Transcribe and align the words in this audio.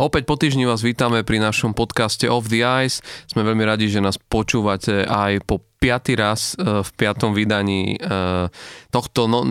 Opäť 0.00 0.24
po 0.24 0.40
týždni 0.40 0.64
vás 0.64 0.80
vítame 0.80 1.20
pri 1.20 1.44
našom 1.44 1.76
podcaste 1.76 2.24
Off 2.24 2.48
the 2.48 2.64
Ice. 2.64 3.04
Sme 3.28 3.44
veľmi 3.44 3.68
radi, 3.68 3.84
že 3.92 4.00
nás 4.00 4.16
počúvate 4.16 5.04
aj 5.04 5.44
po 5.44 5.60
piatý 5.80 6.12
raz 6.12 6.54
e, 6.54 6.84
v 6.84 6.90
piatom 6.92 7.32
vydaní 7.32 7.96
e, 7.96 8.52
tohto 8.92 9.24
no, 9.24 9.42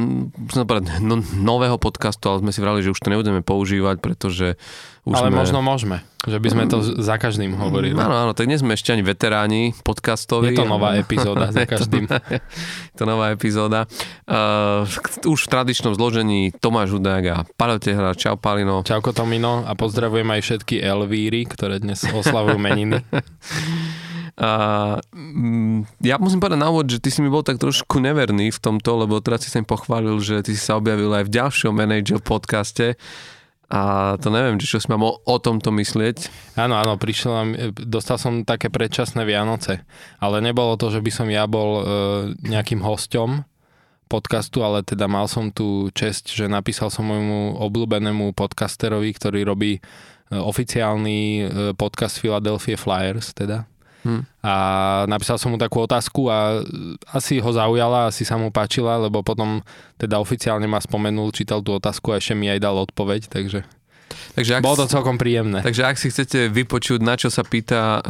no, 1.01 1.15
nového 1.41 1.81
podcastu, 1.81 2.29
ale 2.29 2.45
sme 2.45 2.51
si 2.53 2.61
vrali, 2.61 2.85
že 2.85 2.93
už 2.93 3.01
to 3.01 3.09
nebudeme 3.09 3.41
používať, 3.41 3.97
pretože 3.97 4.53
už 5.09 5.17
ale 5.17 5.33
sme... 5.33 5.41
možno 5.41 5.59
môžeme, 5.65 6.05
že 6.29 6.37
by 6.37 6.47
sme 6.53 6.63
to 6.69 6.85
za 6.85 7.17
každým 7.17 7.57
hovorili. 7.57 7.97
Áno, 7.97 8.13
áno, 8.13 8.31
tak 8.37 8.45
nie 8.45 8.61
sme 8.61 8.77
ešte 8.77 8.93
ani 8.93 9.01
veteráni 9.01 9.73
podcastoví. 9.81 10.53
Je 10.53 10.61
to 10.61 10.69
nová 10.69 11.01
epizóda 11.01 11.49
za 11.49 11.65
každým. 11.71 12.05
je 12.93 12.95
to 12.99 13.09
nová 13.09 13.33
epizóda. 13.33 13.89
Uh, 14.29 14.85
už 15.25 15.39
v 15.39 15.49
tradičnom 15.49 15.97
zložení 15.97 16.53
Tomáš 16.53 16.93
Hudák 16.93 17.23
a 17.25 17.37
Paľo 17.57 17.81
Tehra. 17.81 18.13
Čau 18.13 18.37
Palino. 18.37 18.85
Čauko 18.85 19.17
Tomino 19.17 19.65
a 19.65 19.73
pozdravujem 19.73 20.29
aj 20.29 20.41
všetky 20.45 20.77
Elvíry, 20.77 21.49
ktoré 21.49 21.81
dnes 21.81 22.05
oslavujú 22.05 22.61
meniny. 22.61 23.01
A 24.39 24.51
mm, 25.11 25.99
ja 25.99 26.15
musím 26.15 26.39
povedať 26.39 26.63
na 26.63 26.71
úvod, 26.71 26.87
že 26.87 27.03
ty 27.03 27.11
si 27.11 27.19
mi 27.19 27.27
bol 27.27 27.43
tak 27.43 27.59
trošku 27.59 27.99
neverný 27.99 28.55
v 28.55 28.59
tomto, 28.63 29.03
lebo 29.03 29.19
teraz 29.19 29.43
si 29.43 29.51
sa 29.51 29.59
im 29.59 29.67
pochválil, 29.67 30.15
že 30.23 30.39
ty 30.47 30.55
si 30.55 30.61
sa 30.63 30.79
objavil 30.79 31.11
aj 31.11 31.27
v 31.27 31.33
ďalšom 31.35 31.75
manager 31.75 32.23
podcaste 32.23 32.95
a 33.69 34.15
to 34.17 34.33
neviem, 34.33 34.57
či 34.57 34.65
čo 34.65 34.81
si 34.81 34.89
mám 34.89 35.05
o, 35.05 35.21
o 35.21 35.37
tomto 35.37 35.69
myslieť. 35.69 36.31
Áno, 36.57 36.79
áno, 36.79 36.97
prišiel, 36.97 37.53
dostal 37.77 38.17
som 38.17 38.41
také 38.41 38.71
predčasné 38.73 39.21
Vianoce, 39.27 39.85
ale 40.17 40.41
nebolo 40.41 40.73
to, 40.73 40.89
že 40.89 41.05
by 41.05 41.11
som 41.13 41.27
ja 41.29 41.45
bol 41.45 41.69
e, 41.77 41.83
nejakým 42.49 42.81
hosťom 42.81 43.45
podcastu, 44.09 44.65
ale 44.65 44.81
teda 44.81 45.05
mal 45.05 45.29
som 45.29 45.53
tu 45.53 45.93
čest, 45.93 46.33
že 46.33 46.49
napísal 46.49 46.89
som 46.89 47.05
môjmu 47.05 47.61
obľúbenému 47.61 48.33
podcasterovi, 48.33 49.13
ktorý 49.13 49.45
robí 49.45 49.77
e, 49.77 49.81
oficiálny 50.33 51.19
e, 51.19 51.41
podcast 51.77 52.17
Philadelphia 52.17 52.73
Flyers, 52.73 53.37
teda 53.37 53.69
Hmm. 53.99 54.23
A 54.39 54.53
napísal 55.11 55.35
som 55.35 55.51
mu 55.51 55.59
takú 55.59 55.83
otázku 55.83 56.31
a 56.31 56.63
asi 57.11 57.43
ho 57.43 57.51
zaujala, 57.51 58.07
asi 58.07 58.23
sa 58.23 58.39
mu 58.39 58.47
páčila, 58.47 58.95
lebo 58.95 59.19
potom 59.19 59.59
teda 59.99 60.17
oficiálne 60.23 60.67
ma 60.71 60.79
spomenul, 60.79 61.35
čítal 61.35 61.59
tú 61.59 61.75
otázku 61.75 62.15
a 62.15 62.19
ešte 62.23 62.35
mi 62.35 62.47
aj 62.47 62.63
dal 62.63 62.75
odpoveď, 62.79 63.27
takže 63.27 63.67
Takže 64.09 64.57
ak 64.57 64.65
Bolo 64.65 64.85
to 64.85 64.89
celkom 64.89 65.21
príjemné. 65.21 65.61
Takže 65.61 65.85
ak 65.85 65.97
si 66.01 66.09
chcete 66.09 66.49
vypočuť, 66.49 66.99
na 67.03 67.13
čo 67.13 67.29
sa 67.29 67.45
pýta 67.45 68.01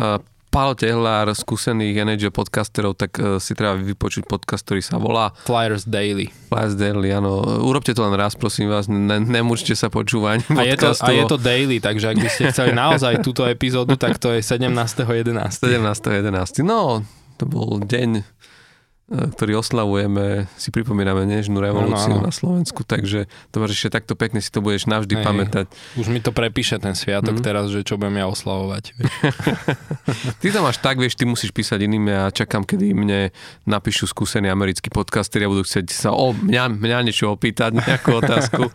Paolo 0.49 0.73
Tehlár, 0.73 1.29
skúsených 1.29 2.01
NHL 2.01 2.33
podcasterov, 2.33 2.97
tak 2.97 3.21
uh, 3.21 3.37
si 3.37 3.53
treba 3.53 3.77
vypočuť 3.77 4.25
podcast, 4.25 4.65
ktorý 4.65 4.81
sa 4.81 4.97
volá 4.97 5.29
Flyers 5.45 5.85
Daily. 5.85 6.33
Flyers 6.49 6.73
Daily, 6.73 7.13
áno. 7.13 7.61
Urobte 7.61 7.93
to 7.93 8.01
len 8.01 8.17
raz, 8.17 8.33
prosím 8.33 8.73
vás, 8.73 8.89
ne, 8.89 9.21
nemúčte 9.21 9.77
sa 9.77 9.93
počúvať 9.93 10.49
a 10.57 10.65
je, 10.65 10.73
to, 10.73 10.89
a 10.89 11.09
je 11.13 11.23
to 11.29 11.37
daily, 11.37 11.77
takže 11.77 12.11
ak 12.11 12.17
by 12.17 12.29
ste 12.33 12.43
chceli 12.49 12.73
naozaj 12.73 13.21
túto 13.27 13.45
epizódu, 13.45 13.93
tak 13.93 14.17
to 14.17 14.33
je 14.33 14.41
17.11. 14.41 15.37
17.11. 15.37 16.65
No, 16.65 17.05
to 17.37 17.45
bol 17.45 17.77
deň 17.77 18.09
E, 18.21 18.38
ktorý 19.09 19.65
oslavujeme, 19.65 20.45
si 20.53 20.69
pripomíname 20.69 21.25
nežnú 21.25 21.57
revolúciu 21.57 22.13
no, 22.13 22.21
no. 22.21 22.29
na 22.29 22.33
Slovensku, 22.33 22.85
takže 22.85 23.25
to 23.49 23.57
že 23.65 23.89
takto 23.89 24.13
pekne 24.13 24.37
si 24.37 24.53
to 24.53 24.61
budeš 24.61 24.85
navždy 24.85 25.17
Hej, 25.17 25.25
pamätať. 25.25 25.65
Už 25.97 26.13
mi 26.13 26.21
to 26.21 26.29
prepíše 26.29 26.77
ten 26.77 26.93
sviatok 26.93 27.41
mm. 27.41 27.43
teraz, 27.43 27.73
že 27.73 27.81
čo 27.81 27.97
budem 27.97 28.21
ja 28.21 28.29
oslavovať. 28.29 28.93
ty 30.41 30.47
to 30.53 30.59
máš 30.61 30.77
tak, 30.77 31.01
vieš, 31.01 31.17
ty 31.17 31.25
musíš 31.25 31.49
písať 31.49 31.89
iným 31.89 32.05
a 32.13 32.29
čakám, 32.29 32.61
kedy 32.61 32.93
mne 32.93 33.33
napíšu 33.65 34.05
skúsení 34.05 34.45
americkí 34.45 34.93
podcasteri 34.93 35.49
a 35.49 35.51
budú 35.51 35.65
chcieť 35.65 35.89
sa 35.89 36.13
o 36.13 36.29
mňa, 36.29 36.69
mňa 36.77 36.97
niečo 37.09 37.33
opýtať, 37.33 37.81
nejakú 37.81 38.13
otázku. 38.21 38.69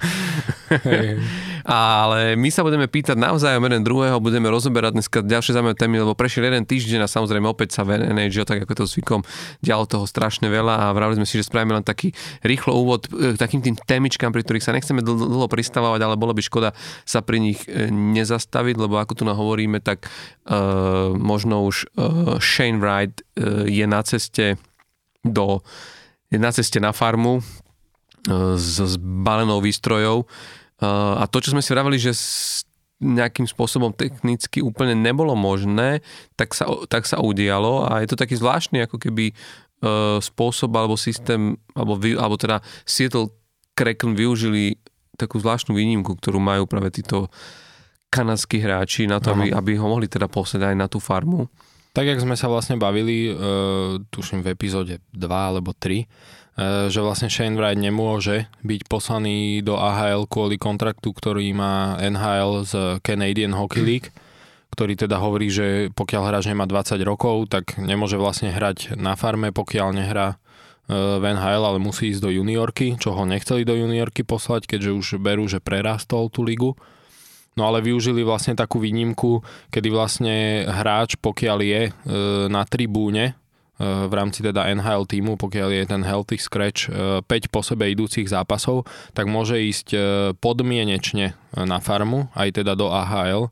Hej. 0.83 1.22
Ale 1.65 2.37
my 2.37 2.53
sa 2.53 2.61
budeme 2.61 2.85
pýtať 2.85 3.17
naozaj 3.17 3.57
jeden 3.57 3.81
druhého, 3.81 4.21
budeme 4.21 4.53
rozoberať 4.53 5.01
dneska 5.01 5.25
ďalšie 5.25 5.57
zaujímavé 5.57 5.77
témy, 5.81 6.05
lebo 6.05 6.13
prešiel 6.13 6.45
jeden 6.45 6.69
týždeň 6.69 7.05
a 7.05 7.09
samozrejme 7.09 7.49
opäť 7.49 7.81
sa 7.81 7.89
v 7.89 8.05
NHL, 8.05 8.45
tak 8.45 8.69
ako 8.69 8.85
to 8.85 8.85
zvykom, 8.85 9.25
dialo 9.65 9.89
toho 9.89 10.05
strašne 10.05 10.53
veľa 10.53 10.75
a 10.77 10.93
vravili 10.93 11.25
sme 11.25 11.29
si, 11.29 11.41
že 11.41 11.49
spravíme 11.49 11.81
len 11.81 11.85
taký 11.85 12.13
rýchlo 12.45 12.77
úvod 12.77 13.09
k 13.09 13.41
takým 13.41 13.65
tým 13.65 13.81
témičkám, 13.81 14.29
pri 14.29 14.45
ktorých 14.45 14.65
sa 14.65 14.77
nechceme 14.77 15.01
dl- 15.01 15.17
dlho 15.17 15.49
pristávať, 15.49 16.05
ale 16.05 16.21
bolo 16.21 16.37
by 16.37 16.45
škoda 16.45 16.77
sa 17.09 17.25
pri 17.25 17.41
nich 17.41 17.65
e, 17.65 17.89
nezastaviť, 17.89 18.77
lebo 18.77 19.01
ako 19.01 19.17
tu 19.17 19.23
hovoríme, 19.25 19.81
tak 19.81 20.05
uh, 20.05 21.11
možno 21.17 21.65
už 21.65 21.89
uh, 21.97 22.37
Shane 22.39 22.79
Wright 22.79 23.25
uh, 23.41 23.65
je 23.65 23.87
na 23.89 24.05
ceste 24.05 24.61
do 25.25 25.65
je 26.29 26.37
na 26.37 26.53
ceste 26.53 26.77
na 26.77 26.93
farmu 26.93 27.41
s, 28.29 28.81
s 28.81 28.95
balenou 29.01 29.61
výstrojou 29.65 30.29
a 30.83 31.25
to, 31.31 31.39
čo 31.39 31.55
sme 31.55 31.62
si 31.62 31.71
vravili, 31.71 32.03
že 32.03 32.12
nejakým 33.03 33.45
spôsobom 33.45 33.91
technicky 33.93 34.62
úplne 34.62 34.95
nebolo 34.95 35.35
možné, 35.35 36.01
tak 36.39 36.55
sa, 36.55 36.65
tak 36.87 37.05
sa 37.05 37.19
udialo 37.21 37.91
a 37.91 38.01
je 38.01 38.09
to 38.09 38.17
taký 38.17 38.39
zvláštny 38.39 38.87
ako 38.87 38.97
keby 39.03 39.31
e, 39.31 39.34
spôsob 40.23 40.71
alebo 40.73 40.95
systém, 40.95 41.59
alebo, 41.75 41.99
alebo 41.99 42.37
teda 42.39 42.63
Seattle 42.87 43.34
Kraken 43.75 44.15
využili 44.15 44.79
takú 45.19 45.43
zvláštnu 45.43 45.75
výnimku, 45.75 46.15
ktorú 46.17 46.39
majú 46.39 46.71
práve 46.71 46.95
títo 46.95 47.29
kanadskí 48.15 48.63
hráči 48.63 49.11
na 49.11 49.19
to, 49.19 49.34
aby, 49.34 49.51
aby 49.51 49.73
ho 49.75 49.91
mohli 49.91 50.07
teda 50.07 50.31
poslať 50.31 50.71
aj 50.71 50.77
na 50.79 50.87
tú 50.87 51.03
farmu. 51.03 51.51
Tak, 51.95 52.07
jak 52.07 52.23
sme 52.23 52.34
sa 52.34 52.51
vlastne 52.51 52.75
bavili, 52.75 53.31
uh, 53.31 53.99
tuším 54.11 54.43
v 54.43 54.51
epizóde 54.55 55.03
2 55.15 55.23
alebo 55.31 55.71
3, 55.75 56.03
E, 56.03 56.44
že 56.54 57.03
vlastne 57.03 57.26
Shane 57.26 57.59
Wright 57.59 57.75
nemôže 57.75 58.47
byť 58.62 58.81
poslaný 58.87 59.59
do 59.66 59.75
AHL 59.75 60.31
kvôli 60.31 60.54
kontraktu, 60.54 61.10
ktorý 61.10 61.50
má 61.50 61.98
NHL 61.98 62.62
z 62.62 62.72
Canadian 63.03 63.59
Hockey 63.59 63.82
League, 63.82 64.15
ktorý 64.75 64.94
teda 64.94 65.19
hovorí, 65.19 65.50
že 65.50 65.91
pokiaľ 65.94 66.22
hráč 66.31 66.50
nemá 66.50 66.66
20 66.66 66.98
rokov, 67.03 67.50
tak 67.50 67.78
nemôže 67.78 68.15
vlastne 68.19 68.54
hrať 68.54 68.94
na 68.94 69.19
farme, 69.19 69.50
pokiaľ 69.50 69.88
nehrá 69.94 70.34
e, 70.34 70.37
v 70.94 71.25
NHL, 71.26 71.62
ale 71.62 71.78
musí 71.82 72.10
ísť 72.10 72.22
do 72.22 72.31
juniorky, 72.31 72.98
čo 72.98 73.15
ho 73.15 73.22
nechceli 73.26 73.66
do 73.66 73.75
juniorky 73.75 74.22
poslať, 74.22 74.71
keďže 74.71 74.91
už 74.94 75.06
berú, 75.22 75.47
že 75.50 75.59
prerastol 75.59 76.31
tú 76.31 76.47
ligu. 76.47 76.75
No 77.54 77.71
ale 77.71 77.86
využili 77.86 78.26
vlastne 78.26 78.59
takú 78.59 78.82
výnimku, 78.82 79.42
kedy 79.71 79.88
vlastne 79.94 80.66
hráč, 80.66 81.15
pokiaľ 81.22 81.59
je 81.62 81.82
e, 81.86 81.92
na 82.50 82.66
tribúne 82.66 83.38
v 83.79 84.12
rámci 84.15 84.47
teda 84.47 84.71
NHL 84.71 85.03
týmu, 85.11 85.35
pokiaľ 85.35 85.69
je 85.75 85.85
ten 85.91 86.03
healthy 86.07 86.39
scratch 86.39 86.87
5 86.91 87.27
e, 87.27 87.49
po 87.51 87.61
sebe 87.67 87.91
idúcich 87.91 88.31
zápasov, 88.31 88.87
tak 89.11 89.27
môže 89.27 89.59
ísť 89.59 89.89
e, 89.91 89.99
podmienečne 90.39 91.35
na 91.59 91.79
farmu, 91.83 92.31
aj 92.39 92.63
teda 92.63 92.79
do 92.79 92.91
AHL 92.91 93.51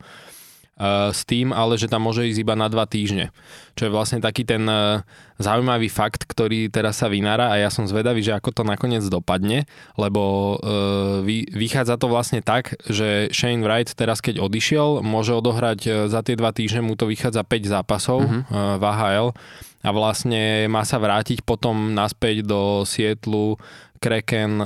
s 1.13 1.29
tým, 1.29 1.53
ale 1.53 1.77
že 1.77 1.87
tam 1.87 2.09
môže 2.09 2.25
ísť 2.25 2.41
iba 2.43 2.57
na 2.57 2.67
dva 2.67 2.89
týždne. 2.89 3.29
Čo 3.77 3.87
je 3.89 3.95
vlastne 3.95 4.25
taký 4.25 4.49
ten 4.49 4.65
e, 4.65 5.05
zaujímavý 5.37 5.93
fakt, 5.93 6.25
ktorý 6.25 6.73
teraz 6.73 7.05
sa 7.05 7.13
vynára 7.13 7.53
a 7.53 7.61
ja 7.61 7.69
som 7.69 7.85
zvedavý, 7.85 8.25
že 8.25 8.33
ako 8.33 8.51
to 8.57 8.63
nakoniec 8.65 9.05
dopadne, 9.05 9.69
lebo 10.01 10.57
e, 10.59 11.47
vychádza 11.53 12.01
to 12.01 12.09
vlastne 12.09 12.41
tak, 12.41 12.75
že 12.89 13.29
Shane 13.31 13.61
Wright 13.61 13.93
teraz 13.93 14.25
keď 14.25 14.41
odišiel, 14.41 15.05
môže 15.05 15.37
odohrať 15.37 15.81
e, 15.85 15.91
za 16.09 16.25
tie 16.25 16.41
dva 16.41 16.57
týždne, 16.57 16.89
mu 16.89 16.97
to 16.97 17.05
vychádza 17.05 17.45
5 17.45 17.69
zápasov 17.69 18.25
mm-hmm. 18.25 18.81
v 18.81 18.83
AHL 18.83 19.29
a 19.83 19.91
vlastne 19.93 20.73
má 20.73 20.89
sa 20.89 20.97
vrátiť 20.97 21.45
potom 21.45 21.93
naspäť 21.93 22.49
do 22.49 22.89
Sietlu 22.89 23.61
Kraken 24.01 24.63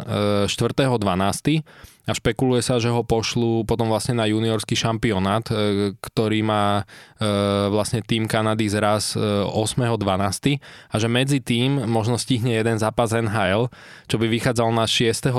4.12 0.49 1.67
a 2.07 2.15
špekuluje 2.15 2.63
sa, 2.63 2.79
že 2.79 2.87
ho 2.87 3.03
pošlú 3.03 3.67
potom 3.67 3.91
vlastne 3.91 4.15
na 4.15 4.31
juniorský 4.31 4.79
šampionát, 4.79 5.43
e, 5.51 5.55
ktorý 5.99 6.47
má 6.47 6.87
e, 7.19 7.29
vlastne 7.67 7.99
tým 7.99 8.31
Kanady 8.31 8.71
zraz 8.71 9.19
8.12. 9.19 10.55
E, 10.55 10.63
a 10.63 10.95
že 11.03 11.11
medzi 11.11 11.43
tým 11.43 11.83
možno 11.91 12.15
stihne 12.15 12.55
jeden 12.55 12.79
zápas 12.79 13.11
NHL, 13.11 13.67
čo 14.07 14.17
by 14.23 14.31
vychádzal 14.31 14.71
na 14.71 14.87
6.12., 14.87 15.35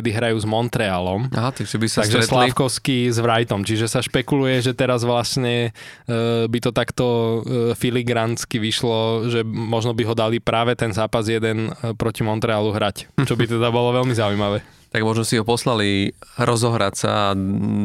kedy 0.00 0.08
hrajú 0.08 0.40
s 0.40 0.48
Montrealom. 0.48 1.28
Aha, 1.28 1.52
takže 1.52 1.76
by 1.76 1.86
sa 1.86 2.00
takže 2.00 2.24
stretli. 2.24 2.32
Slavkovský 2.32 2.98
s 3.12 3.20
Wrightom, 3.20 3.68
čiže 3.68 3.84
sa 3.84 4.00
špekuluje, 4.00 4.64
že 4.64 4.72
teraz 4.72 5.04
vlastne 5.04 5.76
by 6.48 6.58
to 6.62 6.70
takto 6.72 7.06
filigransky 7.76 8.56
vyšlo, 8.56 9.28
že 9.28 9.44
možno 9.44 9.92
by 9.92 10.02
ho 10.08 10.14
dali 10.16 10.40
práve 10.40 10.72
ten 10.78 10.94
zápas 10.94 11.28
jeden 11.28 11.68
proti 12.00 12.24
Montrealu 12.24 12.72
hrať, 12.72 13.12
čo 13.28 13.34
by 13.36 13.44
teda 13.44 13.68
bolo 13.68 13.92
veľmi 13.92 14.14
zaujímavé 14.16 14.77
tak 14.88 15.04
možno 15.04 15.22
si 15.24 15.36
ho 15.36 15.44
poslali 15.44 16.16
rozohrať 16.40 16.94
sa 16.96 17.10
a 17.30 17.36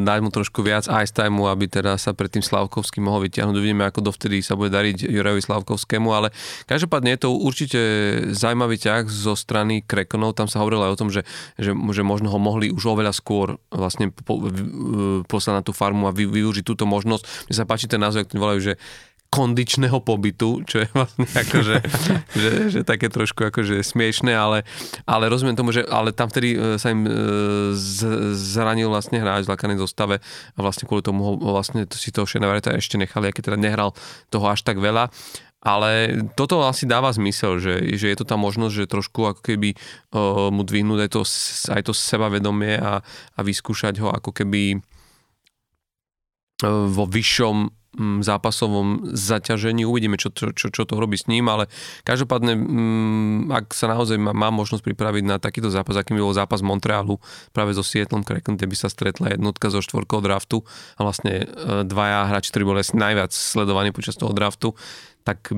dať 0.07 0.19
mu 0.23 0.29
trošku 0.31 0.63
viac 0.63 0.87
ice 0.87 1.11
time, 1.11 1.43
aby 1.43 1.67
teda 1.67 1.99
sa 1.99 2.15
pred 2.15 2.31
tým 2.31 2.39
Slavkovským 2.39 3.03
mohol 3.03 3.27
vyťahnuť. 3.27 3.55
Uvidíme, 3.59 3.83
ako 3.83 4.07
dovtedy 4.07 4.39
sa 4.39 4.55
bude 4.55 4.71
dariť 4.71 5.03
Jurejovi 5.03 5.43
Slavkovskému, 5.43 6.09
ale 6.15 6.31
každopádne 6.63 7.15
je 7.15 7.21
to 7.27 7.29
určite 7.35 7.79
zaujímavý 8.31 8.79
ťah 8.79 9.03
zo 9.11 9.35
strany 9.35 9.83
Krekonov. 9.83 10.39
Tam 10.39 10.47
sa 10.47 10.63
hovorilo 10.63 10.87
aj 10.87 10.93
o 10.95 10.99
tom, 10.99 11.09
že, 11.11 11.27
že, 11.59 11.75
že 11.75 12.03
možno 12.07 12.31
ho 12.31 12.39
mohli 12.39 12.71
už 12.71 12.83
oveľa 12.87 13.11
skôr 13.11 13.59
vlastne 13.67 14.09
po, 14.11 14.39
poslať 15.27 15.53
na 15.59 15.63
tú 15.63 15.75
farmu 15.75 16.07
a 16.07 16.15
vy, 16.15 16.23
využiť 16.23 16.63
túto 16.63 16.87
možnosť. 16.87 17.51
Mne 17.51 17.55
sa 17.55 17.67
páči 17.67 17.91
ten 17.91 17.99
názov, 17.99 18.31
to 18.31 18.39
volajú, 18.39 18.71
že 18.71 18.73
kondičného 19.33 19.97
pobytu, 20.05 20.61
čo 20.61 20.85
je 20.85 20.87
vlastne 20.93 21.25
akože, 21.43 21.75
že, 22.37 22.51
že 22.69 22.79
také 22.85 23.09
trošku 23.09 23.49
akože 23.49 23.81
smiešné, 23.81 24.29
ale, 24.29 24.61
ale 25.09 25.25
rozumiem 25.25 25.57
tomu, 25.57 25.73
že 25.73 25.81
ale 25.89 26.13
tam 26.13 26.29
vtedy 26.29 26.53
e, 26.53 26.57
sa 26.77 26.93
im 26.93 27.09
e, 27.09 27.11
z, 27.73 28.05
zranil 28.37 28.93
vlastne 28.93 29.17
hráč 29.17 29.49
základnej 29.49 29.81
zostave 29.81 30.21
a 30.53 30.59
vlastne 30.61 30.85
kvôli 30.85 31.01
tomu 31.01 31.25
ho, 31.25 31.33
vlastne 31.41 31.89
si 31.89 32.13
toho 32.13 32.29
Shane 32.29 32.45
ešte 32.77 33.01
nechali, 33.01 33.33
keď 33.33 33.49
teda 33.49 33.57
nehral 33.57 33.97
toho 34.29 34.45
až 34.45 34.61
tak 34.61 34.77
veľa. 34.77 35.09
Ale 35.63 36.19
toto 36.35 36.67
asi 36.67 36.83
dáva 36.83 37.07
zmysel, 37.15 37.55
že, 37.55 37.95
že 37.95 38.11
je 38.11 38.17
to 38.19 38.27
tá 38.27 38.35
možnosť, 38.35 38.83
že 38.83 38.91
trošku 38.91 39.31
ako 39.31 39.39
keby 39.39 39.79
uh, 40.11 40.51
mu 40.51 40.67
dvihnúť 40.67 41.07
aj 41.07 41.09
to, 41.15 41.21
aj 41.71 41.81
to 41.87 41.95
sebavedomie 41.95 42.75
a, 42.75 42.99
a 43.07 43.39
vyskúšať 43.39 44.03
ho 44.03 44.11
ako 44.11 44.35
keby 44.35 44.75
uh, 44.75 44.83
vo 46.91 47.07
vyššom 47.07 47.82
zápasovom 47.97 49.13
zaťažení. 49.13 49.85
Uvidíme, 49.85 50.17
čo, 50.17 50.33
čo, 50.33 50.49
čo, 50.51 50.73
čo 50.73 50.83
to 50.83 50.97
robí 50.97 51.17
s 51.17 51.29
ním, 51.29 51.45
ale 51.49 51.69
každopádne, 52.03 52.53
mm, 52.57 53.39
ak 53.53 53.65
sa 53.73 53.89
naozaj 53.89 54.17
má, 54.17 54.33
má 54.33 54.49
možnosť 54.49 54.81
pripraviť 54.81 55.23
na 55.23 55.37
takýto 55.37 55.69
zápas, 55.69 55.93
akým 55.97 56.17
bol 56.17 56.33
zápas 56.33 56.65
Montrealu 56.65 57.21
práve 57.53 57.77
so 57.77 57.85
Seattlom 57.85 58.25
Kraken, 58.25 58.57
kde 58.57 58.69
by 58.69 58.75
sa 58.77 58.89
stretla 58.89 59.37
jednotka 59.37 59.69
zo 59.69 59.79
štvorkou 59.79 60.25
draftu 60.25 60.65
a 60.97 61.01
vlastne 61.05 61.45
e, 61.45 61.85
dvaja 61.85 62.29
hráči, 62.33 62.49
ktorí 62.49 62.63
boli 62.65 62.81
najviac 62.81 63.29
sledovaní 63.29 63.93
počas 63.93 64.17
toho 64.17 64.33
draftu, 64.33 64.73
tak 65.23 65.55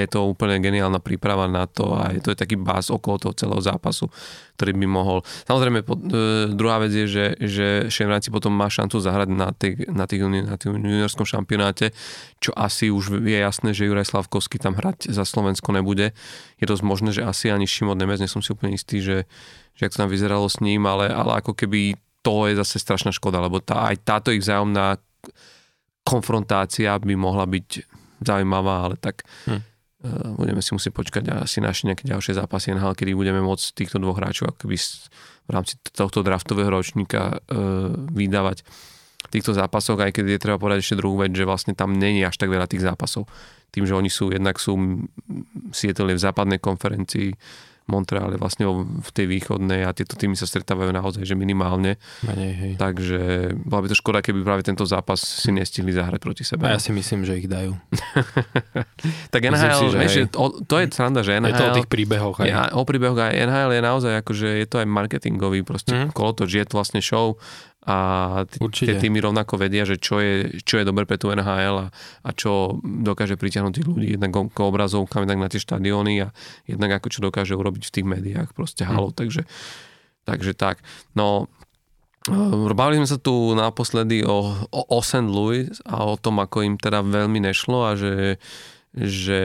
je 0.00 0.08
to 0.08 0.20
úplne 0.32 0.56
geniálna 0.56 0.96
príprava 0.96 1.44
na 1.44 1.68
to 1.68 1.92
a 1.92 2.16
to 2.16 2.32
je 2.32 2.38
taký 2.40 2.56
bás 2.56 2.88
okolo 2.88 3.20
toho 3.20 3.34
celého 3.36 3.60
zápasu, 3.60 4.08
ktorý 4.56 4.72
by 4.72 4.86
mohol. 4.88 5.20
Samozrejme, 5.44 5.84
po, 5.84 6.00
e, 6.00 6.48
druhá 6.56 6.80
vec 6.80 6.96
je, 6.96 7.04
že, 7.04 7.26
že 7.36 7.66
Šemranci 7.92 8.32
potom 8.32 8.56
má 8.56 8.72
šancu 8.72 8.96
zahrať 8.96 9.28
na, 9.28 9.52
tých, 9.52 9.84
na, 9.92 10.08
tých, 10.08 10.24
na 10.24 10.56
tých 10.56 10.72
juniorskom 10.72 11.28
šampionáte, 11.28 11.92
čo 12.40 12.56
asi 12.56 12.88
už 12.88 13.20
je 13.20 13.38
jasné, 13.38 13.76
že 13.76 13.84
Juraj 13.84 14.08
Slavkovský 14.08 14.56
tam 14.56 14.72
hrať 14.72 15.12
za 15.12 15.28
Slovensko 15.28 15.76
nebude. 15.76 16.16
Je 16.56 16.64
dosť 16.64 16.82
možné, 16.82 17.10
že 17.12 17.22
asi 17.22 17.52
ani 17.52 17.68
Šimon 17.68 18.00
Nemec, 18.00 18.24
nie 18.24 18.30
som 18.30 18.40
si 18.40 18.56
úplne 18.56 18.72
istý, 18.72 19.04
že, 19.04 19.28
že 19.76 19.84
ak 19.84 19.92
to 19.92 20.00
tam 20.00 20.08
vyzeralo 20.08 20.48
s 20.48 20.64
ním, 20.64 20.88
ale, 20.88 21.12
ale 21.12 21.44
ako 21.44 21.52
keby 21.52 22.00
to 22.24 22.48
je 22.48 22.56
zase 22.56 22.80
strašná 22.80 23.12
škoda, 23.12 23.42
lebo 23.42 23.60
tá, 23.60 23.92
aj 23.92 24.00
táto 24.00 24.32
ich 24.32 24.40
vzájomná 24.40 24.96
konfrontácia 26.02 26.94
by 26.98 27.14
mohla 27.14 27.46
byť 27.46 27.91
zaujímavá, 28.22 28.90
ale 28.90 28.94
tak 28.98 29.26
hm. 29.46 29.58
uh, 29.58 29.62
budeme 30.38 30.62
si 30.64 30.72
musieť 30.72 30.92
počkať 30.94 31.22
asi 31.42 31.58
naši 31.62 31.90
nejaké 31.90 32.06
ďalšie 32.06 32.38
zápasy 32.38 32.74
NHL, 32.74 32.96
kedy 32.96 33.12
budeme 33.14 33.40
môcť 33.42 33.66
týchto 33.76 33.98
dvoch 34.02 34.18
hráčov 34.18 34.54
akoby 34.54 34.76
v 35.42 35.50
rámci 35.50 35.74
tohto 35.90 36.22
draftového 36.22 36.70
ročníka 36.70 37.38
uh, 37.38 37.92
vydávať 38.14 38.62
v 39.22 39.28
týchto 39.30 39.54
zápasoch, 39.54 40.02
aj 40.02 40.18
keď 40.18 40.24
je 40.34 40.42
treba 40.42 40.58
povedať 40.58 40.82
ešte 40.82 40.98
druhú 40.98 41.22
vec, 41.22 41.30
že 41.30 41.46
vlastne 41.46 41.78
tam 41.78 41.94
není 41.94 42.26
až 42.26 42.34
tak 42.38 42.50
veľa 42.50 42.66
tých 42.66 42.82
zápasov. 42.82 43.30
Tým, 43.70 43.86
že 43.86 43.94
oni 43.94 44.10
sú, 44.10 44.34
jednak 44.34 44.58
sú 44.58 44.74
Seattle 45.70 46.12
v 46.12 46.20
západnej 46.20 46.58
konferencii, 46.58 47.32
Montreal 47.90 48.30
je 48.34 48.38
vlastne 48.38 48.64
v 49.02 49.10
tej 49.10 49.26
východnej 49.26 49.82
a 49.82 49.90
tieto 49.90 50.14
týmy 50.14 50.38
sa 50.38 50.46
stretávajú 50.46 50.94
naozaj, 50.94 51.26
že 51.26 51.34
minimálne. 51.34 51.98
Menej, 52.22 52.52
hej. 52.54 52.72
Takže 52.78 53.20
bola 53.58 53.80
by 53.84 53.88
to 53.90 53.96
škoda, 53.98 54.18
keby 54.22 54.46
práve 54.46 54.62
tento 54.62 54.86
zápas 54.86 55.18
si 55.18 55.50
nestihli 55.50 55.90
zahrať 55.90 56.20
proti 56.22 56.44
sebe. 56.46 56.70
A 56.70 56.78
ja 56.78 56.80
si 56.80 56.94
myslím, 56.94 57.26
že 57.26 57.42
ich 57.42 57.50
dajú. 57.50 57.74
tak 59.34 59.40
NHL, 59.42 59.80
si, 59.82 59.86
že 59.90 59.98
vieš, 59.98 60.14
o, 60.38 60.62
to 60.62 60.78
je 60.78 60.86
sranda, 60.94 61.26
že 61.26 61.38
NHL... 61.38 61.50
Je 61.50 61.58
to 61.58 61.66
o 61.66 61.78
tých 61.82 61.90
príbehoch 61.90 62.36
aj. 62.38 62.46
Ja, 62.46 62.62
o 62.78 62.86
príbehoch 62.86 63.18
aj 63.18 63.34
NHL 63.34 63.70
je 63.74 63.80
naozaj 63.82 64.12
akože 64.22 64.48
je 64.62 64.66
to 64.70 64.76
aj 64.78 64.86
marketingový 64.86 65.66
proste 65.66 65.92
mm. 65.92 66.14
kolotoč, 66.14 66.54
je 66.54 66.66
to 66.66 66.74
vlastne 66.78 67.02
show 67.02 67.34
a 67.82 67.96
t- 68.46 68.62
tie 68.86 68.94
týmy 68.94 69.18
rovnako 69.18 69.58
vedia, 69.58 69.82
že 69.82 69.98
čo 69.98 70.22
je, 70.22 70.62
čo 70.62 70.78
je 70.78 70.86
dobre 70.86 71.02
pre 71.02 71.18
tú 71.18 71.34
NHL 71.34 71.76
a, 71.82 71.86
a 72.22 72.30
čo 72.30 72.78
dokáže 72.82 73.34
pritiahnuť 73.34 73.74
tých 73.74 73.88
ľudí 73.90 74.08
jednak 74.14 74.30
k 74.54 74.58
obrazovkám, 74.62 75.26
jednak 75.26 75.42
na 75.42 75.50
tie 75.50 75.58
štadióny 75.58 76.14
a 76.22 76.28
jednak 76.70 77.02
ako 77.02 77.08
čo 77.10 77.20
dokáže 77.26 77.58
urobiť 77.58 77.82
v 77.82 77.94
tých 77.98 78.06
médiách, 78.06 78.54
proste 78.54 78.86
halo, 78.86 79.10
mm. 79.10 79.16
takže, 79.18 79.42
takže 80.22 80.54
tak. 80.54 80.78
No, 81.18 81.50
e, 82.30 82.70
Bavili 82.70 83.02
sme 83.02 83.10
sa 83.10 83.18
tu 83.18 83.50
naposledy 83.58 84.22
o, 84.22 84.46
o, 84.70 84.80
o 84.86 85.00
St. 85.02 85.26
Louis 85.26 85.66
a 85.82 86.06
o 86.06 86.14
tom, 86.14 86.38
ako 86.38 86.62
im 86.62 86.78
teda 86.78 87.02
veľmi 87.02 87.42
nešlo 87.42 87.78
a 87.82 87.98
že 87.98 88.38
že, 88.92 89.40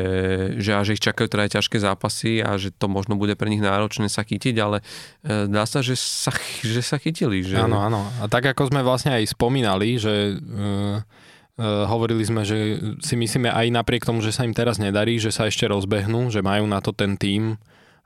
že, 0.59 0.71
a 0.75 0.83
že 0.83 0.99
ich 0.99 1.03
čakajú 1.03 1.31
teda 1.31 1.47
aj 1.47 1.51
ťažké 1.59 1.77
zápasy 1.79 2.43
a 2.43 2.59
že 2.59 2.75
to 2.75 2.91
možno 2.91 3.15
bude 3.15 3.31
pre 3.39 3.47
nich 3.47 3.63
náročné 3.63 4.11
sa 4.11 4.27
chytiť, 4.27 4.55
ale 4.59 4.83
e, 5.23 5.47
dá 5.47 5.63
sa, 5.63 5.79
že 5.79 5.95
sa, 5.95 6.35
že 6.59 6.83
sa 6.83 6.99
chytili. 6.99 7.47
Že... 7.47 7.63
Áno, 7.63 7.79
áno. 7.79 8.03
A 8.19 8.27
tak 8.27 8.43
ako 8.51 8.75
sme 8.75 8.83
vlastne 8.83 9.15
aj 9.15 9.31
spomínali, 9.31 9.95
že 9.95 10.35
uh, 10.35 10.99
uh, 10.99 11.87
hovorili 11.87 12.27
sme, 12.27 12.43
že 12.43 12.75
si 12.99 13.15
myslíme 13.15 13.47
aj 13.47 13.71
napriek 13.71 14.03
tomu, 14.03 14.19
že 14.19 14.35
sa 14.35 14.43
im 14.43 14.51
teraz 14.51 14.83
nedarí, 14.83 15.15
že 15.15 15.31
sa 15.31 15.47
ešte 15.47 15.63
rozbehnú, 15.63 16.27
že 16.27 16.43
majú 16.43 16.67
na 16.67 16.83
to 16.83 16.91
ten 16.91 17.15
tím 17.15 17.55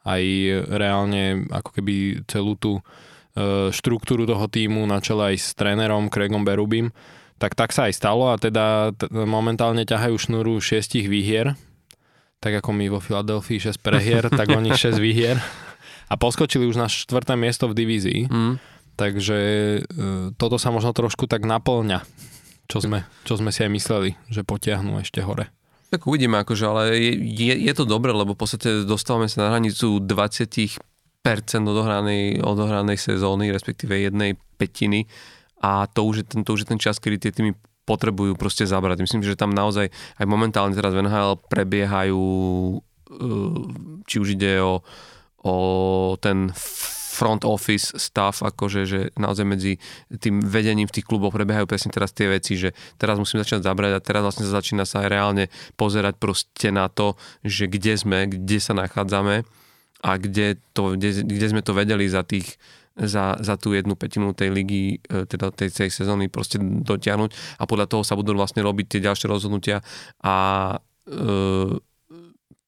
aj 0.05 0.21
reálne 0.69 1.49
ako 1.49 1.69
keby 1.73 2.21
celú 2.29 2.53
tú 2.53 2.77
uh, 2.77 3.73
štruktúru 3.73 4.29
toho 4.29 4.45
týmu 4.45 4.85
na 4.85 5.01
čele 5.01 5.33
aj 5.33 5.35
s 5.41 5.47
trénerom 5.57 6.13
Craigom 6.13 6.45
Berubim 6.45 6.93
tak 7.41 7.57
tak 7.57 7.73
sa 7.73 7.89
aj 7.89 7.97
stalo 7.97 8.29
a 8.29 8.37
teda 8.37 8.93
t- 8.93 9.09
momentálne 9.09 9.81
ťahajú 9.81 10.13
šnúru 10.13 10.61
šiestich 10.61 11.09
výhier, 11.09 11.57
tak 12.37 12.53
ako 12.61 12.69
my 12.69 12.85
vo 12.93 13.01
Filadelfii 13.01 13.57
6 13.57 13.81
prehier, 13.81 14.29
tak 14.29 14.53
oni 14.53 14.69
6 14.77 15.01
výhier 15.01 15.41
a 16.05 16.13
poskočili 16.21 16.69
už 16.69 16.77
na 16.77 16.85
štvrté 16.85 17.33
miesto 17.33 17.65
v 17.65 17.73
divízii. 17.73 18.21
Mm. 18.29 18.55
Takže 18.93 19.39
e, 19.41 19.79
toto 20.37 20.61
sa 20.61 20.69
možno 20.69 20.93
trošku 20.93 21.25
tak 21.25 21.47
naplňa, 21.47 22.05
čo 22.69 22.77
sme, 22.83 23.09
čo 23.25 23.41
sme 23.41 23.49
si 23.49 23.65
aj 23.65 23.71
mysleli, 23.73 24.09
že 24.29 24.45
potiahnú 24.45 25.01
ešte 25.01 25.25
hore. 25.25 25.49
Tak 25.89 26.05
uvidíme, 26.05 26.37
akože, 26.45 26.63
ale 26.69 26.81
je, 26.99 27.11
je, 27.17 27.55
je 27.57 27.73
to 27.73 27.89
dobré, 27.89 28.13
lebo 28.13 28.37
v 28.37 28.39
podstate 28.39 28.85
dostávame 28.85 29.31
sa 29.31 29.47
na 29.47 29.57
hranicu 29.57 29.97
20% 29.97 30.77
odohranej, 31.65 32.43
odohranej 32.43 33.01
sezóny, 33.01 33.49
respektíve 33.49 33.97
jednej 33.97 34.37
petiny 34.59 35.09
a 35.61 35.85
to 35.85 36.01
už 36.03 36.15
je 36.17 36.25
ten, 36.25 36.41
to 36.41 36.57
už 36.57 36.65
je 36.65 36.69
ten 36.73 36.81
čas, 36.81 36.97
kedy 36.97 37.17
tie 37.21 37.31
týmy 37.31 37.53
potrebujú 37.85 38.33
proste 38.37 38.65
zabrať. 38.65 39.05
Myslím, 39.05 39.21
že 39.21 39.37
tam 39.37 39.53
naozaj 39.53 39.93
aj 39.93 40.25
momentálne 40.25 40.73
teraz 40.73 40.93
v 40.93 41.05
NHL 41.05 41.37
prebiehajú 41.49 42.21
uh, 42.21 43.61
či 44.05 44.15
už 44.17 44.37
ide 44.37 44.61
o, 44.61 44.81
o 45.45 45.55
ten 46.17 46.49
front 47.11 47.43
office 47.43 47.93
stav, 47.99 48.33
akože 48.39 48.81
že 48.87 48.99
naozaj 49.19 49.45
medzi 49.45 49.77
tým 50.09 50.41
vedením 50.41 50.87
v 50.87 50.95
tých 50.97 51.05
kluboch 51.05 51.35
prebiehajú 51.35 51.67
presne 51.67 51.91
teraz 51.91 52.15
tie 52.15 52.31
veci, 52.31 52.55
že 52.55 52.73
teraz 52.95 53.19
musím 53.19 53.43
začať 53.43 53.61
zabrať 53.61 53.91
a 53.93 54.01
teraz 54.01 54.23
vlastne 54.23 54.47
sa 54.47 54.57
začína 54.63 54.87
sa 54.87 55.05
aj 55.05 55.07
reálne 55.11 55.45
pozerať 55.75 56.17
proste 56.17 56.71
na 56.71 56.87
to, 56.87 57.19
že 57.43 57.67
kde 57.67 57.93
sme, 57.99 58.19
kde 58.25 58.57
sa 58.57 58.73
nachádzame 58.73 59.43
a 60.01 60.11
kde, 60.17 60.57
to, 60.73 60.97
kde, 60.97 61.27
kde 61.27 61.47
sme 61.51 61.61
to 61.61 61.77
vedeli 61.77 62.09
za 62.09 62.25
tých 62.25 62.57
za, 63.01 63.37
za 63.41 63.55
tú 63.57 63.73
jednu 63.73 63.97
petinu 63.97 64.33
tej 64.37 64.53
ligy, 64.53 65.01
e, 65.01 65.25
teda 65.25 65.49
tej 65.49 65.73
celej 65.73 65.91
sezóny 65.97 66.29
proste 66.29 66.61
dotiahnuť 66.61 67.57
a 67.57 67.63
podľa 67.65 67.87
toho 67.89 68.03
sa 68.05 68.13
budú 68.13 68.37
vlastne 68.37 68.61
robiť 68.61 68.97
tie 68.97 69.01
ďalšie 69.01 69.25
rozhodnutia 69.25 69.81
a 70.21 70.35
e, 71.05 71.17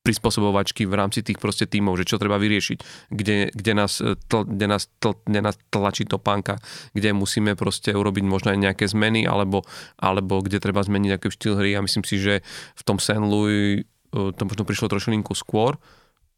prispôsobovačky 0.04 0.84
v 0.84 0.94
rámci 1.00 1.24
tých 1.24 1.40
proste 1.40 1.64
tímov, 1.64 1.96
že 1.96 2.04
čo 2.04 2.20
treba 2.20 2.36
vyriešiť, 2.36 3.08
kde, 3.08 3.56
kde, 3.56 3.74
nás, 3.74 4.04
e, 4.04 4.20
tl, 4.28 4.44
kde, 4.44 4.68
nás, 4.68 4.92
tl, 5.00 5.16
kde 5.24 5.40
nás 5.40 5.56
tlačí 5.72 6.04
topánka, 6.04 6.60
kde 6.92 7.16
musíme 7.16 7.56
proste 7.56 7.96
urobiť 7.96 8.24
možno 8.28 8.52
aj 8.52 8.60
nejaké 8.60 8.86
zmeny, 8.92 9.24
alebo, 9.24 9.64
alebo 9.96 10.44
kde 10.44 10.60
treba 10.60 10.84
zmeniť 10.84 11.08
nejaký 11.16 11.28
štýl 11.32 11.56
hry 11.56 11.80
a 11.80 11.86
myslím 11.88 12.04
si, 12.04 12.20
že 12.20 12.44
v 12.76 12.82
tom 12.84 13.00
St. 13.00 13.24
Louis 13.24 13.88
e, 14.12 14.36
to 14.36 14.44
možno 14.44 14.68
prišlo 14.68 14.92
trošku 14.92 15.16
skôr, 15.40 15.80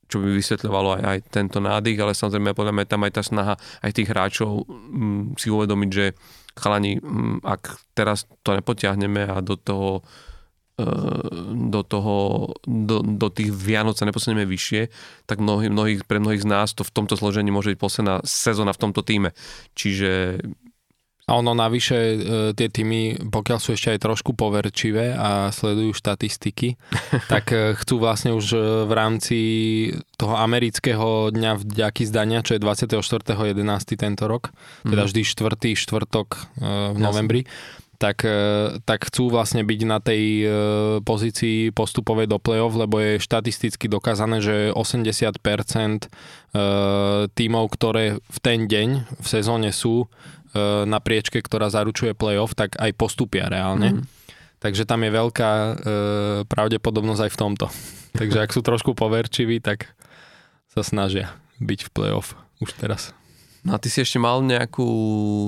čo 0.06 0.22
by 0.22 0.30
vysvetľovalo 0.38 1.02
aj, 1.02 1.04
aj 1.04 1.20
tento 1.34 1.58
nádych, 1.58 1.98
ale 1.98 2.14
samozrejme 2.14 2.58
podľa 2.58 2.74
mňa 2.78 2.86
tam 2.86 3.02
aj 3.06 3.14
tá 3.14 3.22
snaha 3.26 3.54
aj 3.82 3.92
tých 3.94 4.10
hráčov 4.10 4.66
m, 4.66 5.34
mm, 5.34 5.42
si 5.42 5.48
uvedomiť, 5.50 5.90
že 5.90 6.06
chalani, 6.54 7.02
m, 7.02 7.04
mm, 7.04 7.38
ak 7.42 7.62
teraz 7.98 8.30
to 8.46 8.54
nepotiahneme 8.54 9.26
a 9.26 9.42
do 9.42 9.58
toho 9.58 10.06
e, 10.78 10.86
do 11.56 11.82
toho, 11.82 12.16
do, 12.68 13.02
do 13.02 13.28
tých 13.34 13.50
Vianoc 13.50 13.98
sa 13.98 14.06
neposuneme 14.06 14.46
vyššie, 14.46 14.92
tak 15.26 15.42
mnohý, 15.42 15.74
mnohých, 15.74 16.06
pre 16.06 16.22
mnohých 16.22 16.46
z 16.46 16.50
nás 16.52 16.76
to 16.76 16.86
v 16.86 16.94
tomto 16.94 17.18
zložení 17.18 17.50
môže 17.50 17.74
byť 17.74 17.80
posledná 17.80 18.16
sezóna 18.28 18.76
v 18.76 18.82
tomto 18.82 19.02
týme. 19.02 19.34
Čiže 19.74 20.44
a 21.26 21.42
ono 21.42 21.58
navyše 21.58 21.98
e, 21.98 22.18
tie 22.54 22.70
týmy, 22.70 23.34
pokiaľ 23.34 23.58
sú 23.58 23.74
ešte 23.74 23.98
aj 23.98 24.06
trošku 24.06 24.38
poverčivé 24.38 25.18
a 25.18 25.50
sledujú 25.50 25.98
štatistiky, 25.98 26.78
tak 27.34 27.50
e, 27.50 27.74
chcú 27.82 27.98
vlastne 27.98 28.38
už 28.38 28.46
e, 28.54 28.58
v 28.86 28.94
rámci 28.94 29.40
toho 30.22 30.38
amerického 30.38 31.34
dňa 31.34 31.66
vďaky 31.66 32.04
zdania, 32.06 32.46
čo 32.46 32.54
je 32.54 32.62
24.11. 32.62 33.58
tento 33.98 34.30
rok, 34.30 34.54
mm. 34.86 34.94
teda 34.94 35.04
vždy 35.10 35.22
štvrtý 35.26 35.72
štvrtok 35.74 36.28
v 36.94 36.98
novembri, 37.02 37.42
tak, 37.96 38.28
tak 38.84 39.00
chcú 39.08 39.32
vlastne 39.32 39.64
byť 39.64 39.82
na 39.88 40.04
tej 40.04 40.24
pozícii 41.04 41.72
postupovej 41.72 42.28
do 42.28 42.38
play-off, 42.44 42.76
lebo 42.76 43.00
je 43.00 43.24
štatisticky 43.24 43.88
dokázané, 43.88 44.44
že 44.44 44.56
80% 44.76 46.12
tímov, 47.32 47.66
ktoré 47.72 48.20
v 48.20 48.38
ten 48.44 48.68
deň 48.68 48.90
v 49.20 49.28
sezóne 49.28 49.72
sú, 49.72 50.12
na 50.88 51.00
priečke, 51.04 51.44
ktorá 51.44 51.68
zaručuje 51.68 52.16
playoff, 52.16 52.56
tak 52.56 52.80
aj 52.80 52.96
postupia 52.96 53.52
reálne. 53.52 54.00
Mm. 54.00 54.04
Takže 54.66 54.88
tam 54.88 55.06
je 55.06 55.12
veľká 55.14 55.52
e, 55.52 55.74
pravdepodobnosť 56.50 57.22
aj 57.28 57.32
v 57.32 57.38
tomto. 57.38 57.66
Takže 58.20 58.38
ak 58.42 58.50
sú 58.50 58.66
trošku 58.66 58.98
poverčiví, 58.98 59.62
tak 59.62 59.94
sa 60.72 60.82
snažia 60.82 61.36
byť 61.62 61.80
v 61.86 61.90
play-off 61.94 62.34
už 62.64 62.74
teraz. 62.80 63.14
No 63.66 63.74
a 63.74 63.82
ty 63.82 63.90
si 63.90 63.98
ešte 63.98 64.22
mal 64.22 64.46
nejakú 64.46 64.86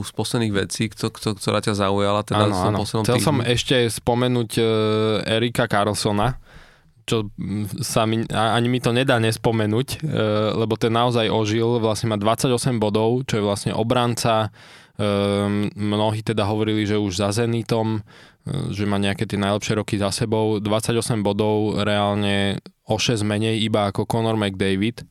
z 0.02 0.12
posledných 0.18 0.54
vecí, 0.66 0.90
kto, 0.90 1.14
kto, 1.14 1.38
ktorá 1.38 1.62
ťa 1.62 1.78
zaujala? 1.78 2.26
Teda 2.26 2.50
áno, 2.50 2.58
áno. 2.58 2.80
Chcel 2.82 3.06
týždni? 3.06 3.22
som 3.22 3.38
ešte 3.46 3.78
spomenúť 3.94 4.52
uh, 4.58 4.66
Erika 5.38 5.70
Carlsona, 5.70 6.42
čo 7.06 7.30
sa 7.86 8.10
mi, 8.10 8.26
ani 8.34 8.68
mi 8.74 8.82
to 8.82 8.90
nedá 8.90 9.22
nespomenúť, 9.22 10.02
uh, 10.02 10.50
lebo 10.58 10.74
ten 10.82 10.98
naozaj 10.98 11.30
ožil, 11.30 11.78
vlastne 11.78 12.10
má 12.10 12.18
28 12.18 12.82
bodov, 12.82 13.22
čo 13.30 13.38
je 13.38 13.44
vlastne 13.46 13.72
obranca, 13.78 14.50
mnohí 15.78 16.26
teda 16.26 16.42
hovorili, 16.42 16.82
že 16.90 16.98
už 16.98 17.22
za 17.22 17.30
Zenitom, 17.30 18.02
že 18.74 18.90
má 18.90 18.98
nejaké 18.98 19.30
tie 19.30 19.38
najlepšie 19.38 19.78
roky 19.78 19.96
za 20.02 20.10
sebou, 20.10 20.58
28 20.58 21.22
bodov 21.22 21.86
reálne 21.86 22.58
o 22.88 22.98
6 22.98 23.22
menej 23.22 23.62
iba 23.62 23.92
ako 23.92 24.10
Conor 24.10 24.34
McDavid 24.34 25.06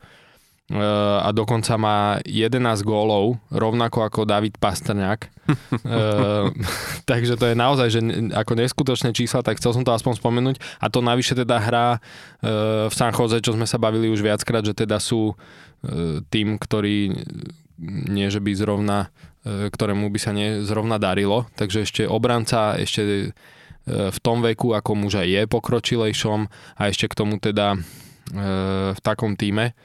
Eh, 0.66 1.19
a 1.23 1.31
dokonca 1.31 1.78
má 1.78 2.19
11 2.26 2.83
gólov, 2.83 3.38
rovnako 3.55 4.02
ako 4.02 4.26
David 4.26 4.59
Pastrňák. 4.59 5.31
uh, 5.47 6.50
takže 7.11 7.38
to 7.38 7.47
je 7.47 7.55
naozaj 7.55 7.87
že 7.87 8.02
ako 8.35 8.59
neskutočné 8.59 9.14
čísla, 9.14 9.47
tak 9.47 9.62
chcel 9.62 9.78
som 9.78 9.87
to 9.87 9.95
aspoň 9.95 10.19
spomenúť. 10.19 10.57
A 10.83 10.90
to 10.90 10.99
navyše 10.99 11.38
teda 11.38 11.62
hrá 11.62 12.02
uh, 12.02 12.90
v 12.90 12.95
San 12.99 13.14
Jose, 13.14 13.38
čo 13.38 13.55
sme 13.55 13.62
sa 13.62 13.78
bavili 13.78 14.11
už 14.11 14.26
viackrát, 14.26 14.66
že 14.66 14.75
teda 14.75 14.99
sú 14.99 15.31
uh, 15.31 16.19
tým, 16.35 16.59
ktorý 16.59 17.14
nie 17.83 18.28
že 18.33 18.40
by 18.40 18.52
zrovna, 18.56 19.09
uh, 19.09 19.68
ktorému 19.73 20.09
by 20.09 20.18
sa 20.21 20.33
nie 20.37 20.64
zrovna 20.64 21.00
darilo. 21.00 21.49
Takže 21.54 21.85
ešte 21.85 22.02
obranca, 22.04 22.76
ešte 22.76 23.33
v 23.87 24.18
tom 24.18 24.42
veku, 24.42 24.75
ako 24.75 24.99
muž 24.99 25.23
aj 25.23 25.28
je 25.30 25.42
pokročilejšom 25.47 26.50
a 26.75 26.83
ešte 26.90 27.06
k 27.06 27.14
tomu 27.23 27.38
teda 27.38 27.78
v 28.90 28.99
takom 28.99 29.38
týme 29.38 29.78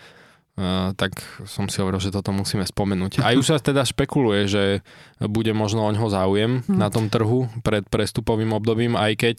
tak 0.99 1.15
som 1.47 1.71
si 1.71 1.79
hovoril, 1.79 2.03
že 2.03 2.11
toto 2.13 2.35
musíme 2.35 2.67
spomenúť. 2.67 3.23
Aj 3.23 3.33
už 3.39 3.55
sa 3.55 3.57
teda 3.57 3.87
špekuluje, 3.87 4.51
že 4.51 4.63
bude 5.23 5.55
možno 5.55 5.87
o 5.87 5.93
ňoho 5.93 6.11
záujem 6.11 6.51
hmm. 6.61 6.75
na 6.75 6.91
tom 6.91 7.07
trhu 7.07 7.47
pred 7.63 7.87
prestupovým 7.87 8.51
obdobím, 8.51 8.99
aj 8.99 9.13
keď 9.15 9.37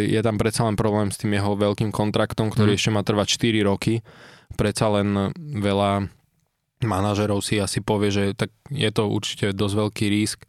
je 0.00 0.20
tam 0.24 0.40
predsa 0.40 0.66
len 0.66 0.74
problém 0.74 1.12
s 1.12 1.20
tým 1.20 1.36
jeho 1.36 1.52
veľkým 1.54 1.92
kontraktom, 1.92 2.48
ktorý 2.48 2.74
hmm. 2.74 2.78
ešte 2.80 2.90
má 2.90 3.04
trvať 3.04 3.26
4 3.38 3.68
roky. 3.68 4.00
Predsa 4.56 4.90
len 4.98 5.36
veľa 5.36 6.10
manažerov 6.84 7.44
si 7.44 7.60
asi 7.60 7.84
povie, 7.84 8.10
že 8.12 8.24
tak 8.32 8.50
je 8.72 8.90
to 8.92 9.08
určite 9.08 9.52
dosť 9.52 9.74
veľký 9.76 10.06
risk 10.08 10.44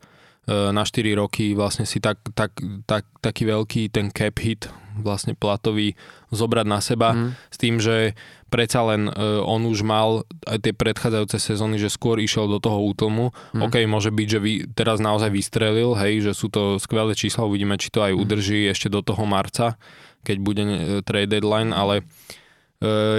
uh, 0.47 0.71
na 0.71 0.87
4 0.87 1.03
roky 1.19 1.53
vlastne 1.53 1.83
si 1.83 1.99
tak, 1.99 2.19
tak, 2.33 2.55
tak, 2.87 3.07
taký 3.19 3.47
veľký 3.47 3.91
ten 3.91 4.09
cap 4.09 4.35
hit 4.39 4.71
vlastne 4.91 5.35
platový 5.35 5.95
zobrať 6.35 6.67
na 6.67 6.79
seba 6.83 7.15
mm. 7.15 7.29
s 7.47 7.57
tým, 7.57 7.79
že 7.79 8.11
predsa 8.51 8.83
len 8.83 9.07
uh, 9.07 9.39
on 9.43 9.63
už 9.63 9.87
mal 9.87 10.27
aj 10.43 10.67
tie 10.67 10.73
predchádzajúce 10.75 11.39
sezóny, 11.39 11.79
že 11.79 11.87
skôr 11.87 12.19
išiel 12.19 12.51
do 12.51 12.59
toho 12.59 12.83
útlmu. 12.83 13.31
Mm. 13.55 13.61
OK, 13.71 13.75
môže 13.87 14.11
byť, 14.11 14.27
že 14.27 14.39
vy, 14.43 14.53
teraz 14.75 14.99
naozaj 14.99 15.31
vystrelil, 15.31 15.95
hej, 15.95 16.27
že 16.27 16.31
sú 16.35 16.51
to 16.51 16.75
skvelé 16.75 17.15
čísla, 17.15 17.47
uvidíme, 17.47 17.79
či 17.79 17.87
to 17.87 18.03
aj 18.03 18.11
mm. 18.11 18.19
udrží 18.19 18.67
ešte 18.67 18.91
do 18.91 18.99
toho 18.99 19.23
marca, 19.23 19.79
keď 20.27 20.37
bude 20.43 20.63
uh, 20.63 20.75
trade 21.07 21.31
deadline, 21.31 21.71
ale 21.71 22.03
uh, 22.03 22.40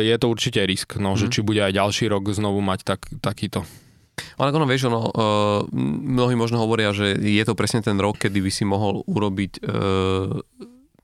je 0.03 0.17
to 0.19 0.27
určite 0.27 0.59
risk, 0.67 0.99
no, 0.99 1.15
mm. 1.15 1.19
že 1.19 1.27
či 1.31 1.41
bude 1.47 1.63
aj 1.63 1.79
ďalší 1.79 2.11
rok 2.11 2.27
znovu 2.35 2.59
mať 2.59 2.83
tak, 2.83 3.01
takýto. 3.23 3.63
Ale 4.37 4.53
ono, 4.53 4.69
vieš, 4.69 4.93
ono, 4.93 5.01
uh, 5.09 5.11
mnohí 5.73 6.37
možno 6.37 6.61
hovoria, 6.61 6.93
že 6.93 7.17
je 7.17 7.45
to 7.47 7.57
presne 7.57 7.81
ten 7.81 7.97
rok, 7.97 8.21
kedy 8.21 8.45
by 8.45 8.51
si 8.53 8.65
mohol 8.69 9.01
urobiť 9.09 9.53
uh, 9.65 10.37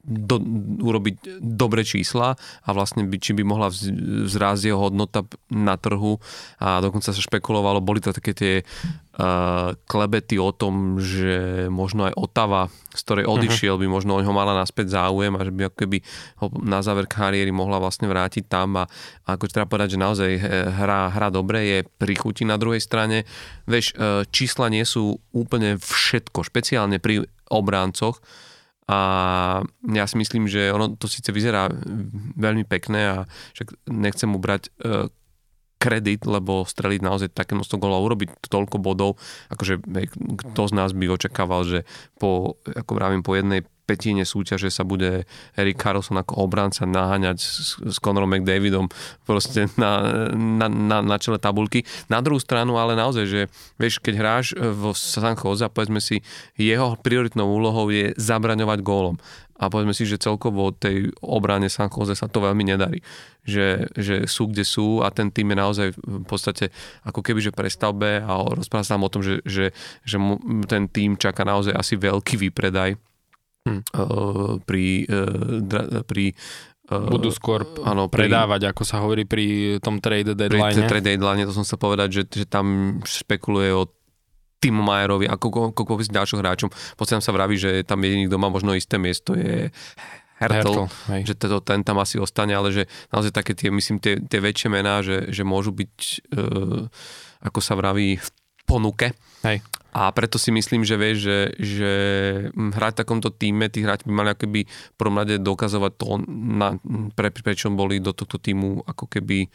do, 0.08 0.40
urobiť 0.80 1.44
dobré 1.44 1.84
čísla 1.84 2.34
a 2.64 2.68
vlastne 2.72 3.04
by, 3.04 3.16
či 3.20 3.36
by 3.36 3.44
mohla 3.44 3.68
vzrásť 3.68 4.72
jeho 4.72 4.80
hodnota 4.88 5.28
na 5.52 5.76
trhu 5.76 6.16
a 6.56 6.80
dokonca 6.80 7.12
sa 7.12 7.20
špekulovalo, 7.20 7.84
boli 7.84 8.00
to 8.00 8.16
také 8.16 8.32
tie 8.32 8.54
uh, 8.64 9.76
klebety 9.84 10.40
o 10.40 10.48
tom, 10.56 10.96
že 10.96 11.68
možno 11.68 12.08
aj 12.08 12.16
Otava, 12.16 12.72
z 12.96 13.00
ktorej 13.04 13.28
mhm. 13.28 13.32
odišiel, 13.36 13.74
uh-huh. 13.76 13.84
by 13.84 13.94
možno 14.00 14.16
o 14.16 14.24
ňo 14.24 14.32
mala 14.32 14.56
naspäť 14.56 14.96
záujem 14.96 15.36
a 15.36 15.44
že 15.44 15.52
by 15.52 15.62
ako 15.68 15.76
keby 15.76 15.98
ho 16.40 16.46
na 16.64 16.80
záver 16.80 17.04
kariéry 17.04 17.52
mohla 17.52 17.76
vlastne 17.76 18.08
vrátiť 18.08 18.48
tam 18.48 18.80
a, 18.80 18.88
a 19.28 19.36
ako 19.36 19.44
treba 19.52 19.68
povedať, 19.68 20.00
že 20.00 20.02
naozaj 20.02 20.30
hra, 20.72 21.12
hra 21.12 21.28
dobre, 21.28 21.60
je 21.68 21.78
pri 21.84 22.14
chuti 22.16 22.48
na 22.48 22.56
druhej 22.56 22.80
strane. 22.80 23.28
Vieš, 23.68 23.92
uh, 23.92 24.24
čísla 24.32 24.72
nie 24.72 24.88
sú 24.88 25.20
úplne 25.36 25.76
všetko, 25.76 26.48
špeciálne 26.48 26.96
pri 26.96 27.28
obráncoch, 27.52 28.20
a 28.88 28.98
ja 29.84 30.04
si 30.08 30.16
myslím, 30.16 30.48
že 30.48 30.72
ono 30.72 30.96
to 30.96 31.04
síce 31.12 31.28
vyzerá 31.28 31.68
veľmi 32.40 32.64
pekné 32.64 33.00
a 33.04 33.16
však 33.52 33.84
nechcem 33.84 34.32
mu 34.32 34.40
brať 34.40 34.72
e, 34.80 35.12
kredit, 35.76 36.24
lebo 36.24 36.64
streliť 36.64 37.00
naozaj 37.04 37.28
také 37.36 37.52
množstvo 37.52 37.76
golov, 37.78 38.08
urobiť 38.08 38.48
toľko 38.48 38.76
bodov, 38.80 39.20
akože 39.52 39.84
kto 40.40 40.62
z 40.66 40.72
nás 40.72 40.90
by 40.96 41.06
očakával, 41.06 41.68
že 41.68 41.84
po, 42.16 42.58
ako 42.64 42.92
vravím, 42.96 43.20
po 43.20 43.36
jednej 43.36 43.62
petine 43.88 44.28
súťaže 44.28 44.68
sa 44.68 44.84
bude 44.84 45.24
Erik 45.56 45.80
Carlson 45.80 46.20
ako 46.20 46.44
obranca 46.44 46.84
naháňať 46.84 47.40
s, 47.40 47.80
s 47.80 47.96
Conorom 47.96 48.28
McDavidom 48.28 48.92
proste 49.24 49.72
na, 49.80 50.28
na, 50.36 50.68
na, 50.68 51.00
na 51.00 51.16
čele 51.16 51.40
tabulky. 51.40 51.88
Na 52.12 52.20
druhú 52.20 52.36
stranu 52.36 52.76
ale 52.76 52.92
naozaj, 52.92 53.24
že 53.24 53.40
vieš, 53.80 54.04
keď 54.04 54.14
hráš 54.20 54.46
v 54.52 54.92
San 54.92 55.32
Jose, 55.40 55.64
povedzme 55.72 56.04
si, 56.04 56.20
jeho 56.60 57.00
prioritnou 57.00 57.48
úlohou 57.48 57.88
je 57.88 58.12
zabraňovať 58.20 58.84
gólom 58.84 59.16
a 59.58 59.66
povedzme 59.66 59.90
si, 59.90 60.06
že 60.06 60.22
celkovo 60.22 60.70
tej 60.70 61.10
obrane 61.18 61.66
San 61.66 61.90
Jose 61.90 62.14
sa 62.14 62.30
to 62.30 62.38
veľmi 62.38 62.62
nedarí. 62.62 63.02
Že, 63.42 63.90
že 63.98 64.14
sú 64.30 64.46
kde 64.54 64.62
sú 64.62 65.02
a 65.02 65.10
ten 65.10 65.34
tým 65.34 65.50
je 65.50 65.56
naozaj 65.58 65.88
v 65.98 66.26
podstate 66.28 66.70
ako 67.02 67.20
keby 67.24 67.42
že 67.42 67.50
prestavbe 67.50 68.22
a 68.22 68.32
rozpráva 68.54 68.86
sa 68.86 68.94
tam 68.94 69.08
o 69.08 69.12
tom, 69.12 69.26
že, 69.26 69.42
že, 69.42 69.74
že 70.06 70.16
ten 70.70 70.86
tým 70.86 71.18
čaká 71.18 71.42
naozaj 71.42 71.74
asi 71.74 71.98
veľký 71.98 72.38
výpredaj 72.38 72.94
hmm. 73.66 73.82
pri, 74.62 74.86
uh, 75.08 76.04
pri 76.04 76.36
budú 76.88 77.28
skôr 77.28 77.68
áno, 77.84 78.08
predávať, 78.08 78.72
ako 78.72 78.82
sa 78.82 79.04
hovorí 79.04 79.28
pri 79.28 79.76
tom 79.84 80.00
trade 80.00 80.32
deadline. 80.32 80.72
Pri 80.72 80.88
trade 80.88 81.04
deadline, 81.04 81.44
to 81.44 81.52
som 81.52 81.66
sa 81.66 81.76
povedať, 81.76 82.08
že, 82.08 82.22
že 82.32 82.46
tam 82.48 82.98
špekuluje 83.04 83.76
o 83.76 83.84
Timo 84.58 84.82
Majerovi, 84.82 85.28
ako, 85.28 85.76
ako 85.76 86.00
ďalším 86.00 86.40
hráčom. 86.40 86.72
Potom 86.96 87.20
sa 87.20 87.30
vraví, 87.30 87.60
že 87.60 87.84
tam 87.84 88.00
jediný, 88.02 88.26
kto 88.26 88.40
má 88.40 88.48
možno 88.48 88.72
isté 88.72 88.96
miesto 88.96 89.36
je 89.36 89.70
Hertel, 90.38 90.86
Hertel 90.86 91.26
že 91.26 91.34
to, 91.34 91.58
ten 91.60 91.82
tam 91.82 91.98
asi 91.98 92.16
ostane, 92.18 92.54
ale 92.54 92.70
že 92.70 92.82
naozaj 93.10 93.34
také 93.34 93.52
tie, 93.58 93.74
myslím, 93.74 93.98
tie, 93.98 94.18
tie 94.22 94.38
väčšie 94.38 94.68
mená, 94.70 95.02
že, 95.02 95.30
že 95.30 95.42
môžu 95.42 95.74
byť, 95.74 95.94
uh, 96.34 96.86
ako 97.42 97.58
sa 97.62 97.74
vraví, 97.78 98.18
v 98.18 98.28
ponuke. 98.66 99.14
Hej. 99.42 99.62
A 99.98 100.14
preto 100.14 100.38
si 100.38 100.54
myslím, 100.54 100.86
že 100.86 100.94
vieš, 100.94 101.16
že, 101.26 101.38
že 101.58 101.92
hrať 102.54 102.92
v 102.94 103.00
takomto 103.02 103.34
týme, 103.34 103.66
tí 103.66 103.82
hráči 103.82 104.06
by 104.06 104.14
mali 104.14 104.30
akoby 104.30 104.60
prvom 104.94 105.18
rade 105.18 105.42
dokazovať 105.42 105.92
to, 105.98 106.22
na, 106.30 106.78
pre, 107.18 107.34
prečo 107.34 107.66
boli 107.74 107.98
do 107.98 108.14
tohto 108.14 108.38
týmu 108.38 108.86
ako 108.86 109.10
keby 109.10 109.50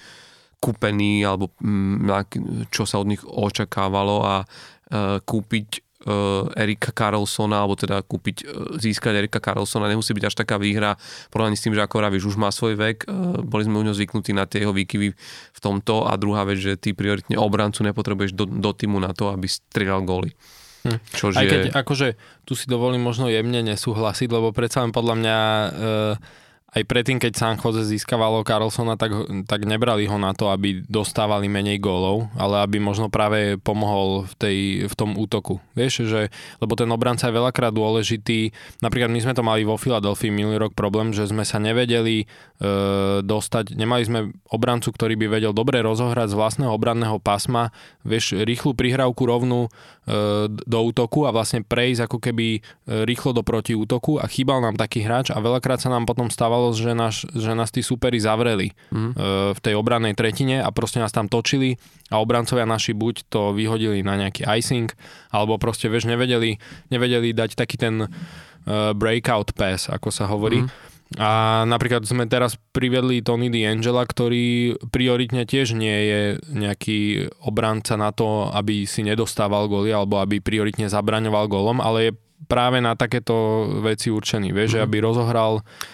kúpení, 0.59 1.23
alebo 1.23 1.51
čo 2.71 2.83
sa 2.83 2.99
od 2.99 3.07
nich 3.07 3.23
očakávalo 3.23 4.17
a 4.23 4.35
uh, 4.43 5.19
kúpiť 5.23 5.82
Erika 6.59 6.91
Carlsona, 6.91 7.63
alebo 7.63 7.79
teda 7.79 8.03
kúpiť, 8.03 8.35
uh, 8.43 8.75
získať 8.77 9.23
Erika 9.23 9.39
Carlsona, 9.39 9.87
nemusí 9.87 10.11
byť 10.11 10.25
až 10.27 10.35
taká 10.35 10.59
výhra, 10.59 10.99
porovnaní 11.31 11.55
s 11.55 11.63
tým, 11.63 11.73
že 11.73 11.83
ako 11.83 12.03
vravíš, 12.03 12.27
už 12.27 12.37
má 12.37 12.51
svoj 12.51 12.75
vek, 12.75 13.07
uh, 13.07 13.39
boli 13.43 13.63
sme 13.63 13.79
u 13.79 13.85
ňo 13.87 13.95
zvyknutí 13.95 14.35
na 14.35 14.43
tie 14.43 14.67
jeho 14.67 14.75
výkyvy 14.75 15.07
v 15.53 15.59
tomto 15.59 16.07
a 16.07 16.15
druhá 16.19 16.43
vec, 16.43 16.59
že 16.59 16.75
ty 16.75 16.91
prioritne 16.91 17.39
obrancu 17.39 17.83
nepotrebuješ 17.87 18.35
do, 18.35 18.45
do 18.47 18.71
týmu 18.75 18.99
na 18.99 19.15
to, 19.15 19.31
aby 19.31 19.47
strieľal 19.47 20.03
góly. 20.03 20.31
Hm. 20.83 20.99
Čože... 21.15 21.39
Aj 21.39 21.47
keď 21.47 21.63
akože 21.71 22.07
tu 22.43 22.59
si 22.59 22.67
dovolím 22.67 22.99
možno 22.99 23.31
jemne 23.31 23.63
nesúhlasiť, 23.63 24.27
lebo 24.27 24.51
predsa 24.51 24.83
len 24.83 24.91
podľa 24.91 25.15
mňa 25.15 25.37
uh, 25.39 26.42
aj 26.73 26.83
predtým, 26.89 27.21
keď 27.21 27.37
San 27.37 27.55
Jose 27.61 27.85
získavalo 27.85 28.41
Carlsona, 28.41 28.97
tak, 28.97 29.13
tak 29.45 29.61
nebrali 29.69 30.09
ho 30.09 30.17
na 30.17 30.33
to, 30.33 30.49
aby 30.49 30.81
dostávali 30.89 31.45
menej 31.45 31.77
gólov, 31.77 32.33
ale 32.33 32.65
aby 32.65 32.81
možno 32.81 33.13
práve 33.13 33.61
pomohol 33.61 34.25
v, 34.25 34.33
tej, 34.41 34.57
v 34.89 34.93
tom 34.97 35.13
útoku. 35.13 35.61
Vieš, 35.77 36.09
že, 36.09 36.33
lebo 36.57 36.73
ten 36.73 36.89
obranca 36.89 37.29
je 37.29 37.37
veľakrát 37.37 37.69
dôležitý. 37.69 38.49
Napríklad 38.81 39.13
my 39.13 39.19
sme 39.21 39.33
to 39.37 39.45
mali 39.45 39.61
vo 39.61 39.77
Filadelfii 39.77 40.33
minulý 40.33 40.65
rok 40.65 40.73
problém, 40.73 41.13
že 41.13 41.29
sme 41.29 41.45
sa 41.45 41.61
nevedeli 41.61 42.25
e, 42.25 42.25
dostať, 43.21 43.77
nemali 43.77 44.03
sme 44.09 44.19
obrancu, 44.49 44.89
ktorý 44.89 45.13
by 45.13 45.27
vedel 45.29 45.53
dobre 45.53 45.77
rozohrať 45.85 46.33
z 46.33 46.37
vlastného 46.37 46.73
obranného 46.73 47.21
pásma, 47.21 47.69
vieš, 48.01 48.33
rýchlu 48.41 48.73
prihrávku 48.73 49.21
rovnú 49.29 49.69
e, 49.69 50.49
do 50.49 50.79
útoku 50.89 51.29
a 51.29 51.33
vlastne 51.35 51.61
prejsť 51.61 52.09
ako 52.09 52.17
keby 52.17 52.47
e, 52.57 52.59
rýchlo 53.05 53.37
do 53.37 53.45
protiútoku 53.45 54.17
a 54.17 54.25
chýbal 54.25 54.57
nám 54.57 54.73
taký 54.73 55.05
hráč 55.05 55.29
a 55.29 55.37
veľakrát 55.37 55.77
sa 55.77 55.93
nám 55.93 56.09
potom 56.09 56.33
stávalo, 56.33 56.62
stalo, 56.63 56.71
že, 56.71 56.91
naš, 56.95 57.15
že 57.35 57.51
nás 57.51 57.67
tí 57.75 57.83
superi 57.83 58.15
zavreli 58.23 58.71
mm. 58.93 59.11
v 59.51 59.59
tej 59.59 59.75
obrannej 59.75 60.15
tretine 60.15 60.63
a 60.63 60.71
proste 60.71 61.03
nás 61.03 61.11
tam 61.11 61.27
točili 61.27 61.75
a 62.07 62.23
obrancovia 62.23 62.63
naši 62.63 62.95
buď 62.95 63.27
to 63.27 63.51
vyhodili 63.51 63.99
na 63.99 64.15
nejaký 64.15 64.47
icing, 64.47 64.87
alebo 65.33 65.59
proste, 65.59 65.91
vieš, 65.91 66.07
nevedeli, 66.07 66.55
nevedeli 66.87 67.35
dať 67.35 67.59
taký 67.59 67.75
ten 67.75 68.07
uh, 68.07 68.09
breakout 68.95 69.51
pass, 69.51 69.91
ako 69.91 70.07
sa 70.13 70.29
hovorí. 70.31 70.63
Mm 70.63 70.91
a 71.13 71.61
napríklad 71.69 72.09
sme 72.09 72.25
teraz 72.25 72.57
privedli 72.73 73.21
Tony 73.21 73.53
D'Angela, 73.53 74.01
ktorý 74.01 74.81
prioritne 74.89 75.45
tiež 75.45 75.77
nie 75.77 75.93
je 76.09 76.21
nejaký 76.49 77.29
obranca 77.45 77.93
na 78.01 78.09
to, 78.09 78.49
aby 78.49 78.89
si 78.89 79.05
nedostával 79.05 79.69
góly 79.69 79.93
alebo 79.93 80.17
aby 80.17 80.41
prioritne 80.41 80.89
zabraňoval 80.89 81.45
gólom, 81.45 81.77
ale 81.85 82.09
je 82.09 82.11
práve 82.45 82.79
na 82.83 82.93
takéto 82.93 83.67
veci 83.83 84.11
určený, 84.13 84.51
vieš, 84.51 84.69
mm. 84.69 84.73
že 84.73 84.79
mhm. 84.79 84.85
aby 84.85 84.97
rozohral 84.99 85.53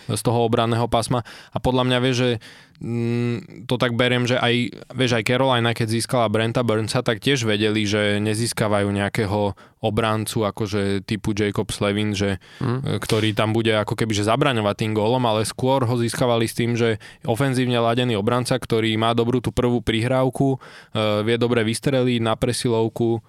z 0.10 0.22
toho 0.22 0.40
obranného 0.46 0.86
pásma 0.90 1.26
a 1.54 1.58
podľa 1.58 1.84
mňa 1.88 1.98
vieš, 2.02 2.18
že 2.18 2.32
Mm, 2.80 3.68
to 3.68 3.76
tak 3.76 3.92
beriem, 4.00 4.24
že 4.24 4.40
aj, 4.40 4.72
vieš, 4.96 5.20
aj 5.20 5.28
Carolina, 5.28 5.76
keď 5.76 6.00
získala 6.00 6.32
Brenta 6.32 6.64
Burnsa, 6.64 7.04
tak 7.04 7.20
tiež 7.20 7.44
vedeli, 7.44 7.84
že 7.84 8.24
nezískavajú 8.24 8.88
nejakého 8.88 9.52
obrancu 9.84 10.48
akože 10.48 11.04
typu 11.04 11.36
Jacob 11.36 11.68
Slevin, 11.76 12.16
že, 12.16 12.40
mm. 12.64 13.04
ktorý 13.04 13.36
tam 13.36 13.52
bude 13.52 13.76
ako 13.76 14.00
keby 14.00 14.16
že 14.16 14.32
zabraňovať 14.32 14.76
tým 14.80 14.96
gólom, 14.96 15.28
ale 15.28 15.44
skôr 15.44 15.84
ho 15.84 15.96
získavali 16.00 16.48
s 16.48 16.56
tým, 16.56 16.80
že 16.80 17.04
ofenzívne 17.28 17.84
ladený 17.84 18.16
obranca, 18.16 18.56
ktorý 18.56 18.96
má 18.96 19.12
dobrú 19.12 19.44
tú 19.44 19.52
prvú 19.52 19.84
prihrávku, 19.84 20.56
uh, 20.56 21.20
vie 21.28 21.36
dobre 21.36 21.68
vystreliť 21.68 22.24
na 22.24 22.40
presilovku. 22.40 23.20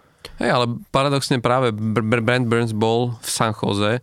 Hej, 0.40 0.50
ale 0.52 0.66
paradoxne 0.92 1.40
práve 1.40 1.72
Brent 1.72 2.46
Burns 2.48 2.72
bol 2.72 3.16
v 3.20 3.28
San 3.28 3.52
Jose 3.52 4.00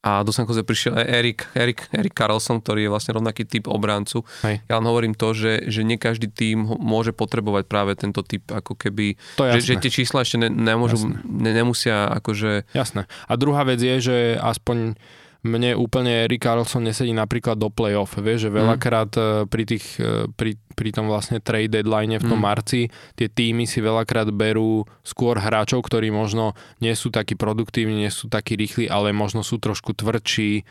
a 0.00 0.24
do 0.24 0.32
San 0.32 0.48
Jose 0.48 0.64
prišiel 0.64 0.96
aj 0.96 1.06
Erik, 1.12 1.40
Erik, 1.52 1.80
Erik 1.92 2.16
Carlson, 2.16 2.64
ktorý 2.64 2.88
je 2.88 2.92
vlastne 2.92 3.12
rovnaký 3.20 3.44
typ 3.44 3.68
obrancu. 3.68 4.24
Hej. 4.40 4.64
Ja 4.64 4.80
len 4.80 4.88
hovorím 4.88 5.12
to, 5.12 5.36
že, 5.36 5.68
že 5.68 5.84
nie 5.84 6.00
každý 6.00 6.32
tým 6.32 6.64
môže 6.64 7.12
potrebovať 7.12 7.68
práve 7.68 7.92
tento 8.00 8.24
typ, 8.24 8.48
ako 8.48 8.80
keby, 8.80 9.20
to 9.36 9.44
že, 9.60 9.76
že 9.76 9.76
tie 9.76 9.92
čísla 9.92 10.24
ešte 10.24 10.40
ne, 10.40 10.48
nemôžu, 10.48 11.04
ne, 11.04 11.52
nemusia 11.52 12.08
akože... 12.16 12.72
Jasné. 12.72 13.04
A 13.28 13.32
druhá 13.36 13.60
vec 13.68 13.76
je, 13.84 14.00
že 14.00 14.16
aspoň 14.40 14.96
mne 15.40 15.72
úplne 15.72 16.28
Erik 16.28 16.44
Carlson 16.44 16.84
nesedí 16.84 17.16
napríklad 17.16 17.56
do 17.56 17.72
playoff. 17.72 18.20
Vieš, 18.20 18.48
že 18.48 18.50
veľakrát 18.52 19.12
mm. 19.16 19.48
pri, 19.48 19.64
tých, 19.64 19.86
e, 19.96 20.28
pri, 20.36 20.60
pri 20.76 20.90
tom 20.92 21.08
vlastne 21.08 21.40
trade 21.40 21.72
deadline 21.72 22.20
v 22.20 22.28
tom 22.28 22.36
mm. 22.36 22.44
marci 22.44 22.92
tie 23.16 23.28
týmy 23.32 23.64
si 23.64 23.80
veľakrát 23.80 24.28
berú 24.36 24.84
skôr 25.00 25.40
hráčov, 25.40 25.80
ktorí 25.88 26.12
možno 26.12 26.52
nie 26.84 26.92
sú 26.92 27.08
takí 27.08 27.40
produktívni, 27.40 28.04
nie 28.04 28.12
sú 28.12 28.28
takí 28.28 28.52
rýchli, 28.52 28.84
ale 28.92 29.16
možno 29.16 29.40
sú 29.40 29.56
trošku 29.56 29.96
tvrdší, 29.96 30.64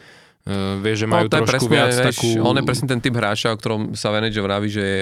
Uh, 0.48 0.80
vieš, 0.80 1.04
že 1.04 1.08
majú 1.12 1.28
no, 1.28 1.36
trošku 1.36 1.68
presne, 1.68 1.76
viac 1.76 1.92
vieš, 1.92 2.08
takú... 2.16 2.28
On 2.48 2.56
je 2.56 2.64
presne 2.64 2.88
ten 2.88 3.04
typ 3.04 3.12
hráča, 3.12 3.54
o 3.54 3.60
ktorom 3.60 3.94
sa 3.94 4.10
manager 4.10 4.48
vraví, 4.48 4.72
že 4.72 4.82
je 4.82 5.00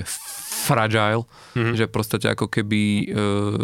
fragile, 0.47 1.27
mm-hmm. 1.55 1.75
že 1.75 1.85
podstate 1.91 2.27
ako 2.31 2.47
keby 2.47 2.81
uh, 3.11 3.59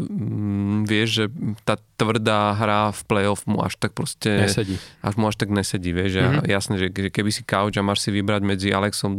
vieš, 0.83 1.09
že 1.23 1.25
tá 1.63 1.79
tvrdá 1.95 2.51
hra 2.55 2.91
v 2.91 3.01
playoff 3.07 3.47
mu 3.47 3.63
až 3.63 3.79
tak 3.79 3.95
proste... 3.95 4.47
Nesedí. 4.47 4.75
Až 4.99 5.15
mu 5.15 5.31
až 5.31 5.39
tak 5.39 5.51
nesedí, 5.51 5.95
vieš. 5.95 6.19
Mm-hmm. 6.19 6.43
A 6.43 6.47
jasné, 6.47 6.75
že, 6.79 6.87
keby 6.91 7.31
si 7.31 7.47
couch 7.47 7.75
a 7.79 7.83
máš 7.83 8.03
si 8.03 8.11
vybrať 8.11 8.41
medzi 8.43 8.69
Alexom 8.75 9.11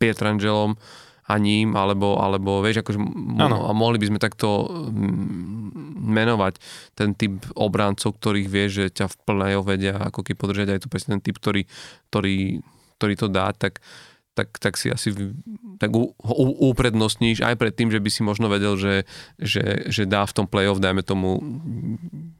Pietrangelom 0.00 0.80
a 1.30 1.34
ním, 1.38 1.78
alebo, 1.78 2.18
alebo 2.18 2.58
vieš, 2.64 2.82
akože 2.82 2.98
mo- 2.98 3.68
a 3.68 3.72
mohli 3.76 4.02
by 4.02 4.06
sme 4.10 4.18
takto 4.18 4.66
menovať 6.00 6.58
ten 6.98 7.14
typ 7.14 7.38
obrancov, 7.54 8.18
ktorých 8.18 8.48
vieš, 8.50 8.70
že 8.82 8.86
ťa 8.98 9.06
v 9.06 9.16
plnej 9.28 9.54
vedia 9.62 9.94
ako 9.94 10.26
keby 10.26 10.36
podržať 10.40 10.68
aj 10.74 10.80
to 10.82 10.88
presne 10.90 11.20
ten 11.20 11.30
typ, 11.30 11.38
ktorý, 11.38 11.68
ktorý, 12.10 12.58
ktorý 12.98 13.14
to 13.14 13.26
dá, 13.30 13.54
tak 13.54 13.78
tak, 14.40 14.56
tak 14.56 14.74
si 14.80 14.88
asi 14.88 15.12
tak 15.76 15.92
uprednostníš 16.60 17.44
aj 17.44 17.54
pred 17.60 17.72
tým, 17.76 17.92
že 17.92 18.00
by 18.00 18.08
si 18.08 18.24
možno 18.24 18.48
vedel, 18.48 18.80
že, 18.80 19.04
že, 19.36 19.88
že 19.92 20.08
dá 20.08 20.24
v 20.24 20.32
tom 20.32 20.46
play-off, 20.48 20.80
dajme 20.80 21.04
tomu 21.04 21.40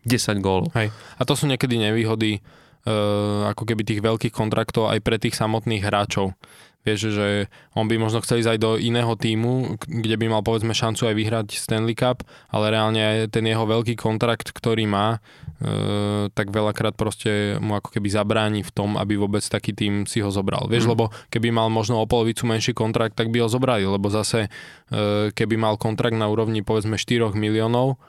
10 0.05 0.41
gólov. 0.41 0.73
Hej. 0.73 0.89
A 1.17 1.23
to 1.29 1.37
sú 1.37 1.45
niekedy 1.45 1.77
nevýhody 1.77 2.41
uh, 2.41 3.53
ako 3.53 3.65
keby 3.69 3.83
tých 3.85 4.01
veľkých 4.01 4.33
kontraktov 4.33 4.89
aj 4.89 5.01
pre 5.05 5.21
tých 5.21 5.37
samotných 5.37 5.85
hráčov. 5.85 6.33
Vieš, 6.81 7.13
že 7.13 7.53
on 7.77 7.93
by 7.93 8.01
možno 8.01 8.25
chcel 8.25 8.41
ísť 8.41 8.57
aj 8.57 8.61
do 8.61 8.71
iného 8.81 9.13
týmu, 9.13 9.77
kde 9.85 10.17
by 10.17 10.27
mal 10.33 10.41
povedzme 10.41 10.73
šancu 10.73 11.13
aj 11.13 11.15
vyhrať 11.15 11.49
Stanley 11.61 11.93
Cup, 11.93 12.25
ale 12.49 12.73
reálne 12.73 13.29
ten 13.29 13.45
jeho 13.45 13.69
veľký 13.69 14.01
kontrakt, 14.01 14.49
ktorý 14.49 14.89
má, 14.89 15.21
e, 15.61 16.33
tak 16.33 16.49
veľakrát 16.49 16.97
proste 16.97 17.61
mu 17.61 17.77
ako 17.77 17.93
keby 17.93 18.09
zabráni 18.09 18.61
v 18.65 18.73
tom, 18.73 18.97
aby 18.97 19.21
vôbec 19.21 19.45
taký 19.45 19.77
tým 19.77 20.09
si 20.09 20.25
ho 20.25 20.33
zobral. 20.33 20.73
Vieš, 20.73 20.89
mm. 20.89 20.91
lebo 20.97 21.13
keby 21.29 21.53
mal 21.53 21.69
možno 21.69 22.01
o 22.01 22.09
polovicu 22.09 22.49
menší 22.49 22.73
kontrakt, 22.73 23.13
tak 23.13 23.29
by 23.29 23.45
ho 23.45 23.49
zobrali, 23.53 23.85
lebo 23.85 24.09
zase 24.09 24.49
e, 24.49 25.29
keby 25.37 25.61
mal 25.61 25.77
kontrakt 25.77 26.17
na 26.17 26.33
úrovni 26.33 26.65
povedzme 26.65 26.97
4 26.97 27.37
miliónov, 27.37 28.01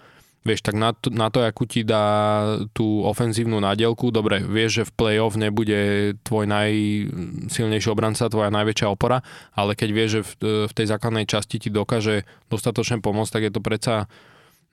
Vieš, 0.42 0.66
tak 0.66 0.74
na 0.74 0.90
to, 0.98 1.14
na 1.14 1.30
to, 1.30 1.46
akú 1.46 1.70
ti 1.70 1.86
dá 1.86 2.42
tú 2.74 3.06
ofenzívnu 3.06 3.62
nádielku, 3.62 4.10
dobre, 4.10 4.42
vieš, 4.42 4.82
že 4.82 4.84
v 4.90 4.96
play-off 4.98 5.38
nebude 5.38 6.14
tvoj 6.26 6.50
najsilnejší 6.50 7.90
obranca, 7.94 8.26
tvoja 8.26 8.50
najväčšia 8.50 8.90
opora, 8.90 9.22
ale 9.54 9.78
keď 9.78 9.90
vieš, 9.94 10.10
že 10.10 10.22
v, 10.26 10.32
v 10.66 10.74
tej 10.74 10.86
základnej 10.90 11.30
časti 11.30 11.62
ti 11.62 11.70
dokáže 11.70 12.26
dostatočne 12.50 13.06
pomôcť, 13.06 13.34
tak 13.38 13.44
je 13.46 13.54
to 13.54 13.62
predsa 13.62 13.96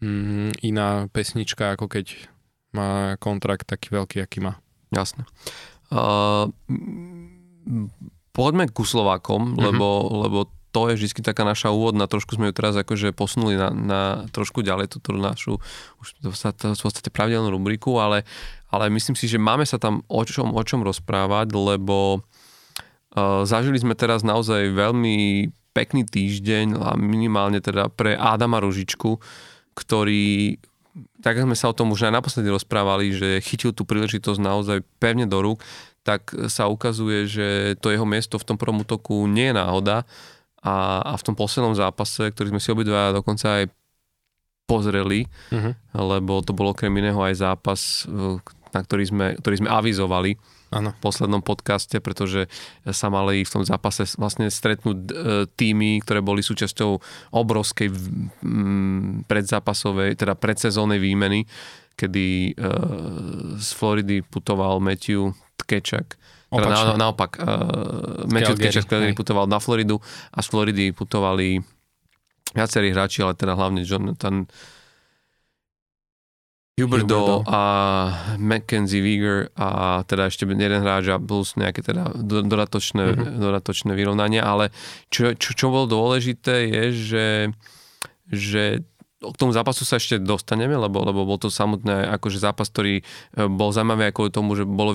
mm, 0.00 0.56
iná 0.64 1.04
pesnička, 1.12 1.76
ako 1.76 1.84
keď 1.92 2.16
má 2.72 3.20
kontrakt 3.20 3.68
taký 3.68 3.92
veľký, 3.92 4.24
aký 4.24 4.40
má. 4.40 4.56
Jasné. 4.88 5.28
Uh, 5.92 6.48
poďme 8.32 8.72
ku 8.72 8.88
Slovákom, 8.88 9.52
mm-hmm. 9.52 9.64
lebo, 9.68 9.88
lebo 10.24 10.38
to 10.78 10.94
je 10.94 11.10
vždy 11.10 11.26
taká 11.26 11.42
naša 11.42 11.74
úvodná, 11.74 12.06
trošku 12.06 12.38
sme 12.38 12.50
ju 12.50 12.54
teraz 12.54 12.78
akože 12.78 13.10
posunuli 13.10 13.58
na, 13.58 13.74
na 13.74 14.02
trošku 14.30 14.62
ďalej 14.62 14.94
túto 14.94 15.10
našu 15.10 15.58
už 15.98 16.08
v 16.22 16.78
podstate 16.78 17.10
pravidelnú 17.10 17.50
rubriku, 17.50 17.98
ale, 17.98 18.22
ale 18.70 18.86
myslím 18.94 19.18
si, 19.18 19.26
že 19.26 19.42
máme 19.42 19.66
sa 19.66 19.82
tam 19.82 20.06
o 20.06 20.22
čom, 20.22 20.54
o 20.54 20.62
čom 20.62 20.86
rozprávať, 20.86 21.50
lebo 21.50 22.22
uh, 22.22 23.42
zažili 23.42 23.82
sme 23.82 23.98
teraz 23.98 24.22
naozaj 24.22 24.70
veľmi 24.70 25.50
pekný 25.74 26.06
týždeň 26.06 26.78
a 26.78 26.94
minimálne 26.94 27.58
teda 27.58 27.90
pre 27.90 28.14
Adama 28.14 28.62
Ružičku, 28.62 29.18
ktorý 29.74 30.62
tak 31.22 31.38
sme 31.38 31.54
sa 31.54 31.70
o 31.70 31.76
tom 31.76 31.94
už 31.94 32.10
aj 32.10 32.22
naposledy 32.22 32.50
rozprávali, 32.50 33.14
že 33.14 33.42
chytil 33.42 33.70
tú 33.70 33.86
príležitosť 33.86 34.38
naozaj 34.38 34.78
pevne 34.98 35.30
do 35.30 35.38
rúk, 35.38 35.62
tak 36.02 36.30
sa 36.50 36.70
ukazuje, 36.70 37.26
že 37.30 37.46
to 37.78 37.94
jeho 37.94 38.06
miesto 38.06 38.38
v 38.38 38.46
tom 38.46 38.56
prvom 38.58 38.82
útoku 38.82 39.26
nie 39.30 39.50
je 39.50 39.58
náhoda, 39.58 40.08
a, 40.62 41.02
a 41.02 41.12
v 41.14 41.24
tom 41.24 41.34
poslednom 41.38 41.74
zápase, 41.74 42.34
ktorý 42.34 42.54
sme 42.56 42.62
si 42.62 42.68
obidva 42.74 43.14
dokonca 43.14 43.62
aj 43.62 43.64
pozreli, 44.68 45.24
uh-huh. 45.24 45.72
lebo 45.96 46.44
to 46.44 46.52
bolo 46.52 46.76
okrem 46.76 46.92
iného 46.92 47.18
aj 47.24 47.34
zápas, 47.40 48.04
na 48.74 48.80
ktorý 48.84 49.04
sme, 49.08 49.26
ktorý 49.40 49.64
sme 49.64 49.70
avizovali 49.72 50.36
ano. 50.68 50.92
v 50.92 50.98
poslednom 51.00 51.40
podcaste, 51.40 51.96
pretože 52.04 52.52
sa 52.84 53.08
mali 53.08 53.40
v 53.44 53.50
tom 53.50 53.64
zápase 53.64 54.04
vlastne 54.20 54.52
stretnúť 54.52 54.98
e, 55.08 55.12
týmy, 55.48 56.04
ktoré 56.04 56.20
boli 56.20 56.44
súčasťou 56.44 57.00
obrovskej 57.32 57.88
predzápasovej, 59.24 60.20
teda 60.20 60.36
predsezónnej 60.36 61.00
výmeny, 61.00 61.48
kedy 61.96 62.52
e, 62.52 62.60
z 63.56 63.68
Floridy 63.72 64.20
putoval 64.20 64.84
Matthew 64.84 65.32
Tkečak 65.64 66.20
teda 66.48 66.96
na, 66.96 66.96
naopak, 66.96 67.36
uh, 67.40 68.56
Tkečak, 68.56 68.88
ktorý 68.88 69.12
putoval 69.12 69.44
na 69.44 69.60
Floridu 69.60 70.00
a 70.32 70.40
z 70.40 70.46
Floridy 70.48 70.84
putovali 70.96 71.60
viacerí 72.56 72.92
hráči, 72.92 73.20
ale 73.20 73.36
teda 73.36 73.52
hlavne 73.52 73.84
Jonathan 73.84 74.48
Huberdo 76.78 77.42
a 77.42 77.62
Mackenzie 78.38 79.02
Wieger 79.02 79.50
a 79.58 80.00
teda 80.06 80.30
ešte 80.30 80.46
jeden 80.46 80.80
hráč 80.80 81.10
a 81.10 81.18
plus 81.18 81.58
nejaké 81.58 81.82
teda 81.82 82.14
dodatočné, 82.22 83.04
mm-hmm. 83.12 83.42
dodatočné 83.42 83.92
vyrovnania, 83.98 84.46
ale 84.46 84.70
čo, 85.10 85.34
čo, 85.34 85.58
čo 85.58 85.66
bolo 85.74 85.90
dôležité 85.90 86.70
je, 86.70 86.84
že, 86.94 87.28
že 88.30 88.64
k 89.18 89.36
tomu 89.36 89.50
zápasu 89.50 89.82
sa 89.82 89.98
ešte 89.98 90.22
dostaneme, 90.22 90.78
lebo, 90.78 91.02
lebo 91.02 91.26
bol 91.26 91.42
to 91.42 91.50
samotné 91.50 92.06
akože 92.18 92.38
zápas, 92.38 92.70
ktorý 92.70 93.02
e, 93.02 93.02
bol 93.50 93.74
zaujímavý 93.74 94.14
ako 94.14 94.30
tomu, 94.30 94.54
že 94.54 94.62
bolo, 94.62 94.94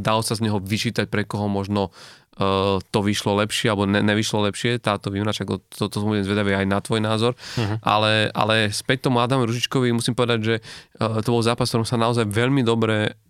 dalo 0.00 0.24
sa 0.24 0.32
z 0.32 0.48
neho 0.48 0.56
vyčítať, 0.56 1.12
pre 1.12 1.28
koho 1.28 1.44
možno 1.44 1.92
uh, 2.40 2.80
to 2.80 2.98
vyšlo 3.04 3.36
lepšie 3.44 3.68
alebo 3.68 3.84
ne, 3.84 4.00
nevyšlo 4.00 4.48
lepšie, 4.48 4.80
táto 4.80 5.12
výmena, 5.12 5.36
čak 5.36 5.48
to, 5.48 5.60
to, 5.68 5.92
to 5.92 5.96
budem 6.00 6.24
zvedavý 6.24 6.56
aj 6.56 6.66
na 6.66 6.78
tvoj 6.80 7.00
názor, 7.04 7.32
uh-huh. 7.36 7.76
ale, 7.84 8.32
ale 8.32 8.72
späť 8.72 9.08
tomu 9.08 9.20
Adamu 9.20 9.44
Ružičkovi 9.44 9.92
musím 9.92 10.16
povedať, 10.16 10.40
že 10.40 10.54
uh, 10.96 11.20
to 11.20 11.36
bol 11.36 11.44
zápas, 11.44 11.68
v 11.68 11.76
ktorom 11.76 11.88
sa 11.88 12.00
naozaj 12.00 12.24
veľmi 12.24 12.64
dobre 12.64 13.20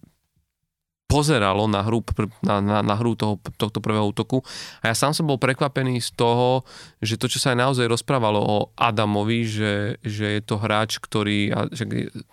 pozeralo 1.10 1.66
na 1.66 1.82
hru, 1.82 2.06
na, 2.46 2.62
na, 2.62 2.78
na 2.86 2.94
hru 2.94 3.18
toho, 3.18 3.42
tohto 3.58 3.82
prvého 3.82 4.06
útoku. 4.06 4.46
A 4.78 4.94
ja 4.94 4.94
sám 4.94 5.10
som 5.10 5.26
bol 5.26 5.42
prekvapený 5.42 5.98
z 5.98 6.14
toho, 6.14 6.62
že 7.02 7.18
to, 7.18 7.26
čo 7.26 7.42
sa 7.42 7.50
aj 7.50 7.58
naozaj 7.58 7.90
rozprávalo 7.90 8.38
o 8.38 8.56
Adamovi, 8.78 9.42
že, 9.42 9.98
že 10.06 10.38
je 10.38 10.42
to 10.46 10.62
hráč, 10.62 11.02
ktorý, 11.02 11.50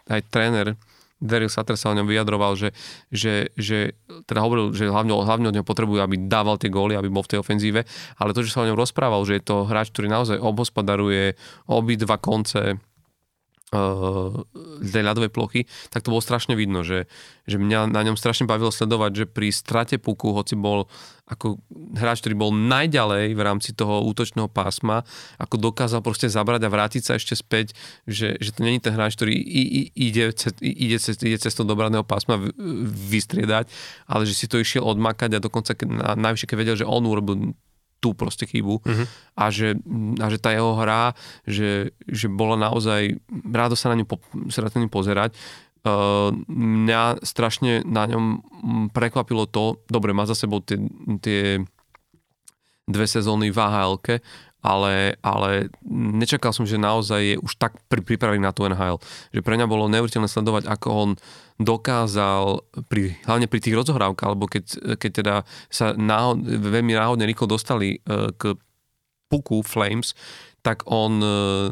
aj 0.05 0.21
tréner 0.29 0.77
Daryl 1.17 1.49
Sutter 1.49 1.73
sa 1.73 1.89
o 1.89 1.97
ňom 1.97 2.05
vyjadroval, 2.05 2.53
že, 2.53 2.69
že, 3.09 3.49
že 3.57 3.97
teda 4.29 4.37
hovoril, 4.37 4.69
že 4.77 4.85
hlavne, 4.85 5.17
hlavne 5.17 5.49
od 5.49 5.55
neho 5.57 5.65
potrebujú, 5.65 5.97
aby 5.97 6.29
dával 6.29 6.61
tie 6.61 6.69
góly, 6.69 6.93
aby 6.93 7.09
bol 7.09 7.25
v 7.25 7.33
tej 7.33 7.41
ofenzíve, 7.41 7.81
ale 8.21 8.37
to, 8.37 8.45
že 8.45 8.53
sa 8.53 8.61
o 8.61 8.69
ňom 8.69 8.77
rozprával, 8.77 9.25
že 9.25 9.41
je 9.41 9.43
to 9.49 9.65
hráč, 9.65 9.89
ktorý 9.89 10.13
naozaj 10.13 10.37
obhospodaruje 10.37 11.33
obidva 11.65 12.21
konce 12.21 12.77
tej 14.79 15.03
ľadovej 15.03 15.27
plochy, 15.27 15.67
tak 15.91 15.99
to 15.99 16.15
bolo 16.15 16.23
strašne 16.23 16.55
vidno, 16.55 16.87
že, 16.87 17.11
že 17.43 17.59
mňa 17.59 17.91
na 17.91 18.01
ňom 18.07 18.15
strašne 18.15 18.47
bavilo 18.47 18.71
sledovať, 18.71 19.11
že 19.11 19.25
pri 19.27 19.51
strate 19.51 19.99
puku, 19.99 20.31
hoci 20.31 20.55
bol 20.55 20.87
ako 21.27 21.59
hráč, 21.99 22.23
ktorý 22.23 22.39
bol 22.39 22.51
najďalej 22.55 23.35
v 23.35 23.41
rámci 23.43 23.75
toho 23.75 24.07
útočného 24.07 24.47
pásma, 24.47 25.03
ako 25.35 25.59
dokázal 25.59 25.99
proste 25.99 26.31
zabrať 26.31 26.63
a 26.63 26.71
vrátiť 26.71 27.03
sa 27.03 27.19
ešte 27.19 27.35
späť, 27.35 27.75
že, 28.07 28.39
že 28.39 28.55
to 28.55 28.63
není 28.63 28.79
ten 28.79 28.95
hráč, 28.95 29.19
ktorý 29.19 29.35
ide, 29.35 30.31
ide, 30.63 30.97
cez, 31.03 31.19
ide 31.19 31.35
cez 31.35 31.51
to 31.51 31.67
dobraného 31.67 32.07
pásma 32.07 32.39
vystriedať, 33.11 33.67
ale 34.07 34.23
že 34.23 34.39
si 34.39 34.47
to 34.47 34.63
išiel 34.63 34.87
odmakať 34.87 35.35
a 35.35 35.43
dokonca 35.43 35.75
keď, 35.75 36.15
najvyššie 36.15 36.47
keď 36.47 36.57
vedel, 36.57 36.79
že 36.79 36.87
on 36.87 37.03
urobil 37.03 37.51
tú 37.97 38.13
proste 38.13 38.45
chybu 38.45 38.81
uh-huh. 38.81 39.05
a, 39.37 39.45
že, 39.49 39.77
a 40.21 40.25
že 40.29 40.37
tá 40.37 40.53
jeho 40.53 40.77
hra, 40.77 41.17
že, 41.43 41.93
že 42.05 42.27
bola 42.29 42.57
naozaj, 42.57 43.17
rádo 43.49 43.73
sa 43.73 43.89
na 43.89 43.97
ňu, 43.97 44.05
po, 44.05 44.21
sa 44.53 44.65
na 44.65 44.69
ňu 44.69 44.89
pozerať. 44.89 45.33
Uh, 45.87 46.35
mňa 46.51 47.23
strašne 47.23 47.79
na 47.87 48.03
ňom 48.09 48.43
prekvapilo 48.91 49.47
to, 49.47 49.79
dobre, 49.87 50.11
má 50.11 50.27
za 50.27 50.35
sebou 50.35 50.59
tie, 50.59 50.75
tie 51.23 51.63
dve 52.87 53.07
sezóny 53.07 53.51
v 53.51 53.59
ahl 53.59 53.99
ale, 54.65 55.15
ale 55.21 55.69
nečakal 55.93 56.49
som, 56.49 56.65
že 56.65 56.81
naozaj 56.81 57.21
je 57.21 57.35
už 57.37 57.61
tak 57.61 57.77
pripravený 57.87 58.41
na 58.41 58.53
tú 58.53 58.65
NHL. 58.65 58.97
Že 59.29 59.41
pre 59.45 59.55
mňa 59.55 59.69
bolo 59.69 59.85
neuveriteľné 59.87 60.25
sledovať, 60.25 60.65
ako 60.65 60.87
on 60.89 61.09
dokázal, 61.61 62.65
pri, 62.89 63.17
hlavne 63.25 63.45
pri 63.49 63.59
tých 63.61 63.77
rozohrávkach, 63.77 64.27
alebo 64.27 64.49
keď, 64.49 64.97
keď 64.97 65.11
teda 65.13 65.35
sa 65.69 65.93
náhod, 65.93 66.41
veľmi 66.45 66.93
náhodne 66.97 67.25
rýchlo 67.29 67.49
dostali 67.49 68.01
uh, 68.05 68.33
k 68.33 68.57
puku 69.29 69.61
Flames, 69.61 70.17
tak 70.65 70.83
on 70.89 71.21
uh, 71.21 71.69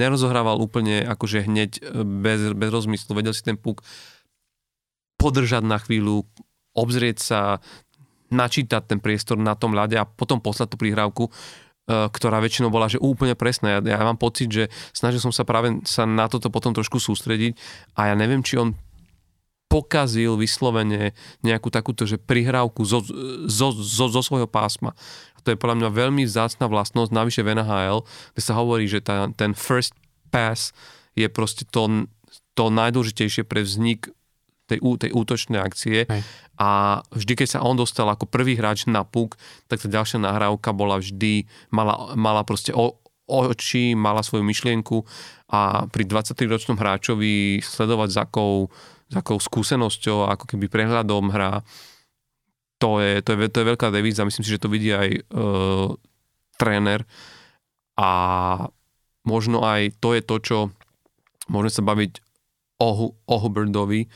nerozohrával 0.00 0.58
úplne 0.58 1.06
akože 1.06 1.46
hneď 1.46 1.70
e, 1.78 2.02
bez, 2.02 2.50
bez 2.50 2.70
rozmyslu, 2.70 3.14
vedel 3.14 3.30
si 3.30 3.46
ten 3.46 3.54
puk 3.54 3.84
podržať 5.18 5.62
na 5.62 5.78
chvíľu, 5.78 6.26
obzrieť 6.74 7.18
sa, 7.22 7.62
načítať 8.30 8.90
ten 8.90 8.98
priestor 8.98 9.38
na 9.38 9.54
tom 9.54 9.70
ľade 9.70 9.94
a 9.98 10.06
potom 10.06 10.42
poslať 10.42 10.74
tú 10.74 10.76
prihrávku 10.82 11.30
E, 11.30 11.67
ktorá 11.88 12.38
väčšinou 12.44 12.68
bola 12.68 12.92
že 12.92 13.00
úplne 13.00 13.32
presná. 13.32 13.80
Ja, 13.80 13.96
ja 13.96 14.04
mám 14.04 14.20
pocit, 14.20 14.52
že 14.52 14.68
snažil 14.92 15.24
som 15.24 15.32
sa 15.32 15.48
práve 15.48 15.80
sa 15.88 16.04
na 16.04 16.28
toto 16.28 16.52
potom 16.52 16.76
trošku 16.76 17.00
sústrediť 17.00 17.56
a 17.96 18.12
ja 18.12 18.14
neviem, 18.14 18.44
či 18.44 18.60
on 18.60 18.76
pokazil 19.68 20.36
vyslovene 20.40 21.12
nejakú 21.44 21.68
takúto, 21.68 22.08
že 22.08 22.16
prihrávku 22.16 22.84
zo, 22.88 23.04
zo, 23.48 23.68
zo, 23.72 24.06
zo 24.08 24.22
svojho 24.24 24.48
pásma. 24.48 24.96
A 25.36 25.38
to 25.44 25.52
je 25.52 25.60
podľa 25.60 25.84
mňa 25.84 25.90
veľmi 25.92 26.24
vzácna 26.24 26.66
vlastnosť, 26.72 27.12
navyše 27.12 27.44
v 27.44 27.52
NHL, 27.60 28.00
kde 28.32 28.42
sa 28.42 28.56
hovorí, 28.56 28.88
že 28.88 29.04
tá, 29.04 29.28
ten 29.36 29.52
first 29.52 29.92
pass 30.32 30.72
je 31.12 31.28
proste 31.28 31.68
to, 31.68 32.08
to 32.56 32.72
najdôležitejšie 32.72 33.44
pre 33.44 33.60
vznik 33.60 34.08
tej, 34.68 34.78
tej 35.00 35.10
útočnej 35.16 35.58
akcie. 35.58 36.04
Hej. 36.04 36.22
a 36.60 37.00
vždy, 37.14 37.32
keď 37.38 37.48
sa 37.58 37.64
on 37.64 37.78
dostal 37.78 38.04
ako 38.06 38.28
prvý 38.28 38.54
hráč 38.58 38.84
na 38.84 39.02
puk, 39.02 39.40
tak 39.66 39.80
tá 39.80 39.88
ďalšia 39.88 40.20
nahrávka 40.20 40.76
bola 40.76 41.00
vždy, 41.00 41.48
mala, 41.72 42.12
mala 42.14 42.44
proste 42.44 42.76
o, 42.76 43.00
oči, 43.28 43.96
mala 43.96 44.20
svoju 44.20 44.44
myšlienku 44.44 45.04
a 45.48 45.88
pri 45.88 46.04
23-ročnom 46.04 46.76
hráčovi 46.76 47.64
sledovať 47.64 48.08
za 48.12 48.22
akou, 48.28 48.68
za 49.08 49.24
akou 49.24 49.40
skúsenosťou, 49.40 50.28
ako 50.28 50.44
keby 50.44 50.68
prehľadom 50.68 51.32
hra, 51.32 51.64
to 52.78 53.02
je, 53.02 53.22
to 53.26 53.34
je, 53.34 53.48
to 53.50 53.58
je 53.60 53.70
veľká 53.74 53.88
devíza, 53.90 54.22
myslím 54.22 54.44
si, 54.46 54.54
že 54.54 54.62
to 54.62 54.70
vidí 54.70 54.94
aj 54.94 55.08
uh, 55.34 55.98
tréner. 56.54 57.02
A 57.98 58.10
možno 59.26 59.66
aj 59.66 59.98
to 59.98 60.14
je 60.14 60.22
to, 60.22 60.36
čo 60.38 60.58
môžeme 61.50 61.74
sa 61.74 61.82
baviť 61.82 62.22
o, 62.78 63.10
o 63.10 63.34
Huberdovi, 63.42 64.06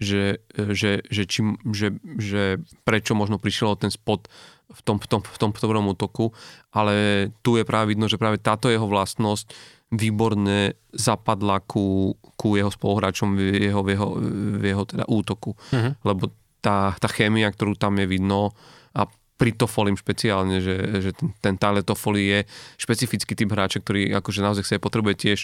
že, 0.00 0.40
že, 0.56 1.04
že, 1.06 1.22
či, 1.28 1.44
že, 1.70 1.88
že 2.16 2.58
prečo 2.88 3.12
možno 3.12 3.36
prišiel 3.36 3.76
ten 3.76 3.92
spot 3.92 4.32
v 4.72 4.80
tom, 4.80 4.96
v 4.96 5.06
tom, 5.06 5.20
v 5.20 5.38
tom 5.38 5.50
prvom 5.52 5.92
útoku, 5.92 6.32
ale 6.72 7.28
tu 7.44 7.60
je 7.60 7.68
práve 7.68 7.92
vidno, 7.92 8.08
že 8.08 8.16
práve 8.16 8.40
táto 8.40 8.72
jeho 8.72 8.88
vlastnosť 8.88 9.52
výborne 9.90 10.78
zapadla 10.94 11.58
ku, 11.66 12.14
ku 12.38 12.54
jeho 12.54 12.70
spoluhráčom 12.70 13.34
v 13.34 13.68
jeho, 13.68 13.82
v 13.82 13.88
jeho, 13.92 14.08
v 14.56 14.64
jeho 14.64 14.84
teda 14.86 15.04
útoku. 15.10 15.58
Uh-huh. 15.74 15.92
Lebo 16.06 16.30
tá, 16.62 16.94
tá 16.96 17.08
chémia, 17.10 17.50
ktorú 17.50 17.74
tam 17.74 17.98
je 17.98 18.06
vidno 18.06 18.54
a 18.94 19.10
pri 19.40 19.56
Tofolim 19.56 19.96
špeciálne, 19.96 20.60
že, 20.60 20.76
že 21.00 21.10
ten, 21.16 21.32
ten 21.40 21.54
Tyler 21.56 21.80
Toffoli 21.80 22.28
je 22.28 22.38
špecifický 22.76 23.32
typ 23.32 23.48
hráča, 23.48 23.80
ktorý 23.80 24.12
akože 24.20 24.44
naozaj 24.44 24.68
sa 24.68 24.76
potrebuje 24.76 25.16
tiež, 25.16 25.38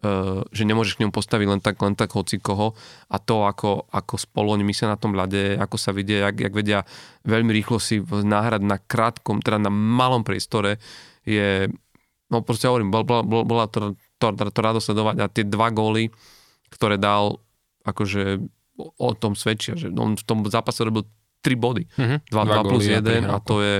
uh, 0.00 0.40
že 0.48 0.64
nemôžeš 0.64 0.96
k 0.96 1.04
ňom 1.04 1.12
postaviť 1.12 1.46
len 1.52 1.60
tak, 1.60 1.76
len 1.84 1.92
tak 1.92 2.16
hoci 2.16 2.40
koho 2.40 2.72
a 3.12 3.20
to, 3.20 3.44
ako, 3.44 3.92
ako 3.92 4.16
spolu 4.16 4.56
oni 4.56 4.64
myslia 4.64 4.96
na 4.96 4.96
tom 4.96 5.12
ľade, 5.12 5.60
ako 5.60 5.76
sa 5.76 5.92
vidia, 5.92 6.32
jak, 6.32 6.48
jak 6.48 6.54
vedia 6.56 6.88
veľmi 7.28 7.52
rýchlo 7.52 7.76
si 7.76 8.00
náhrať 8.00 8.64
na 8.64 8.80
krátkom, 8.80 9.44
teda 9.44 9.60
na 9.60 9.68
malom 9.68 10.24
priestore 10.24 10.80
je, 11.28 11.68
no 12.32 12.40
proste 12.40 12.72
hovorím, 12.72 12.88
bol, 12.88 13.04
bol, 13.04 13.20
bol, 13.20 13.44
bola 13.44 13.68
to, 13.68 13.92
to, 14.16 14.32
to, 14.32 14.48
to 14.48 14.60
rado 14.64 14.80
sledovať. 14.80 15.16
A 15.20 15.28
tie 15.28 15.44
dva 15.44 15.68
góly, 15.68 16.08
ktoré 16.72 16.96
dal, 16.96 17.36
akože 17.84 18.40
o, 18.80 18.86
o 18.96 19.10
tom 19.12 19.36
svedčia, 19.36 19.76
že 19.76 19.92
on 19.92 20.16
v 20.16 20.24
tom 20.24 20.40
zápase 20.48 20.80
robil 20.82 21.04
3 21.42 21.58
body. 21.58 21.84
Uh-huh. 21.98 22.18
2, 22.30 22.30
2, 22.30 22.62
2 22.64 22.70
plus 22.70 22.84
1 22.86 23.28
a 23.28 23.36
to 23.42 23.60
je... 23.60 23.76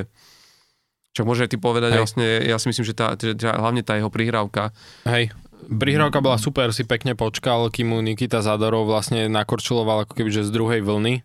Čo 1.12 1.28
môže 1.28 1.44
ty 1.44 1.60
povedať, 1.60 1.92
Hej. 1.92 2.00
vlastne, 2.00 2.26
ja 2.40 2.56
si 2.56 2.72
myslím, 2.72 2.88
že, 2.88 2.94
tá, 2.96 3.12
že 3.20 3.36
hlavne 3.44 3.84
tá 3.84 4.00
jeho 4.00 4.08
prihrávka. 4.08 4.72
Hej, 5.04 5.28
prihrávka 5.68 6.24
bola 6.24 6.40
super, 6.40 6.72
si 6.72 6.88
pekne 6.88 7.12
počkal, 7.12 7.68
kým 7.68 7.92
mu 7.92 7.98
Nikita 8.00 8.40
Zadorov 8.40 8.88
vlastne 8.88 9.28
nakorčuloval 9.28 10.08
ako 10.08 10.16
keby, 10.16 10.30
že 10.32 10.48
z 10.48 10.50
druhej 10.50 10.80
vlny. 10.80 11.20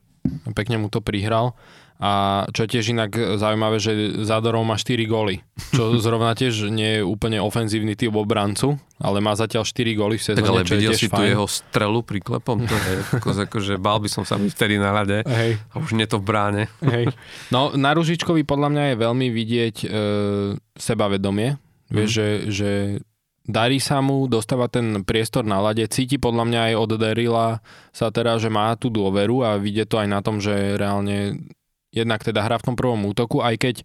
Pekne 0.51 0.83
mu 0.83 0.91
to 0.91 0.99
prihral. 0.99 1.55
A 1.97 2.45
čo 2.53 2.69
je 2.69 2.77
tiež 2.77 2.93
inak 2.93 3.09
zaujímavé, 3.41 3.81
že 3.81 4.21
Zadorov 4.21 4.61
má 4.61 4.77
4 4.77 5.01
góly, 5.09 5.41
čo 5.73 5.89
zrovna 6.05 6.37
tiež 6.37 6.69
nie 6.69 7.01
je 7.01 7.01
úplne 7.01 7.41
ofenzívny 7.41 7.97
typ 7.97 8.13
obrancu, 8.13 8.77
ale 9.01 9.17
má 9.17 9.33
zatiaľ 9.33 9.65
4 9.65 9.97
góly 9.97 10.21
v 10.21 10.23
sezóne, 10.29 10.45
Tak 10.45 10.51
ale 10.53 10.61
videl 10.61 10.93
si 10.93 11.09
fajn. 11.09 11.17
tu 11.17 11.21
jeho 11.25 11.47
strelu 11.49 11.99
príklepom, 12.05 12.69
to 12.69 12.75
je 12.77 12.93
ako, 13.17 13.29
akože 13.49 13.73
bál 13.81 13.97
by 13.97 14.09
som 14.13 14.21
sa 14.29 14.37
byť 14.37 14.51
vtedy 14.53 14.77
na 14.77 14.93
rade 14.93 15.25
Hej. 15.25 15.57
a 15.73 15.75
už 15.81 15.97
nie 15.97 16.05
to 16.05 16.21
v 16.21 16.25
bráne. 16.29 16.63
Hej. 16.85 17.09
No 17.49 17.73
na 17.73 17.97
Ružičkovi 17.97 18.45
podľa 18.45 18.69
mňa 18.69 18.83
je 18.93 18.95
veľmi 19.01 19.27
vidieť 19.33 19.75
e, 19.81 19.87
sebavedomie, 20.77 21.57
mm. 21.57 21.93
vieš, 21.97 22.09
že, 22.13 22.29
že 22.53 22.71
darí 23.47 23.81
sa 23.81 24.05
mu, 24.05 24.29
dostáva 24.29 24.69
ten 24.69 25.01
priestor 25.01 25.47
na 25.49 25.57
lade, 25.63 25.81
cíti 25.89 26.21
podľa 26.21 26.45
mňa 26.45 26.59
aj 26.69 26.73
od 26.77 26.91
Derila 26.99 27.47
sa 27.89 28.13
teda, 28.13 28.37
že 28.37 28.53
má 28.53 28.75
tú 28.77 28.93
dôveru 28.93 29.41
a 29.41 29.57
vidie 29.57 29.87
to 29.87 29.97
aj 29.97 30.07
na 30.11 30.19
tom, 30.21 30.37
že 30.37 30.77
reálne 30.77 31.47
jednak 31.91 32.23
teda 32.23 32.43
hra 32.43 32.59
v 32.59 32.65
tom 32.71 32.75
prvom 32.75 33.07
útoku, 33.07 33.39
aj 33.39 33.55
keď 33.57 33.75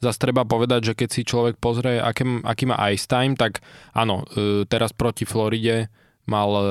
zase 0.00 0.18
treba 0.18 0.48
povedať, 0.48 0.92
že 0.92 0.96
keď 0.96 1.08
si 1.12 1.22
človek 1.28 1.60
pozrie, 1.60 2.00
aký, 2.00 2.40
aký 2.42 2.64
má 2.64 2.76
ice 2.90 3.04
time, 3.04 3.36
tak 3.36 3.60
áno, 3.92 4.24
e, 4.32 4.64
teraz 4.64 4.96
proti 4.96 5.28
Floride 5.28 5.92
mal 6.24 6.50
e, 6.56 6.64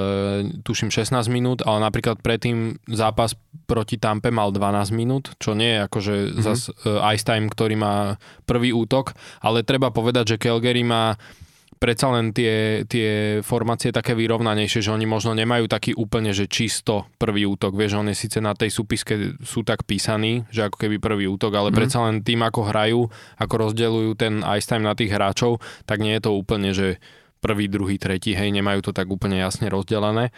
tuším 0.65 0.89
16 0.89 1.29
minút, 1.29 1.61
ale 1.61 1.83
napríklad 1.83 2.23
predtým 2.25 2.81
zápas 2.89 3.37
proti 3.69 4.01
Tampe 4.01 4.33
mal 4.33 4.49
12 4.49 4.89
minút, 4.95 5.37
čo 5.37 5.53
nie 5.53 5.77
je 5.77 5.79
akože 5.85 6.13
mm-hmm. 6.15 6.41
zase 6.41 6.67
ice 7.13 7.25
time, 7.25 7.51
ktorý 7.51 7.75
má 7.77 7.95
prvý 8.49 8.73
útok, 8.73 9.13
ale 9.45 9.61
treba 9.61 9.93
povedať, 9.93 10.35
že 10.35 10.41
Calgary 10.41 10.81
má 10.81 11.19
predsa 11.79 12.11
len 12.11 12.35
tie, 12.35 12.83
tie 12.83 13.39
formácie 13.39 13.95
také 13.95 14.11
vyrovnanejšie, 14.11 14.83
že 14.83 14.91
oni 14.91 15.07
možno 15.07 15.31
nemajú 15.31 15.71
taký 15.71 15.95
úplne, 15.95 16.35
že 16.35 16.51
čisto 16.51 17.07
prvý 17.15 17.47
útok. 17.47 17.71
Vieš, 17.73 18.03
oni 18.03 18.11
síce 18.11 18.43
na 18.43 18.51
tej 18.51 18.67
súpiske 18.69 19.39
sú 19.39 19.63
tak 19.63 19.87
písaní, 19.87 20.43
že 20.51 20.67
ako 20.67 20.75
keby 20.75 20.99
prvý 20.99 21.25
útok, 21.31 21.55
ale 21.55 21.71
mm. 21.71 21.75
predsa 21.79 22.03
len 22.03 22.19
tým, 22.19 22.43
ako 22.43 22.61
hrajú, 22.67 23.01
ako 23.39 23.53
rozdeľujú 23.55 24.11
ten 24.19 24.43
ice 24.59 24.67
time 24.67 24.83
na 24.83 24.93
tých 24.93 25.15
hráčov, 25.15 25.63
tak 25.87 26.03
nie 26.03 26.19
je 26.19 26.23
to 26.27 26.31
úplne, 26.35 26.75
že 26.75 26.99
prvý, 27.39 27.71
druhý, 27.71 27.95
tretí, 27.95 28.35
hej, 28.35 28.51
nemajú 28.51 28.83
to 28.83 28.91
tak 28.91 29.07
úplne 29.07 29.39
jasne 29.39 29.71
rozdelené. 29.71 30.35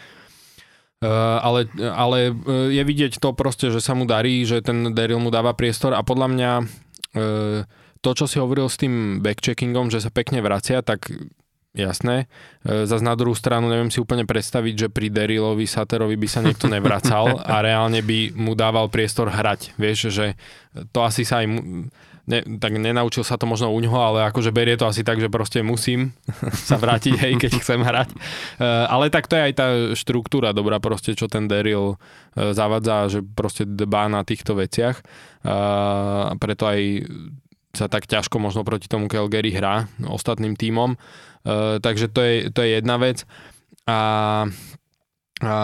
Uh, 1.02 1.42
ale, 1.42 1.66
ale 1.82 2.30
uh, 2.30 2.70
je 2.70 2.78
vidieť 2.86 3.18
to 3.18 3.34
proste, 3.34 3.74
že 3.74 3.82
sa 3.82 3.98
mu 3.98 4.06
darí, 4.06 4.46
že 4.46 4.62
ten 4.62 4.94
Daryl 4.94 5.18
mu 5.18 5.34
dáva 5.34 5.50
priestor 5.50 5.98
a 5.98 6.06
podľa 6.06 6.28
mňa 6.30 6.50
uh, 6.62 7.66
to, 8.02 8.10
čo 8.18 8.26
si 8.26 8.42
hovoril 8.42 8.66
s 8.66 8.76
tým 8.76 9.22
backcheckingom, 9.22 9.88
že 9.88 10.02
sa 10.02 10.10
pekne 10.10 10.42
vracia, 10.42 10.82
tak 10.82 11.06
jasné. 11.72 12.28
E, 12.66 12.84
zas 12.84 13.00
na 13.00 13.16
druhú 13.16 13.32
stranu 13.32 13.70
neviem 13.70 13.88
si 13.88 14.02
úplne 14.02 14.28
predstaviť, 14.28 14.74
že 14.76 14.88
pri 14.92 15.08
Derilovi 15.08 15.64
Saterovi 15.64 16.18
by 16.18 16.28
sa 16.28 16.44
niekto 16.44 16.68
nevracal 16.68 17.40
a 17.40 17.64
reálne 17.64 18.04
by 18.04 18.36
mu 18.36 18.52
dával 18.52 18.92
priestor 18.92 19.32
hrať. 19.32 19.72
Vieš, 19.80 20.12
že 20.12 20.36
to 20.92 21.00
asi 21.06 21.24
sa 21.24 21.40
aj... 21.40 21.46
Ne, 22.22 22.38
tak 22.62 22.78
nenaučil 22.78 23.26
sa 23.26 23.34
to 23.34 23.50
možno 23.50 23.74
u 23.74 23.82
ňoho, 23.82 23.98
ale 23.98 24.30
akože 24.30 24.54
berie 24.54 24.78
to 24.78 24.86
asi 24.86 25.02
tak, 25.02 25.18
že 25.18 25.26
proste 25.26 25.58
musím 25.58 26.14
sa 26.70 26.78
vrátiť, 26.78 27.18
hej, 27.18 27.34
keď 27.34 27.58
chcem 27.58 27.82
hrať. 27.82 28.14
E, 28.14 28.18
ale 28.62 29.10
tak 29.10 29.26
to 29.26 29.34
je 29.34 29.46
aj 29.50 29.54
tá 29.58 29.66
štruktúra 29.98 30.54
dobrá 30.54 30.78
proste, 30.78 31.18
čo 31.18 31.26
ten 31.26 31.50
Daryl 31.50 31.98
e, 32.38 32.54
zavadza, 32.54 33.10
že 33.10 33.26
proste 33.26 33.66
dbá 33.66 34.06
na 34.06 34.22
týchto 34.22 34.54
veciach. 34.54 35.02
A 35.42 36.38
preto 36.38 36.70
aj 36.70 37.10
sa 37.72 37.88
tak 37.88 38.04
ťažko 38.04 38.36
možno 38.36 38.62
proti 38.68 38.86
tomu 38.86 39.08
Calgary 39.08 39.52
hrá 39.52 39.88
ostatným 40.04 40.56
tímom. 40.56 41.00
Uh, 41.42 41.80
takže 41.80 42.12
to 42.12 42.20
je, 42.20 42.36
to 42.52 42.60
je 42.62 42.78
jedna 42.78 43.00
vec. 43.00 43.24
A, 43.88 44.46
a 45.42 45.56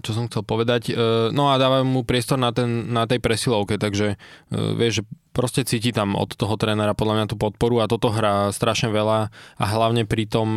čo 0.00 0.16
som 0.16 0.26
chcel 0.32 0.42
povedať? 0.42 0.90
Uh, 0.90 1.28
no 1.30 1.52
a 1.52 1.60
dávam 1.60 1.84
mu 1.84 2.00
priestor 2.02 2.40
na, 2.40 2.56
ten, 2.56 2.88
na 2.88 3.04
tej 3.04 3.20
presilovke, 3.20 3.76
takže 3.76 4.16
uh, 4.16 4.72
vieš, 4.72 5.00
že 5.00 5.02
proste 5.36 5.68
cíti 5.68 5.92
tam 5.92 6.16
od 6.16 6.32
toho 6.32 6.56
trénera 6.56 6.96
podľa 6.96 7.14
mňa 7.20 7.26
tú 7.28 7.36
podporu 7.36 7.84
a 7.84 7.90
toto 7.92 8.08
hrá 8.08 8.48
strašne 8.56 8.88
veľa 8.88 9.28
a 9.60 9.64
hlavne 9.68 10.08
pri 10.08 10.24
tom, 10.24 10.56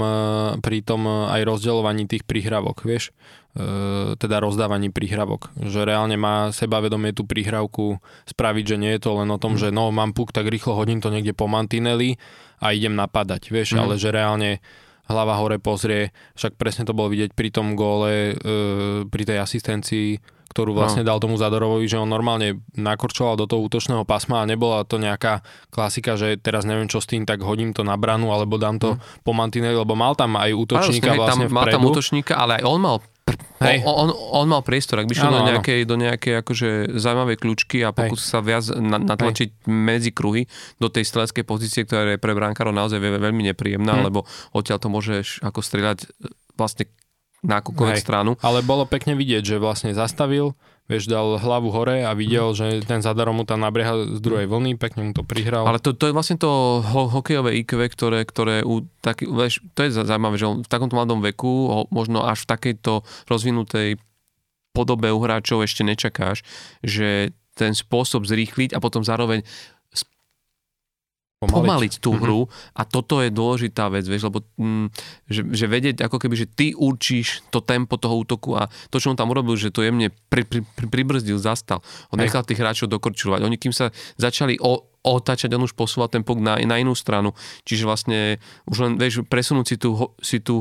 pri 0.64 0.80
tom 0.88 1.04
aj 1.04 1.44
rozdeľovaní 1.44 2.08
tých 2.08 2.24
príhravok, 2.24 2.88
vieš 2.88 3.12
teda 4.16 4.40
rozdávaní 4.40 4.94
príhravok. 4.94 5.52
Že 5.58 5.84
reálne 5.84 6.16
má 6.16 6.54
sebavedomie 6.54 7.12
tú 7.12 7.26
príhravku 7.26 8.00
spraviť, 8.30 8.64
že 8.64 8.78
nie 8.80 8.92
je 8.96 9.02
to 9.04 9.20
len 9.20 9.30
o 9.34 9.42
tom, 9.42 9.58
mm. 9.58 9.60
že 9.60 9.70
no 9.74 9.90
mám 9.90 10.14
puk, 10.14 10.32
tak 10.32 10.48
rýchlo 10.48 10.78
hodím 10.78 11.02
to 11.02 11.10
niekde 11.10 11.34
po 11.34 11.50
mantineli 11.50 12.22
a 12.62 12.72
idem 12.72 12.94
napadať, 12.94 13.50
vieš, 13.50 13.76
mm. 13.76 13.80
ale 13.82 13.94
že 13.98 14.14
reálne 14.14 14.64
hlava 15.10 15.36
hore 15.42 15.58
pozrie, 15.58 16.14
však 16.38 16.56
presne 16.56 16.86
to 16.86 16.94
bolo 16.94 17.10
vidieť 17.10 17.34
pri 17.34 17.50
tom 17.50 17.74
góle, 17.74 18.38
e, 18.38 19.04
pri 19.10 19.24
tej 19.26 19.42
asistencii, 19.42 20.22
ktorú 20.50 20.74
vlastne 20.74 21.06
no. 21.06 21.14
dal 21.14 21.18
tomu 21.22 21.38
Zadorovovi, 21.38 21.86
že 21.86 22.02
on 22.02 22.10
normálne 22.10 22.66
nakorčoval 22.74 23.38
do 23.38 23.46
toho 23.46 23.70
útočného 23.70 24.02
pasma 24.06 24.42
a 24.42 24.50
nebola 24.50 24.82
to 24.82 24.98
nejaká 24.98 25.46
klasika, 25.70 26.18
že 26.18 26.42
teraz 26.42 26.66
neviem 26.66 26.90
čo 26.90 26.98
s 26.98 27.10
tým, 27.10 27.26
tak 27.26 27.46
hodím 27.46 27.74
to 27.74 27.86
na 27.86 27.94
branu 28.02 28.34
alebo 28.34 28.58
dám 28.58 28.82
to 28.82 28.98
mm. 28.98 29.22
po 29.22 29.32
mantineli, 29.38 29.78
lebo 29.78 29.94
mal 29.94 30.18
tam 30.18 30.38
aj 30.38 30.50
útočníka 30.58 31.14
ale, 31.14 31.20
vlastne 31.22 31.46
tam, 31.50 31.54
Mal 31.54 31.66
tam 31.70 31.86
útočníka, 31.86 32.34
ale 32.34 32.62
aj 32.62 32.64
on 32.66 32.82
mal 32.82 32.98
Hej. 33.60 33.84
On, 33.84 34.08
on, 34.08 34.10
on 34.12 34.48
mal 34.48 34.64
priestor, 34.64 35.04
ak 35.04 35.12
by 35.12 35.16
šiel 35.16 35.36
do 35.36 35.44
nejakej, 35.44 35.80
do 35.84 35.96
nejakej 36.00 36.34
akože 36.40 36.70
zaujímavej 36.96 37.38
kľúčky 37.44 37.84
a 37.84 37.92
pokus 37.92 38.24
sa 38.24 38.40
viac 38.40 38.64
natlačiť 38.72 39.50
Hej. 39.52 39.68
medzi 39.68 40.12
kruhy 40.16 40.48
do 40.80 40.88
tej 40.88 41.04
streleckej 41.04 41.44
pozície, 41.44 41.84
ktorá 41.84 42.16
je 42.16 42.22
pre 42.24 42.32
brankárov 42.32 42.72
naozaj 42.72 43.04
veľmi 43.04 43.52
nepríjemná, 43.52 44.00
hm. 44.00 44.04
lebo 44.08 44.24
odtiaľ 44.56 44.80
to 44.80 44.88
môžeš 44.88 45.44
ako 45.44 45.60
strieľať 45.60 46.08
e, 46.08 46.32
vlastne 46.56 46.88
na 47.44 47.64
akúkoľvek 47.64 48.00
stranu. 48.04 48.36
Ale 48.44 48.64
bolo 48.64 48.84
pekne 48.84 49.16
vidieť, 49.16 49.56
že 49.56 49.64
vlastne 49.64 49.96
zastavil, 49.96 50.56
vieš, 50.90 51.06
dal 51.06 51.38
hlavu 51.38 51.70
hore 51.70 52.02
a 52.02 52.18
videl, 52.18 52.52
mm. 52.52 52.58
že 52.58 52.66
ten 52.84 53.06
Zadaro 53.06 53.30
mu 53.30 53.46
tam 53.46 53.62
nabrieha 53.62 54.18
z 54.18 54.20
druhej 54.20 54.50
vlny, 54.50 54.76
pekne 54.76 55.06
mu 55.06 55.12
to 55.14 55.22
prihral. 55.22 55.70
Ale 55.70 55.78
to, 55.78 55.94
to 55.94 56.10
je 56.10 56.14
vlastne 56.18 56.42
to 56.42 56.82
ho, 56.82 57.02
hokejové 57.14 57.62
IQ, 57.62 57.78
ktoré, 57.94 58.26
ktoré 58.26 58.66
u, 58.66 58.90
tak, 59.06 59.22
vieš, 59.22 59.62
to 59.78 59.86
je 59.86 59.94
zaujímavé, 59.94 60.36
že 60.42 60.50
on 60.50 60.66
v 60.66 60.72
takomto 60.72 60.98
mladom 60.98 61.22
veku, 61.22 61.86
možno 61.94 62.26
až 62.26 62.50
v 62.50 62.50
takejto 62.58 63.06
rozvinutej 63.30 64.02
podobe 64.74 65.14
u 65.14 65.20
hráčov 65.22 65.62
ešte 65.62 65.86
nečakáš, 65.86 66.42
že 66.82 67.32
ten 67.54 67.76
spôsob 67.78 68.26
zrýchliť 68.26 68.74
a 68.74 68.80
potom 68.80 69.04
zároveň 69.04 69.46
pomaliť, 71.40 71.56
pomaliť 71.56 71.94
tú 72.04 72.12
mhm. 72.12 72.20
hru 72.20 72.42
mm-hmm. 72.44 72.76
a 72.76 72.82
toto 72.84 73.24
je 73.24 73.32
dôležitá 73.32 73.88
vec, 73.88 74.04
vieš, 74.04 74.28
lebo 74.28 74.44
mm, 74.60 74.92
že, 75.32 75.42
že 75.48 75.66
vedieť 75.72 76.04
ako 76.04 76.20
keby, 76.20 76.36
že 76.36 76.52
ty 76.52 76.76
určíš 76.76 77.48
to 77.48 77.64
tempo 77.64 77.96
toho 77.96 78.20
útoku 78.20 78.60
a 78.60 78.68
to, 78.92 79.00
čo 79.00 79.16
on 79.16 79.18
tam 79.20 79.32
urobil, 79.32 79.56
že 79.56 79.72
to 79.72 79.80
jemne 79.80 80.12
pri, 80.28 80.44
pri, 80.44 80.68
pri, 80.68 80.88
pribrzdil, 80.92 81.40
zastal. 81.40 81.80
On 82.12 82.20
nechal 82.20 82.44
tých 82.44 82.60
hráčov 82.60 82.92
dokorčulovať. 82.92 83.48
Oni 83.48 83.56
kým 83.56 83.72
sa 83.72 83.88
začali 84.20 84.60
o, 84.60 84.84
otáčať, 85.00 85.56
on 85.56 85.64
už 85.64 85.80
posúval 85.80 86.12
ten 86.12 86.28
pok 86.28 86.44
na, 86.44 86.60
na 86.60 86.76
inú 86.76 86.92
stranu. 86.92 87.32
Čiže 87.64 87.88
vlastne 87.88 88.20
už 88.68 88.78
len, 88.84 88.94
vieš, 89.00 89.24
presunúť 89.24 89.66
si 89.72 89.76
tú, 89.80 90.12
si 90.20 90.44
tú 90.44 90.60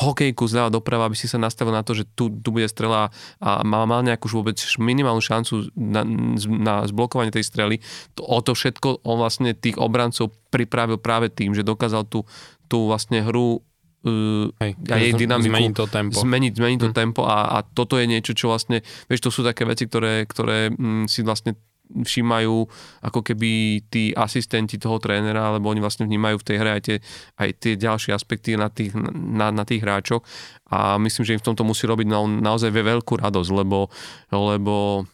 hokejku 0.00 0.48
zľava 0.48 0.72
doprava, 0.72 1.06
aby 1.06 1.16
si 1.16 1.28
sa 1.28 1.36
nastavil 1.36 1.76
na 1.76 1.84
to, 1.84 1.92
že 1.92 2.08
tu, 2.16 2.32
tu 2.32 2.48
bude 2.48 2.64
strela 2.66 3.12
a 3.36 3.60
mal, 3.60 3.84
mal 3.84 4.00
nejakú 4.00 4.32
vôbec 4.32 4.56
minimálnu 4.80 5.20
šancu 5.20 5.68
na, 5.76 6.02
na 6.48 6.74
zblokovanie 6.88 7.28
tej 7.28 7.44
strely. 7.44 7.76
To, 8.16 8.24
o 8.24 8.40
to 8.40 8.56
všetko 8.56 9.04
on 9.04 9.20
vlastne 9.20 9.52
tých 9.52 9.76
obrancov 9.76 10.32
pripravil 10.48 10.96
práve 10.96 11.28
tým, 11.28 11.52
že 11.52 11.60
dokázal 11.60 12.08
tú, 12.08 12.24
tú 12.66 12.88
vlastne 12.88 13.20
hru 13.20 13.60
uh, 13.60 14.48
Hej, 14.64 14.72
a 14.88 14.96
jej 14.96 15.12
dynamiku 15.12 15.52
zmeniť 15.52 15.74
to 15.76 15.86
tempo, 15.92 16.16
zmeniť, 16.16 16.52
zmeniť 16.56 16.78
to 16.80 16.90
hm. 16.90 16.96
tempo 16.96 17.20
a, 17.28 17.60
a 17.60 17.62
toto 17.62 18.00
je 18.00 18.08
niečo, 18.08 18.32
čo 18.32 18.48
vlastne, 18.48 18.80
vieš, 19.06 19.20
to 19.20 19.30
sú 19.30 19.44
také 19.44 19.68
veci, 19.68 19.84
ktoré, 19.84 20.24
ktoré 20.24 20.72
mm, 20.72 21.12
si 21.12 21.20
vlastne 21.20 21.60
všímajú 21.90 22.56
ako 23.02 23.20
keby 23.20 23.82
tí 23.90 24.14
asistenti 24.14 24.78
toho 24.78 25.02
trénera, 25.02 25.50
alebo 25.50 25.70
oni 25.70 25.82
vlastne 25.82 26.06
vnímajú 26.06 26.40
v 26.40 26.46
tej 26.46 26.56
hre 26.62 26.70
aj 26.78 26.82
tie, 26.86 26.96
aj 27.38 27.48
tie 27.58 27.72
ďalšie 27.74 28.12
aspekty 28.14 28.54
na 28.54 28.70
tých, 28.70 28.94
na, 29.14 29.50
na 29.50 29.64
tých 29.66 29.82
hráčoch. 29.82 30.22
A 30.70 30.96
myslím, 31.02 31.24
že 31.26 31.34
im 31.34 31.42
v 31.42 31.48
tomto 31.50 31.66
musí 31.66 31.84
robiť 31.90 32.06
na, 32.06 32.22
naozaj 32.26 32.70
veľkú 32.70 33.18
radosť, 33.18 33.50
lebo, 33.50 33.90
lebo 34.30 35.04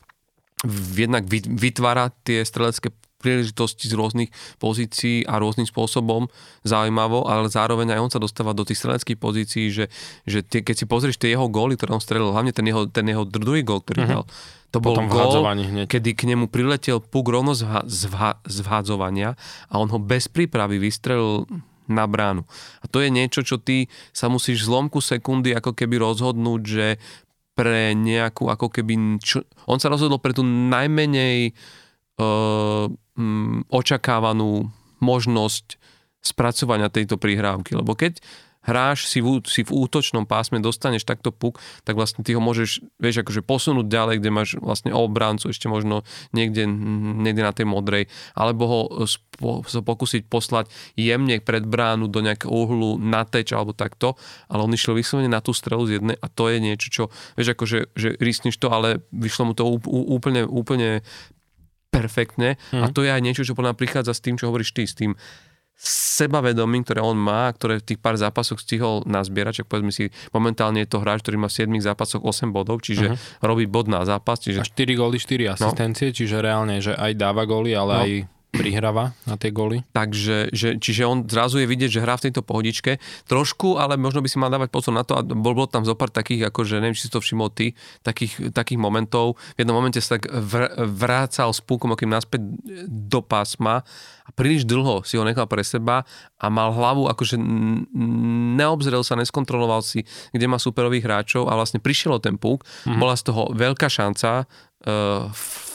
jednak 0.97 1.25
vytvára 1.33 2.13
tie 2.25 2.45
strelecké 2.45 2.93
príležitosti 3.27 3.91
z 3.91 3.99
rôznych 3.99 4.31
pozícií 4.63 5.27
a 5.27 5.43
rôznym 5.43 5.67
spôsobom 5.67 6.31
zaujímavo, 6.63 7.27
ale 7.27 7.51
zároveň 7.51 7.99
aj 7.99 8.01
on 8.07 8.11
sa 8.15 8.23
dostáva 8.23 8.55
do 8.55 8.63
tých 8.63 8.79
streleckých 8.79 9.19
pozícií, 9.19 9.75
že, 9.75 9.91
že 10.23 10.47
tie, 10.47 10.63
keď 10.63 10.75
si 10.79 10.87
pozrieš 10.87 11.19
tie 11.19 11.35
jeho 11.35 11.51
góly, 11.51 11.75
ktoré 11.75 11.99
on 11.99 12.03
strelil, 12.03 12.31
hlavne 12.31 12.55
ten 12.55 12.63
jeho, 12.63 12.87
ten 12.87 13.11
jeho 13.11 13.27
druhý 13.27 13.67
gól, 13.67 13.83
ktorý 13.83 14.07
uh-huh. 14.07 14.23
dal, 14.23 14.25
to 14.71 14.79
bol 14.79 14.95
gól, 15.11 15.43
kedy 15.91 16.11
k 16.15 16.23
nemu 16.31 16.47
priletel 16.47 17.03
puk 17.03 17.27
rovno 17.27 17.57
z, 17.59 17.67
vha, 18.07 18.39
z 18.47 18.59
vhádzovania 18.63 19.35
a 19.67 19.75
on 19.83 19.91
ho 19.91 19.99
bez 19.99 20.31
prípravy 20.31 20.79
vystrelil 20.79 21.51
na 21.87 22.05
bránu. 22.05 22.43
A 22.83 22.91
to 22.91 22.99
je 22.99 23.09
niečo, 23.15 23.47
čo 23.47 23.57
ty 23.63 23.87
sa 24.11 24.27
musíš 24.27 24.67
v 24.67 24.69
zlomku 24.75 24.99
sekundy 24.99 25.55
ako 25.55 25.73
keby 25.73 26.03
rozhodnúť, 26.03 26.63
že 26.67 26.87
pre 27.57 27.97
nejakú 27.97 28.53
ako 28.53 28.69
keby... 28.69 29.23
Čo, 29.23 29.47
on 29.65 29.81
sa 29.81 29.89
rozhodol 29.89 30.21
pre 30.21 30.37
tú 30.37 30.45
najmenej 30.45 31.57
uh, 32.21 32.91
um, 33.17 33.65
očakávanú 33.73 34.71
možnosť 35.01 35.77
spracovania 36.25 36.93
tejto 36.93 37.21
prihrávky. 37.21 37.77
Lebo 37.77 37.93
keď 37.95 38.21
hráš 38.67 39.07
si 39.07 39.23
v, 39.23 39.39
si 39.47 39.63
v 39.63 39.71
útočnom 39.71 40.27
pásme, 40.27 40.59
dostaneš 40.59 41.07
takto 41.07 41.31
puk, 41.31 41.63
tak 41.87 41.95
vlastne 41.95 42.27
ty 42.27 42.35
ho 42.35 42.43
môžeš, 42.43 42.83
vieš, 42.99 43.23
akože 43.23 43.47
posunúť 43.47 43.87
ďalej, 43.87 44.15
kde 44.19 44.31
máš 44.35 44.51
vlastne 44.59 44.91
obrancu 44.91 45.55
ešte 45.55 45.71
možno 45.71 46.03
niekde, 46.35 46.67
niekde 47.23 47.47
na 47.47 47.55
tej 47.55 47.71
modrej, 47.71 48.11
alebo 48.35 48.63
ho 48.67 48.81
spo, 49.07 49.63
pokúsiť 49.63 50.27
poslať 50.27 50.67
jemne 50.99 51.39
pred 51.39 51.63
bránu 51.63 52.11
do 52.11 52.19
nejakého 52.19 52.51
uhlu 52.51 52.99
na 52.99 53.23
teč 53.23 53.55
alebo 53.55 53.71
takto, 53.71 54.19
ale 54.51 54.67
on 54.67 54.75
išiel 54.75 54.99
vyslovene 54.99 55.31
na 55.31 55.39
tú 55.39 55.55
strelu 55.55 55.87
z 55.87 56.03
jednej 56.03 56.17
a 56.19 56.27
to 56.27 56.51
je 56.51 56.59
niečo, 56.59 56.89
čo, 56.91 57.05
vieš, 57.39 57.55
akože 57.55 57.95
že 57.95 58.19
riskneš 58.19 58.59
to, 58.59 58.67
ale 58.67 59.07
vyšlo 59.15 59.47
mu 59.47 59.53
to 59.55 59.63
úplne, 59.87 60.43
úplne 60.43 61.07
perfektne 61.91 62.61
mm. 62.75 62.83
a 62.83 62.87
mhm. 62.91 62.95
to 62.95 63.01
je 63.07 63.11
aj 63.11 63.23
niečo, 63.23 63.43
čo 63.47 63.57
podľa 63.57 63.79
prichádza 63.79 64.13
s 64.13 64.25
tým, 64.25 64.37
čo 64.37 64.51
hovoríš 64.53 64.75
ty, 64.77 64.85
s 64.85 64.95
tým 64.95 65.15
sebavedomím, 65.77 66.89
ktoré 66.89 67.05
on 67.05 67.21
má, 67.21 67.53
ktoré 67.53 67.85
v 67.85 67.93
tých 67.93 68.01
pár 68.01 68.17
zápasoch 68.17 68.57
stihol 68.57 69.05
nazbierať, 69.05 69.61
čak 69.63 69.67
povedzme 69.69 69.93
si, 69.93 70.09
momentálne 70.33 70.81
je 70.81 70.89
to 70.89 71.05
hráč, 71.05 71.21
ktorý 71.21 71.37
má 71.37 71.49
v 71.53 71.69
7 71.69 71.69
zápasoch 71.85 72.25
8 72.25 72.49
bodov, 72.49 72.81
čiže 72.81 73.13
uh-huh. 73.13 73.45
robí 73.45 73.69
bod 73.69 73.93
na 73.93 74.01
zápas. 74.09 74.41
Čiže... 74.41 74.65
A 74.65 74.69
4 74.73 74.97
góly, 74.97 75.21
4 75.21 75.53
asistencie, 75.53 76.09
no. 76.11 76.17
čiže 76.17 76.37
reálne, 76.41 76.81
že 76.81 76.97
aj 76.97 77.13
dáva 77.21 77.45
góly, 77.45 77.77
ale 77.77 77.93
no. 77.93 78.01
aj 78.01 78.11
prihrava 78.57 79.13
na 79.29 79.37
tie 79.37 79.53
góly. 79.53 79.85
Takže, 79.93 80.51
že, 80.51 80.81
čiže 80.81 81.05
on 81.05 81.29
zrazu 81.29 81.61
je 81.61 81.69
vidieť, 81.69 82.01
že 82.01 82.03
hrá 82.03 82.17
v 82.17 82.31
tejto 82.31 82.43
pohodičke. 82.43 82.99
Trošku, 83.29 83.77
ale 83.77 84.01
možno 84.01 84.25
by 84.25 84.29
si 84.29 84.41
mal 84.41 84.51
dávať 84.51 84.73
pozor 84.73 84.97
na 84.97 85.05
to 85.05 85.15
a 85.17 85.23
bol, 85.23 85.53
bol 85.53 85.69
tam 85.69 85.85
zopár 85.85 86.09
takých, 86.09 86.49
akože 86.49 86.81
neviem, 86.81 86.97
či 86.97 87.07
si 87.07 87.13
to 87.13 87.21
všimol 87.21 87.53
ty, 87.53 87.77
takých, 88.03 88.51
takých 88.51 88.81
momentov. 88.81 89.39
V 89.55 89.63
jednom 89.63 89.77
momente 89.77 90.01
sa 90.01 90.17
tak 90.17 90.33
vr, 90.33 90.73
vrácal 90.89 91.53
s 91.53 91.61
púkom 91.61 91.93
akým 91.93 92.11
naspäť 92.11 92.41
do 92.89 93.21
pásma 93.21 93.85
a 94.27 94.31
príliš 94.35 94.67
dlho 94.67 95.07
si 95.07 95.15
ho 95.15 95.23
nechal 95.23 95.47
pre 95.47 95.63
seba 95.63 96.03
a 96.37 96.47
mal 96.51 96.75
hlavu, 96.75 97.07
akože 97.07 97.39
neobzrel 98.59 99.07
sa, 99.07 99.15
neskontroloval 99.15 99.87
si, 99.87 100.03
kde 100.35 100.51
má 100.51 100.59
superových 100.59 101.07
hráčov 101.07 101.47
a 101.47 101.55
vlastne 101.55 101.79
prišiel 101.79 102.19
ten 102.19 102.35
púk. 102.35 102.67
Mm-hmm. 102.67 102.99
Bola 102.99 103.15
z 103.15 103.23
toho 103.31 103.55
veľká 103.55 103.87
šanca 103.87 104.51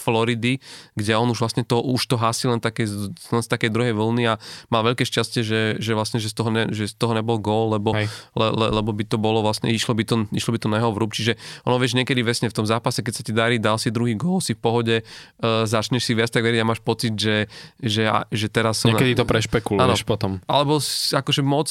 Floridy, 0.02 0.58
kde 0.98 1.14
on 1.14 1.30
už 1.30 1.46
vlastne 1.46 1.62
to, 1.62 1.78
už 1.78 2.10
to 2.10 2.18
hasil 2.18 2.50
len, 2.50 2.58
také, 2.58 2.90
len 3.30 3.42
z 3.46 3.50
takej 3.54 3.70
druhej 3.70 3.94
vlny 3.94 4.34
a 4.34 4.42
mal 4.74 4.82
veľké 4.82 5.06
šťastie, 5.06 5.46
že, 5.46 5.62
že 5.78 5.94
vlastne, 5.94 6.18
že 6.18 6.34
z 6.34 6.36
toho, 6.42 6.50
ne, 6.50 6.74
že 6.74 6.90
z 6.90 6.96
toho 6.98 7.14
nebol 7.14 7.38
gól, 7.38 7.78
lebo, 7.78 7.94
le, 7.94 8.48
le, 8.50 8.68
lebo 8.82 8.90
by 8.90 9.06
to 9.06 9.22
bolo 9.22 9.46
vlastne, 9.46 9.70
išlo 9.70 9.94
by 9.94 10.02
to, 10.02 10.26
išlo 10.34 10.58
by 10.58 10.60
to 10.60 10.68
na 10.74 10.82
jeho 10.82 10.90
vrúb, 10.90 11.14
čiže 11.14 11.38
ono 11.70 11.78
vieš, 11.78 11.94
niekedy 11.94 12.26
vesne 12.26 12.50
v 12.50 12.58
tom 12.58 12.66
zápase, 12.66 13.06
keď 13.06 13.14
sa 13.14 13.24
ti 13.24 13.32
darí, 13.32 13.62
dal 13.62 13.78
si 13.78 13.94
druhý 13.94 14.18
gól, 14.18 14.42
si 14.42 14.58
v 14.58 14.62
pohode, 14.66 14.96
uh, 15.06 15.70
začneš 15.70 16.10
si 16.10 16.18
viac 16.18 16.34
tak 16.34 16.42
veriť 16.42 16.60
a 16.66 16.66
máš 16.66 16.82
pocit, 16.82 17.14
že, 17.14 17.46
že, 17.78 18.10
že 18.34 18.48
teraz 18.50 18.82
som... 18.82 18.90
Niekedy 18.90 19.14
to 19.14 19.30
prešpekuluješ 19.30 20.02
potom. 20.10 20.42
Alebo 20.50 20.82
akože 21.14 21.46
moc 21.46 21.70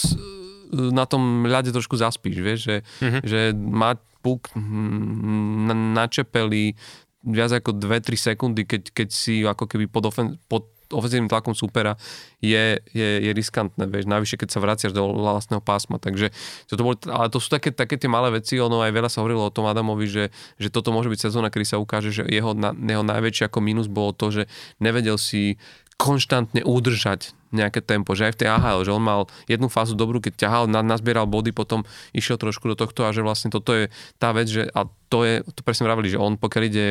na 0.70 1.02
tom 1.02 1.50
ľade 1.50 1.74
trošku 1.74 1.98
zaspíš, 1.98 2.38
vieš, 2.38 2.60
že, 2.62 2.76
uh-huh. 3.02 3.20
že 3.26 3.40
má 3.58 3.98
puk 4.22 4.52
na, 4.54 5.74
načepeli 5.74 6.78
viac 7.24 7.52
ako 7.52 7.76
2-3 7.76 8.16
sekundy, 8.16 8.64
keď, 8.64 8.82
keď 8.96 9.08
si 9.12 9.44
ako 9.44 9.68
keby 9.68 9.86
pod, 9.92 10.08
ofen, 10.08 10.40
pod 10.48 10.68
ofenzívnym 10.90 11.30
tlakom 11.30 11.54
supera 11.54 11.94
je, 12.42 12.82
je, 12.90 13.08
je 13.22 13.30
riskantné, 13.30 13.86
vieš, 13.86 14.10
navyše 14.10 14.34
keď 14.34 14.48
sa 14.50 14.58
vraciaš 14.58 14.92
do 14.92 15.06
vlastného 15.06 15.62
pásma, 15.62 16.02
takže 16.02 16.34
toto 16.66 16.82
boli, 16.82 16.96
ale 17.06 17.30
to 17.30 17.38
sú 17.38 17.48
také, 17.48 17.70
také 17.70 17.94
tie 17.94 18.10
malé 18.10 18.42
veci, 18.42 18.58
ono 18.58 18.82
aj 18.82 18.90
veľa 18.90 19.08
sa 19.12 19.22
hovorilo 19.22 19.46
o 19.46 19.54
tom 19.54 19.70
Adamovi, 19.70 20.10
že, 20.10 20.24
že 20.58 20.68
toto 20.68 20.90
môže 20.90 21.08
byť 21.08 21.30
sezóna, 21.30 21.52
kedy 21.52 21.66
sa 21.66 21.78
ukáže, 21.78 22.10
že 22.10 22.22
jeho, 22.26 22.52
jeho 22.74 23.04
najväčší 23.06 23.46
ako 23.46 23.58
minus 23.62 23.86
bolo 23.86 24.10
to, 24.10 24.34
že 24.34 24.42
nevedel 24.82 25.14
si 25.16 25.60
konštantne 26.00 26.64
udržať 26.64 27.36
nejaké 27.52 27.84
tempo, 27.84 28.16
že 28.16 28.30
aj 28.30 28.32
v 28.32 28.40
tej 28.40 28.48
AHL, 28.48 28.86
že 28.88 28.94
on 28.94 29.04
mal 29.04 29.20
jednu 29.44 29.68
fázu 29.68 29.92
dobrú, 29.92 30.22
keď 30.22 30.48
ťahal, 30.48 30.64
nazbieral 30.70 31.28
body, 31.28 31.52
potom 31.52 31.84
išiel 32.16 32.40
trošku 32.40 32.72
do 32.72 32.76
tohto 32.78 33.04
a 33.04 33.12
že 33.12 33.20
vlastne 33.20 33.52
toto 33.52 33.76
je 33.76 33.92
tá 34.16 34.32
vec, 34.32 34.48
že 34.48 34.70
a 34.72 34.88
to 35.12 35.26
je, 35.28 35.44
to 35.44 35.60
presne 35.60 35.84
vravili, 35.84 36.08
že 36.08 36.16
on 36.16 36.40
pokiaľ 36.40 36.62
ide 36.64 36.86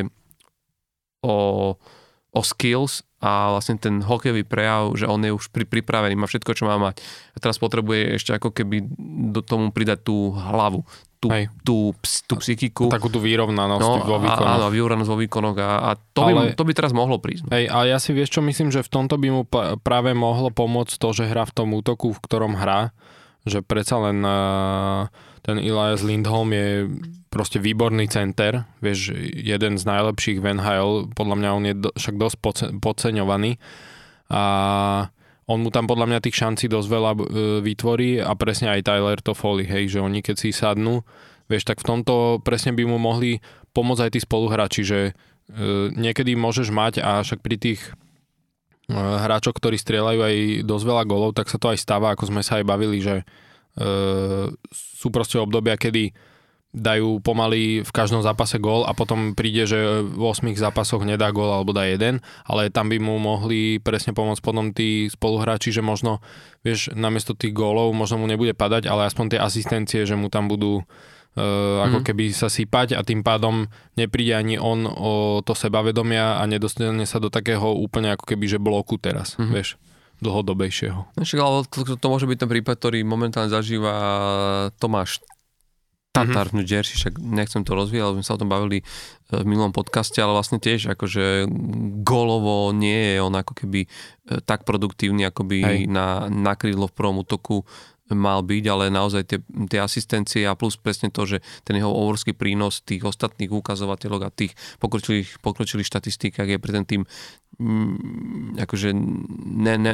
o, 1.24 1.74
o 2.36 2.41
skills 2.43 3.08
a 3.19 3.56
vlastne 3.56 3.76
ten 3.76 4.00
hokejový 4.00 4.48
prejav, 4.48 4.95
že 4.95 5.08
on 5.08 5.19
je 5.24 5.32
už 5.32 5.52
pri, 5.52 5.67
pripravený, 5.67 6.15
má 6.15 6.28
všetko, 6.28 6.56
čo 6.56 6.67
má 6.67 6.80
mať. 6.80 7.04
A 7.36 7.38
teraz 7.43 7.60
potrebuje 7.60 8.15
ešte 8.15 8.32
ako 8.36 8.56
keby 8.56 8.84
do 9.36 9.43
tomu 9.43 9.76
pridať 9.76 10.08
tú 10.08 10.32
hlavu, 10.36 10.88
tú, 11.19 11.27
tú, 11.67 11.77
tú 11.99 12.34
psychiku. 12.39 12.88
Takú 12.88 13.12
tú 13.12 13.19
vyrovnanosť 13.19 13.84
no, 13.84 14.08
vo 14.08 14.17
výkonoch. 14.23 14.55
Áno, 14.55 14.65
vyrovnanosť 14.71 15.10
vo 15.12 15.19
výkonoch 15.19 15.58
a, 15.60 15.71
a 15.91 15.91
to, 15.99 16.23
Ale, 16.23 16.32
by, 16.32 16.43
to 16.55 16.63
by 16.63 16.73
teraz 16.73 16.91
mohlo 16.95 17.19
prísť. 17.19 17.43
No. 17.45 17.51
Hej, 17.51 17.65
a 17.67 17.77
ja 17.84 17.97
si 17.99 18.15
vieš 18.15 18.39
čo 18.39 18.41
myslím, 18.41 18.71
že 18.71 18.79
v 18.79 18.89
tomto 18.89 19.19
by 19.19 19.27
mu 19.27 19.43
práve 19.84 20.15
mohlo 20.15 20.47
pomôcť 20.47 20.95
to, 20.95 21.12
že 21.12 21.27
hrá 21.27 21.43
v 21.43 21.53
tom 21.53 21.75
útoku, 21.75 22.15
v 22.15 22.23
ktorom 22.23 22.55
hrá, 22.55 22.95
že 23.43 23.60
predsa 23.60 23.99
len 23.99 24.23
uh, 24.23 25.12
ten 25.43 25.60
Elias 25.60 26.08
Lindholm 26.08 26.55
je 26.55 26.88
proste 27.29 27.60
výborný 27.62 28.08
center, 28.10 28.65
vieš, 28.79 29.13
jeden 29.36 29.77
z 29.77 29.84
najlepších 29.86 30.39
v 30.39 30.55
NHL, 30.55 31.13
podľa 31.13 31.36
mňa 31.36 31.49
on 31.51 31.63
je 31.67 31.75
do, 31.77 31.89
však 31.93 32.15
dosť 32.17 32.36
podceňovaný 32.82 33.62
a 34.32 34.43
on 35.49 35.65
mu 35.65 35.73
tam 35.73 35.89
podľa 35.89 36.05
mňa 36.05 36.19
tých 36.21 36.38
šancí 36.45 36.69
dosť 36.69 36.88
veľa 36.88 37.12
e, 37.12 37.19
vytvorí 37.65 38.21
a 38.21 38.38
presne 38.38 38.69
aj 38.69 38.85
Tyler 38.85 39.17
to 39.17 39.33
folí, 39.33 39.65
hej, 39.65 39.97
že 39.97 39.99
oni 39.99 40.21
keď 40.21 40.35
si 40.38 40.53
sadnú, 40.53 41.01
vieš, 41.49 41.65
tak 41.65 41.81
v 41.81 41.89
tomto 41.89 42.38
presne 42.45 42.77
by 42.77 42.85
mu 42.85 43.01
mohli 43.01 43.41
pomôcť 43.73 44.05
aj 44.05 44.12
tí 44.13 44.19
spoluhráči, 44.21 44.81
že 44.85 44.99
e, 45.09 45.12
niekedy 45.97 46.38
môžeš 46.38 46.69
mať 46.69 47.01
a 47.01 47.25
však 47.25 47.41
pri 47.41 47.57
tých 47.57 47.81
e, 47.81 48.93
hráčoch, 48.93 49.57
ktorí 49.57 49.81
strieľajú 49.81 50.19
aj 50.21 50.35
dosť 50.69 50.85
veľa 50.85 51.03
golov, 51.09 51.33
tak 51.33 51.49
sa 51.49 51.57
to 51.57 51.73
aj 51.73 51.81
stáva, 51.81 52.13
ako 52.13 52.29
sme 52.29 52.45
sa 52.45 52.62
aj 52.62 52.69
bavili, 52.69 53.01
že 53.01 53.25
e, 53.25 53.25
sú 54.69 55.09
proste 55.09 55.41
obdobia, 55.41 55.81
kedy 55.81 56.13
dajú 56.69 57.17
pomaly 57.25 57.82
v 57.82 57.91
každom 57.91 58.21
zápase 58.21 58.62
gól 58.62 58.86
a 58.86 58.93
potom 58.93 59.34
príde, 59.34 59.65
že 59.65 60.05
v 60.05 60.21
8 60.21 60.53
zápasoch 60.53 61.01
nedá 61.01 61.34
gól 61.34 61.49
alebo 61.49 61.73
dá 61.73 61.89
jeden, 61.89 62.21
ale 62.45 62.69
tam 62.69 62.93
by 62.93 63.01
mu 63.01 63.17
mohli 63.17 63.82
presne 63.82 64.13
pomôcť 64.13 64.41
potom 64.45 64.69
tí 64.69 65.10
spoluhráči, 65.10 65.73
že 65.73 65.82
možno, 65.82 66.21
vieš, 66.62 66.93
namiesto 66.93 67.34
tých 67.34 67.58
gólov 67.58 67.89
možno 67.97 68.21
mu 68.21 68.29
nebude 68.29 68.53
padať, 68.53 68.86
ale 68.86 69.10
aspoň 69.10 69.34
tie 69.34 69.39
asistencie, 69.41 70.05
že 70.05 70.13
mu 70.13 70.29
tam 70.29 70.45
budú 70.45 70.86
Uh, 71.38 71.86
ako 71.86 72.01
mm. 72.01 72.05
keby 72.10 72.25
sa 72.34 72.49
sypať 72.49 72.97
a 72.97 73.05
tým 73.05 73.21
pádom 73.21 73.69
nepríde 73.93 74.34
ani 74.34 74.58
on 74.58 74.89
o 74.89 75.45
to 75.45 75.53
sebavedomia 75.53 76.41
a 76.41 76.43
nedostane 76.49 77.05
sa 77.05 77.21
do 77.21 77.29
takého 77.29 77.69
úplne 77.69 78.17
ako 78.17 78.34
keby, 78.34 78.49
že 78.49 78.58
bloku 78.58 78.97
teraz, 78.97 79.38
mm. 79.38 79.53
vieš 79.53 79.77
dlhodobejšieho. 80.25 80.99
No, 81.15 81.23
ale 81.23 81.58
to, 81.69 81.86
to, 81.86 81.93
to 81.95 82.08
môže 82.12 82.27
byť 82.27 82.38
ten 82.43 82.49
prípad, 82.49 82.75
ktorý 82.82 82.99
momentálne 83.05 83.53
zažíva 83.53 83.93
Tomáš 84.82 85.23
Tatar 86.25 86.49
mm-hmm. 86.49 86.51
v 86.51 86.58
New 86.60 86.67
Jersey, 86.67 86.95
však 86.99 87.13
nechcem 87.19 87.62
to 87.63 87.71
rozvíjať, 87.77 88.03
ale 88.03 88.15
sme 88.19 88.25
sa 88.27 88.36
o 88.36 88.41
tom 88.41 88.51
bavili 88.51 88.82
e, 88.82 88.84
v 89.39 89.45
minulom 89.47 89.71
podcaste, 89.71 90.19
ale 90.19 90.36
vlastne 90.36 90.60
tiež 90.60 90.91
akože 90.91 91.47
golovo 92.03 92.75
nie 92.75 93.15
je 93.15 93.23
on 93.23 93.36
ako 93.36 93.53
keby 93.55 93.86
e, 93.86 93.89
tak 94.43 94.67
produktívny, 94.67 95.23
ako 95.27 95.47
by 95.47 95.88
na, 95.88 96.27
na 96.27 96.53
krídlo 96.60 96.91
v 96.91 96.95
prvom 96.97 97.23
útoku 97.23 97.63
mal 98.17 98.41
byť, 98.41 98.63
ale 98.69 98.89
naozaj 98.89 99.24
tie, 99.28 99.39
tie 99.69 99.80
asistencie 99.82 100.48
a 100.48 100.58
plus 100.58 100.80
presne 100.80 101.13
to, 101.13 101.28
že 101.28 101.38
ten 101.67 101.78
jeho 101.78 101.91
obrovský 101.91 102.34
prínos 102.34 102.82
tých 102.82 103.06
ostatných 103.06 103.52
ukazovateľov 103.52 104.19
a 104.26 104.34
tých 104.34 104.58
pokročilých, 104.82 105.43
pokročilých 105.43 105.89
štatistíkach 105.89 106.50
je 106.50 106.58
pre 106.58 106.72
ten 106.74 106.86
tým 106.88 107.02
mm, 107.60 108.58
akože 108.58 108.89
ne, 109.45 109.76
ne, 109.78 109.93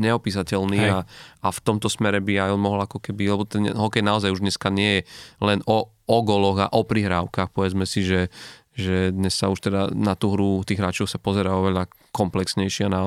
neopísateľný 0.00 0.80
a, 0.88 0.98
a 1.42 1.48
v 1.50 1.60
tomto 1.60 1.90
smere 1.90 2.22
by 2.22 2.48
aj 2.48 2.50
on 2.54 2.62
mohol 2.62 2.80
ako 2.84 3.02
keby, 3.02 3.28
lebo 3.28 3.44
ten 3.44 3.68
hokej 3.68 4.00
naozaj 4.00 4.32
už 4.32 4.40
dneska 4.40 4.72
nie 4.72 5.00
je 5.00 5.02
len 5.42 5.60
o, 5.66 5.90
o 5.90 6.18
goloch 6.22 6.58
a 6.62 6.72
o 6.72 6.86
prihrávkach, 6.86 7.50
povedzme 7.50 7.84
si, 7.84 8.06
že 8.06 8.30
že 8.72 9.12
dnes 9.12 9.36
sa 9.36 9.52
už 9.52 9.68
teda 9.68 9.92
na 9.92 10.16
tú 10.16 10.32
hru 10.32 10.64
tých 10.64 10.80
hráčov 10.80 11.04
sa 11.04 11.20
pozerá 11.20 11.52
oveľa 11.56 11.92
komplexnejšie 12.12 12.88
a 12.88 12.92
na 12.92 13.00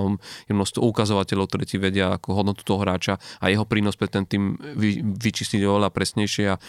je 0.45 0.54
množstvo 0.54 0.82
ukazovateľov, 0.82 1.49
ktorí 1.49 1.63
ti 1.65 1.78
vedia 1.82 2.17
ako 2.17 2.38
hodnotu 2.38 2.62
toho 2.62 2.82
hráča 2.82 3.17
a 3.41 3.49
jeho 3.49 3.65
prínos 3.65 3.97
pre 3.97 4.10
ten 4.10 4.30
tým 4.30 4.58
vy, 4.58 5.01
vyčistiť 5.01 5.62
oveľa 5.65 5.89
presnejšie 5.89 6.45
a 6.54 6.56
e, 6.58 6.62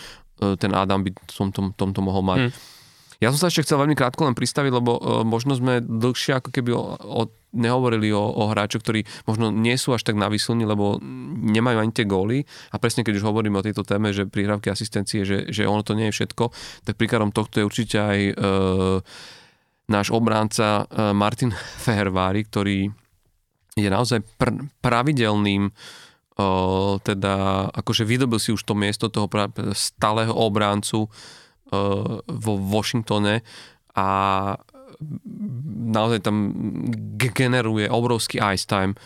ten 0.57 0.73
Adam 0.73 1.05
by 1.05 1.13
v 1.13 1.33
tomto, 1.33 1.77
tomto 1.77 2.01
mohol 2.01 2.25
mať. 2.25 2.41
Hmm 2.49 2.75
ja 3.17 3.33
som 3.33 3.41
sa 3.41 3.49
ešte 3.49 3.65
chcel 3.65 3.81
veľmi 3.81 3.97
krátko 3.97 4.29
len 4.29 4.37
pristaviť, 4.37 4.73
lebo 4.77 5.01
uh, 5.01 5.25
možno 5.25 5.57
sme 5.57 5.81
dlhšie 5.81 6.37
ako 6.37 6.53
keby 6.53 6.71
o, 6.77 6.83
o, 7.01 7.23
nehovorili 7.57 8.12
o, 8.12 8.21
o 8.21 8.53
hráčoch, 8.53 8.85
ktorí 8.85 9.09
možno 9.25 9.49
nie 9.49 9.75
sú 9.81 9.97
až 9.97 10.05
tak 10.05 10.21
navyslní, 10.21 10.69
lebo 10.69 11.01
nemajú 11.42 11.79
ani 11.81 11.92
tie 11.97 12.05
góly. 12.05 12.45
A 12.71 12.77
presne 12.77 13.03
keď 13.03 13.19
už 13.19 13.27
hovoríme 13.27 13.57
o 13.57 13.64
tejto 13.64 13.83
téme, 13.83 14.12
že 14.12 14.29
prihrávky 14.29 14.69
asistencie, 14.69 15.25
že, 15.25 15.49
že 15.49 15.64
ono 15.64 15.81
to 15.81 15.97
nie 15.97 16.12
je 16.12 16.23
všetko, 16.23 16.53
tak 16.85 17.01
príkladom 17.01 17.33
tohto 17.33 17.59
je 17.59 17.64
určite 17.64 17.97
aj 17.97 18.19
uh, 18.37 18.37
náš 19.88 20.12
obránca 20.12 20.85
uh, 20.85 21.16
Martin 21.16 21.51
Fehervári, 21.85 22.45
ktorý 22.45 22.92
je 23.77 23.88
naozaj 23.88 24.21
pr- 24.37 24.69
pravidelným 24.85 25.73
uh, 25.73 26.97
teda 27.01 27.69
akože 27.73 28.05
vydobil 28.05 28.40
si 28.40 28.53
už 28.53 28.62
to 28.62 28.77
miesto 28.77 29.09
toho 29.09 29.27
pra- 29.27 29.53
stáleho 29.73 30.37
obráncu 30.37 31.09
vo 32.31 32.55
Washingtone 32.62 33.42
a 33.99 34.09
naozaj 35.93 36.25
tam 36.25 36.53
generuje 37.17 37.89
obrovský 37.89 38.41
ice 38.41 38.67
time, 38.67 38.97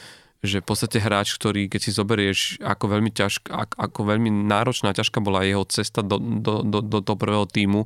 že 0.40 0.64
v 0.64 0.66
podstate 0.72 0.98
hráč, 1.03 1.37
ktorý 1.37 1.68
keď 1.68 1.81
si 1.81 1.90
zoberieš, 1.92 2.38
ako 2.64 2.96
veľmi, 2.96 3.12
ťažk, 3.12 3.53
ako 3.76 4.00
veľmi 4.09 4.33
náročná, 4.48 4.96
ťažká 4.96 5.20
bola 5.20 5.44
jeho 5.44 5.68
cesta 5.68 6.00
do, 6.00 6.16
do, 6.16 6.64
do, 6.64 6.81
do 6.81 6.98
toho 7.05 7.16
prvého 7.20 7.44
týmu, 7.44 7.85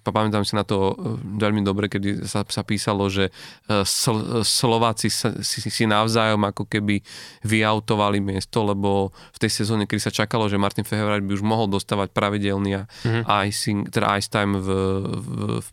Pamätám 0.00 0.44
si 0.48 0.56
na 0.56 0.64
to 0.64 0.92
e, 0.92 1.20
veľmi 1.40 1.60
dobre, 1.60 1.92
keď 1.92 2.24
sa, 2.24 2.40
sa 2.48 2.62
písalo, 2.64 3.08
že 3.12 3.28
e, 3.28 3.84
sl, 3.84 4.40
Slováci 4.40 5.12
si, 5.12 5.60
si 5.68 5.84
navzájom 5.84 6.40
ako 6.40 6.64
keby 6.64 7.04
vyautovali 7.44 8.24
miesto, 8.24 8.64
lebo 8.64 9.12
v 9.34 9.38
tej 9.38 9.50
sezóne, 9.64 9.84
kedy 9.84 10.00
sa 10.00 10.12
čakalo, 10.12 10.48
že 10.48 10.60
Martin 10.60 10.88
Fehervar 10.88 11.20
by 11.20 11.32
už 11.36 11.44
mohol 11.44 11.68
dostávať 11.68 12.16
pravidelný 12.16 12.84
mm-hmm. 12.84 13.24
icing, 13.48 13.88
teda 13.92 14.16
ice 14.16 14.32
time 14.32 14.56
v, 14.56 14.68
v, 15.04 15.26
v, 15.60 15.68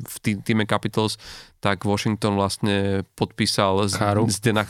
v 0.00 0.16
týme 0.40 0.64
Capitals, 0.64 1.20
tak 1.60 1.84
Washington 1.84 2.40
vlastne 2.40 3.06
podpísal 3.14 3.86
z, 3.86 4.00
z 4.32 4.36
Dena 4.40 4.64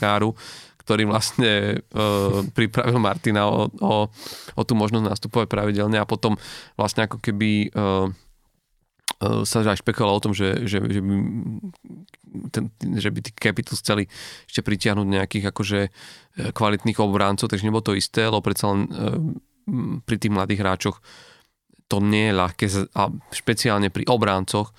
ktorý 0.83 1.07
vlastne 1.07 1.79
e, 1.79 2.07
pripravil 2.51 2.99
Martina 2.99 3.47
o, 3.47 3.71
o, 3.79 4.11
o 4.51 4.61
tú 4.67 4.75
možnosť 4.75 5.15
nastupovať 5.15 5.47
pravidelne 5.47 5.95
a 5.95 6.03
potom 6.03 6.35
vlastne 6.75 7.07
ako 7.07 7.23
keby 7.23 7.71
E, 7.71 8.22
sa 9.43 9.63
aj 9.63 9.79
špekulovalo 9.81 10.17
o 10.19 10.23
tom, 10.23 10.33
že, 10.35 10.65
že, 10.67 10.81
že, 10.81 10.99
by, 10.99 11.13
ten, 12.49 12.69
že 12.97 13.09
by 13.09 13.19
tí 13.23 13.31
Capitals 13.33 13.81
chceli 13.81 14.09
ešte 14.49 14.61
pritiahnuť 14.65 15.07
nejakých 15.07 15.45
akože 15.53 15.79
e, 15.85 15.89
kvalitných 16.51 16.99
obráncov, 16.99 17.47
takže 17.47 17.65
nebolo 17.65 17.85
to 17.85 17.97
isté, 17.97 18.25
lebo 18.25 18.43
predsa 18.43 18.73
len 18.73 18.81
e, 18.85 18.89
pri 20.03 20.15
tých 20.19 20.33
mladých 20.33 20.59
hráčoch 20.59 20.97
to 21.87 22.01
nie 22.01 22.31
je 22.31 22.37
ľahké 22.37 22.65
a 22.97 23.03
špeciálne 23.31 23.93
pri 23.93 24.07
obráncoch 24.09 24.73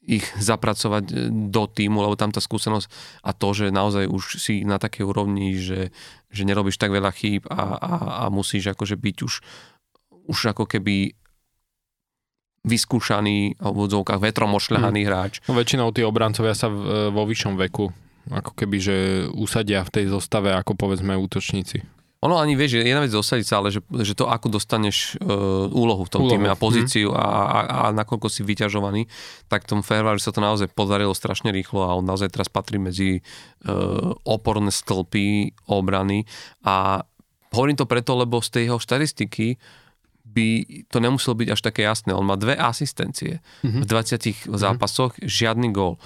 ich 0.00 0.24
zapracovať 0.40 1.30
do 1.52 1.64
týmu, 1.68 2.00
lebo 2.00 2.16
tam 2.16 2.32
tá 2.32 2.40
skúsenosť 2.40 2.88
a 3.22 3.30
to, 3.36 3.48
že 3.52 3.68
naozaj 3.68 4.08
už 4.08 4.40
si 4.40 4.64
na 4.64 4.80
takej 4.80 5.04
úrovni, 5.04 5.54
že, 5.60 5.92
že 6.32 6.42
nerobíš 6.48 6.80
tak 6.80 6.90
veľa 6.90 7.12
chýb 7.12 7.44
a, 7.46 7.76
a, 7.76 7.94
a 8.16 8.32
musíš 8.32 8.72
akože 8.72 8.96
byť 8.96 9.16
už, 9.20 9.34
už 10.32 10.38
ako 10.56 10.64
keby 10.64 11.19
vyskúšaný, 12.64 13.56
v 13.56 13.64
úvodzovkách 13.64 14.20
vetrom 14.20 14.52
ošľahaný 14.52 15.00
hmm. 15.04 15.08
hráč. 15.08 15.32
No, 15.48 15.56
väčšinou 15.56 15.90
tí 15.96 16.04
obrancovia 16.04 16.52
sa 16.52 16.68
v, 16.68 17.08
vo 17.08 17.22
vyššom 17.24 17.56
veku 17.56 17.88
ako 18.28 18.52
keby, 18.52 18.76
že 18.78 18.96
usadia 19.32 19.80
v 19.82 19.90
tej 19.90 20.04
zostave 20.12 20.52
ako 20.52 20.76
povedzme 20.76 21.16
útočníci. 21.16 21.82
Ono 22.20 22.36
ani 22.36 22.52
vieš, 22.52 22.76
že 22.76 22.84
jedna 22.84 23.00
vec 23.00 23.16
dosadiť 23.16 23.46
sa, 23.48 23.64
ale 23.64 23.72
že, 23.72 23.80
že 23.80 24.12
to, 24.12 24.28
ako 24.28 24.52
dostaneš 24.52 25.16
uh, 25.24 25.72
úlohu 25.72 26.04
v 26.04 26.12
tom 26.12 26.28
úlohu. 26.28 26.36
týme 26.36 26.52
a 26.52 26.56
pozíciu 26.56 27.08
hmm. 27.08 27.16
a, 27.16 27.24
a, 27.24 27.58
a 27.64 27.84
nakoľko 27.96 28.28
si 28.28 28.44
vyťažovaný, 28.44 29.08
tak 29.48 29.64
tom 29.64 29.80
Fairwire 29.80 30.20
sa 30.20 30.28
to 30.28 30.44
naozaj 30.44 30.68
podarilo 30.68 31.16
strašne 31.16 31.48
rýchlo 31.48 31.80
a 31.80 31.96
on 31.96 32.04
naozaj 32.04 32.28
teraz 32.28 32.52
patrí 32.52 32.76
medzi 32.76 33.24
uh, 33.64 34.12
oporné 34.28 34.68
stĺpy 34.68 35.56
obrany 35.72 36.28
a 36.60 37.08
hovorím 37.56 37.80
to 37.80 37.88
preto, 37.88 38.12
lebo 38.12 38.44
z 38.44 38.52
tej 38.52 38.62
jeho 38.68 38.78
štatistiky 38.78 39.56
by 40.30 40.64
to 40.88 41.02
nemuselo 41.02 41.34
byť 41.34 41.48
až 41.50 41.60
také 41.60 41.82
jasné. 41.82 42.14
On 42.14 42.22
má 42.22 42.38
dve 42.38 42.54
asistencie 42.54 43.42
mm-hmm. 43.66 43.82
v 43.82 43.86
20 43.86 44.56
zápasoch, 44.56 45.18
mm-hmm. 45.18 45.26
žiadny 45.26 45.68
gól 45.74 45.98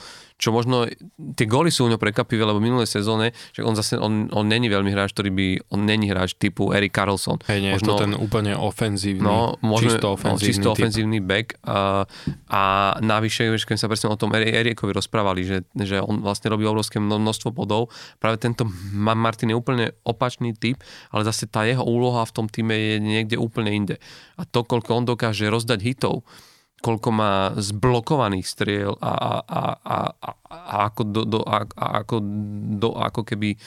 čo 0.44 0.52
možno, 0.52 0.84
tie 1.16 1.48
góly 1.48 1.72
sú 1.72 1.88
u 1.88 1.90
ňo 1.90 1.96
prekapivé, 1.96 2.44
lebo 2.44 2.60
v 2.60 2.68
minulej 2.68 2.84
sezóne, 2.84 3.32
že 3.56 3.64
on 3.64 3.72
zase, 3.72 3.96
on, 3.96 4.28
on 4.28 4.44
není 4.44 4.68
veľmi 4.68 4.92
hráč, 4.92 5.16
ktorý 5.16 5.32
by, 5.32 5.46
on 5.72 5.88
není 5.88 6.12
hráč 6.12 6.36
typu 6.36 6.76
Eric 6.76 6.92
Carlson. 6.92 7.40
Hej, 7.48 7.64
nie, 7.64 7.72
možno, 7.72 7.80
je 7.80 7.88
to 7.88 8.04
ten 8.04 8.12
úplne 8.12 8.52
ofenzívny, 8.52 9.24
no, 9.24 9.56
možno, 9.64 9.88
čisto 9.88 10.12
ofenzívny, 10.12 10.36
no, 10.36 10.48
čisto 10.52 10.68
ofenzívny 10.76 11.18
back 11.24 11.56
a, 11.64 12.04
a 12.52 12.62
navyše, 13.00 13.48
keď 13.56 13.76
sa 13.80 13.88
presne 13.88 14.12
o 14.12 14.20
tom 14.20 14.36
Erikovi 14.36 14.92
rozprávali, 14.92 15.48
že, 15.48 15.64
že 15.72 16.04
on 16.04 16.20
vlastne 16.20 16.52
robí 16.52 16.68
obrovské 16.68 17.00
množstvo 17.00 17.56
bodov, 17.56 17.88
práve 18.20 18.36
tento 18.36 18.68
Martin 18.92 19.48
je 19.48 19.56
úplne 19.56 19.96
opačný 20.04 20.52
typ, 20.52 20.84
ale 21.08 21.24
zase 21.24 21.48
tá 21.48 21.64
jeho 21.64 21.80
úloha 21.80 22.20
v 22.28 22.34
tom 22.36 22.46
týme 22.52 22.76
je 22.76 22.96
niekde 23.00 23.40
úplne 23.40 23.72
inde. 23.72 23.96
A 24.36 24.44
to, 24.44 24.60
koľko 24.60 25.00
on 25.00 25.04
dokáže 25.08 25.48
rozdať 25.48 25.80
hitov, 25.80 26.28
koľko 26.84 27.08
má 27.16 27.56
zblokovaných 27.56 28.44
striel 28.44 28.92
a, 29.00 29.40
a, 29.40 29.40
a, 29.40 29.64
a, 29.80 30.30
a 30.52 30.74
ako, 30.92 31.02
do, 31.08 31.22
do, 31.24 31.40
a, 31.40 31.64
a 31.64 32.04
ako, 32.04 32.20
do, 32.76 32.92
ako 32.92 33.24
keby 33.24 33.56
e, 33.56 33.58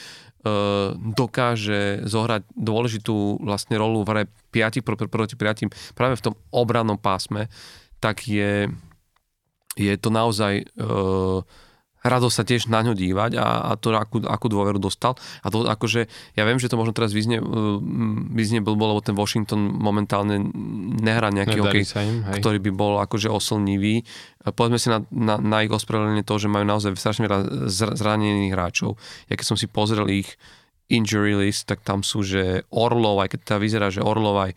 dokáže 0.94 2.06
zohrať 2.06 2.46
dôležitú 2.54 3.42
vlastne 3.42 3.74
rolu 3.74 4.06
v 4.06 4.10
hre 4.14 4.22
5 4.54 5.10
proti 5.10 5.34
5 5.34 5.98
práve 5.98 6.14
v 6.14 6.24
tom 6.30 6.34
obrannom 6.54 6.94
pásme, 6.94 7.50
tak 7.98 8.22
je, 8.30 8.70
je 9.74 9.94
to 9.98 10.14
naozaj 10.14 10.62
e, 10.62 10.64
radosť 12.08 12.34
sa 12.34 12.44
tiež 12.44 12.72
na 12.72 12.80
ňo 12.80 12.96
dívať 12.96 13.36
a, 13.36 13.70
a 13.70 13.70
to, 13.76 13.92
akú, 13.92 14.24
akú 14.24 14.48
dôveru 14.48 14.80
dostal. 14.80 15.14
A 15.44 15.52
to 15.52 15.68
akože, 15.68 16.08
ja 16.34 16.42
viem, 16.48 16.56
že 16.56 16.72
to 16.72 16.80
možno 16.80 16.96
teraz 16.96 17.12
vyznie, 17.12 17.38
uh, 17.38 17.78
vyznie 18.32 18.64
blbo, 18.64 18.96
lebo 18.96 19.00
ten 19.04 19.14
Washington 19.14 19.68
momentálne 19.68 20.40
nehrá 20.98 21.28
nejaký 21.28 21.58
hokej, 21.60 21.84
ktorý 22.40 22.58
by 22.64 22.70
bol 22.72 22.98
akože 23.04 23.28
oslnivý. 23.28 24.02
Povedzme 24.48 24.80
si 24.80 24.88
na, 24.88 25.04
na, 25.12 25.36
na 25.36 25.58
ich 25.62 25.72
ospravedlenie 25.72 26.24
to, 26.24 26.40
že 26.40 26.48
majú 26.48 26.64
naozaj 26.64 26.96
strašne 26.96 27.28
veľa 27.28 27.68
zranených 27.68 28.54
hráčov. 28.56 28.96
Ja 29.28 29.36
keď 29.36 29.46
som 29.54 29.58
si 29.60 29.68
pozrel 29.68 30.08
ich 30.08 30.40
injury 30.88 31.36
list, 31.36 31.68
tak 31.68 31.84
tam 31.84 32.00
sú, 32.00 32.24
že 32.24 32.64
Orlov, 32.72 33.20
aj 33.20 33.36
keď 33.36 33.40
teda 33.44 33.58
vyzerá, 33.60 33.86
že 33.92 34.00
Orlov 34.00 34.40
aj 34.40 34.52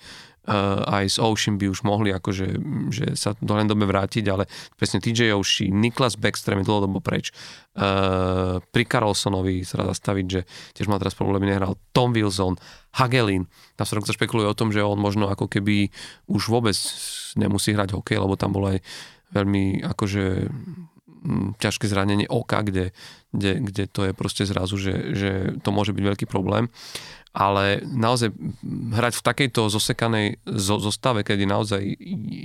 aj 0.49 1.05
z 1.05 1.17
Ocean 1.21 1.55
by 1.61 1.69
už 1.69 1.85
mohli 1.85 2.09
akože, 2.09 2.47
že 2.89 3.13
sa 3.13 3.37
do 3.37 3.53
len 3.53 3.69
dobe 3.69 3.85
vrátiť, 3.85 4.25
ale 4.25 4.49
presne 4.73 4.97
TJ 4.97 5.37
Oshie, 5.37 5.69
Niklas 5.69 6.17
Backstrom 6.17 6.61
je 6.61 6.65
dlhodobo 6.65 6.97
preč. 6.97 7.29
Uh, 7.71 8.59
pri 8.73 8.83
Carlsonovi 8.83 9.63
sa 9.63 9.79
dá 9.79 9.93
zastaviť, 9.93 10.25
že 10.27 10.41
tiež 10.75 10.91
má 10.91 10.97
teraz 10.97 11.15
problémy, 11.15 11.47
nehral 11.47 11.77
Tom 11.93 12.11
Wilson, 12.11 12.57
Hagelin. 12.97 13.45
Tam 13.77 13.85
sa 13.85 13.95
dokonca 13.95 14.17
špekuluje 14.17 14.49
o 14.49 14.57
tom, 14.57 14.73
že 14.73 14.83
on 14.83 14.99
možno 14.99 15.29
ako 15.29 15.45
keby 15.45 15.93
už 16.27 16.51
vôbec 16.51 16.75
nemusí 17.37 17.71
hrať 17.71 17.95
hokej, 17.95 18.17
lebo 18.19 18.33
tam 18.35 18.51
bolo 18.51 18.73
aj 18.75 18.83
veľmi 19.31 19.85
akože 19.87 20.51
ťažké 21.61 21.85
zranenie 21.85 22.25
oka, 22.25 22.65
kde, 22.65 22.91
kde, 23.29 23.61
kde 23.61 23.83
to 23.85 24.09
je 24.09 24.13
proste 24.17 24.43
zrazu, 24.49 24.77
že, 24.81 25.13
že 25.13 25.31
to 25.61 25.69
môže 25.69 25.93
byť 25.93 26.03
veľký 26.03 26.25
problém 26.25 26.69
ale 27.31 27.79
naozaj 27.87 28.35
hrať 28.91 29.13
v 29.15 29.23
takejto 29.23 29.71
zosekanej 29.71 30.43
zostave, 30.59 31.23
kedy 31.23 31.47
naozaj 31.47 31.79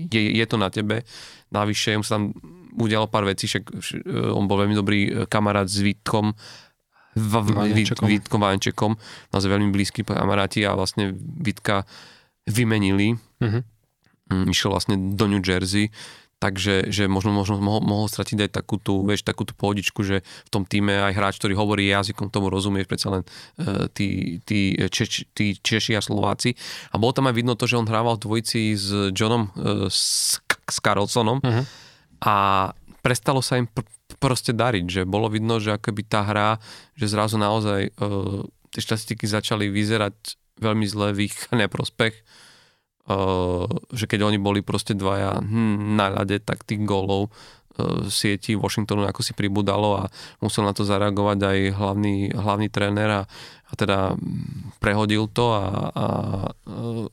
je, 0.06 0.22
je 0.30 0.46
to 0.46 0.56
na 0.56 0.70
tebe, 0.70 1.02
navyše 1.50 1.98
mu 1.98 2.06
sa 2.06 2.22
tam 2.22 2.30
udialo 2.78 3.10
pár 3.10 3.26
vecí, 3.26 3.50
však 3.50 3.66
on 4.30 4.46
bol 4.46 4.62
veľmi 4.62 4.76
dobrý 4.78 5.00
e, 5.02 5.10
kamarát 5.26 5.66
s 5.66 5.82
Vítkom, 5.82 6.30
Vítkom 7.16 8.06
Vítkom 8.06 8.40
Vančekom, 8.44 8.92
naozaj 9.34 9.50
veľmi 9.50 9.74
blízky 9.74 10.06
kamaráti 10.06 10.62
a 10.68 10.76
vlastne 10.76 11.16
Vítka 11.16 11.88
vymenili. 12.44 13.16
Uh-huh. 13.40 13.64
Išiel 14.46 14.70
vlastne 14.70 15.16
do 15.16 15.24
New 15.24 15.40
Jersey, 15.40 15.88
takže 16.46 16.94
že 16.94 17.10
možno, 17.10 17.34
možno 17.34 17.58
mohol, 17.58 17.82
mohol 17.82 18.06
stratiť 18.06 18.46
aj 18.46 18.50
takú 18.54 18.78
tú, 18.78 19.02
vieš, 19.02 19.26
takú 19.26 19.42
tú 19.42 19.50
pohodičku, 19.58 20.06
že 20.06 20.22
v 20.22 20.50
tom 20.54 20.62
týme 20.62 20.94
aj 20.94 21.12
hráč, 21.18 21.34
ktorý 21.42 21.58
hovorí 21.58 21.90
jazykom, 21.90 22.30
tomu 22.30 22.54
rozumie, 22.54 22.86
predsa 22.86 23.10
len 23.10 23.22
uh, 23.26 23.90
tí, 23.90 24.38
tí, 24.46 24.78
Čeč, 24.86 25.26
tí 25.34 25.58
Češi 25.58 25.98
a 25.98 26.02
Slováci. 26.02 26.54
A 26.94 27.02
bolo 27.02 27.10
tam 27.10 27.26
aj 27.26 27.34
vidno 27.34 27.58
to, 27.58 27.66
že 27.66 27.82
on 27.82 27.90
hrával 27.90 28.14
v 28.14 28.24
dvojici 28.30 28.78
s 28.78 29.10
Johnom 29.10 29.50
uh, 29.58 29.90
s, 29.90 30.38
s 30.46 30.78
Carlsonom 30.78 31.42
uh-huh. 31.42 31.64
a 32.22 32.34
prestalo 33.02 33.42
sa 33.42 33.58
im 33.58 33.66
pr- 33.66 33.90
proste 34.22 34.54
dariť, 34.54 34.86
že 34.86 35.02
bolo 35.02 35.26
vidno, 35.26 35.58
že 35.58 35.74
akoby 35.74 36.06
tá 36.06 36.22
hra, 36.22 36.62
že 36.94 37.10
zrazu 37.10 37.42
naozaj 37.42 37.90
uh, 37.98 38.46
tie 38.70 38.80
štatistiky 38.86 39.26
začali 39.26 39.66
vyzerať 39.66 40.14
veľmi 40.62 40.86
zle 40.86 41.10
v 41.10 41.26
ich 41.26 41.36
neprospech 41.66 42.45
Že 43.94 44.04
keď 44.10 44.20
oni 44.26 44.38
boli 44.42 44.60
proste 44.66 44.94
dvaja 44.98 45.38
hm, 45.38 45.94
na 45.94 46.10
ľade, 46.10 46.42
tak 46.42 46.66
tých 46.66 46.82
gólov 46.82 47.30
uh, 47.30 48.06
sieti 48.10 48.58
Washingtonu 48.58 49.06
ako 49.06 49.22
si 49.22 49.32
pribudalo 49.32 50.02
a 50.02 50.10
musel 50.42 50.66
na 50.66 50.74
to 50.74 50.82
zareagovať 50.82 51.38
aj 51.42 51.58
hlavný, 51.78 52.34
hlavný 52.34 52.68
tréner 52.70 53.10
a, 53.10 53.22
a 53.66 53.72
teda 53.78 54.18
prehodil 54.82 55.30
to 55.30 55.54
a, 55.54 55.64
a 55.94 56.06
uh, 56.50 57.06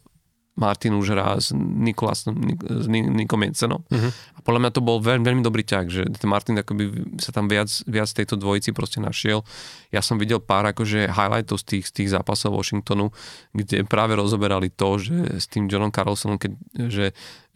Martin 0.53 0.93
už 0.93 1.17
hrá 1.17 1.41
s, 1.41 1.49
Nikolas, 1.57 2.29
s 2.29 2.85
Nikom 2.89 3.41
Jensenom. 3.41 3.81
Uh-huh. 3.89 4.11
A 4.37 4.39
podľa 4.45 4.59
mňa 4.61 4.71
to 4.77 4.85
bol 4.85 5.01
veľmi, 5.01 5.25
veľmi 5.25 5.41
dobrý 5.41 5.65
ťah, 5.65 5.85
že 5.89 6.05
ten 6.13 6.29
Martin 6.29 6.61
akoby 6.61 7.17
sa 7.17 7.33
tam 7.33 7.49
viac, 7.49 7.73
viac 7.89 8.05
tejto 8.13 8.37
dvojici 8.37 8.69
proste 8.69 9.01
našiel. 9.01 9.41
Ja 9.89 10.05
som 10.05 10.21
videl 10.21 10.37
pár 10.37 10.69
akože 10.69 11.09
highlightov 11.09 11.57
z 11.57 11.65
tých, 11.65 11.85
z 11.89 11.91
tých 11.97 12.09
zápasov 12.13 12.53
Washingtonu, 12.53 13.09
kde 13.49 13.81
práve 13.89 14.13
rozoberali 14.13 14.69
to, 14.69 15.01
že 15.01 15.41
s 15.41 15.49
tým 15.49 15.65
Johnom 15.65 15.89
Carlsonom, 15.89 16.37
keď, 16.37 16.53
že, 16.85 17.05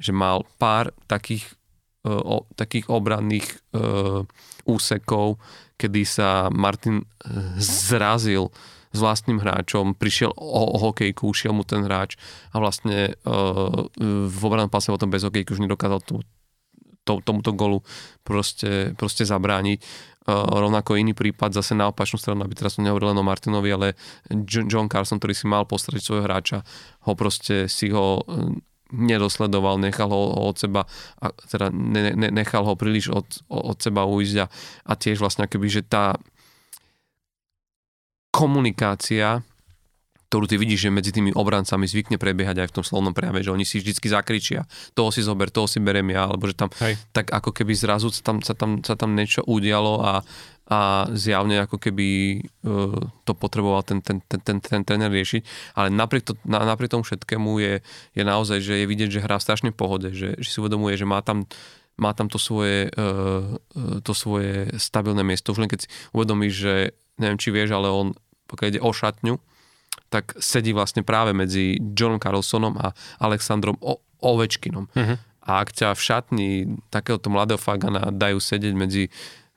že 0.02 0.12
mal 0.12 0.42
pár 0.58 0.90
takých, 1.06 1.54
uh, 2.02 2.18
o, 2.18 2.50
takých 2.58 2.90
obranných 2.90 3.46
uh, 3.78 4.26
úsekov, 4.66 5.38
kedy 5.78 6.02
sa 6.02 6.50
Martin 6.50 7.06
uh, 7.06 7.06
zrazil 7.62 8.50
s 8.98 9.00
vlastným 9.00 9.38
hráčom, 9.38 9.94
prišiel 9.94 10.34
o, 10.34 10.62
o 10.74 10.78
hokejku, 10.90 11.30
ušiel 11.30 11.54
mu 11.54 11.62
ten 11.62 11.86
hráč 11.86 12.18
a 12.50 12.58
vlastne 12.58 13.14
uh, 13.14 13.86
v 14.26 14.42
obranom 14.42 14.74
páse 14.74 14.90
potom 14.90 15.14
bez 15.14 15.22
hokejky 15.22 15.54
už 15.54 15.62
nedokázal 15.62 16.02
tú, 16.02 16.26
to, 17.06 17.22
tomuto 17.22 17.54
golu 17.54 17.86
proste, 18.26 18.98
proste 18.98 19.22
zabrániť. 19.24 19.80
Uh, 20.28 20.44
rovnako 20.44 21.00
iný 21.00 21.14
prípad 21.14 21.56
zase 21.56 21.78
na 21.78 21.94
opačnú 21.94 22.20
stranu, 22.20 22.44
aby 22.44 22.58
teraz 22.58 22.76
som 22.76 22.84
nehovoril 22.84 23.14
len 23.14 23.22
o 23.22 23.30
Martinovi, 23.30 23.70
ale 23.70 23.88
John 24.50 24.92
Carson, 24.92 25.22
ktorý 25.22 25.38
si 25.38 25.46
mal 25.46 25.64
postrať 25.70 26.04
svojho 26.04 26.26
hráča, 26.28 26.66
ho 27.08 27.14
proste 27.16 27.72
si 27.72 27.94
ho 27.94 28.26
nedosledoval, 28.92 29.80
nechal 29.80 30.08
ho 30.08 30.48
od 30.48 30.56
seba, 30.56 30.88
a 31.20 31.32
teda 31.32 31.72
ne, 31.72 32.16
ne, 32.16 32.30
nechal 32.32 32.64
ho 32.64 32.80
príliš 32.80 33.12
od, 33.12 33.28
od 33.52 33.78
seba 33.80 34.08
ujsť 34.08 34.36
a, 34.40 34.46
a 34.88 34.94
tiež 34.96 35.20
vlastne 35.20 35.48
akoby, 35.48 35.68
že 35.68 35.82
tá, 35.84 36.16
komunikácia, 38.38 39.42
ktorú 40.28 40.46
ty 40.46 40.60
vidíš, 40.60 40.88
že 40.88 40.90
medzi 40.94 41.12
tými 41.16 41.32
obrancami 41.34 41.88
zvykne 41.88 42.20
prebiehať 42.20 42.62
aj 42.62 42.68
v 42.70 42.76
tom 42.76 42.86
slovnom 42.86 43.16
prejave, 43.16 43.42
že 43.42 43.50
oni 43.50 43.64
si 43.64 43.80
vždy 43.80 43.96
zakričia, 43.98 44.68
toho 44.94 45.10
si 45.10 45.24
zober, 45.24 45.48
toho 45.50 45.66
si 45.66 45.80
berem 45.80 46.06
ja, 46.12 46.28
alebo 46.28 46.46
že 46.46 46.54
tam 46.54 46.70
Hej. 46.84 47.00
tak 47.16 47.32
ako 47.32 47.56
keby 47.56 47.74
zrazu 47.74 48.12
sa 48.12 48.22
tam, 48.22 48.38
sa 48.44 48.54
tam, 48.54 48.84
sa 48.84 49.00
tam 49.00 49.16
niečo 49.16 49.42
udialo 49.48 50.04
a, 50.04 50.14
a 50.68 51.08
zjavne 51.16 51.64
ako 51.64 51.80
keby 51.80 52.08
uh, 52.44 53.00
to 53.24 53.32
potreboval 53.40 53.88
ten, 53.88 54.04
ten, 54.04 54.20
ten, 54.28 54.44
ten, 54.44 54.60
ten 54.60 54.84
tréner 54.84 55.08
riešiť, 55.08 55.74
ale 55.80 55.96
napriek, 55.96 56.28
to, 56.28 56.34
na, 56.44 56.60
napriek 56.68 56.92
tomu 56.92 57.08
všetkému 57.08 57.52
je, 57.64 57.74
je 58.14 58.24
naozaj, 58.28 58.60
že 58.60 58.84
je 58.84 58.86
vidieť, 58.86 59.10
že 59.10 59.24
hrá 59.24 59.40
v 59.40 59.72
pohode, 59.72 60.12
že, 60.12 60.36
že 60.38 60.50
si 60.52 60.60
uvedomuje, 60.60 61.00
že 61.00 61.08
má 61.08 61.24
tam 61.24 61.48
má 61.98 62.14
tam 62.14 62.30
to 62.30 62.38
svoje, 62.38 62.94
uh, 62.94 63.58
to 64.06 64.14
svoje 64.14 64.70
stabilné 64.78 65.26
miesto. 65.26 65.50
Už 65.50 65.66
len 65.66 65.72
keď 65.72 65.82
si 65.82 65.90
uvedomíš, 66.14 66.54
že 66.54 66.74
neviem, 67.18 67.42
či 67.42 67.50
vieš, 67.50 67.74
ale 67.74 67.90
on 67.90 68.14
pokiaľ 68.48 68.68
ide 68.72 68.82
o 68.82 68.92
šatňu, 68.92 69.36
tak 70.08 70.36
sedí 70.40 70.72
vlastne 70.72 71.04
práve 71.04 71.36
medzi 71.36 71.76
Johnom 71.94 72.20
Carlsonom 72.20 72.80
a 72.80 72.96
Alexandrom 73.20 73.76
o- 73.84 74.00
Ovečkinom. 74.18 74.90
Uh-huh. 74.90 75.18
A 75.48 75.52
ak 75.62 75.72
ťa 75.72 75.94
v 75.94 76.02
šatni 76.02 76.50
takéhoto 76.90 77.30
mladého 77.30 77.62
Fagana 77.62 78.10
dajú 78.10 78.42
sedieť 78.42 78.74
medzi 78.74 79.04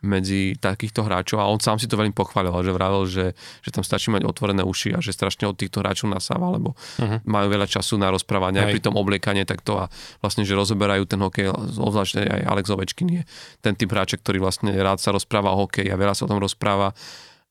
medzi 0.01 0.57
takýchto 0.57 1.05
hráčov 1.05 1.45
a 1.45 1.49
on 1.53 1.61
sám 1.61 1.77
si 1.77 1.85
to 1.85 2.01
veľmi 2.01 2.17
pochválil, 2.17 2.57
že 2.65 2.73
vravel, 2.73 3.05
že, 3.05 3.37
že 3.61 3.71
tam 3.71 3.85
stačí 3.85 4.09
mať 4.09 4.25
otvorené 4.25 4.65
uši 4.65 4.97
a 4.97 4.99
že 5.05 5.13
strašne 5.13 5.45
od 5.45 5.57
týchto 5.61 5.85
hráčov 5.85 6.09
nasáva, 6.09 6.57
lebo 6.57 6.73
uh-huh. 6.73 7.21
majú 7.29 7.53
veľa 7.53 7.69
času 7.69 8.01
na 8.01 8.09
rozprávanie 8.09 8.65
aj 8.65 8.73
pri 8.73 8.81
tom 8.81 8.97
obliekanie 8.97 9.45
takto 9.45 9.77
a 9.77 9.93
vlastne, 10.25 10.49
že 10.49 10.57
rozoberajú 10.57 11.05
ten 11.05 11.21
hokej, 11.21 11.53
obzvlášť 11.53 12.17
aj 12.17 12.43
Alex 12.49 12.67
Ovečkin 12.73 13.09
je 13.13 13.23
ten 13.61 13.77
typ 13.77 13.93
hráča, 13.93 14.17
ktorý 14.17 14.41
vlastne 14.41 14.73
rád 14.73 15.05
sa 15.05 15.13
rozpráva 15.13 15.53
o 15.53 15.69
hokeji 15.69 15.93
a 15.93 16.01
veľa 16.01 16.17
sa 16.17 16.25
o 16.25 16.31
tom 16.33 16.41
rozpráva 16.41 16.97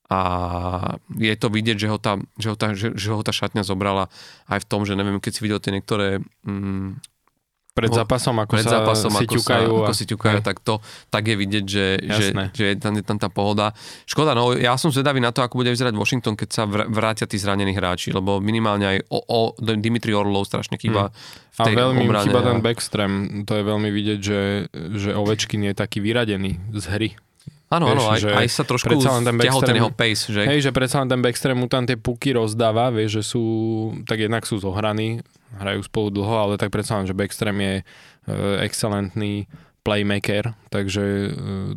a 0.09 0.19
je 1.11 1.35
to 1.35 1.47
vidieť, 1.47 1.77
že 1.77 1.87
ho 1.87 1.97
tá, 1.97 2.17
že 2.35 2.49
ho 2.49 2.57
tá, 2.57 2.73
že, 2.73 2.91
že 2.91 3.09
ho 3.09 3.21
tá 3.21 3.29
šatňa 3.29 3.61
zobrala 3.61 4.09
aj 4.45 4.59
v 4.61 4.67
tom, 4.67 4.81
že 4.81 4.93
neviem, 4.93 5.17
keď 5.17 5.31
si 5.31 5.41
videl 5.41 5.57
tie 5.57 5.69
niektoré 5.71 6.17
mm, 6.43 6.97
Pred 7.69 7.95
zápasom, 7.95 8.35
ako 8.35 8.51
pred 8.51 8.65
sa 8.65 8.81
zápasom, 8.81 9.13
si 9.13 9.23
ako, 9.23 9.33
ťukajú. 9.39 9.69
sa, 9.69 9.71
a- 9.71 9.83
ako 9.85 9.93
si 9.93 10.05
ťukajú, 10.09 10.37
tak 10.41 10.57
to 10.59 10.81
tak 11.07 11.23
je 11.23 11.35
vidieť, 11.37 11.63
že, 11.63 11.85
že, 12.01 12.23
Jasné. 12.33 12.43
že 12.51 12.63
je, 12.65 12.75
tam, 12.75 12.91
je 12.91 13.03
tam 13.05 13.15
tá 13.15 13.29
pohoda. 13.29 13.71
Škoda, 14.03 14.33
no 14.33 14.51
ja 14.51 14.75
som 14.75 14.89
zvedavý 14.89 15.21
na 15.21 15.31
to, 15.31 15.39
ako 15.39 15.55
bude 15.55 15.71
vyzerať 15.71 15.93
Washington, 15.93 16.35
keď 16.35 16.49
sa 16.49 16.63
vr- 16.65 16.89
vrátia 16.89 17.23
tí 17.23 17.37
zranení 17.37 17.71
hráči, 17.71 18.11
lebo 18.11 18.41
minimálne 18.41 18.83
aj 18.83 19.07
o, 19.07 19.21
o 19.21 19.39
Dimitri 19.55 20.11
Orlov 20.11 20.43
strašne 20.43 20.75
chýba 20.75 21.13
v 21.53 21.57
A 21.57 21.63
tej 21.63 21.75
veľmi 21.77 22.03
im 22.03 22.09
obrane. 22.09 22.25
chýba 22.27 22.41
ten 22.41 22.57
a- 22.57 22.63
backstream. 22.65 23.13
To 23.45 23.53
je 23.53 23.63
veľmi 23.63 23.89
vidieť, 23.89 24.19
že, 24.19 24.41
že 24.97 25.09
Ovečkin 25.13 25.63
je 25.63 25.71
taký 25.71 26.01
vyradený 26.01 26.59
z 26.73 26.83
hry. 26.89 27.09
Áno, 27.69 27.85
áno, 27.85 28.09
aj, 28.09 28.25
že 28.25 28.29
aj 28.33 28.47
sa 28.49 28.63
trošku 28.65 28.97
stiahol 28.97 29.61
ten 29.61 29.77
jeho 29.77 29.93
pace, 29.93 30.33
že? 30.33 30.41
Hej, 30.41 30.65
že 30.65 30.71
predsa 30.73 31.05
len 31.05 31.09
ten 31.09 31.21
backstream 31.21 31.61
mu 31.61 31.69
tam 31.69 31.85
tie 31.85 32.01
puky 32.01 32.33
rozdáva, 32.33 32.89
vieš, 32.89 33.21
že 33.21 33.23
sú, 33.37 33.43
tak 34.09 34.25
jednak 34.25 34.41
sú 34.49 34.57
zohraní, 34.57 35.21
hrajú 35.61 35.85
spolu 35.85 36.09
dlho, 36.09 36.35
ale 36.49 36.53
tak 36.57 36.73
predsa 36.73 36.97
len, 36.97 37.05
že 37.05 37.13
backstream 37.13 37.61
je 37.61 37.75
e, 37.77 37.83
excelentný 38.65 39.45
playmaker, 39.85 40.57
takže 40.73 41.03
e, 41.05 41.29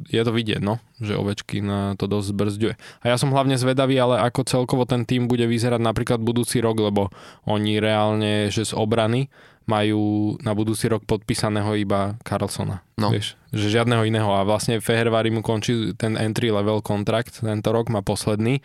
je 0.08 0.22
to 0.24 0.32
vidieť, 0.32 0.64
no, 0.64 0.80
že 0.96 1.12
ovečky 1.12 1.60
na 1.60 1.92
to 2.00 2.08
dosť 2.08 2.28
zbrzduje. 2.32 2.74
A 3.04 3.12
ja 3.12 3.16
som 3.20 3.28
hlavne 3.28 3.60
zvedavý, 3.60 4.00
ale 4.00 4.16
ako 4.24 4.48
celkovo 4.48 4.88
ten 4.88 5.04
tým 5.04 5.28
bude 5.28 5.44
vyzerať 5.44 5.80
napríklad 5.80 6.24
budúci 6.24 6.64
rok, 6.64 6.80
lebo 6.80 7.12
oni 7.44 7.78
reálne, 7.78 8.48
že 8.48 8.64
z 8.64 8.72
obrany 8.72 9.28
majú 9.66 10.34
na 10.42 10.52
budúci 10.52 10.90
rok 10.90 11.06
podpísaného 11.06 11.74
iba 11.78 12.18
Carlsona. 12.26 12.82
No. 12.98 13.10
Vieš, 13.10 13.38
že 13.50 13.66
žiadneho 13.70 14.02
iného. 14.06 14.30
A 14.30 14.42
vlastne 14.42 14.82
Fehervari 14.82 15.30
mu 15.30 15.40
končí 15.44 15.94
ten 15.94 16.18
entry 16.18 16.50
level 16.50 16.82
kontrakt 16.82 17.42
tento 17.42 17.70
rok, 17.70 17.90
má 17.90 18.02
posledný. 18.02 18.62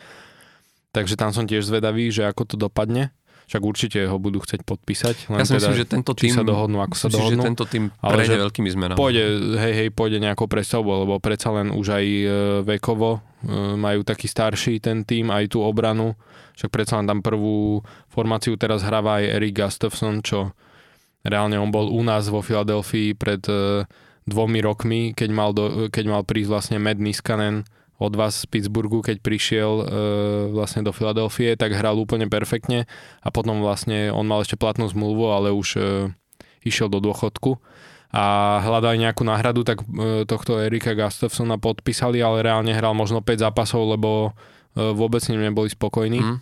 Takže 0.95 1.13
tam 1.19 1.29
som 1.35 1.45
tiež 1.45 1.67
zvedavý, 1.67 2.09
že 2.09 2.25
ako 2.25 2.43
to 2.49 2.55
dopadne. 2.57 3.13
Však 3.47 3.63
určite 3.63 3.99
ho 4.11 4.19
budú 4.19 4.43
chcieť 4.43 4.67
podpísať. 4.67 5.31
Len 5.31 5.39
Ja 5.39 5.47
si 5.47 5.55
teda, 5.55 5.71
myslím, 5.71 5.79
že 5.79 5.87
tento 5.87 6.11
tým, 6.11 6.35
sa 6.35 6.43
dohodnú, 6.43 6.83
ako 6.83 6.95
sa 6.99 7.07
myslím, 7.07 7.15
že 7.15 7.23
dohodnú. 7.23 7.43
tento 7.47 7.63
tým 7.63 7.83
Ale 8.03 8.11
prejde 8.19 8.35
že 8.35 8.43
veľkými 8.43 8.69
zmenami. 8.75 8.99
Pôjde, 8.99 9.23
hej, 9.55 9.73
hej, 9.73 9.89
pôjde 9.95 10.17
nejakou 10.19 10.51
prestavbou, 10.51 11.07
lebo 11.07 11.15
predsa 11.23 11.55
len 11.55 11.71
už 11.71 11.95
aj 11.95 12.05
e, 12.05 12.25
vekovo 12.67 13.09
e, 13.15 13.19
majú 13.79 14.03
taký 14.03 14.27
starší 14.27 14.83
ten 14.83 15.07
tým, 15.07 15.31
aj 15.31 15.55
tú 15.55 15.63
obranu. 15.63 16.19
Však 16.59 16.67
predsa 16.67 16.99
len 16.99 17.07
tam 17.07 17.23
prvú 17.23 17.79
formáciu 18.11 18.59
teraz 18.59 18.83
hráva 18.83 19.23
aj 19.23 19.39
Eric 19.39 19.63
Gustafsson, 19.63 20.19
čo 20.19 20.51
reálne 21.25 21.57
on 21.57 21.71
bol 21.71 21.89
u 21.89 22.01
nás 22.05 22.27
vo 22.29 22.43
Filadelfii 22.43 23.15
pred 23.17 23.41
e, 23.49 23.85
dvomi 24.27 24.59
rokmi, 24.59 25.01
keď 25.15 25.29
mal, 25.31 25.55
do, 25.55 25.87
keď 25.87 26.05
mal 26.11 26.23
prísť 26.27 26.49
vlastne 26.51 26.77
Matt 26.77 26.99
Niskanen 26.99 27.63
od 27.97 28.13
vás 28.13 28.45
z 28.45 28.45
Pittsburghu, 28.45 29.01
keď 29.01 29.23
prišiel 29.25 29.71
e, 29.81 29.85
vlastne 30.53 30.85
do 30.85 30.93
Filadelfie, 30.93 31.57
tak 31.57 31.73
hral 31.73 31.97
úplne 31.97 32.29
perfektne 32.29 32.85
a 33.25 33.27
potom 33.33 33.63
vlastne 33.63 34.13
on 34.13 34.29
mal 34.29 34.45
ešte 34.45 34.59
platnú 34.59 34.85
zmluvu, 34.85 35.33
ale 35.33 35.49
už 35.49 35.67
e, 35.77 35.81
išiel 36.61 36.93
do 36.93 37.01
dôchodku 37.01 37.57
a 38.13 38.57
hľadali 38.63 39.03
nejakú 39.03 39.27
náhradu, 39.27 39.67
tak 39.67 39.83
e, 39.83 40.23
tohto 40.23 40.61
Erika 40.63 40.95
Gustafsona 40.95 41.59
podpísali, 41.59 42.23
ale 42.23 42.45
reálne 42.45 42.71
hral 42.71 42.95
možno 42.95 43.19
5 43.19 43.49
zápasov, 43.49 43.97
lebo 43.97 44.31
e, 44.77 44.93
vôbec 44.95 45.19
s 45.19 45.27
ním 45.33 45.43
neboli 45.43 45.67
spokojní. 45.67 46.21
Mm. 46.23 46.37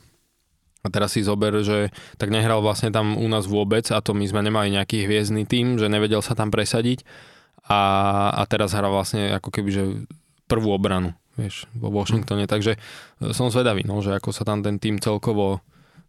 A 0.85 0.93
teraz 0.93 1.17
si 1.17 1.25
zober, 1.25 1.65
že 1.65 1.89
tak 2.21 2.29
nehral 2.29 2.61
vlastne 2.61 2.93
tam 2.93 3.17
u 3.17 3.25
nás 3.25 3.49
vôbec 3.49 3.89
a 3.89 3.97
to 3.99 4.13
my 4.13 4.23
sme 4.29 4.45
nemali 4.45 4.69
nejaký 4.69 5.09
hviezdny 5.09 5.49
tým, 5.49 5.81
že 5.81 5.89
nevedel 5.89 6.21
sa 6.21 6.37
tam 6.37 6.53
presadiť 6.53 7.01
a, 7.65 7.81
a 8.37 8.41
teraz 8.45 8.77
hrá 8.77 8.85
vlastne 8.85 9.33
ako 9.33 9.49
keby, 9.49 9.69
že 9.73 9.83
prvú 10.45 10.69
obranu, 10.69 11.17
vieš, 11.33 11.65
vo 11.73 11.89
Washingtone, 11.89 12.45
takže 12.45 12.77
e, 12.77 12.79
som 13.33 13.49
zvedavý, 13.49 13.81
no, 13.81 13.97
že 14.05 14.13
ako 14.13 14.29
sa 14.29 14.45
tam 14.45 14.61
ten 14.61 14.77
tým 14.77 15.01
celkovo 15.01 15.65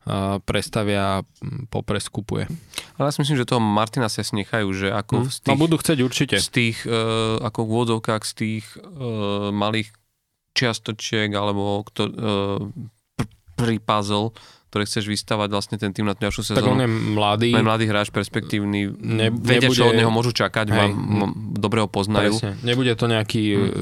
a 0.06 0.38
prestavia 0.38 1.18
a 1.18 1.24
mm, 1.26 1.66
popreskupuje. 1.66 2.46
Ale 2.94 3.10
ja 3.10 3.14
si 3.16 3.26
myslím, 3.26 3.42
že 3.42 3.48
toho 3.50 3.58
Martina 3.58 4.06
sa 4.06 4.22
si 4.22 4.38
nechajú, 4.38 4.70
že 4.70 4.94
ako 4.94 5.26
Hm? 5.26 5.26
z 5.26 5.36
No 5.42 5.42
tých, 5.50 5.62
budú 5.66 5.74
chcieť 5.82 5.98
určite. 5.98 6.36
z 6.38 6.48
tých 6.54 6.78
uh, 6.86 7.42
ako 7.42 7.58
v 7.66 7.70
úvodzovkách 7.74 8.22
z 8.22 8.32
tých 8.38 8.64
uh, 8.78 9.50
malých 9.50 9.90
čiastočiek 10.54 11.26
alebo 11.34 11.82
kto, 11.90 12.02
uh, 12.06 12.12
pr- 13.18 13.34
pri 13.58 13.76
puzzle, 13.82 14.30
ktoré 14.66 14.82
chceš 14.82 15.06
vystavať 15.06 15.48
vlastne 15.48 15.76
ten 15.76 15.88
tým 15.88 16.04
na 16.04 16.12
tú 16.12 16.24
ďalšiu 16.24 16.42
Tak 16.48 16.60
on 16.60 16.74
sezónu. 16.74 16.80
je 16.80 16.88
mladý, 17.12 17.50
Aj 17.50 17.62
mladý 17.62 17.84
hráč, 17.84 18.08
perspektívny, 18.08 18.90
Ne- 18.92 19.30
vedia, 19.30 19.66
čo 19.66 19.82
nebude- 19.82 19.88
od 19.88 19.96
neho 19.96 20.10
môžu 20.10 20.32
čakať, 20.32 20.66
Hej. 20.66 20.76
mám, 20.76 20.90
mám, 20.92 21.30
dobre 21.52 21.78
ho 21.78 21.88
poznajú. 21.88 22.34
Presne. 22.34 22.58
Nebude 22.60 22.92
to 22.92 23.06
nejaký 23.06 23.42
Hm. 23.48 23.60
hm. 23.62 23.72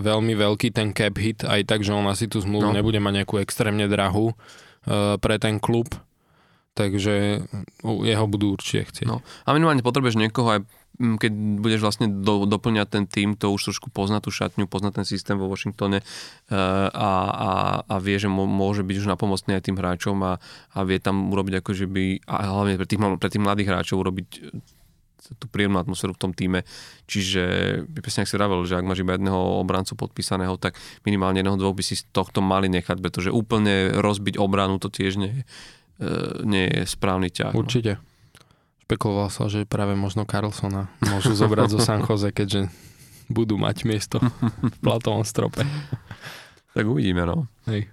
veľmi 0.00 0.32
veľký 0.34 0.68
ten 0.70 0.90
cap 0.90 1.14
hit, 1.14 1.42
aj 1.42 1.60
tak, 1.64 1.80
že 1.80 1.90
on 1.90 2.06
asi 2.06 2.24
tú 2.24 2.38
zmluvu 2.38 2.70
No. 2.70 2.72
nebude 2.72 2.96
mať 2.96 3.14
nejakú 3.20 3.36
extrémne 3.36 3.84
drahú 3.84 4.32
uh, 4.82 5.14
pre 5.16 5.36
ten 5.36 5.58
klub. 5.58 5.92
Takže 6.70 7.44
jeho 7.82 8.24
budú 8.24 8.54
určite 8.54 8.86
chcieť. 8.86 9.04
No. 9.04 9.20
A 9.44 9.52
minimálne 9.52 9.82
potrebuješ 9.82 10.16
niekoho 10.16 10.48
aj 10.48 10.60
keď 11.00 11.32
budeš 11.32 11.80
vlastne 11.80 12.06
do, 12.12 12.44
doplňať 12.44 12.88
ten 12.92 13.04
tým, 13.08 13.32
to 13.32 13.48
už 13.48 13.72
trošku 13.72 13.88
pozná 13.88 14.20
tú 14.20 14.28
šatňu, 14.28 14.68
pozná 14.68 14.92
ten 14.92 15.08
systém 15.08 15.40
vo 15.40 15.48
Washingtone 15.48 16.04
uh, 16.04 16.88
a, 16.92 17.10
a, 17.30 17.50
a 17.88 17.94
vie, 18.04 18.20
že 18.20 18.28
môže 18.28 18.84
byť 18.84 18.96
už 19.00 19.08
napomocný 19.08 19.56
aj 19.56 19.64
tým 19.64 19.80
hráčom 19.80 20.20
a, 20.20 20.36
a 20.76 20.78
vie 20.84 21.00
tam 21.00 21.32
urobiť 21.32 21.64
ako, 21.64 21.70
že 21.72 21.86
by, 21.88 22.04
a 22.28 22.34
hlavne 22.52 22.76
pre 22.76 22.84
tých, 22.84 23.00
pre 23.00 23.28
tých 23.32 23.42
mladých 23.42 23.68
hráčov 23.72 24.04
urobiť 24.04 24.28
eh, 24.44 25.38
tú 25.40 25.46
príjemnú 25.46 25.78
atmosféru 25.78 26.12
v 26.12 26.22
tom 26.26 26.32
týme. 26.34 26.66
Čiže, 27.06 27.42
presne 28.02 28.26
ak 28.26 28.28
si 28.28 28.34
vravel, 28.34 28.66
že 28.66 28.76
ak 28.76 28.84
máš 28.84 29.06
iba 29.06 29.14
jedného 29.14 29.62
obrancu 29.62 29.94
podpísaného, 29.94 30.58
tak 30.58 30.74
minimálne 31.06 31.38
jedného 31.38 31.54
dvoch 31.54 31.78
by 31.78 31.86
si 31.86 31.94
z 31.96 32.02
tohto 32.10 32.42
mali 32.42 32.66
nechať, 32.66 32.98
pretože 32.98 33.30
úplne 33.30 33.94
rozbiť 33.94 34.42
obranu 34.42 34.82
to 34.82 34.90
tiež 34.90 35.16
nie 35.16 35.32
je, 35.32 35.42
eh, 36.04 36.44
nie 36.44 36.68
je 36.68 36.82
správny 36.84 37.32
ťah. 37.32 37.56
no. 37.96 38.09
Špekuloval 38.90 39.30
sa, 39.30 39.46
že 39.46 39.62
práve 39.70 39.94
možno 39.94 40.26
Carlsona 40.26 40.90
môžu 41.06 41.38
zobrať 41.38 41.70
zo 41.70 41.78
San 41.78 42.02
Jose, 42.02 42.34
keďže 42.34 42.66
budú 43.30 43.54
mať 43.54 43.86
miesto 43.86 44.18
v 44.18 44.78
platovom 44.82 45.22
strope. 45.22 45.62
Tak 46.74 46.82
uvidíme, 46.82 47.22
no. 47.22 47.46
Hej. 47.70 47.86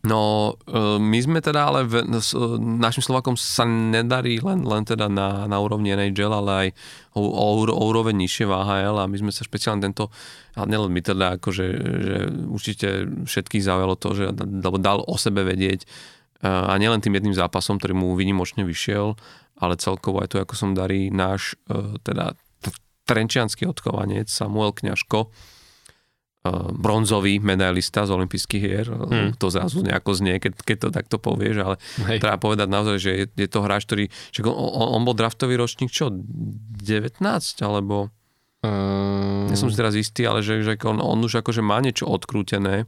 No, 0.00 0.56
e, 0.64 0.96
my 0.96 1.18
sme 1.20 1.44
teda 1.44 1.68
ale 1.68 1.84
v, 1.84 2.04
s, 2.20 2.32
e, 2.32 2.40
našim 2.60 3.04
Slovakom 3.04 3.36
sa 3.36 3.68
nedarí 3.68 4.40
len, 4.40 4.64
len 4.64 4.80
teda 4.80 5.12
na, 5.12 5.44
na 5.44 5.60
úrovni 5.60 5.92
NHL, 5.92 6.32
ale 6.32 6.52
aj 6.52 6.68
o, 7.16 7.20
o, 7.20 7.68
o 7.68 7.82
úroveň 7.84 8.16
nižšie 8.16 8.48
v 8.48 8.52
AHL 8.60 8.96
a 8.96 9.04
my 9.04 9.16
sme 9.20 9.32
sa 9.32 9.44
špeciálne 9.44 9.84
tento, 9.84 10.08
a 10.56 10.64
nielen 10.64 10.88
my 10.88 11.04
teda, 11.04 11.36
akože, 11.36 11.66
že 11.80 12.16
určite 12.48 12.88
všetkých 13.28 13.60
zaujalo 13.60 13.94
to, 14.00 14.08
že 14.16 14.24
dal 14.80 15.04
o 15.04 15.16
sebe 15.20 15.44
vedieť 15.44 15.84
a 16.44 16.74
nielen 16.80 17.04
tým 17.04 17.16
jedným 17.16 17.36
zápasom, 17.36 17.76
ktorý 17.76 17.92
mu 17.92 18.16
výnimočne 18.16 18.64
vyšiel, 18.64 19.12
ale 19.60 19.76
celkovo 19.76 20.24
aj 20.24 20.32
to, 20.32 20.36
ako 20.40 20.54
som 20.56 20.70
darí 20.72 21.12
náš 21.12 21.60
e, 21.68 22.00
teda 22.00 22.32
trenčianský 23.04 23.66
odchovanec 23.66 24.30
Samuel 24.30 24.70
Kňažko, 24.70 25.26
uh, 25.26 26.70
bronzový 26.70 27.42
medailista 27.42 28.06
z 28.06 28.14
olympijských 28.14 28.62
hier. 28.62 28.86
Hmm. 28.86 29.34
To 29.34 29.50
zrazu 29.50 29.82
nejako 29.82 30.14
znie, 30.14 30.38
keď, 30.38 30.52
keď 30.62 30.76
to 30.78 30.88
takto 30.94 31.16
povieš, 31.18 31.56
ale 31.58 31.76
Hej. 32.06 32.22
treba 32.22 32.38
povedať 32.38 32.68
naozaj, 32.70 32.96
že 33.02 33.10
je, 33.18 33.26
je 33.34 33.48
to 33.50 33.66
hráč, 33.66 33.90
ktorý... 33.90 34.04
Však 34.30 34.46
on, 34.46 34.94
on, 34.94 35.02
bol 35.02 35.18
draftový 35.18 35.58
ročník 35.58 35.90
čo? 35.90 36.14
19? 36.14 37.18
Alebo... 37.66 38.14
Uh, 38.62 39.50
Ja 39.50 39.58
som 39.58 39.66
si 39.68 39.74
teraz 39.74 39.98
istý, 39.98 40.22
ale 40.22 40.46
že, 40.46 40.62
že 40.62 40.78
on, 40.86 41.02
on 41.02 41.18
už 41.18 41.42
akože 41.42 41.66
má 41.66 41.82
niečo 41.82 42.06
odkrútené. 42.06 42.86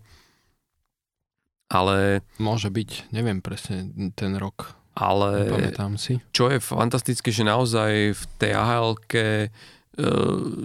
Ale, 1.73 2.21
Môže 2.37 2.69
byť, 2.69 3.09
neviem 3.11 3.41
presne 3.41 3.89
ten 4.13 4.37
rok, 4.37 4.77
ale 4.93 5.49
pamätám 5.49 5.97
si. 5.97 6.21
čo 6.31 6.53
je 6.53 6.61
fantastické, 6.61 7.33
že 7.33 7.43
naozaj 7.43 8.13
v 8.13 8.25
tej 8.37 8.53
ahl 8.53 8.93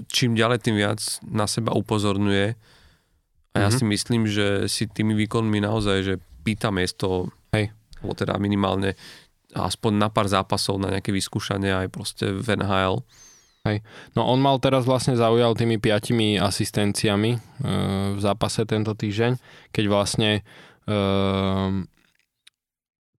čím 0.07 0.35
ďalej, 0.35 0.59
tým 0.63 0.75
viac 0.75 0.99
na 1.23 1.47
seba 1.47 1.71
upozorňuje. 1.71 2.55
A 3.51 3.57
ja 3.59 3.69
Mhm. 3.71 3.75
si 3.75 3.83
myslím, 3.85 4.23
že 4.27 4.47
si 4.67 4.87
tými 4.87 5.15
výkonmi 5.17 5.59
naozaj, 5.59 5.97
že 6.03 6.13
pýta 6.43 6.69
miesto, 6.69 7.31
Hej. 7.51 7.71
alebo 7.99 8.13
teda 8.13 8.35
minimálne 8.37 8.93
aspoň 9.51 9.91
na 9.97 10.07
pár 10.07 10.27
zápasov 10.27 10.77
na 10.77 10.91
nejaké 10.91 11.09
vyskúšanie 11.09 11.71
aj 11.73 11.87
proste 11.89 12.29
v 12.29 12.47
NHL. 12.55 13.01
No 14.15 14.23
on 14.23 14.39
mal 14.39 14.63
teraz 14.63 14.87
vlastne 14.87 15.19
zaujal 15.19 15.51
tými 15.51 15.75
piatimi 15.75 16.39
asistenciami 16.39 17.31
e, 17.35 17.39
v 18.15 18.19
zápase 18.23 18.63
tento 18.63 18.95
týždeň, 18.95 19.35
keď 19.75 19.85
vlastne 19.91 20.29
e, 20.39 20.41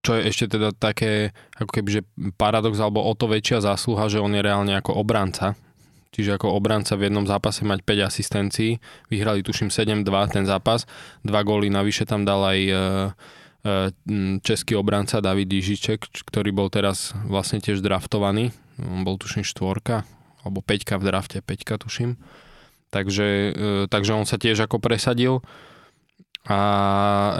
čo 0.08 0.16
je 0.16 0.22
ešte 0.24 0.56
teda 0.56 0.72
také 0.72 1.36
ako 1.60 1.68
keby, 1.68 1.88
že 2.00 2.02
paradox 2.40 2.80
alebo 2.80 3.04
o 3.04 3.12
to 3.12 3.28
väčšia 3.28 3.60
zásluha, 3.60 4.08
že 4.08 4.22
on 4.24 4.32
je 4.32 4.40
reálne 4.40 4.72
ako 4.72 4.96
obranca. 4.96 5.52
Čiže 6.08 6.40
ako 6.40 6.56
obranca 6.56 6.96
v 6.96 7.12
jednom 7.12 7.28
zápase 7.28 7.68
mať 7.68 7.84
5 7.84 8.08
asistencií. 8.08 8.80
Vyhrali 9.12 9.44
tuším 9.44 9.68
7-2 9.68 10.08
ten 10.32 10.48
zápas. 10.48 10.88
Dva 11.20 11.44
góly 11.44 11.68
navyše 11.68 12.08
tam 12.08 12.24
dal 12.24 12.40
aj 12.40 12.60
e, 12.64 12.72
e, 12.72 12.80
český 14.40 14.80
obranca 14.80 15.20
David 15.20 15.52
Jižiček, 15.52 16.08
č- 16.08 16.24
ktorý 16.24 16.56
bol 16.56 16.72
teraz 16.72 17.12
vlastne 17.28 17.60
tiež 17.60 17.84
draftovaný. 17.84 18.56
On 18.80 19.04
bol 19.04 19.20
tuším 19.20 19.44
štvorka, 19.44 20.08
alebo 20.40 20.64
peťka 20.64 20.96
v 20.96 21.12
drafte, 21.12 21.38
peťka 21.44 21.76
tuším. 21.76 22.16
Takže, 22.88 23.28
e, 23.52 23.68
takže 23.92 24.16
on 24.16 24.24
sa 24.24 24.40
tiež 24.40 24.64
ako 24.64 24.80
presadil. 24.80 25.44
A 26.48 26.58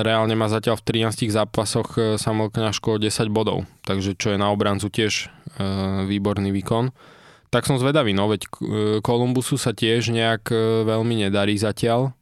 reálne 0.04 0.36
má 0.36 0.52
zatiaľ 0.52 0.76
v 0.84 1.09
13 1.09 1.32
zápasoch 1.32 1.96
e, 1.96 2.00
Samuel 2.20 2.52
Kňažko 2.52 3.00
10 3.00 3.32
bodov, 3.32 3.64
takže 3.88 4.12
čo 4.12 4.36
je 4.36 4.38
na 4.38 4.52
obrancu 4.52 4.92
tiež 4.92 5.26
e, 5.26 5.64
výborný 6.04 6.52
výkon. 6.52 6.92
Tak 7.48 7.64
som 7.64 7.80
zvedavý, 7.80 8.12
no 8.12 8.28
veď 8.28 8.44
Kolumbusu 9.00 9.56
sa 9.56 9.72
tiež 9.72 10.12
nejak 10.12 10.52
veľmi 10.84 11.24
nedarí 11.24 11.56
zatiaľ, 11.56 12.12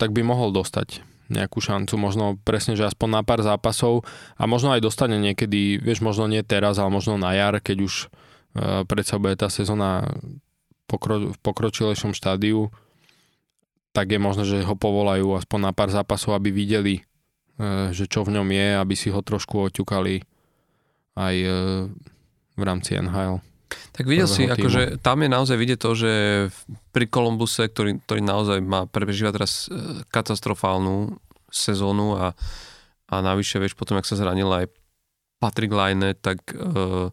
tak 0.00 0.08
by 0.08 0.24
mohol 0.24 0.56
dostať 0.56 1.04
nejakú 1.28 1.60
šancu, 1.60 1.92
možno 2.00 2.40
presne, 2.48 2.80
že 2.80 2.88
aspoň 2.88 3.20
na 3.20 3.20
pár 3.20 3.44
zápasov. 3.44 4.08
A 4.40 4.48
možno 4.48 4.72
aj 4.72 4.80
dostane 4.80 5.20
niekedy, 5.20 5.76
vieš, 5.76 6.00
možno 6.00 6.24
nie 6.32 6.40
teraz, 6.40 6.80
ale 6.80 6.96
možno 6.96 7.20
na 7.20 7.36
jar, 7.36 7.60
keď 7.60 7.84
už 7.84 8.08
predsa 8.88 9.20
bude 9.20 9.36
tá 9.36 9.52
sezóna 9.52 10.16
pokro, 10.88 11.32
v 11.32 11.38
pokročilejšom 11.44 12.16
štádiu, 12.16 12.72
tak 13.94 14.10
je 14.10 14.18
možné, 14.18 14.42
že 14.42 14.66
ho 14.66 14.74
povolajú 14.74 15.38
aspoň 15.38 15.70
na 15.70 15.72
pár 15.72 15.94
zápasov, 15.94 16.34
aby 16.34 16.50
videli, 16.50 16.98
e, 16.98 17.94
že 17.94 18.10
čo 18.10 18.26
v 18.26 18.34
ňom 18.34 18.50
je, 18.50 18.68
aby 18.74 18.94
si 18.98 19.14
ho 19.14 19.22
trošku 19.22 19.70
oťukali 19.70 20.18
aj 21.14 21.34
e, 21.38 21.48
v 22.58 22.62
rámci 22.66 22.98
NHL. 22.98 23.38
Tak 23.94 24.04
videl 24.10 24.26
si, 24.26 24.50
akože 24.50 24.98
tam 24.98 25.22
je 25.22 25.30
naozaj 25.30 25.56
vidieť 25.56 25.78
to, 25.78 25.90
že 25.94 26.12
pri 26.90 27.06
Kolumbuse, 27.06 27.70
ktorý, 27.70 28.02
ktorý 28.02 28.20
naozaj 28.22 28.58
má 28.58 28.90
prežíva 28.90 29.30
teraz 29.30 29.70
e, 29.70 30.02
katastrofálnu 30.10 31.14
sezónu 31.54 32.18
a, 32.18 32.34
a 33.06 33.14
navyše, 33.22 33.62
vieš, 33.62 33.78
potom, 33.78 33.94
ak 33.94 34.10
sa 34.10 34.18
zranil 34.18 34.50
aj 34.50 34.66
Patrick 35.38 35.70
Laine, 35.70 36.18
tak 36.18 36.40
uh, 36.56 37.12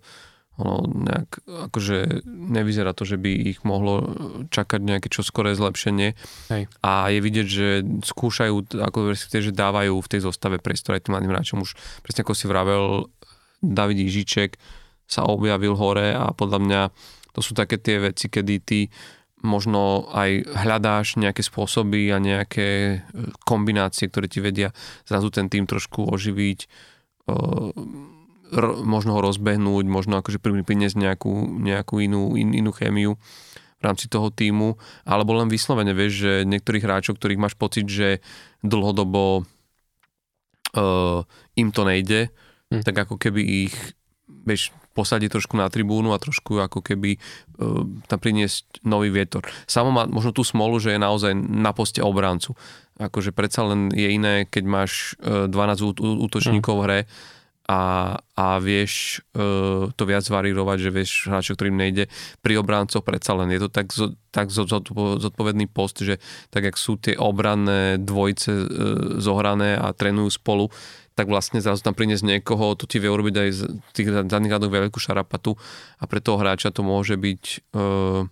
ono 0.61 0.85
nejak, 0.85 1.29
akože 1.73 2.21
nevyzerá 2.29 2.93
to, 2.93 3.03
že 3.03 3.17
by 3.17 3.31
ich 3.33 3.65
mohlo 3.65 4.13
čakať 4.53 4.81
nejaké 4.85 5.09
čoskoré 5.09 5.57
zlepšenie. 5.57 6.13
Hej. 6.53 6.69
A 6.85 7.09
je 7.09 7.19
vidieť, 7.19 7.47
že 7.49 7.67
skúšajú, 8.05 8.77
ako 8.77 9.17
že 9.17 9.51
dávajú 9.51 9.97
v 9.97 10.11
tej 10.11 10.21
zostave 10.21 10.61
priestor 10.61 10.95
aj 10.95 11.09
tým 11.09 11.17
mladým 11.17 11.33
hráčom. 11.33 11.65
Už 11.65 11.73
presne 12.05 12.21
ako 12.21 12.37
si 12.37 12.45
vravel, 12.45 13.09
David 13.61 13.97
Ižiček 14.05 14.61
sa 15.09 15.27
objavil 15.27 15.75
hore 15.75 16.13
a 16.13 16.31
podľa 16.31 16.59
mňa 16.61 16.81
to 17.31 17.39
sú 17.43 17.57
také 17.57 17.81
tie 17.81 17.99
veci, 17.99 18.29
kedy 18.29 18.55
ty 18.63 18.79
možno 19.41 20.05
aj 20.13 20.45
hľadáš 20.65 21.17
nejaké 21.17 21.41
spôsoby 21.41 22.13
a 22.13 22.21
nejaké 22.21 23.01
kombinácie, 23.41 24.05
ktoré 24.05 24.29
ti 24.29 24.37
vedia 24.37 24.69
zrazu 25.09 25.33
ten 25.33 25.49
tým 25.49 25.65
trošku 25.65 26.05
oživiť 26.05 26.69
ro, 28.51 28.83
možno 28.83 29.15
ho 29.17 29.21
rozbehnúť, 29.23 29.85
možno 29.87 30.19
akože 30.19 30.43
priniesť 30.43 30.99
nejakú, 30.99 31.31
nejakú 31.63 32.03
inú, 32.03 32.35
in, 32.35 32.51
inú 32.51 32.75
chémiu 32.75 33.15
v 33.81 33.83
rámci 33.83 34.05
toho 34.05 34.29
týmu, 34.29 34.77
alebo 35.07 35.33
len 35.33 35.49
vyslovene, 35.49 35.97
vieš, 35.97 36.13
že 36.21 36.31
niektorých 36.45 36.85
hráčov, 36.85 37.17
ktorých 37.17 37.41
máš 37.41 37.57
pocit, 37.57 37.89
že 37.89 38.21
dlhodobo 38.61 39.41
uh, 40.77 41.25
im 41.57 41.69
to 41.73 41.81
nejde, 41.81 42.29
hm. 42.69 42.85
tak 42.85 43.09
ako 43.09 43.17
keby 43.17 43.41
ich 43.71 43.75
vieš, 44.45 44.69
posadiť 44.91 45.31
trošku 45.31 45.55
na 45.55 45.71
tribúnu 45.71 46.11
a 46.11 46.21
trošku 46.21 46.59
ako 46.59 46.83
keby 46.83 47.15
uh, 47.17 47.87
tam 48.05 48.19
priniesť 48.19 48.83
nový 48.83 49.09
vietor. 49.09 49.47
Samo 49.65 49.89
má 49.89 50.03
možno 50.05 50.35
tú 50.35 50.43
smolu, 50.43 50.77
že 50.77 50.93
je 50.93 50.99
naozaj 51.01 51.31
na 51.35 51.71
poste 51.71 52.03
obrancu. 52.03 52.53
Akože 53.01 53.33
predsa 53.33 53.65
len 53.65 53.89
je 53.89 54.13
iné, 54.13 54.45
keď 54.45 54.63
máš 54.67 55.15
uh, 55.23 55.49
12 55.49 55.97
útočníkov 55.97 56.75
v 56.75 56.83
hre, 56.85 56.99
a, 57.71 57.79
a 58.35 58.47
vieš 58.59 59.23
uh, 59.31 59.87
to 59.95 60.03
viac 60.03 60.27
varírovať, 60.27 60.77
že 60.83 60.89
vieš 60.91 61.11
hráčov, 61.31 61.55
ktorým 61.55 61.79
nejde. 61.79 62.11
Pri 62.43 62.59
obráncoch 62.59 62.99
predsa 62.99 63.31
len 63.39 63.47
je 63.55 63.63
to 63.63 63.69
tak, 63.71 63.95
tak 64.35 64.51
zodpovedný 64.51 65.71
post, 65.71 66.03
že 66.03 66.19
tak 66.51 66.67
jak 66.67 66.75
sú 66.75 66.99
tie 66.99 67.15
obranné 67.15 67.95
dvojice 67.95 68.51
uh, 68.51 68.65
zohrané 69.23 69.79
a 69.79 69.95
trénujú 69.95 70.35
spolu, 70.35 70.67
tak 71.15 71.31
vlastne 71.31 71.63
zrazu 71.63 71.79
tam 71.79 71.95
priniesť 71.95 72.27
niekoho, 72.27 72.75
to 72.75 72.83
ti 72.83 72.99
vie 72.99 73.07
urobiť 73.07 73.35
aj 73.39 73.49
z 73.55 73.61
tých 73.95 74.09
daných 74.27 74.59
radoch 74.59 74.71
veľkú 74.71 74.99
šarapatu 74.99 75.55
a 75.99 76.03
pre 76.11 76.19
toho 76.19 76.43
hráča 76.43 76.75
to 76.75 76.83
môže 76.83 77.15
byť 77.15 77.71
uh, 77.71 78.27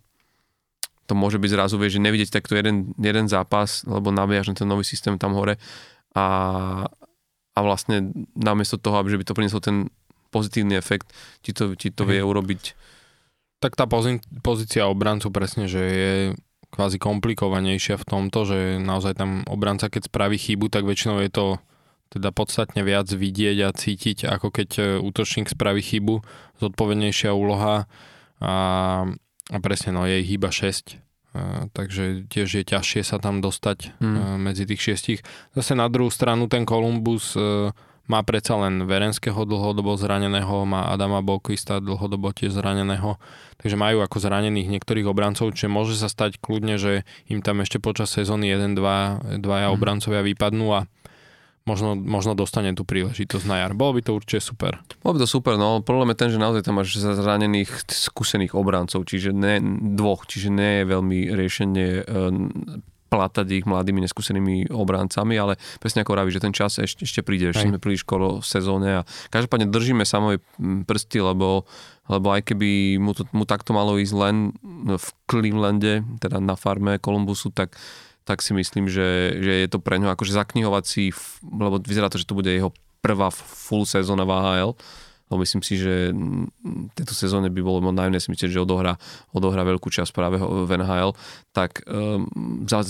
to 1.09 1.17
môže 1.17 1.41
byť 1.41 1.49
zrazu, 1.49 1.81
vieš, 1.81 1.97
že 1.97 2.05
nevidieť 2.05 2.29
takto 2.37 2.53
jeden, 2.53 2.93
jeden 3.01 3.25
zápas, 3.25 3.81
lebo 3.89 4.13
naviaž 4.13 4.53
na 4.53 4.55
ten 4.61 4.69
nový 4.69 4.85
systém 4.85 5.17
tam 5.17 5.33
hore 5.33 5.57
a, 6.13 6.25
a 7.53 7.59
vlastne 7.61 8.13
namiesto 8.37 8.79
toho, 8.79 9.01
aby 9.01 9.19
by 9.19 9.25
to 9.25 9.35
prinieslo 9.35 9.61
ten 9.61 9.89
pozitívny 10.29 10.77
efekt, 10.77 11.09
ti 11.41 11.51
to, 11.51 11.73
ti 11.73 11.89
to 11.89 12.05
vie 12.05 12.21
urobiť. 12.21 12.77
Tak 13.59 13.75
tá 13.75 13.89
pozícia 14.41 14.87
obrancu 14.87 15.33
presne, 15.33 15.67
že 15.67 15.81
je 15.81 16.13
kvázi 16.69 17.01
komplikovanejšia 17.01 17.97
v 17.97 18.07
tomto, 18.07 18.45
že 18.45 18.59
naozaj 18.79 19.17
tam 19.17 19.41
obranca, 19.49 19.89
keď 19.89 20.07
spraví 20.07 20.37
chybu, 20.37 20.69
tak 20.69 20.85
väčšinou 20.85 21.19
je 21.25 21.31
to 21.33 21.45
teda 22.09 22.33
podstatne 22.33 22.81
viac 22.81 23.05
vidieť 23.09 23.57
a 23.65 23.69
cítiť, 23.69 24.25
ako 24.25 24.49
keď 24.49 24.69
e, 24.77 24.83
útočník 24.97 25.45
spraví 25.45 25.81
chybu, 25.81 26.25
zodpovednejšia 26.57 27.37
úloha 27.37 27.85
a, 28.41 28.53
a 29.49 29.57
presne, 29.61 29.93
no 29.93 30.09
je 30.09 30.17
ich 30.17 30.33
iba 30.33 30.49
6 30.49 31.08
takže 31.77 32.25
tiež 32.25 32.49
je 32.61 32.63
ťažšie 32.65 33.01
sa 33.05 33.21
tam 33.21 33.37
dostať 33.37 34.01
hmm. 34.01 34.41
medzi 34.41 34.65
tých 34.65 34.81
šiestich. 34.81 35.19
Zase 35.53 35.77
na 35.77 35.85
druhú 35.85 36.09
stranu 36.09 36.49
ten 36.49 36.65
Kolumbus 36.65 37.37
e, 37.37 37.69
má 38.09 38.25
predsa 38.25 38.57
len 38.57 38.89
Verenského 38.89 39.37
dlhodobo 39.45 39.93
zraneného, 39.93 40.65
má 40.65 40.89
Adama 40.89 41.21
Bolkvista 41.21 41.77
dlhodobo 41.77 42.33
tiež 42.33 42.57
zraneného, 42.57 43.21
takže 43.61 43.77
majú 43.77 44.01
ako 44.01 44.17
zranených 44.17 44.73
niektorých 44.73 45.05
obrancov, 45.05 45.53
čiže 45.53 45.69
môže 45.69 45.93
sa 45.93 46.09
stať 46.09 46.41
kľudne, 46.41 46.81
že 46.81 47.05
im 47.29 47.45
tam 47.45 47.61
ešte 47.61 47.77
počas 47.77 48.09
sezóny 48.09 48.49
1, 48.49 48.73
2, 48.73 49.37
dvaja 49.37 49.69
hmm. 49.69 49.75
obrancovia 49.77 50.25
vypadnú 50.25 50.67
a 50.73 50.89
možno, 51.67 51.95
možno 51.97 52.35
dostane 52.37 52.71
tú 52.75 52.85
príležitosť 52.87 53.45
na 53.45 53.65
jar. 53.65 53.71
Bolo 53.75 53.97
by 53.97 54.01
to 54.05 54.15
určite 54.15 54.41
super. 54.43 54.79
Bolo 55.03 55.17
by 55.17 55.19
to 55.23 55.29
super, 55.29 55.59
no 55.59 55.83
problém 55.83 56.13
je 56.13 56.19
ten, 56.19 56.29
že 56.31 56.39
naozaj 56.41 56.63
tam 56.65 56.79
máš 56.79 56.95
zranených 56.97 57.89
skúsených 57.89 58.53
obrancov, 58.55 59.03
čiže 59.05 59.35
ne, 59.35 59.59
dvoch, 59.95 60.25
čiže 60.25 60.49
nie 60.49 60.81
je 60.81 60.83
veľmi 60.87 61.19
riešenie 61.35 61.89
e, 61.99 62.03
platať 63.09 63.47
ich 63.49 63.65
mladými 63.65 64.05
neskúsenými 64.05 64.69
obrancami, 64.69 65.35
ale 65.35 65.57
presne 65.81 66.05
ako 66.05 66.13
hovorí, 66.13 66.29
že 66.29 66.45
ten 66.45 66.53
čas 66.53 66.77
ešte, 66.77 67.03
ešte 67.03 67.25
príde, 67.25 67.49
ešte 67.49 67.65
sme 67.65 67.81
príliš 67.81 68.05
skoro 68.05 68.39
v 68.39 68.45
sezóne 68.45 69.01
a 69.01 69.07
každopádne 69.33 69.73
držíme 69.73 70.05
samoj 70.05 70.37
prsty, 70.85 71.25
lebo, 71.25 71.65
lebo 72.05 72.27
aj 72.29 72.53
keby 72.53 73.01
mu, 73.01 73.17
to, 73.17 73.25
mu 73.33 73.49
takto 73.49 73.73
malo 73.73 73.97
ísť 73.97 74.13
len 74.13 74.53
v 74.85 75.07
Clevelande, 75.25 76.05
teda 76.21 76.37
na 76.37 76.53
farme 76.53 77.01
Kolumbusu, 77.01 77.49
tak 77.49 77.73
tak 78.29 78.45
si 78.45 78.53
myslím, 78.53 78.85
že, 78.85 79.41
že 79.41 79.65
je 79.65 79.67
to 79.73 79.81
pre 79.81 79.97
ňo 79.97 80.13
akože 80.13 80.37
zaknihovací, 80.37 81.09
lebo 81.49 81.81
vyzerá 81.81 82.13
to, 82.13 82.21
že 82.21 82.29
to 82.29 82.37
bude 82.37 82.53
jeho 82.53 82.69
prvá 83.01 83.33
full 83.33 83.89
sezóna 83.89 84.21
v 84.21 84.37
AHL, 84.37 84.71
lebo 85.33 85.39
myslím 85.41 85.65
si, 85.65 85.81
že 85.81 86.13
tejto 86.93 87.17
sezóne 87.17 87.49
by 87.49 87.61
bolo 87.65 87.81
najmä 87.89 88.21
si 88.21 88.29
myslieť, 88.29 88.53
že 88.53 88.61
odohrá, 88.61 89.01
odohrá 89.33 89.65
veľkú 89.65 89.89
časť 89.89 90.13
práve 90.13 90.37
v 90.37 90.69
NHL, 90.69 91.17
tak 91.57 91.81
um, 91.89 92.29
za, 92.69 92.85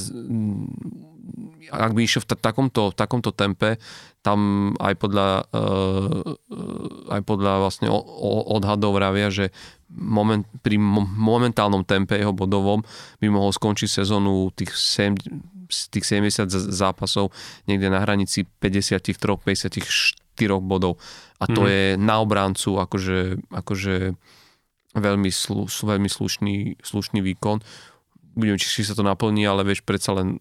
ak 1.70 1.92
by 1.94 2.02
išiel 2.04 2.26
v 2.26 2.30
takomto, 2.38 2.92
v 2.92 2.96
takomto 2.98 3.32
tempe, 3.32 3.78
tam 4.20 4.72
aj 4.82 4.94
podľa, 5.00 5.30
uh, 5.54 7.14
aj 7.14 7.22
podľa 7.24 7.54
vlastne 7.64 7.88
odhadov 8.52 9.00
vravia, 9.00 9.32
že 9.32 9.56
moment, 9.90 10.46
pri 10.62 10.78
momentálnom 10.78 11.88
tempe 11.88 12.20
jeho 12.20 12.36
bodovom 12.36 12.84
by 13.24 13.28
mohol 13.32 13.50
skončiť 13.56 14.04
sezónu 14.04 14.52
tých, 14.54 14.76
7, 14.76 15.18
tých 15.70 16.06
70 16.06 16.50
zápasov 16.52 17.34
niekde 17.66 17.90
na 17.90 18.04
hranici 18.04 18.46
53-54 18.46 19.82
bodov. 20.60 21.00
A 21.40 21.48
to 21.48 21.64
mm. 21.64 21.70
je 21.70 21.84
na 21.96 22.16
obráncu 22.20 22.80
akože, 22.80 23.20
akože 23.52 23.96
veľmi, 24.96 25.30
slu, 25.32 25.68
veľmi 25.68 26.10
slušný, 26.10 26.84
slušný 26.84 27.20
výkon. 27.24 27.62
Budem, 28.40 28.56
či 28.62 28.86
sa 28.86 28.96
to 28.96 29.04
naplní, 29.04 29.44
ale 29.44 29.66
vieš, 29.68 29.84
predsa 29.84 30.16
len 30.16 30.40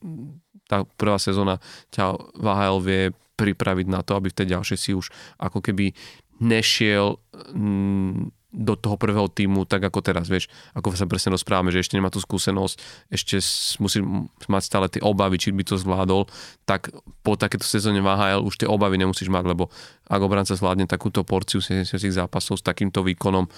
tá 0.68 0.84
prvá 1.00 1.16
sezóna 1.16 1.58
ťa 1.90 2.14
VHL 2.36 2.78
vie 2.84 3.02
pripraviť 3.38 3.86
na 3.88 4.04
to, 4.04 4.18
aby 4.18 4.28
v 4.28 4.38
tej 4.38 4.46
ďalšej 4.58 4.78
si 4.78 4.90
už 4.92 5.08
ako 5.40 5.64
keby 5.64 5.96
nešiel 6.38 7.18
mm, 7.54 8.30
do 8.48 8.74
toho 8.80 8.96
prvého 8.96 9.28
týmu, 9.28 9.68
tak 9.68 9.84
ako 9.84 10.00
teraz, 10.00 10.24
vieš, 10.24 10.48
ako 10.72 10.96
sa 10.96 11.04
presne 11.04 11.36
rozprávame, 11.36 11.68
že 11.68 11.84
ešte 11.84 12.00
nemá 12.00 12.08
tú 12.08 12.16
skúsenosť, 12.16 13.06
ešte 13.12 13.36
musí 13.76 14.00
mať 14.48 14.62
stále 14.64 14.86
tie 14.88 15.04
obavy, 15.04 15.36
či 15.36 15.52
by 15.52 15.68
to 15.68 15.76
zvládol, 15.76 16.24
tak 16.64 16.88
po 17.20 17.36
takéto 17.36 17.68
sezóne 17.68 18.00
VHL 18.00 18.40
už 18.40 18.64
tie 18.64 18.68
obavy 18.68 18.96
nemusíš 18.96 19.28
mať, 19.28 19.52
lebo 19.52 19.68
ak 20.08 20.20
obranca 20.24 20.56
zvládne 20.56 20.88
takúto 20.88 21.28
porciu 21.28 21.60
70 21.60 22.00
zápasov 22.08 22.56
s 22.56 22.64
takýmto 22.64 23.04
výkonom 23.04 23.44
e, 23.44 23.50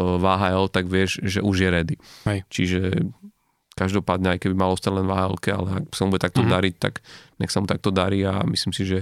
VHL, 0.00 0.72
tak 0.72 0.88
vieš, 0.88 1.20
že 1.20 1.44
už 1.44 1.56
je 1.60 1.68
ready. 1.68 1.96
Hej. 2.24 2.48
Čiže 2.48 2.78
každopádne, 3.74 4.36
aj 4.36 4.40
keby 4.44 4.54
malo 4.56 4.76
ostať 4.76 4.92
len 4.92 5.06
VHL, 5.08 5.36
ale 5.52 5.70
ak 5.82 5.94
sa 5.96 6.02
mu 6.04 6.14
bude 6.14 6.22
takto 6.22 6.44
mm-hmm. 6.44 6.54
dariť, 6.54 6.74
tak 6.76 6.94
nech 7.40 7.50
sa 7.50 7.58
mu 7.62 7.66
takto 7.66 7.88
darí 7.88 8.22
a 8.22 8.44
myslím 8.44 8.72
si, 8.76 8.84
že 8.84 8.98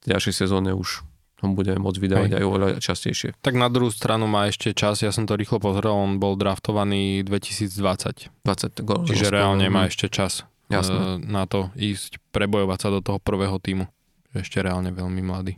v 0.00 0.16
ďalšej 0.16 0.34
sezóne 0.46 0.72
už 0.72 1.04
ho 1.40 1.46
budeme 1.56 1.80
môcť 1.80 1.98
vydávať 1.98 2.30
Hej. 2.36 2.38
aj 2.38 2.44
oveľa 2.44 2.68
častejšie. 2.84 3.28
Tak 3.40 3.56
na 3.56 3.72
druhú 3.72 3.88
stranu 3.88 4.28
má 4.28 4.52
ešte 4.52 4.76
čas, 4.76 5.00
ja 5.00 5.08
som 5.08 5.24
to 5.24 5.40
rýchlo 5.40 5.56
pozrel, 5.56 5.96
on 5.96 6.20
bol 6.20 6.36
draftovaný 6.36 7.24
2020. 7.24 8.44
20 8.44 8.84
gol, 8.84 9.08
Čiže 9.08 9.32
reálne 9.32 9.64
má 9.72 9.88
ešte 9.88 10.12
čas 10.12 10.44
Jasné. 10.68 11.24
na 11.24 11.48
to 11.48 11.72
ísť, 11.80 12.20
prebojovať 12.30 12.78
sa 12.78 12.88
do 12.92 13.00
toho 13.00 13.18
prvého 13.18 13.56
týmu. 13.56 13.88
Ešte 14.36 14.60
reálne 14.60 14.92
veľmi 14.92 15.24
mladý. 15.24 15.56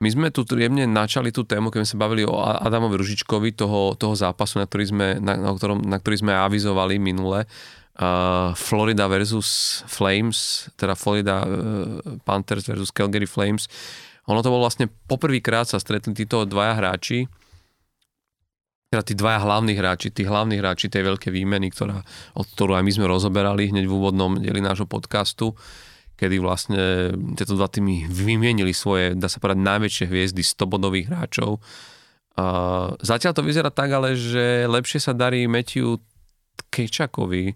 My 0.00 0.08
sme 0.08 0.32
tu 0.32 0.48
jemne 0.48 0.88
načali 0.88 1.28
tú 1.28 1.44
tému, 1.44 1.68
keď 1.68 1.84
sme 1.84 1.90
sa 1.92 1.98
bavili 2.00 2.24
o 2.24 2.32
Adamovi 2.40 2.96
Ružičkovi, 2.96 3.52
toho, 3.52 3.92
toho 4.00 4.16
zápasu, 4.16 4.56
na 4.56 4.64
ktorý, 4.64 4.84
sme, 4.88 5.06
na, 5.20 5.36
na, 5.36 5.52
ktorom, 5.52 5.84
na 5.84 6.00
ktorý 6.00 6.24
sme 6.24 6.32
avizovali 6.32 6.96
minule. 6.96 7.44
Florida 8.56 9.04
versus 9.10 9.82
Flames, 9.84 10.68
teda 10.80 10.96
Florida 10.96 11.44
uh, 11.44 12.00
Panthers 12.24 12.64
versus 12.64 12.88
Calgary 12.88 13.28
Flames. 13.28 13.68
Ono 14.24 14.40
to 14.40 14.48
bolo 14.48 14.64
vlastne 14.64 14.88
poprvýkrát 14.88 15.68
sa 15.68 15.76
stretli 15.76 16.16
títo 16.16 16.48
dvaja 16.48 16.80
hráči, 16.80 17.28
teda 18.90 19.02
tí 19.06 19.14
dvaja 19.14 19.38
hlavní 19.46 19.78
hráči, 19.78 20.10
tí 20.10 20.26
hlavní 20.26 20.58
hráči 20.58 20.90
tej 20.90 21.06
veľkej 21.06 21.30
výmeny, 21.30 21.70
ktorá, 21.70 22.02
od 22.34 22.46
ktorú 22.58 22.74
aj 22.74 22.82
my 22.82 22.92
sme 22.94 23.06
rozoberali 23.06 23.70
hneď 23.70 23.86
v 23.86 23.94
úvodnom 23.94 24.34
dieli 24.42 24.58
nášho 24.58 24.88
podcastu. 24.88 25.54
Kedy 26.18 26.36
vlastne 26.42 27.14
tieto 27.38 27.54
dva 27.54 27.70
týmy 27.70 28.10
vymienili 28.10 28.74
svoje, 28.74 29.14
dá 29.14 29.30
sa 29.30 29.38
povedať, 29.38 29.62
najväčšie 29.62 30.04
hviezdy 30.10 30.42
100 30.42 30.66
bodových 30.66 31.06
hráčov. 31.06 31.62
Uh, 32.34 32.92
zatiaľ 32.98 33.32
to 33.36 33.46
vyzerá 33.46 33.70
tak, 33.70 33.94
ale 33.94 34.18
že 34.18 34.66
lepšie 34.66 34.98
sa 34.98 35.14
darí 35.14 35.46
Matthew 35.46 36.02
Kečakovi 36.68 37.54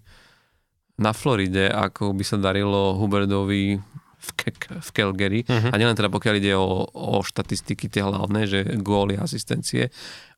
na 0.94 1.10
Floride, 1.10 1.70
ako 1.70 2.14
by 2.14 2.24
sa 2.24 2.38
darilo 2.38 2.94
Huberdovi 2.98 3.78
v, 4.24 4.30
Ke- 4.38 4.80
v 4.80 4.90
Calgary. 4.94 5.40
Uh-huh. 5.44 5.70
A 5.70 5.76
nielen 5.76 5.98
teda 5.98 6.08
pokiaľ 6.08 6.34
ide 6.38 6.54
o, 6.54 6.86
o 6.86 7.20
štatistiky 7.20 7.90
tie 7.90 8.06
hlavné, 8.06 8.46
že 8.46 8.60
góly 8.80 9.18
asistencie, 9.18 9.90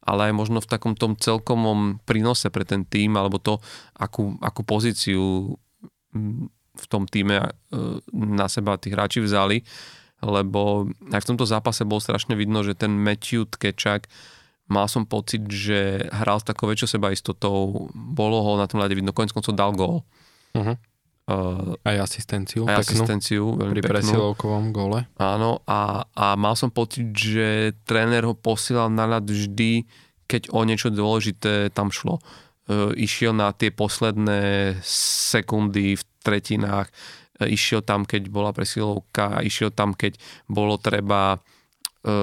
ale 0.06 0.30
aj 0.30 0.32
možno 0.34 0.58
v 0.62 0.70
takom 0.70 0.94
tom 0.94 1.14
celkomom 1.18 2.00
prínose 2.06 2.48
pre 2.48 2.64
ten 2.64 2.86
tým, 2.86 3.14
alebo 3.18 3.42
to, 3.42 3.58
akú, 3.98 4.38
akú 4.40 4.62
pozíciu 4.62 5.54
v 6.76 6.86
tom 6.88 7.08
týme 7.08 7.36
e, 7.40 7.48
na 8.14 8.46
seba 8.46 8.76
tí 8.80 8.92
hráči 8.92 9.20
vzali, 9.20 9.60
lebo 10.24 10.88
aj 11.12 11.20
v 11.20 11.28
tomto 11.34 11.44
zápase 11.44 11.84
bol 11.84 12.00
strašne 12.00 12.32
vidno, 12.38 12.64
že 12.64 12.72
ten 12.72 12.92
Matthew 12.92 13.48
Tkečak 13.52 14.08
mal 14.66 14.88
som 14.90 15.04
pocit, 15.06 15.44
že 15.46 16.08
hral 16.10 16.42
s 16.42 16.48
takou 16.48 16.66
väčšou 16.66 16.98
sebaistotou, 16.98 17.88
bolo 17.92 18.38
ho 18.42 18.52
na 18.58 18.66
tom 18.66 18.82
ľade 18.82 18.96
vidno, 18.96 19.14
konec 19.14 19.30
koncov 19.30 19.54
dal 19.54 19.76
gól. 19.76 20.02
Uh-huh. 20.56 20.76
Uh, 21.26 21.74
aj 21.82 22.06
asistenciu. 22.06 22.70
Aj 22.70 22.78
peknú, 22.78 23.02
asistenciu, 23.02 23.44
veľmi 23.58 23.82
pri 23.82 23.98
presilovkovom 23.98 24.70
góle. 24.70 25.10
Áno, 25.18 25.58
a, 25.66 26.06
a 26.14 26.38
mal 26.38 26.54
som 26.54 26.70
pocit, 26.70 27.10
že 27.10 27.74
tréner 27.82 28.22
ho 28.22 28.34
posielal 28.38 28.94
na 28.94 29.10
ľad 29.10 29.26
vždy, 29.26 29.90
keď 30.30 30.54
o 30.54 30.62
niečo 30.62 30.94
dôležité 30.94 31.74
tam 31.74 31.90
šlo. 31.90 32.22
Uh, 32.70 32.94
išiel 32.94 33.34
na 33.34 33.50
tie 33.50 33.74
posledné 33.74 34.78
sekundy 34.86 35.98
v 35.98 36.02
tretinách, 36.26 36.90
e, 37.38 37.54
išiel 37.54 37.86
tam, 37.86 38.02
keď 38.02 38.26
bola 38.26 38.50
presilovka, 38.50 39.46
išiel 39.46 39.70
tam, 39.70 39.94
keď 39.94 40.18
bolo 40.50 40.74
treba, 40.82 41.38
e, 42.02 42.18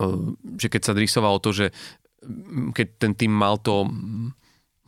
e, 0.00 0.06
že 0.56 0.72
keď 0.72 0.80
sa 0.80 0.96
drisoval 0.96 1.36
to, 1.44 1.52
že 1.52 1.66
keď 2.72 2.88
ten 2.96 3.12
tým 3.12 3.30
mal 3.30 3.60
to 3.60 3.84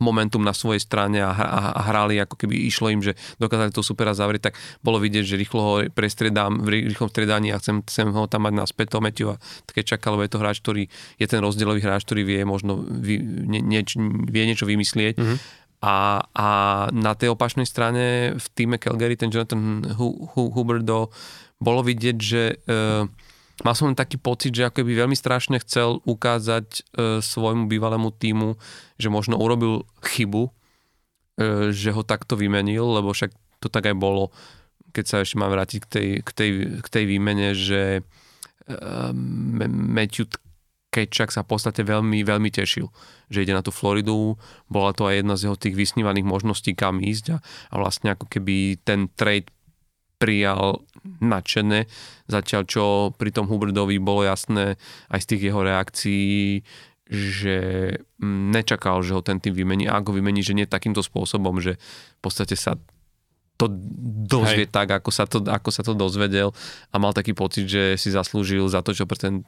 momentum 0.01 0.41
na 0.41 0.51
svojej 0.51 0.81
strane 0.81 1.21
a, 1.21 1.31
a, 1.31 1.85
hrali, 1.93 2.17
ako 2.17 2.35
keby 2.35 2.67
išlo 2.67 2.89
im, 2.89 3.05
že 3.05 3.13
dokázali 3.37 3.69
to 3.69 3.85
supera 3.85 4.17
zavrieť, 4.17 4.51
tak 4.51 4.59
bolo 4.81 4.97
vidieť, 4.97 5.23
že 5.23 5.39
rýchlo 5.39 5.61
ho 5.61 5.73
prestriedám 5.93 6.65
v 6.65 6.89
rýchlom 6.91 7.13
striedaní 7.13 7.53
a 7.53 7.61
chcem, 7.61 7.85
chcem 7.85 8.09
ho 8.09 8.25
tam 8.25 8.49
mať 8.49 8.53
naspäť, 8.57 8.97
to 8.97 8.99
Matthew 8.99 9.27
a 9.31 9.39
také 9.69 9.85
čakalo, 9.85 10.19
je 10.25 10.31
to 10.33 10.41
hráč, 10.41 10.57
ktorý 10.59 10.89
je 11.21 11.27
ten 11.29 11.39
rozdielový 11.39 11.79
hráč, 11.85 12.03
ktorý 12.03 12.25
vie 12.25 12.41
možno 12.43 12.81
vy, 12.81 13.21
nie, 13.21 13.61
nie, 13.61 13.81
vie 14.27 14.43
niečo 14.43 14.65
vymyslieť. 14.65 15.15
Mm-hmm 15.21 15.61
a, 15.81 16.21
a 16.37 16.47
na 16.93 17.17
tej 17.17 17.33
opačnej 17.33 17.65
strane 17.65 18.37
v 18.37 18.45
týme 18.53 18.77
Calgary 18.77 19.17
ten 19.17 19.33
Jonathan 19.33 19.81
Huberdo 20.37 21.09
bolo 21.57 21.81
vidieť, 21.81 22.17
že 22.21 22.43
uh, 22.53 23.09
mal 23.61 23.73
som 23.77 23.93
taký 23.93 24.17
pocit, 24.17 24.53
že 24.53 24.67
ako 24.67 24.85
by 24.85 25.05
veľmi 25.05 25.17
strašne 25.17 25.57
chcel 25.61 26.01
ukázať 26.05 26.67
uh, 26.97 27.19
svojmu 27.21 27.69
bývalému 27.69 28.09
týmu, 28.13 28.57
že 28.97 29.13
možno 29.13 29.37
urobil 29.37 29.85
chybu, 30.01 30.49
uh, 30.49 31.69
že 31.69 31.93
ho 31.93 32.01
takto 32.01 32.37
vymenil, 32.37 32.85
lebo 32.85 33.13
však 33.13 33.31
to 33.61 33.69
tak 33.69 33.89
aj 33.89 33.95
bolo, 33.97 34.33
keď 34.91 35.05
sa 35.05 35.15
ešte 35.21 35.37
mám 35.37 35.53
vrátiť 35.53 35.79
k 35.85 35.87
tej, 35.87 36.07
k 36.25 36.29
tej, 36.33 36.49
k 36.81 36.87
tej 36.89 37.03
výmene, 37.05 37.53
že 37.53 38.01
uh, 38.01 39.11
Matthew 39.69 40.33
Kečak 40.91 41.31
sa 41.31 41.47
v 41.47 41.55
podstate 41.55 41.87
veľmi, 41.87 42.19
veľmi 42.27 42.51
tešil, 42.51 42.91
že 43.31 43.47
ide 43.47 43.55
na 43.55 43.63
tú 43.63 43.71
Floridu. 43.71 44.35
Bola 44.67 44.91
to 44.91 45.07
aj 45.07 45.23
jedna 45.23 45.39
z 45.39 45.47
jeho 45.47 45.55
tých 45.55 45.79
vysnívaných 45.79 46.27
možností, 46.27 46.75
kam 46.75 46.99
ísť 46.99 47.25
a, 47.31 47.37
a 47.71 47.75
vlastne 47.79 48.11
ako 48.11 48.27
keby 48.27 48.75
ten 48.83 49.07
trade 49.15 49.47
prijal 50.21 50.85
nadšené, 51.01 51.89
zatiaľ 52.29 52.61
čo 52.69 52.83
pri 53.17 53.33
tom 53.33 53.49
Huberdovi 53.49 53.97
bolo 53.97 54.21
jasné 54.21 54.77
aj 55.09 55.19
z 55.25 55.29
tých 55.33 55.41
jeho 55.49 55.65
reakcií, 55.65 56.61
že 57.11 57.57
mm, 58.21 58.53
nečakal, 58.53 59.01
že 59.01 59.17
ho 59.17 59.25
ten 59.25 59.41
tým 59.41 59.57
vymení. 59.57 59.89
A 59.89 59.97
ako 59.97 60.13
vymení, 60.15 60.45
že 60.45 60.53
nie 60.53 60.69
takýmto 60.69 61.01
spôsobom, 61.01 61.57
že 61.57 61.81
v 61.81 62.21
podstate 62.21 62.53
sa 62.53 62.77
to 63.59 63.67
dozvie 64.25 64.65
Hej. 64.65 64.73
tak, 64.73 64.89
ako 64.89 65.09
sa, 65.13 65.25
to, 65.25 65.43
ako 65.45 65.69
sa 65.69 65.85
to 65.85 65.93
dozvedel 65.93 66.53
a 66.89 66.95
mal 66.97 67.13
taký 67.13 67.37
pocit, 67.37 67.69
že 67.69 67.99
si 67.99 68.09
zaslúžil 68.09 68.65
za 68.69 68.81
to, 68.81 68.95
čo 68.95 69.05
pre 69.05 69.17
ten 69.17 69.45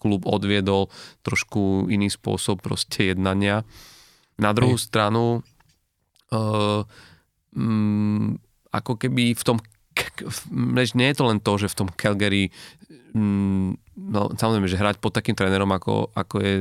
klub 0.00 0.24
odviedol 0.24 0.88
trošku 1.20 1.92
iný 1.92 2.08
spôsob 2.08 2.64
proste 2.64 3.12
jednania. 3.12 3.66
Na 4.40 4.56
druhú 4.56 4.80
Hej. 4.80 4.88
stranu 4.88 5.44
uh, 6.32 6.80
um, 7.52 8.40
ako 8.72 8.96
keby 8.96 9.36
v 9.36 9.42
tom 9.44 9.60
nie 10.96 11.08
je 11.12 11.16
to 11.16 11.24
len 11.28 11.38
to, 11.40 11.52
že 11.60 11.72
v 11.72 11.78
tom 11.78 11.88
Calgary 11.92 12.50
um, 13.14 13.76
no, 13.96 14.32
samozrejme, 14.34 14.68
že 14.68 14.80
hrať 14.80 14.98
pod 14.98 15.12
takým 15.12 15.36
trénerom 15.36 15.68
ako, 15.70 16.12
ako, 16.16 16.36
je, 16.40 16.54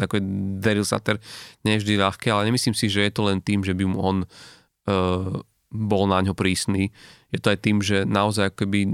ako 0.00 0.12
je 0.18 0.22
Daryl 0.60 0.86
Sutter 0.86 1.16
nie 1.64 1.76
je 1.76 1.82
vždy 1.84 1.94
ľahké, 2.00 2.28
ale 2.32 2.48
nemyslím 2.48 2.74
si, 2.74 2.88
že 2.88 3.04
je 3.04 3.12
to 3.12 3.28
len 3.28 3.44
tým, 3.44 3.62
že 3.62 3.76
by 3.76 3.84
mu 3.84 3.98
on 4.00 4.16
uh, 4.24 5.36
bol 5.68 6.08
na 6.08 6.24
ňo 6.24 6.32
prísny. 6.32 6.88
Je 7.28 7.38
to 7.40 7.52
aj 7.52 7.60
tým, 7.60 7.84
že 7.84 8.08
naozaj 8.08 8.56
akoby 8.56 8.88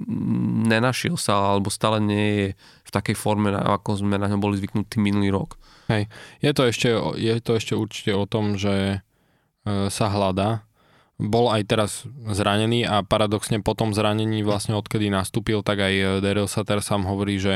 nenašiel 0.67 1.15
sa, 1.15 1.55
alebo 1.55 1.71
stále 1.71 2.03
nie 2.03 2.27
je 2.35 2.47
v 2.59 2.91
takej 2.91 3.15
forme, 3.15 3.55
ako 3.55 4.03
sme 4.03 4.19
na 4.19 4.27
ňo 4.27 4.43
boli 4.43 4.59
zvyknutí 4.59 4.99
minulý 4.99 5.31
rok. 5.31 5.55
Hej. 5.87 6.11
Je 6.43 6.51
to 6.51 6.63
ešte, 6.67 6.89
je 7.15 7.35
to 7.39 7.53
ešte 7.55 7.79
určite 7.79 8.11
o 8.11 8.27
tom, 8.27 8.59
že 8.59 8.99
e, 8.99 9.87
sa 9.87 10.11
hľadá. 10.11 10.67
Bol 11.15 11.47
aj 11.47 11.63
teraz 11.71 11.91
zranený 12.27 12.83
a 12.91 13.07
paradoxne 13.07 13.63
po 13.63 13.79
tom 13.79 13.95
zranení 13.95 14.43
vlastne 14.43 14.75
odkedy 14.75 15.15
nastúpil, 15.15 15.63
tak 15.63 15.79
aj 15.79 16.19
Daryl 16.19 16.51
Sutter 16.51 16.83
sám 16.83 17.07
hovorí, 17.07 17.39
že 17.39 17.55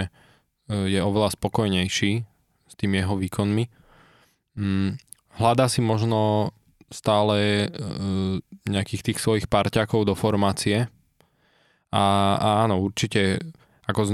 e, 0.71 0.87
je 0.87 1.01
oveľa 1.03 1.35
spokojnejší 1.35 2.13
s 2.69 2.75
tými 2.79 3.03
jeho 3.03 3.19
výkonmi. 3.19 3.67
Mm, 4.55 4.95
hľadá 5.43 5.67
si 5.67 5.83
možno 5.83 6.55
stále 6.89 7.67
e, 7.67 7.69
nejakých 8.71 9.13
tých 9.13 9.19
svojich 9.19 9.47
parťakov 9.51 10.07
do 10.07 10.15
formácie. 10.15 10.87
A, 11.91 12.05
a 12.39 12.49
áno, 12.69 12.79
určite 12.79 13.43
ako 13.89 14.01
z, 14.05 14.11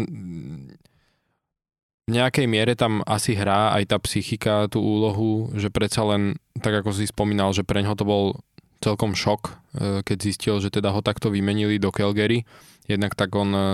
v 2.05 2.11
nejakej 2.13 2.47
miere 2.47 2.77
tam 2.77 3.01
asi 3.09 3.35
hrá 3.35 3.75
aj 3.75 3.91
tá 3.91 3.97
psychika 4.05 4.69
tú 4.69 4.79
úlohu, 4.85 5.51
že 5.57 5.73
predsa 5.73 6.05
len, 6.05 6.39
tak 6.61 6.85
ako 6.85 6.95
si 6.95 7.09
spomínal, 7.09 7.51
že 7.57 7.67
pre 7.67 7.83
ňoho 7.83 7.97
to 7.97 8.05
bol 8.07 8.25
celkom 8.85 9.17
šok, 9.17 9.43
e, 9.49 9.53
keď 10.05 10.17
zistil, 10.21 10.61
že 10.61 10.69
teda 10.69 10.93
ho 10.93 11.01
takto 11.01 11.33
vymenili 11.33 11.81
do 11.81 11.89
Calgary. 11.89 12.45
Jednak 12.85 13.17
tak 13.17 13.33
on 13.33 13.51
e, 13.57 13.65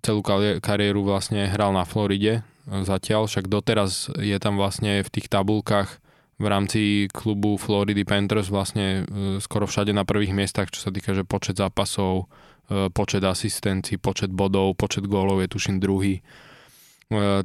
celú 0.00 0.24
kariéru 0.64 1.04
vlastne 1.04 1.44
hral 1.52 1.76
na 1.76 1.84
Floride 1.84 2.40
zatiaľ, 2.66 3.26
však 3.26 3.50
doteraz 3.50 4.14
je 4.14 4.38
tam 4.38 4.54
vlastne 4.54 5.02
v 5.02 5.10
tých 5.10 5.26
tabulkách 5.26 5.98
v 6.42 6.46
rámci 6.50 6.82
klubu 7.14 7.54
Florida 7.54 8.02
Panthers 8.02 8.50
vlastne 8.50 9.06
e, 9.06 9.38
skoro 9.38 9.70
všade 9.70 9.94
na 9.94 10.02
prvých 10.02 10.34
miestach, 10.34 10.74
čo 10.74 10.82
sa 10.82 10.90
týka, 10.90 11.14
že 11.14 11.22
počet 11.22 11.54
zápasov, 11.54 12.26
e, 12.66 12.90
počet 12.90 13.22
asistencií, 13.22 14.00
počet 14.02 14.34
bodov, 14.34 14.74
počet 14.74 15.06
gólov 15.06 15.38
je 15.38 15.48
tuším 15.54 15.78
druhý. 15.78 16.18
E, 16.18 16.22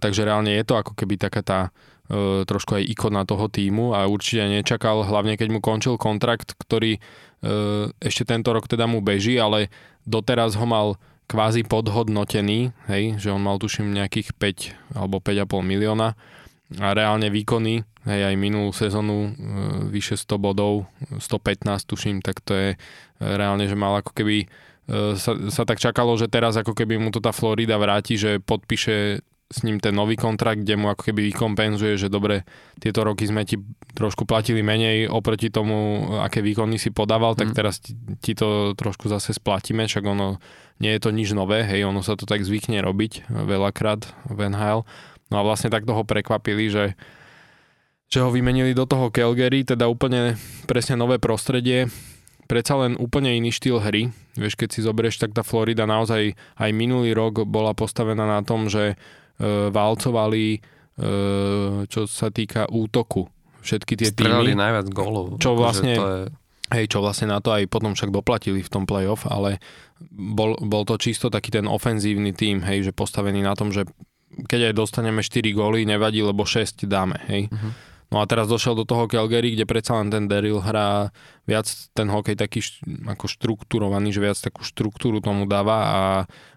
takže 0.02 0.26
reálne 0.26 0.50
je 0.50 0.66
to 0.66 0.82
ako 0.82 0.98
keby 0.98 1.14
taká 1.22 1.46
tá 1.46 1.60
trošku 2.48 2.80
aj 2.80 2.88
ikona 2.88 3.28
toho 3.28 3.52
týmu 3.52 3.92
a 3.92 4.08
určite 4.08 4.48
nečakal, 4.48 5.04
hlavne 5.04 5.36
keď 5.36 5.48
mu 5.52 5.60
končil 5.60 6.00
kontrakt, 6.00 6.56
ktorý 6.56 7.04
ešte 8.00 8.24
tento 8.24 8.56
rok 8.56 8.66
teda 8.66 8.88
mu 8.88 9.04
beží, 9.04 9.36
ale 9.36 9.68
doteraz 10.08 10.56
ho 10.56 10.64
mal 10.64 10.88
kvázi 11.28 11.68
podhodnotený, 11.68 12.72
hej, 12.88 13.20
že 13.20 13.30
on 13.36 13.44
mal 13.44 13.60
tuším 13.60 13.92
nejakých 13.92 14.32
5 14.40 14.96
alebo 14.96 15.20
5,5 15.20 15.60
milióna 15.60 16.16
a 16.80 16.88
reálne 16.96 17.28
výkony 17.28 17.84
hej, 18.08 18.22
aj 18.32 18.36
minulú 18.40 18.72
sezónu 18.72 19.18
e, 19.28 19.30
vyše 19.92 20.16
100 20.16 20.40
bodov, 20.40 20.88
115 21.20 21.68
tuším, 21.84 22.18
tak 22.24 22.40
to 22.40 22.56
je 22.56 22.70
e, 22.74 22.78
reálne, 23.20 23.68
že 23.68 23.76
mal 23.76 24.00
ako 24.00 24.16
keby 24.16 24.44
e, 24.44 24.46
sa, 25.20 25.36
sa 25.52 25.64
tak 25.68 25.84
čakalo, 25.84 26.16
že 26.16 26.32
teraz 26.32 26.56
ako 26.56 26.72
keby 26.72 26.96
mu 26.96 27.12
to 27.12 27.20
tá 27.20 27.36
Florida 27.36 27.76
vráti, 27.76 28.16
že 28.16 28.40
podpíše 28.40 29.24
s 29.48 29.64
ním 29.64 29.80
ten 29.80 29.96
nový 29.96 30.20
kontrakt, 30.20 30.60
kde 30.60 30.76
mu 30.76 30.92
ako 30.92 31.08
keby 31.08 31.32
vykompenzuje, 31.32 31.96
že 31.96 32.12
dobre, 32.12 32.44
tieto 32.84 33.08
roky 33.08 33.24
sme 33.24 33.48
ti 33.48 33.56
trošku 33.96 34.28
platili 34.28 34.60
menej 34.60 35.08
oproti 35.08 35.48
tomu, 35.48 36.04
aké 36.20 36.44
výkony 36.44 36.76
si 36.76 36.92
podával, 36.92 37.34
mm. 37.36 37.40
tak 37.40 37.50
mhm. 37.52 37.56
teraz 37.56 37.80
ti, 37.80 37.96
ti 38.20 38.36
to 38.36 38.76
trošku 38.76 39.08
zase 39.08 39.32
splatíme, 39.32 39.88
však 39.88 40.04
ono 40.04 40.44
nie 40.84 40.92
je 40.94 41.02
to 41.02 41.10
nič 41.16 41.32
nové, 41.32 41.64
hej, 41.64 41.88
ono 41.88 42.04
sa 42.04 42.20
to 42.20 42.28
tak 42.28 42.44
zvykne 42.44 42.84
robiť 42.84 43.32
veľakrát 43.32 44.30
v 44.30 44.40
NHL. 44.52 44.86
No 45.28 45.36
a 45.40 45.44
vlastne 45.44 45.74
tak 45.74 45.88
toho 45.88 46.04
prekvapili, 46.04 46.68
že 46.70 46.86
že 48.08 48.24
ho 48.24 48.32
vymenili 48.32 48.72
do 48.72 48.88
toho 48.88 49.12
Calgary, 49.12 49.68
teda 49.68 49.92
úplne 49.92 50.40
presne 50.64 50.96
nové 50.96 51.20
prostredie, 51.20 51.92
predsa 52.48 52.80
len 52.80 52.96
úplne 52.96 53.36
iný 53.36 53.52
štýl 53.52 53.84
hry. 53.84 54.16
Vieš, 54.40 54.56
keď 54.56 54.70
si 54.72 54.80
zoberieš, 54.80 55.20
tak 55.20 55.36
tá 55.36 55.44
Florida 55.44 55.84
naozaj 55.84 56.40
aj 56.56 56.70
minulý 56.72 57.12
rok 57.12 57.44
bola 57.44 57.76
postavená 57.76 58.24
na 58.24 58.40
tom, 58.48 58.72
že 58.72 58.96
válcovali, 59.70 60.46
e, 60.56 60.60
čo 61.86 62.02
sa 62.10 62.28
týka 62.34 62.66
útoku. 62.70 63.30
Všetky 63.62 63.94
tie 64.00 64.08
Strelali 64.10 64.56
týmy. 64.56 64.64
najviac 64.64 64.88
gólov. 64.90 65.26
Čo 65.38 65.60
vlastne, 65.60 65.94
to 65.94 66.06
je... 66.08 66.22
hej, 66.78 66.86
čo 66.88 67.04
vlastne 67.04 67.30
na 67.30 67.44
to 67.44 67.52
aj 67.52 67.68
potom 67.68 67.94
však 67.94 68.10
doplatili 68.10 68.64
v 68.64 68.72
tom 68.72 68.88
playoff, 68.88 69.28
ale 69.28 69.60
bol, 70.14 70.56
bol 70.62 70.88
to 70.88 70.96
čisto 70.96 71.28
taký 71.28 71.52
ten 71.52 71.68
ofenzívny 71.68 72.32
tým, 72.32 72.64
hej, 72.64 72.90
že 72.90 72.92
postavený 72.96 73.44
na 73.44 73.54
tom, 73.58 73.76
že 73.76 73.84
keď 74.28 74.72
aj 74.72 74.74
dostaneme 74.76 75.22
4 75.24 75.42
góly, 75.56 75.88
nevadí, 75.88 76.22
lebo 76.22 76.46
6 76.46 76.86
dáme, 76.86 77.18
hej. 77.28 77.50
Uh-huh. 77.50 77.72
No 78.08 78.24
a 78.24 78.26
teraz 78.30 78.48
došiel 78.48 78.72
do 78.72 78.88
toho 78.88 79.04
Calgary, 79.12 79.52
kde 79.52 79.68
predsa 79.68 80.00
len 80.00 80.08
ten 80.08 80.32
Daryl 80.32 80.64
hrá 80.64 81.12
viac 81.44 81.68
ten 81.92 82.08
hokej 82.08 82.40
taký 82.40 82.64
ako 83.04 83.28
štrukturovaný, 83.28 84.16
že 84.16 84.24
viac 84.24 84.40
takú 84.40 84.64
štruktúru 84.64 85.20
tomu 85.20 85.44
dáva 85.44 85.78
a 85.84 86.02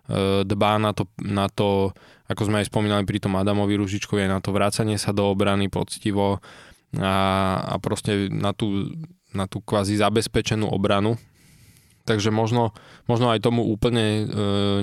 e, 0.06 0.46
dbá 0.46 0.78
na 0.78 0.94
to, 0.94 1.10
na 1.18 1.50
to, 1.50 1.90
ako 2.30 2.46
sme 2.46 2.62
aj 2.62 2.70
spomínali 2.70 3.02
pri 3.02 3.18
tom 3.18 3.34
Adamovi 3.34 3.74
Ružičkovi, 3.74 4.22
aj 4.22 4.30
na 4.30 4.38
to 4.38 4.54
vrácanie 4.54 4.94
sa 5.02 5.10
do 5.10 5.26
obrany 5.26 5.66
poctivo 5.66 6.38
a, 6.94 7.14
a 7.58 7.74
proste 7.82 8.30
na 8.30 8.54
tú, 8.54 8.94
na 9.34 9.50
tú 9.50 9.58
kvázi 9.58 9.98
zabezpečenú 9.98 10.70
obranu. 10.70 11.18
Takže 12.06 12.30
možno, 12.30 12.70
možno 13.10 13.34
aj 13.34 13.42
tomu 13.42 13.66
úplne 13.66 14.06
e, 14.06 14.24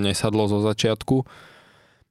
nesadlo 0.03 0.51
zo 0.51 0.59
začiatku 0.59 1.23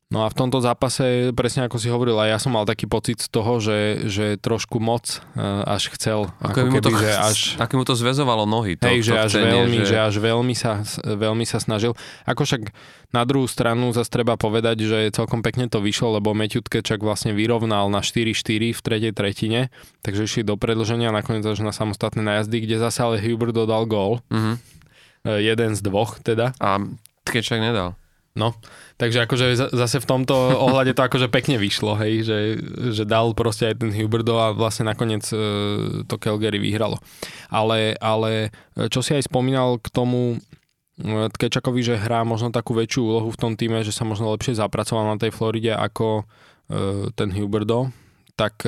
No 0.07 0.23
a 0.23 0.31
v 0.31 0.39
tomto 0.39 0.63
zápase, 0.63 1.35
presne 1.35 1.67
ako 1.67 1.83
si 1.83 1.91
hovoril, 1.91 2.15
aj 2.23 2.31
ja 2.31 2.39
som 2.39 2.55
mal 2.55 2.63
taký 2.63 2.87
pocit 2.87 3.19
z 3.19 3.27
toho, 3.27 3.59
že, 3.59 4.07
že 4.07 4.39
trošku 4.39 4.79
moc 4.79 5.19
uh, 5.35 5.67
až 5.67 5.91
chcel. 5.99 6.31
Ako, 6.39 6.63
ako 6.63 6.79
keby, 6.79 6.79
to, 6.79 6.91
že 6.95 7.11
až, 7.11 7.39
také 7.59 7.75
mu 7.75 7.83
to 7.83 7.99
zväzovalo 7.99 8.47
nohy. 8.47 8.79
To, 8.79 8.87
hej, 8.87 9.03
že, 9.03 9.19
až 9.19 9.35
chcenie, 9.35 9.67
veľmi, 9.67 9.79
že... 9.83 9.91
že 9.91 9.97
až 9.99 10.15
veľmi 10.23 10.55
sa, 10.55 10.87
veľmi 11.03 11.43
sa 11.43 11.59
snažil. 11.59 11.99
Ako 12.23 12.47
však 12.47 12.71
na 13.11 13.27
druhú 13.27 13.51
stranu 13.51 13.91
zase 13.91 14.07
treba 14.07 14.39
povedať, 14.39 14.87
že 14.87 14.99
celkom 15.11 15.43
pekne 15.43 15.67
to 15.67 15.83
vyšlo, 15.83 16.23
lebo 16.23 16.39
Matthew 16.39 16.63
Tkečak 16.63 17.03
vlastne 17.03 17.35
vyrovnal 17.35 17.91
na 17.91 17.99
4-4 17.99 18.79
v 18.79 18.81
tretej 18.87 19.11
tretine, 19.11 19.75
takže 20.07 20.31
išli 20.31 20.47
do 20.47 20.55
predlženia 20.55 21.11
nakoniec 21.11 21.43
až 21.43 21.67
na 21.67 21.75
samostatné 21.75 22.23
najazdy, 22.23 22.63
kde 22.63 22.79
zase 22.79 23.03
ale 23.03 23.19
Hubert 23.19 23.59
dodal 23.59 23.83
gól. 23.91 24.23
Mm-hmm. 24.31 24.55
Jeden 25.43 25.75
z 25.75 25.81
dvoch 25.83 26.23
teda. 26.23 26.55
A 26.63 26.79
Tkečak 27.27 27.59
nedal. 27.59 27.99
No, 28.37 28.53
takže 29.01 29.24
akože 29.24 29.72
zase 29.72 29.97
v 29.97 30.09
tomto 30.12 30.37
ohľade 30.37 30.93
to 30.93 31.01
akože 31.09 31.32
pekne 31.32 31.57
vyšlo, 31.57 31.97
hej, 31.97 32.20
že, 32.20 32.39
že 32.93 33.09
dal 33.09 33.32
proste 33.32 33.72
aj 33.72 33.80
ten 33.80 33.89
Huberdo 33.97 34.37
a 34.37 34.53
vlastne 34.53 34.84
nakoniec 34.84 35.24
e, 35.32 35.37
to 36.05 36.20
Calgary 36.20 36.61
vyhralo. 36.61 37.01
Ale, 37.49 37.97
ale 37.97 38.53
e, 38.76 38.93
čo 38.93 39.01
si 39.01 39.16
aj 39.16 39.32
spomínal 39.32 39.80
k 39.80 39.89
tomu 39.89 40.37
e, 40.37 41.32
Tkečakovi, 41.32 41.80
že 41.80 41.97
hrá 41.97 42.28
možno 42.28 42.53
takú 42.53 42.76
väčšiu 42.76 43.09
úlohu 43.09 43.32
v 43.32 43.41
tom 43.41 43.53
týme, 43.57 43.80
že 43.80 43.97
sa 43.97 44.05
možno 44.05 44.28
lepšie 44.37 44.61
zapracoval 44.61 45.09
na 45.09 45.16
tej 45.16 45.32
Floride 45.32 45.72
ako 45.72 46.28
ten 47.14 47.30
Huberdo, 47.30 47.95
tak 48.34 48.66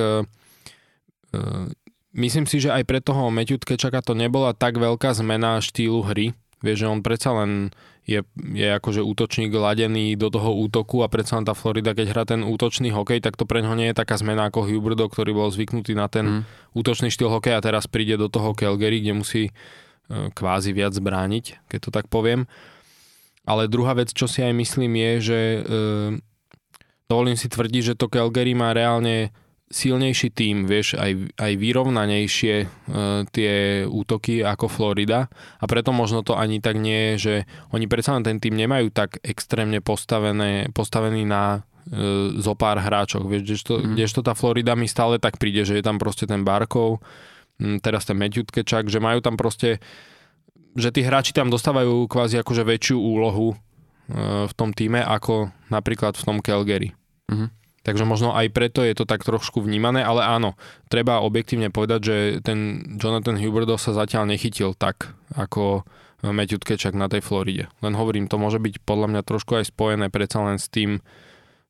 myslím 2.15 2.47
si, 2.47 2.63
že 2.63 2.71
aj 2.71 2.87
pre 2.87 3.03
toho 3.03 3.27
Matthew 3.27 3.59
Tkečaka 3.59 3.99
to 3.99 4.15
nebola 4.15 4.55
tak 4.55 4.79
veľká 4.79 5.11
zmena 5.11 5.59
štýlu 5.59 6.07
hry, 6.07 6.31
Vieš, 6.59 6.77
že 6.83 6.87
on 6.91 6.99
predsa 6.99 7.31
len 7.31 7.71
je, 8.09 8.25
je 8.33 8.67
akože 8.73 9.05
útočník 9.05 9.53
ladený 9.53 10.17
do 10.17 10.33
toho 10.33 10.57
útoku 10.57 11.05
a 11.05 11.11
predsa 11.11 11.37
len 11.37 11.45
tá 11.45 11.53
Florida, 11.53 11.93
keď 11.93 12.07
hrá 12.09 12.23
ten 12.25 12.41
útočný 12.41 12.89
hokej, 12.89 13.21
tak 13.21 13.37
to 13.37 13.45
pre 13.45 13.61
ňo 13.61 13.77
nie 13.77 13.93
je 13.93 13.99
taká 13.99 14.17
zmena 14.17 14.49
ako 14.49 14.65
Huberdo, 14.65 15.05
ktorý 15.05 15.31
bol 15.37 15.49
zvyknutý 15.53 15.93
na 15.93 16.09
ten 16.09 16.25
mm. 16.25 16.73
útočný 16.73 17.13
štýl 17.13 17.29
hokeja 17.29 17.61
a 17.61 17.65
teraz 17.65 17.85
príde 17.85 18.17
do 18.17 18.25
toho 18.25 18.57
Calgary, 18.57 18.99
kde 18.99 19.13
musí 19.13 19.43
e, 19.47 19.51
kvázi 20.33 20.73
viac 20.73 20.97
brániť, 20.97 21.69
keď 21.69 21.79
to 21.79 21.89
tak 21.93 22.09
poviem. 22.09 22.49
Ale 23.45 23.69
druhá 23.69 23.93
vec, 23.93 24.09
čo 24.09 24.25
si 24.25 24.41
aj 24.41 24.53
myslím 24.57 24.93
je, 24.97 25.11
že 25.21 25.39
e, 25.39 25.61
dovolím 27.05 27.37
si 27.37 27.45
tvrdiť, 27.45 27.93
že 27.93 27.97
to 27.97 28.09
Calgary 28.09 28.57
má 28.57 28.73
reálne 28.73 29.29
silnejší 29.69 30.33
tým, 30.33 30.65
vieš, 30.65 30.97
aj, 30.97 31.29
aj 31.37 31.51
vyrovnanejšie 31.61 32.55
e, 32.57 32.67
tie 33.29 33.85
útoky 33.85 34.41
ako 34.41 34.65
Florida 34.65 35.29
a 35.61 35.65
preto 35.69 35.93
možno 35.93 36.25
to 36.25 36.33
ani 36.33 36.57
tak 36.57 36.81
nie 36.81 37.13
je, 37.13 37.15
že 37.17 37.35
oni 37.69 37.85
predsa 37.85 38.17
len 38.17 38.25
ten 38.25 38.41
tým 38.41 38.57
nemajú 38.57 38.89
tak 38.89 39.21
extrémne 39.21 39.77
postavené, 39.77 40.73
postavený 40.73 41.21
na 41.29 41.61
e, 41.85 42.33
zo 42.41 42.57
pár 42.57 42.81
hráčov, 42.81 43.29
vieš, 43.29 43.45
kdežto, 43.45 43.73
mm. 43.77 43.93
kdežto 43.93 44.19
tá 44.25 44.33
Florida 44.33 44.73
mi 44.73 44.89
stále 44.89 45.21
tak 45.21 45.37
príde, 45.37 45.61
že 45.61 45.77
je 45.77 45.85
tam 45.85 46.01
proste 46.01 46.25
ten 46.25 46.41
Barkov, 46.41 47.05
teraz 47.85 48.09
ten 48.09 48.17
Matthew 48.17 48.49
Tkečak, 48.49 48.89
že 48.89 48.97
majú 48.97 49.21
tam 49.21 49.37
proste, 49.37 49.77
že 50.73 50.89
tí 50.89 51.05
hráči 51.05 51.29
tam 51.29 51.53
dostávajú 51.53 52.09
kvázi 52.09 52.41
akože 52.41 52.65
väčšiu 52.65 52.97
úlohu 52.97 53.53
e, 53.53 53.57
v 54.49 54.53
tom 54.57 54.73
týme 54.73 55.05
ako 55.05 55.53
napríklad 55.69 56.17
v 56.17 56.25
tom 56.25 56.37
Calgary. 56.41 56.89
Mm. 57.29 57.58
Takže 57.83 58.03
možno 58.03 58.35
aj 58.35 58.51
preto 58.51 58.83
je 58.83 58.91
to 58.91 59.07
tak 59.07 59.23
trošku 59.23 59.63
vnímané, 59.63 60.03
ale 60.03 60.25
áno, 60.25 60.59
treba 60.91 61.23
objektívne 61.23 61.71
povedať, 61.71 61.99
že 62.03 62.15
ten 62.43 62.83
Jonathan 62.99 63.39
Huberdo 63.39 63.79
sa 63.79 63.95
zatiaľ 63.95 64.27
nechytil 64.27 64.75
tak, 64.75 65.15
ako 65.31 65.87
Matthew 66.19 66.59
Tkečak 66.59 66.91
na 66.95 67.07
tej 67.07 67.23
Floride. 67.23 67.71
Len 67.79 67.95
hovorím, 67.95 68.27
to 68.27 68.35
môže 68.35 68.59
byť 68.59 68.83
podľa 68.83 69.07
mňa 69.15 69.21
trošku 69.23 69.55
aj 69.55 69.71
spojené 69.71 70.11
predsa 70.11 70.43
len 70.43 70.59
s 70.59 70.67
tým 70.67 70.99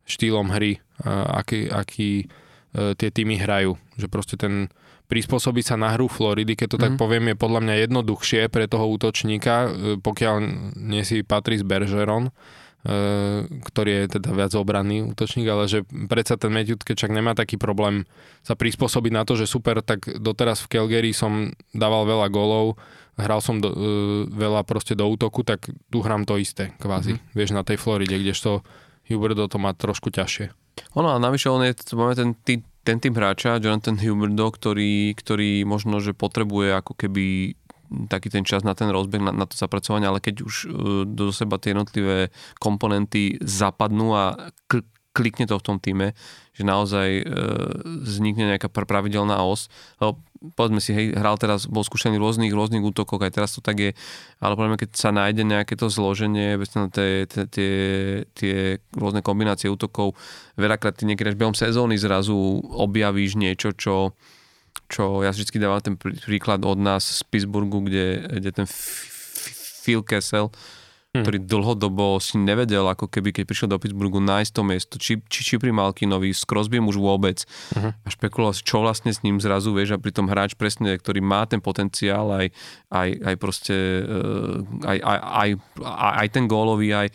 štýlom 0.10 0.50
hry, 0.50 0.82
aký, 1.06 1.70
aký 1.70 2.26
e, 2.26 2.98
tie 2.98 3.10
týmy 3.14 3.38
hrajú. 3.38 3.78
Že 4.02 4.08
proste 4.10 4.36
ten 4.42 4.74
prispôsobiť 5.10 5.74
sa 5.74 5.76
na 5.78 5.94
hru 5.94 6.10
Floridy, 6.10 6.58
keď 6.58 6.68
to 6.74 6.78
mm. 6.78 6.84
tak 6.86 6.94
mhm. 6.98 7.00
poviem, 7.02 7.26
je 7.30 7.36
podľa 7.38 7.62
mňa 7.66 7.76
jednoduchšie 7.86 8.42
pre 8.50 8.66
toho 8.66 8.90
útočníka, 8.90 9.56
e, 9.66 9.70
pokiaľ 10.02 10.36
nie 10.82 11.06
si 11.06 11.22
Patrice 11.22 11.62
Bergeron, 11.62 12.34
ktorý 13.60 13.92
je 13.92 14.06
teda 14.20 14.32
viac 14.32 14.56
obranný 14.56 15.04
útočník, 15.12 15.44
ale 15.52 15.68
že 15.68 15.84
predsa 16.08 16.40
ten 16.40 16.48
Matthew 16.56 16.80
Tkečak 16.80 17.12
nemá 17.12 17.36
taký 17.36 17.60
problém 17.60 18.08
sa 18.40 18.56
prispôsobiť 18.56 19.12
na 19.12 19.28
to, 19.28 19.36
že 19.36 19.52
super, 19.52 19.84
tak 19.84 20.08
doteraz 20.08 20.64
v 20.64 20.80
Calgary 20.80 21.12
som 21.12 21.52
dával 21.76 22.08
veľa 22.08 22.32
golov, 22.32 22.80
hral 23.20 23.44
som 23.44 23.60
do, 23.60 23.68
uh, 23.68 23.76
veľa 24.32 24.64
proste 24.64 24.96
do 24.96 25.04
útoku, 25.12 25.44
tak 25.44 25.68
tu 25.92 26.00
hrám 26.00 26.24
to 26.24 26.40
isté, 26.40 26.72
kvázi. 26.80 27.20
Mm-hmm. 27.20 27.36
Vieš, 27.36 27.50
na 27.52 27.68
tej 27.68 27.76
Floride, 27.76 28.16
kdežto 28.16 28.64
Huberdo 29.12 29.52
to 29.52 29.60
má 29.60 29.76
trošku 29.76 30.08
ťažšie. 30.08 30.56
Ono 30.96 31.12
a 31.12 31.20
navyše 31.20 31.52
on 31.52 31.68
je, 31.68 31.76
máme 31.92 32.16
ten, 32.16 32.32
tý, 32.48 32.64
ten 32.88 33.04
tým 33.04 33.12
hráča, 33.12 33.60
Jonathan 33.60 34.00
Huberdo, 34.00 34.48
ktorý, 34.56 35.12
ktorý 35.20 35.68
možno, 35.68 36.00
že 36.00 36.16
potrebuje 36.16 36.80
ako 36.80 36.96
keby 36.96 37.60
taký 38.10 38.30
ten 38.30 38.46
čas 38.46 38.62
na 38.62 38.78
ten 38.78 38.90
rozbeh, 38.94 39.22
na, 39.22 39.34
na 39.34 39.46
to 39.50 39.58
zapracovanie, 39.58 40.06
ale 40.06 40.22
keď 40.22 40.36
už 40.46 40.56
uh, 40.66 40.70
do 41.04 41.34
seba 41.34 41.58
tie 41.58 41.74
jednotlivé 41.74 42.30
komponenty 42.62 43.42
zapadnú 43.42 44.14
a 44.14 44.54
kl- 44.70 44.86
klikne 45.14 45.50
to 45.50 45.58
v 45.58 45.66
tom 45.66 45.78
týme, 45.82 46.14
že 46.54 46.64
naozaj 46.64 47.08
uh, 47.22 47.26
vznikne 48.06 48.56
nejaká 48.56 48.70
pravidelná 48.70 49.42
os. 49.42 49.68
Lebo 49.98 50.22
povedzme 50.56 50.80
si, 50.80 50.96
hej, 50.96 51.12
hral 51.20 51.36
teraz, 51.36 51.68
bol 51.68 51.84
skúšaný 51.84 52.16
v 52.16 52.24
rôznych, 52.24 52.54
rôznych 52.56 52.80
útokoch, 52.80 53.20
aj 53.20 53.36
teraz 53.36 53.52
to 53.52 53.60
tak 53.60 53.78
je, 53.80 53.92
ale 54.40 54.54
povedzme, 54.56 54.80
keď 54.80 54.90
sa 54.96 55.12
nájde 55.12 55.44
nejaké 55.44 55.76
to 55.76 55.92
zloženie, 55.92 56.56
tie, 56.96 57.28
tie, 57.28 57.74
tie 58.32 58.56
rôzne 58.96 59.20
kombinácie 59.20 59.68
útokov, 59.68 60.16
veľakrát 60.56 60.96
ty 60.96 61.04
niekedy 61.04 61.36
až 61.36 61.40
behom 61.40 61.56
sezóny 61.58 62.00
zrazu 62.00 62.64
objavíš 62.64 63.36
niečo, 63.36 63.76
čo 63.76 64.16
čo 64.90 65.22
ja 65.22 65.30
vždy 65.34 65.58
dávam 65.62 65.82
ten 65.82 65.96
príklad 65.98 66.64
od 66.66 66.80
nás 66.80 67.06
z 67.06 67.22
Pittsburghu, 67.28 67.86
kde, 67.86 68.26
kde 68.40 68.50
ten 68.52 68.68
Phil 69.84 70.06
Kessel, 70.06 70.50
hmm. 71.14 71.24
ktorý 71.26 71.38
dlhodobo 71.42 72.22
si 72.22 72.38
nevedel, 72.38 72.86
ako 72.86 73.10
keby 73.10 73.34
keď 73.34 73.44
prišiel 73.50 73.70
do 73.70 73.82
Pittsburghu 73.82 74.22
nájsť 74.22 74.52
to 74.54 74.62
miesto, 74.62 74.96
či, 75.02 75.18
či, 75.26 75.42
či 75.42 75.56
pri 75.58 75.74
Malkinovi, 75.74 76.30
s 76.30 76.46
Crosbym 76.46 76.86
už 76.86 77.02
vôbec 77.02 77.42
uh-huh. 77.74 77.92
a 77.94 78.08
špekuloval 78.08 78.54
čo 78.54 78.86
vlastne 78.86 79.10
s 79.10 79.26
ním 79.26 79.42
zrazu, 79.42 79.74
vieš, 79.74 79.98
a 79.98 80.02
pritom 80.02 80.30
hráč 80.30 80.54
presne, 80.54 80.94
ktorý 80.94 81.24
má 81.24 81.50
ten 81.50 81.60
potenciál 81.64 82.30
aj, 82.30 82.48
aj, 82.94 83.10
aj 83.26 83.36
proste 83.42 83.76
aj, 84.86 84.98
aj, 85.02 85.18
aj, 85.20 85.50
aj, 85.82 86.14
aj 86.26 86.28
ten 86.30 86.46
gólový, 86.46 86.94
aj, 86.94 87.10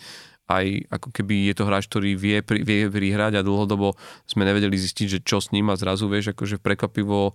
aj 0.45 0.93
ako 0.93 1.09
keby 1.09 1.49
je 1.49 1.55
to 1.57 1.65
hráč, 1.65 1.89
ktorý 1.89 2.21
vie, 2.21 2.39
vie 2.45 2.81
prihrať 2.89 3.41
a 3.41 3.47
dlhodobo 3.47 3.97
sme 4.29 4.45
nevedeli 4.45 4.77
zistiť, 4.77 5.07
že 5.09 5.19
čo 5.25 5.41
s 5.41 5.51
ním 5.57 5.73
a 5.73 5.79
zrazu 5.81 6.05
vieš, 6.05 6.37
akože 6.37 6.61
prekvapivo 6.61 7.33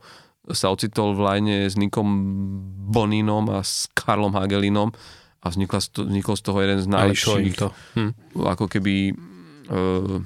sa 0.49 0.70
ocitol 0.70 1.18
v 1.18 1.22
lajne 1.26 1.57
s 1.70 1.76
Nikom 1.78 2.07
Boninom 2.89 3.49
a 3.49 3.66
s 3.66 3.89
Karlom 3.97 4.34
Hagelinom 4.34 4.93
a 5.39 5.45
vznikla, 5.49 5.80
vznikol 6.10 6.36
z 6.38 6.43
toho 6.43 6.57
jeden 6.62 6.80
z 6.84 6.88
najlepších 6.89 7.55
hm. 7.95 8.12
ako 8.36 8.66
keby 8.68 9.14
uh, 9.72 10.20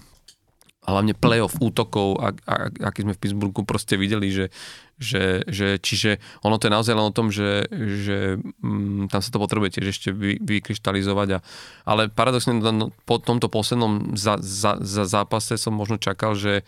hlavne 0.84 1.16
playoff 1.16 1.56
útokov, 1.64 2.20
ak, 2.20 2.36
ak, 2.44 2.74
aký 2.84 3.00
sme 3.08 3.16
v 3.16 3.22
Pittsburghu 3.24 3.64
proste 3.64 3.96
videli, 3.96 4.28
že, 4.30 4.52
že, 5.00 5.48
že 5.48 5.80
čiže 5.80 6.20
ono 6.44 6.60
to 6.60 6.68
je 6.68 6.76
naozaj 6.76 6.94
len 6.94 7.08
o 7.08 7.16
tom, 7.16 7.32
že, 7.32 7.68
že 7.72 8.38
mm, 8.60 9.08
tam 9.08 9.22
sa 9.24 9.32
to 9.32 9.40
potrebuje 9.40 9.80
tiež 9.80 9.88
ešte 9.96 10.10
vy, 10.12 10.38
vykryštalizovať. 10.44 11.30
A, 11.36 11.40
ale 11.88 12.12
paradoxne 12.12 12.60
no, 12.60 12.92
po 13.08 13.18
tomto 13.20 13.48
poslednom 13.48 14.16
za, 14.20 14.36
za, 14.44 14.76
za 14.84 15.04
zápase 15.08 15.56
som 15.56 15.72
možno 15.72 15.96
čakal, 15.96 16.36
že, 16.36 16.68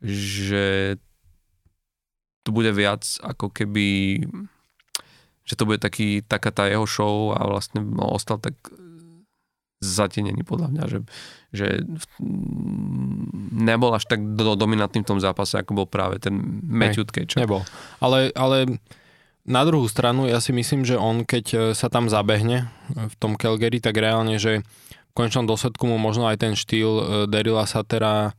že 0.00 0.96
tu 2.40 2.56
bude 2.56 2.72
viac 2.72 3.04
ako 3.20 3.52
keby 3.52 4.20
že 5.50 5.58
to 5.58 5.66
bude 5.66 5.82
taký, 5.82 6.22
taká 6.22 6.54
tá 6.54 6.70
jeho 6.70 6.86
show 6.86 7.34
a 7.34 7.42
vlastne 7.42 7.82
no, 7.82 8.14
ostal 8.14 8.38
tak 8.38 8.54
zatenený 9.80 10.44
podľa 10.44 10.68
mňa, 10.76 10.84
že, 10.92 10.98
že 11.56 11.66
nebol 13.56 13.96
až 13.96 14.04
tak 14.04 14.20
do, 14.36 14.52
dominantný 14.52 15.00
v 15.00 15.08
tom 15.08 15.20
zápase, 15.24 15.56
ako 15.56 15.84
bol 15.84 15.86
práve 15.88 16.20
ten 16.20 16.36
Matthew 16.68 17.08
Tkeča. 17.08 17.40
Nebol. 17.40 17.64
Ale, 18.04 18.28
ale 18.36 18.76
na 19.48 19.64
druhú 19.64 19.88
stranu 19.88 20.28
ja 20.28 20.38
si 20.38 20.52
myslím, 20.52 20.84
že 20.84 21.00
on 21.00 21.24
keď 21.24 21.44
e, 21.50 21.58
sa 21.72 21.88
tam 21.88 22.12
zabehne 22.12 22.68
e, 22.92 23.08
v 23.08 23.14
tom 23.16 23.40
Calgary, 23.40 23.80
tak 23.80 23.96
reálne, 23.96 24.36
že 24.36 24.60
v 25.10 25.12
končnom 25.16 25.48
dôsledku 25.48 25.88
mu 25.88 25.96
možno 25.96 26.28
aj 26.28 26.44
ten 26.44 26.52
štýl 26.52 26.92
e, 26.92 27.04
Derila 27.24 27.64
Satera 27.64 28.36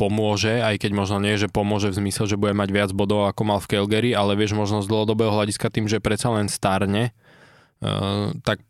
pomôže, 0.00 0.60
aj 0.60 0.80
keď 0.80 0.90
možno 0.96 1.20
nie, 1.20 1.36
že 1.36 1.52
pomôže 1.52 1.92
v 1.92 2.00
zmysle, 2.00 2.24
že 2.28 2.40
bude 2.40 2.56
mať 2.56 2.70
viac 2.72 2.90
bodov 2.96 3.28
ako 3.28 3.42
mal 3.44 3.58
v 3.60 3.76
Calgary, 3.76 4.10
ale 4.16 4.36
vieš, 4.36 4.56
možno 4.56 4.80
z 4.80 4.88
dlhodobého 4.88 5.32
hľadiska 5.32 5.72
tým, 5.72 5.88
že 5.88 5.98
predsa 5.98 6.28
len 6.28 6.46
starne, 6.46 7.10
tak 8.44 8.62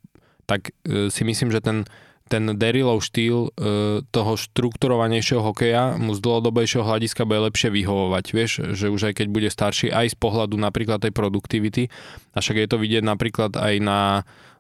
tak 0.53 0.77
e, 0.85 1.09
si 1.09 1.25
myslím, 1.25 1.49
že 1.49 1.65
ten, 1.65 1.89
ten 2.29 2.53
Darylov 2.53 3.01
štýl 3.01 3.49
e, 3.49 4.05
toho 4.05 4.33
štrukturovanejšieho 4.37 5.41
hokeja 5.41 5.97
mu 5.97 6.13
z 6.13 6.21
dlhodobejšieho 6.21 6.85
hľadiska 6.85 7.25
bude 7.25 7.49
lepšie 7.49 7.73
vyhovovať. 7.73 8.25
Vieš, 8.37 8.53
že 8.77 8.93
už 8.93 9.09
aj 9.09 9.25
keď 9.25 9.27
bude 9.33 9.49
starší, 9.49 9.89
aj 9.89 10.13
z 10.13 10.17
pohľadu 10.21 10.61
napríklad 10.61 11.01
tej 11.01 11.17
produktivity, 11.17 11.89
a 12.37 12.45
však 12.45 12.61
je 12.61 12.69
to 12.69 12.77
vidieť 12.77 13.01
napríklad 13.01 13.57
aj 13.57 13.75
na 13.81 14.01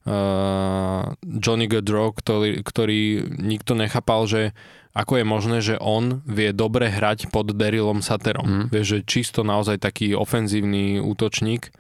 uh, 0.08 1.12
Johnny 1.24 1.68
Gaudreau, 1.68 2.12
ktorý, 2.12 2.64
ktorý 2.64 3.00
nikto 3.40 3.76
nechápal, 3.76 4.24
že 4.24 4.42
ako 4.92 5.20
je 5.20 5.24
možné, 5.24 5.58
že 5.64 5.76
on 5.80 6.20
vie 6.28 6.52
dobre 6.52 6.92
hrať 6.92 7.32
pod 7.32 7.56
Darylom 7.56 8.04
Saterom. 8.04 8.44
Mm. 8.44 8.64
Vieš, 8.68 8.86
že 8.86 8.98
čisto 9.08 9.40
naozaj 9.40 9.80
taký 9.80 10.12
ofenzívny 10.12 11.00
útočník, 11.00 11.72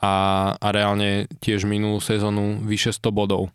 a, 0.00 0.14
a 0.60 0.68
reálne 0.72 1.30
tiež 1.40 1.64
minulú 1.64 2.00
sezónu 2.04 2.60
vyše 2.64 2.92
100 2.92 3.08
bodov 3.12 3.48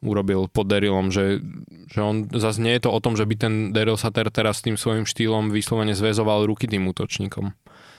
urobil 0.00 0.48
pod 0.48 0.64
Darylom, 0.64 1.12
že, 1.12 1.44
že 1.92 2.00
on 2.00 2.24
zase 2.32 2.56
nie 2.64 2.72
je 2.76 2.88
to 2.88 2.90
o 2.90 3.02
tom, 3.04 3.20
že 3.20 3.28
by 3.28 3.34
ten 3.36 3.54
Daryl 3.76 4.00
Sater 4.00 4.32
teraz 4.32 4.64
tým 4.64 4.80
svojim 4.80 5.04
štýlom 5.04 5.52
vyslovene 5.52 5.92
zväzoval 5.92 6.48
ruky 6.48 6.64
tým 6.64 6.88
útočníkom. 6.88 7.52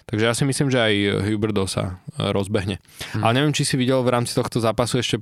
Takže 0.10 0.26
ja 0.26 0.34
si 0.34 0.44
myslím, 0.50 0.74
že 0.74 0.82
aj 0.82 0.94
Huberdo 1.30 1.70
sa 1.70 2.02
e, 2.18 2.34
rozbehne. 2.34 2.82
Hmm. 3.14 3.22
Ale 3.22 3.38
neviem, 3.38 3.54
či 3.54 3.70
si 3.70 3.78
videl 3.78 4.02
v 4.02 4.10
rámci 4.10 4.34
tohto 4.34 4.58
zápasu 4.58 4.98
ešte 4.98 5.22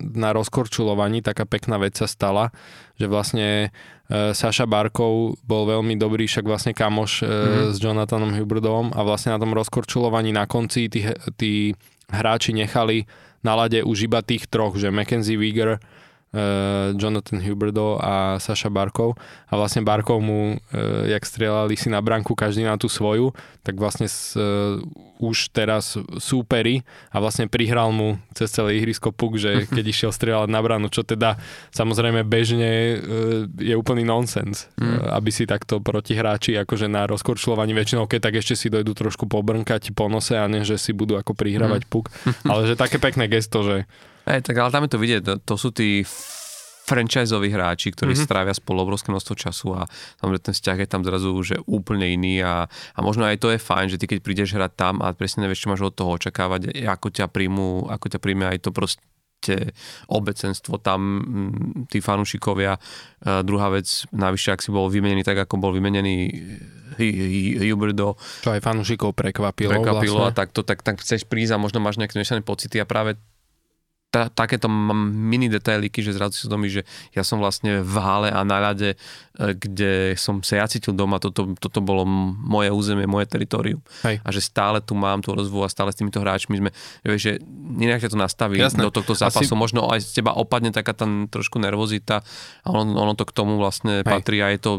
na 0.00 0.32
rozkorčulovaní, 0.32 1.20
taká 1.20 1.44
pekná 1.44 1.76
vec 1.76 2.00
sa 2.00 2.08
stala, 2.08 2.48
že 2.96 3.04
vlastne 3.04 3.48
e, 3.48 3.68
Saša 4.08 4.64
Barkov 4.64 5.36
bol 5.44 5.68
veľmi 5.68 6.00
dobrý, 6.00 6.24
však 6.24 6.48
vlastne 6.48 6.72
kamoš 6.72 7.28
hmm. 7.28 7.72
s 7.72 7.76
Jonathanom 7.76 8.32
Huberdovom 8.32 8.96
a 8.96 9.04
vlastne 9.04 9.36
na 9.36 9.40
tom 9.40 9.52
rozkorčulovaní 9.52 10.32
na 10.32 10.48
konci 10.48 10.88
tí, 10.88 11.04
tí 11.36 11.76
hráči 12.08 12.56
nechali 12.56 13.04
na 13.44 13.52
lade 13.52 13.84
už 13.84 14.08
iba 14.08 14.24
tých 14.24 14.48
troch, 14.48 14.80
že 14.80 14.88
Mackenzie 14.88 15.36
Wieger, 15.36 15.76
Jonathan 16.92 17.40
Huberdo 17.40 17.96
a 17.96 18.36
Saša 18.36 18.68
Barkov 18.68 19.16
a 19.48 19.56
vlastne 19.56 19.80
Barkov 19.80 20.20
mu, 20.20 20.60
uh, 20.60 21.08
jak 21.08 21.24
strieľali 21.24 21.72
si 21.72 21.88
na 21.88 22.04
branku 22.04 22.36
každý 22.36 22.68
na 22.68 22.76
tú 22.76 22.84
svoju, 22.84 23.32
tak 23.64 23.80
vlastne 23.80 24.04
s, 24.04 24.36
uh, 24.36 24.76
už 25.24 25.56
teraz 25.56 25.96
súperi 26.20 26.84
a 27.08 27.16
vlastne 27.24 27.48
prihral 27.48 27.96
mu 27.96 28.20
cez 28.36 28.52
celé 28.52 28.76
ihrisko 28.76 29.08
puk, 29.08 29.40
že 29.40 29.64
keď 29.74 29.84
išiel 29.88 30.12
strieľať 30.12 30.52
na 30.52 30.60
branu, 30.60 30.92
čo 30.92 31.00
teda 31.00 31.40
samozrejme 31.72 32.28
bežne 32.28 33.00
je 33.56 33.72
úplný 33.72 34.04
nonsens, 34.04 34.68
mm. 34.76 35.08
aby 35.16 35.30
si 35.32 35.48
takto 35.48 35.80
protihráči 35.80 36.60
akože 36.60 36.92
na 36.92 37.08
rozkorčľovaní 37.08 37.72
väčšinou, 37.72 38.04
keď 38.04 38.20
tak 38.28 38.34
ešte 38.44 38.54
si 38.54 38.66
dojdu 38.68 38.92
trošku 38.92 39.24
pobrnkať 39.24 39.96
po 39.96 40.12
nose 40.12 40.36
a 40.36 40.44
ne, 40.44 40.60
že 40.60 40.76
si 40.76 40.92
budú 40.92 41.16
ako 41.16 41.32
prihrávať 41.32 41.88
mm. 41.88 41.90
puk, 41.90 42.12
ale 42.50 42.68
že 42.68 42.76
také 42.76 43.00
pekné 43.00 43.32
gesto, 43.32 43.64
že 43.64 43.88
Hej, 44.28 44.44
tak 44.44 44.60
ale 44.60 44.68
tam 44.68 44.84
je 44.84 44.92
to 44.92 45.00
vidieť, 45.00 45.20
to, 45.24 45.34
to 45.40 45.54
sú 45.56 45.72
tí 45.72 46.04
franchiseoví 46.88 47.52
hráči, 47.52 47.92
ktorí 47.92 48.16
mm-hmm. 48.16 48.28
strávia 48.28 48.56
spolu 48.56 48.88
obrovské 48.88 49.12
množstvo 49.12 49.34
času 49.36 49.76
a 49.76 49.84
tam, 50.20 50.32
ten 50.40 50.56
vzťah 50.56 50.78
je 50.80 50.88
tam 50.88 51.04
zrazu 51.04 51.36
že 51.44 51.56
úplne 51.68 52.08
iný 52.08 52.40
a, 52.40 52.64
a 52.64 52.98
možno 53.04 53.28
aj 53.28 53.36
to 53.44 53.52
je 53.52 53.60
fajn, 53.60 53.92
že 53.92 54.00
ty 54.00 54.08
keď 54.08 54.24
prídeš 54.24 54.56
hrať 54.56 54.72
tam 54.72 54.94
a 55.04 55.12
presne 55.12 55.44
nevieš, 55.44 55.68
čo 55.68 55.70
máš 55.72 55.84
od 55.84 55.92
toho 55.92 56.16
očakávať, 56.16 56.72
ako 56.88 57.12
ťa 57.12 57.28
príjmu, 57.28 57.92
ako 57.92 58.06
ťa 58.16 58.18
príjme 58.20 58.48
aj 58.48 58.64
to 58.64 58.72
proste 58.72 59.04
obecenstvo 60.08 60.80
tam, 60.80 61.00
mm, 61.22 61.92
tí 61.92 62.02
fanúšikovia. 62.02 62.74
druhá 63.46 63.68
vec, 63.70 63.86
navyše, 64.10 64.50
ak 64.50 64.64
si 64.64 64.74
bol 64.74 64.90
vymenený 64.90 65.22
tak, 65.22 65.38
ako 65.44 65.60
bol 65.62 65.72
vymenený 65.76 66.16
Huberdo. 67.62 68.18
Čo 68.42 68.58
aj 68.58 68.60
fanúšikov 68.64 69.14
prekvapilo. 69.14 69.70
Prekvapilo 69.70 70.26
vlastne. 70.26 70.34
a 70.34 70.38
takto, 70.42 70.66
tak, 70.66 70.82
tak 70.82 70.98
chceš 70.98 71.22
prísť 71.30 71.54
a 71.54 71.62
možno 71.62 71.78
máš 71.78 72.02
nejaké 72.02 72.18
zmiešané 72.18 72.42
pocity 72.42 72.82
a 72.82 72.88
práve 72.88 73.14
ta, 74.08 74.32
takéto 74.32 74.72
mini 74.72 75.52
detailiky, 75.52 76.00
že 76.00 76.16
zrazu 76.16 76.40
si 76.40 76.46
domí, 76.48 76.72
že 76.72 76.88
ja 77.12 77.20
som 77.20 77.36
vlastne 77.36 77.84
v 77.84 77.96
hale 78.00 78.28
a 78.32 78.40
na 78.40 78.56
ľade, 78.56 78.96
e, 78.96 79.52
kde 79.52 80.16
som 80.16 80.40
sa 80.40 80.64
ja 80.64 80.66
cítil 80.66 80.96
doma, 80.96 81.20
toto, 81.20 81.52
toto 81.60 81.84
bolo 81.84 82.08
moje 82.40 82.72
územie, 82.72 83.04
moje 83.04 83.28
teritorium. 83.28 83.84
Hej. 84.08 84.24
A 84.24 84.28
že 84.32 84.40
stále 84.40 84.80
tu 84.80 84.96
mám 84.96 85.20
tú 85.20 85.36
rozvu 85.36 85.60
a 85.60 85.68
stále 85.68 85.92
s 85.92 86.00
týmito 86.00 86.24
hráčmi 86.24 86.56
sme, 86.56 86.70
vieš, 87.04 87.20
že 87.20 87.32
inak 87.84 88.00
to 88.00 88.16
nastaví 88.16 88.56
Jasné. 88.56 88.80
do 88.80 88.88
tohto 88.88 89.12
zápasu. 89.12 89.52
Asi... 89.52 89.60
Možno 89.60 89.84
aj 89.92 90.00
z 90.00 90.24
teba 90.24 90.32
opadne 90.32 90.72
taká 90.72 90.96
tá 90.96 91.04
trošku 91.04 91.60
nervozita 91.60 92.24
a 92.64 92.68
ono, 92.72 92.96
ono 92.96 93.12
to 93.12 93.28
k 93.28 93.36
tomu 93.36 93.60
vlastne 93.60 94.00
Hej. 94.00 94.08
patrí 94.08 94.40
a 94.40 94.48
je 94.48 94.60
to, 94.64 94.72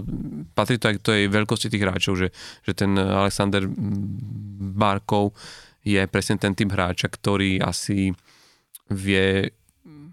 patrí 0.57 0.81
to 0.81 0.89
aj 0.89 0.95
k 0.97 1.05
tej 1.05 1.21
veľkosti 1.29 1.69
tých 1.69 1.85
hráčov, 1.85 2.17
že, 2.17 2.33
že 2.65 2.73
ten 2.73 2.97
Alexander 2.97 3.61
Barkov 4.73 5.37
je 5.85 6.01
presne 6.09 6.41
ten 6.41 6.57
typ 6.57 6.73
hráča, 6.73 7.07
ktorý 7.07 7.61
asi 7.61 8.11
vie 8.89 9.53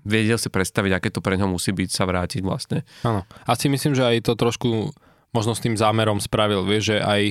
vedel 0.07 0.39
si 0.39 0.47
predstaviť, 0.47 0.93
aké 0.95 1.09
to 1.11 1.19
pre 1.19 1.35
ňo 1.35 1.51
musí 1.51 1.75
byť 1.75 1.91
sa 1.91 2.07
vrátiť 2.07 2.41
vlastne. 2.47 2.87
Áno. 3.03 3.27
A 3.27 3.51
si 3.59 3.67
myslím, 3.67 3.99
že 3.99 4.07
aj 4.07 4.31
to 4.31 4.39
trošku 4.39 4.95
možno 5.35 5.53
s 5.53 5.61
tým 5.61 5.75
zámerom 5.75 6.23
spravil, 6.23 6.63
vieš, 6.63 6.95
že 6.95 6.99
aj 7.03 7.23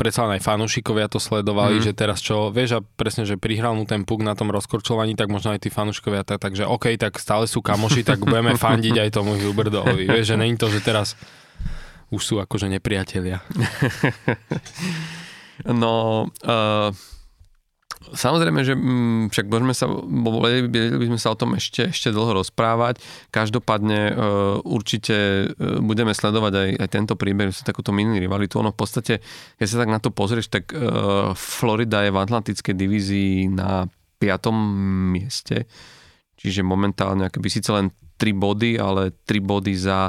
predsa 0.00 0.24
len 0.24 0.40
aj 0.40 0.46
fanúšikovia 0.48 1.12
to 1.12 1.20
sledovali, 1.20 1.76
mm. 1.76 1.84
že 1.84 1.92
teraz 1.92 2.24
čo, 2.24 2.48
vieš, 2.48 2.78
a 2.78 2.80
presne, 2.80 3.28
že 3.28 3.36
prihral 3.36 3.76
mu 3.76 3.84
ten 3.84 4.08
puk 4.08 4.24
na 4.24 4.32
tom 4.32 4.48
rozkorčovaní, 4.48 5.12
tak 5.12 5.28
možno 5.28 5.52
aj 5.52 5.60
tí 5.60 5.68
fanúšikovia 5.68 6.24
tak, 6.24 6.40
takže 6.40 6.64
OK, 6.64 6.96
tak 6.96 7.20
stále 7.20 7.44
sú 7.44 7.60
kamoši, 7.60 8.00
tak 8.00 8.24
budeme 8.24 8.56
fandiť 8.64 8.96
aj 8.96 9.10
tomu 9.12 9.36
Huberdovi, 9.36 10.08
vieš, 10.08 10.32
že 10.32 10.40
není 10.40 10.56
to, 10.56 10.72
že 10.72 10.80
teraz 10.80 11.20
už 12.08 12.22
sú 12.24 12.34
akože 12.40 12.72
nepriatelia. 12.72 13.44
no, 15.82 16.26
uh, 16.48 16.90
Samozrejme, 18.00 18.64
že 18.64 18.72
mm, 18.72 19.28
však 19.28 19.46
môžeme 19.52 19.76
sa, 19.76 19.84
vedeli 19.92 20.96
by 20.96 21.06
sme 21.12 21.20
sa 21.20 21.36
o 21.36 21.36
tom 21.36 21.52
ešte, 21.52 21.92
ešte 21.92 22.08
dlho 22.08 22.40
rozprávať. 22.40 22.96
Každopádne 23.28 24.00
e, 24.08 24.12
určite 24.64 25.16
e, 25.16 25.44
budeme 25.84 26.16
sledovať 26.16 26.52
aj, 26.56 26.68
aj 26.80 26.88
tento 26.88 27.14
príbeh, 27.20 27.52
že 27.52 27.60
takúto 27.60 27.92
mini 27.92 28.16
rivalitu. 28.16 28.56
Ono 28.56 28.72
v 28.72 28.80
podstate, 28.80 29.20
keď 29.60 29.66
sa 29.68 29.80
tak 29.84 29.92
na 29.92 30.00
to 30.00 30.08
pozrieš, 30.16 30.48
tak 30.48 30.72
e, 30.72 30.80
Florida 31.36 32.00
je 32.08 32.10
v 32.16 32.20
Atlantickej 32.24 32.72
divízii 32.72 33.52
na 33.52 33.84
5. 34.16 34.48
mieste. 35.12 35.68
Čiže 36.40 36.64
momentálne 36.64 37.28
akoby 37.28 37.52
síce 37.52 37.68
len 37.68 37.92
3 38.16 38.32
body, 38.32 38.80
ale 38.80 39.12
3 39.28 39.44
body 39.44 39.76
za 39.76 40.08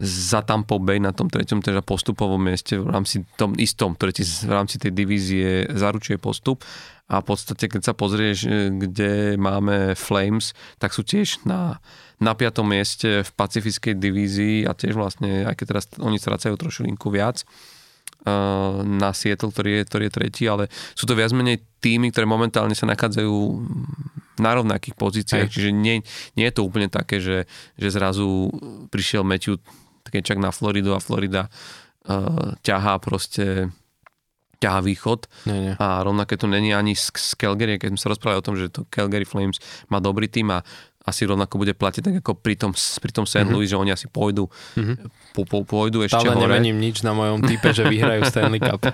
za 0.00 0.40
Tampa 0.40 0.80
Bay 0.80 0.96
na 0.96 1.12
tom 1.12 1.28
treťom 1.28 1.60
teda 1.60 1.84
postupovom 1.84 2.40
mieste 2.40 2.80
v 2.80 2.88
rámci 2.88 3.20
tom 3.36 3.52
istom, 3.60 3.92
ktoré 3.92 4.16
ti 4.16 4.24
v 4.24 4.48
rámci 4.48 4.80
tej 4.80 4.96
divízie 4.96 5.68
zaručuje 5.68 6.16
postup 6.16 6.64
a 7.10 7.18
v 7.18 7.24
podstate 7.26 7.66
keď 7.66 7.90
sa 7.90 7.94
pozrieš, 7.94 8.46
e, 8.46 8.70
kde 8.70 9.34
máme 9.34 9.98
Flames, 9.98 10.54
tak 10.78 10.94
sú 10.94 11.02
tiež 11.02 11.42
na, 11.42 11.82
na 12.22 12.38
piatom 12.38 12.62
mieste 12.62 13.26
v 13.26 13.30
pacifickej 13.34 13.98
divízii 13.98 14.62
a 14.62 14.72
tiež 14.78 14.94
vlastne, 14.94 15.42
aj 15.42 15.58
keď 15.58 15.66
teraz 15.66 15.84
oni 15.98 16.22
strácajú 16.22 16.54
trošku 16.54 16.86
linku 16.86 17.10
viac, 17.10 17.42
e, 17.42 17.46
na 18.86 19.10
Seattle, 19.10 19.50
ktorý 19.50 19.82
je, 19.82 19.82
ktorý 19.90 20.02
je 20.06 20.14
tretí, 20.14 20.44
ale 20.46 20.70
sú 20.94 21.10
to 21.10 21.18
viac 21.18 21.34
menej 21.34 21.58
týmy, 21.82 22.14
ktoré 22.14 22.30
momentálne 22.30 22.78
sa 22.78 22.86
nachádzajú 22.86 23.34
na 24.38 24.50
rovnakých 24.54 24.94
pozíciách, 24.94 25.50
Aj. 25.50 25.52
čiže 25.52 25.74
nie, 25.74 26.00
nie 26.38 26.46
je 26.48 26.54
to 26.54 26.64
úplne 26.64 26.88
také, 26.88 27.18
že, 27.20 27.44
že 27.76 27.88
zrazu 27.90 28.48
prišiel 28.88 29.26
Matthew 29.26 29.60
keď 30.10 30.22
čak 30.34 30.38
na 30.42 30.50
Floridu 30.50 30.92
a 30.92 31.00
Florida 31.00 31.46
uh, 31.46 32.58
ťahá 32.66 32.98
proste 32.98 33.70
ťahá 34.60 34.84
východ 34.84 35.24
nie, 35.48 35.72
nie. 35.72 35.74
a 35.80 36.04
rovnaké 36.04 36.36
to 36.36 36.44
není 36.44 36.76
ani 36.76 36.92
z, 36.92 37.08
z 37.16 37.32
Calgary, 37.34 37.80
keď 37.80 37.96
sme 37.96 38.00
sa 38.00 38.12
rozprávali 38.12 38.38
o 38.38 38.46
tom, 38.46 38.54
že 38.60 38.68
to 38.68 38.84
Calgary 38.92 39.24
Flames 39.24 39.56
má 39.88 39.98
dobrý 39.98 40.28
tým 40.28 40.52
a 40.52 40.60
asi 41.00 41.24
rovnako 41.24 41.56
bude 41.56 41.72
platiť 41.72 42.02
tak 42.04 42.16
ako 42.20 42.36
pri 42.36 42.60
tom, 42.60 42.76
pri 42.76 43.10
tom 43.10 43.24
St. 43.24 43.42
Mm-hmm. 43.42 43.52
Louis, 43.56 43.72
že 43.72 43.80
oni 43.80 43.88
asi 43.88 44.04
pôjdu, 44.06 44.46
mm-hmm. 44.76 44.96
po, 45.32 45.48
po, 45.48 45.64
pôjdu 45.64 46.04
ešte 46.04 46.20
Stále 46.20 46.36
hore. 46.36 46.60
nemením 46.60 46.76
nič 46.76 47.00
na 47.00 47.16
mojom 47.16 47.40
type, 47.40 47.72
že 47.72 47.88
vyhrajú 47.88 48.28
Stanley 48.28 48.60
Cup. 48.60 48.84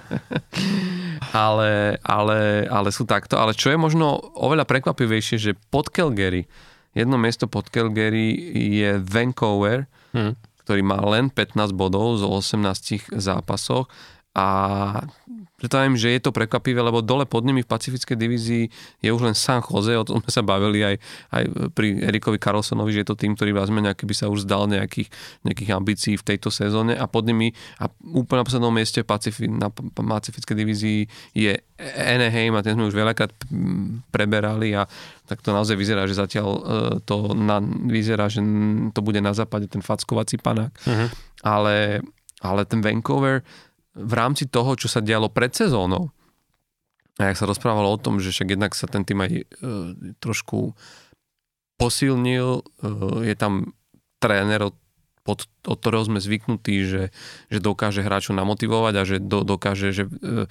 ale, 1.34 1.98
ale, 2.06 2.70
ale 2.70 2.88
sú 2.94 3.02
takto. 3.04 3.34
Ale 3.34 3.58
čo 3.58 3.74
je 3.74 3.78
možno 3.78 4.22
oveľa 4.38 4.70
prekvapivejšie, 4.70 5.36
že 5.36 5.52
pod 5.74 5.90
Calgary, 5.90 6.46
jedno 6.94 7.18
miesto 7.18 7.50
pod 7.50 7.74
Calgary 7.74 8.38
je 8.54 9.02
Vancouver, 9.02 9.90
mm. 10.14 10.62
ktorý 10.62 10.80
má 10.86 11.02
len 11.10 11.26
15 11.28 11.74
bodov 11.74 12.22
zo 12.22 12.30
18 12.30 13.18
zápasoch 13.18 13.90
a 14.36 14.44
preto 15.56 15.80
viem, 15.80 15.96
že 15.96 16.12
je 16.12 16.20
to 16.20 16.36
prekvapivé, 16.36 16.84
lebo 16.84 17.00
dole 17.00 17.24
pod 17.24 17.40
nimi 17.40 17.64
v 17.64 17.70
pacifickej 17.72 18.12
divízii 18.12 18.64
je 19.00 19.08
už 19.08 19.24
len 19.24 19.32
San 19.32 19.64
Jose, 19.64 19.96
o 19.96 20.04
tom 20.04 20.20
sme 20.20 20.28
sa 20.28 20.44
bavili 20.44 20.84
aj, 20.84 21.00
aj 21.32 21.42
pri 21.72 22.04
Erikovi 22.04 22.36
Carlsonovi, 22.36 22.92
že 22.92 23.00
je 23.00 23.08
to 23.08 23.16
tým, 23.16 23.32
ktorý 23.32 23.56
vlastne 23.56 23.80
nejaký 23.80 24.04
by 24.04 24.12
sa 24.12 24.28
už 24.28 24.44
zdal 24.44 24.68
nejakých, 24.68 25.08
nejakých 25.48 25.70
ambícií 25.72 26.14
v 26.20 26.26
tejto 26.28 26.52
sezóne 26.52 26.92
a 26.92 27.08
pod 27.08 27.24
nimi 27.24 27.56
a 27.80 27.88
úplne 28.04 28.44
na 28.44 28.48
poslednom 28.52 28.68
mieste 28.68 29.00
Pacifi, 29.00 29.48
na 29.48 29.72
pacifickej 29.72 30.56
divízii 30.60 31.00
je 31.32 31.56
Anaheim 31.96 32.52
a 32.52 32.60
ten 32.60 32.76
sme 32.76 32.92
už 32.92 32.96
veľakrát 32.96 33.32
preberali 34.12 34.76
a 34.76 34.84
tak 35.24 35.40
to 35.40 35.56
naozaj 35.56 35.72
vyzerá, 35.72 36.04
že 36.04 36.20
zatiaľ 36.20 36.48
e, 36.52 36.60
to 37.08 37.32
na, 37.32 37.64
vyzerá, 37.88 38.28
že 38.28 38.44
to 38.92 39.00
bude 39.00 39.24
na 39.24 39.32
západe 39.32 39.72
ten 39.72 39.80
fackovací 39.80 40.36
panák. 40.36 40.72
Uh-huh. 40.84 41.08
Ale, 41.40 42.04
ale 42.44 42.60
ten 42.68 42.84
Vancouver 42.84 43.40
v 43.96 44.12
rámci 44.12 44.44
toho, 44.44 44.76
čo 44.76 44.92
sa 44.92 45.00
dialo 45.00 45.32
pred 45.32 45.50
sezónou, 45.56 46.12
a 47.16 47.32
jak 47.32 47.40
sa 47.40 47.48
rozprávalo 47.48 47.88
o 47.88 48.00
tom, 48.00 48.20
že 48.20 48.28
však 48.28 48.52
jednak 48.52 48.76
sa 48.76 48.84
ten 48.84 49.00
tým 49.00 49.24
aj 49.24 49.32
e, 49.32 49.44
trošku 50.20 50.76
posilnil, 51.80 52.60
e, 52.60 52.62
je 53.24 53.34
tam 53.40 53.72
tréner, 54.20 54.68
od, 54.68 54.76
pod, 55.24 55.48
od 55.64 55.78
ktorého 55.80 56.04
sme 56.04 56.20
zvyknutí, 56.20 56.84
že, 56.84 57.02
že 57.48 57.58
dokáže 57.64 58.04
hráčov 58.04 58.36
namotivovať 58.36 58.94
a 59.00 59.02
že 59.08 59.16
do, 59.16 59.48
dokáže, 59.48 59.96
že 59.96 60.04
e, 60.04 60.44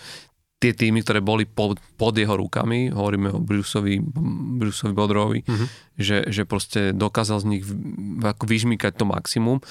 tie 0.58 0.72
týmy, 0.74 1.06
ktoré 1.06 1.22
boli 1.22 1.46
pod, 1.46 1.78
pod 2.02 2.18
jeho 2.18 2.34
rukami, 2.34 2.90
hovoríme 2.90 3.30
o 3.30 3.40
Bruceovi, 3.44 4.02
Bruceovi 4.58 4.94
Bodrovi, 4.98 5.40
mm-hmm. 5.46 5.68
že, 6.02 6.26
že 6.34 6.50
proste 6.50 6.98
dokázal 6.98 7.46
z 7.46 7.48
nich 7.54 7.64
ako 8.26 8.50
vyžmýkať 8.50 8.98
to 8.98 9.06
maximum 9.06 9.62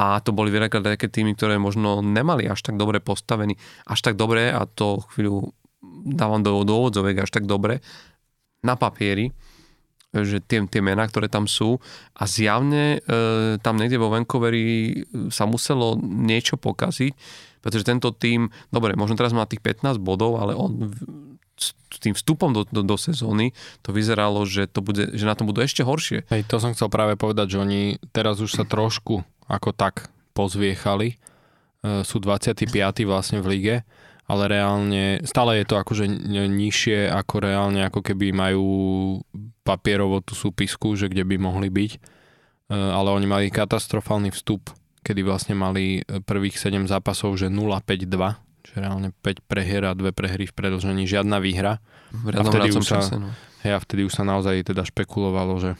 a 0.00 0.16
to 0.24 0.32
boli 0.32 0.48
veľakrát 0.48 0.96
také 0.96 1.12
týmy, 1.12 1.36
ktoré 1.36 1.60
možno 1.60 2.00
nemali 2.00 2.48
až 2.48 2.64
tak 2.64 2.80
dobre 2.80 3.04
postavení, 3.04 3.60
až 3.84 4.00
tak 4.00 4.16
dobre 4.16 4.48
a 4.48 4.64
to 4.64 5.04
chvíľu 5.12 5.52
dávam 6.08 6.40
do, 6.40 6.64
do 6.64 6.88
až 7.04 7.28
tak 7.28 7.44
dobre 7.44 7.84
na 8.64 8.80
papieri, 8.80 9.36
že 10.16 10.40
tie, 10.40 10.64
tie 10.64 10.80
mená, 10.80 11.04
ktoré 11.04 11.28
tam 11.28 11.44
sú 11.44 11.76
a 12.16 12.24
zjavne 12.24 12.98
e, 13.04 13.60
tam 13.60 13.76
niekde 13.76 14.00
vo 14.00 14.08
Vancouveri 14.08 15.04
sa 15.28 15.44
muselo 15.44 16.00
niečo 16.00 16.56
pokaziť, 16.56 17.12
pretože 17.60 17.84
tento 17.84 18.08
tým, 18.16 18.48
dobre, 18.72 18.96
možno 18.96 19.20
teraz 19.20 19.36
má 19.36 19.44
tých 19.44 19.60
15 19.60 20.00
bodov, 20.00 20.40
ale 20.40 20.56
on 20.56 20.90
tým 22.00 22.16
vstupom 22.16 22.56
do, 22.56 22.64
do, 22.72 22.80
do 22.80 22.96
sezóny 22.96 23.52
to 23.84 23.92
vyzeralo, 23.92 24.48
že, 24.48 24.64
to 24.64 24.80
bude, 24.80 25.12
že 25.12 25.28
na 25.28 25.36
tom 25.36 25.44
budú 25.44 25.60
ešte 25.60 25.84
horšie. 25.84 26.24
Hej, 26.32 26.48
to 26.48 26.56
som 26.56 26.72
chcel 26.72 26.88
práve 26.88 27.20
povedať, 27.20 27.52
že 27.52 27.60
oni 27.60 27.80
teraz 28.16 28.40
už 28.40 28.56
sa 28.56 28.64
trošku 28.64 29.20
ako 29.50 29.74
tak 29.74 30.08
pozviechali. 30.30 31.18
E, 31.82 32.06
sú 32.06 32.22
25. 32.22 32.70
vlastne 33.02 33.42
v 33.42 33.46
lige, 33.50 33.76
ale 34.30 34.46
reálne 34.46 35.18
stále 35.26 35.58
je 35.60 35.66
to 35.66 35.76
akože 35.76 36.06
nižšie 36.46 37.10
ako 37.10 37.34
reálne, 37.42 37.82
ako 37.82 38.00
keby 38.00 38.30
majú 38.30 38.68
papierovo 39.66 40.22
tú 40.22 40.38
súpisku, 40.38 40.94
že 40.94 41.10
kde 41.10 41.26
by 41.26 41.36
mohli 41.36 41.68
byť. 41.68 41.92
E, 41.92 41.98
ale 42.70 43.10
oni 43.10 43.26
mali 43.26 43.44
katastrofálny 43.50 44.30
vstup, 44.30 44.70
kedy 45.02 45.26
vlastne 45.26 45.58
mali 45.58 46.06
prvých 46.06 46.56
7 46.56 46.86
zápasov, 46.86 47.34
že 47.34 47.50
0-5-2, 47.50 48.06
čiže 48.62 48.78
reálne 48.78 49.10
5 49.18 49.50
prehier 49.50 49.82
a 49.90 49.98
2 49.98 50.14
prehry 50.14 50.46
v 50.46 50.54
predlžení, 50.54 51.10
žiadna 51.10 51.42
výhra. 51.42 51.82
V 52.14 52.30
a 52.38 52.42
vtedy 52.46 52.70
už 52.70 52.86
sa, 52.86 53.02
čase, 53.02 53.18
no. 53.18 53.34
hej, 53.66 53.72
a 53.74 53.78
vtedy 53.82 54.06
už 54.06 54.14
sa 54.14 54.22
naozaj 54.22 54.62
teda 54.62 54.86
špekulovalo, 54.86 55.58
že 55.58 55.70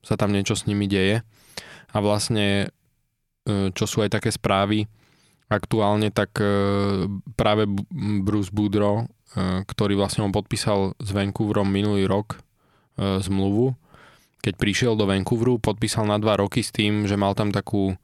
sa 0.00 0.16
tam 0.16 0.34
niečo 0.34 0.58
s 0.58 0.66
nimi 0.66 0.88
deje. 0.88 1.22
A 1.90 1.98
vlastne 1.98 2.70
E, 2.70 2.79
čo 3.48 3.84
sú 3.88 4.04
aj 4.04 4.20
také 4.20 4.30
správy 4.30 4.84
aktuálne, 5.50 6.14
tak 6.14 6.38
e, 6.38 6.46
práve 7.34 7.66
Bruce 8.22 8.54
Boudreau, 8.54 9.04
e, 9.34 9.66
ktorý 9.66 9.98
vlastne 9.98 10.22
on 10.22 10.30
podpísal 10.30 10.94
s 11.00 11.10
Vancouverom 11.10 11.66
minulý 11.66 12.06
rok 12.06 12.38
zmluvu, 13.00 13.72
keď 14.44 14.60
prišiel 14.60 14.92
do 14.92 15.08
Vancouveru, 15.08 15.56
podpísal 15.56 16.04
na 16.04 16.20
dva 16.20 16.36
roky 16.36 16.60
s 16.60 16.68
tým, 16.68 17.08
že 17.08 17.16
mal 17.16 17.32
tam 17.32 17.48
takú 17.48 17.96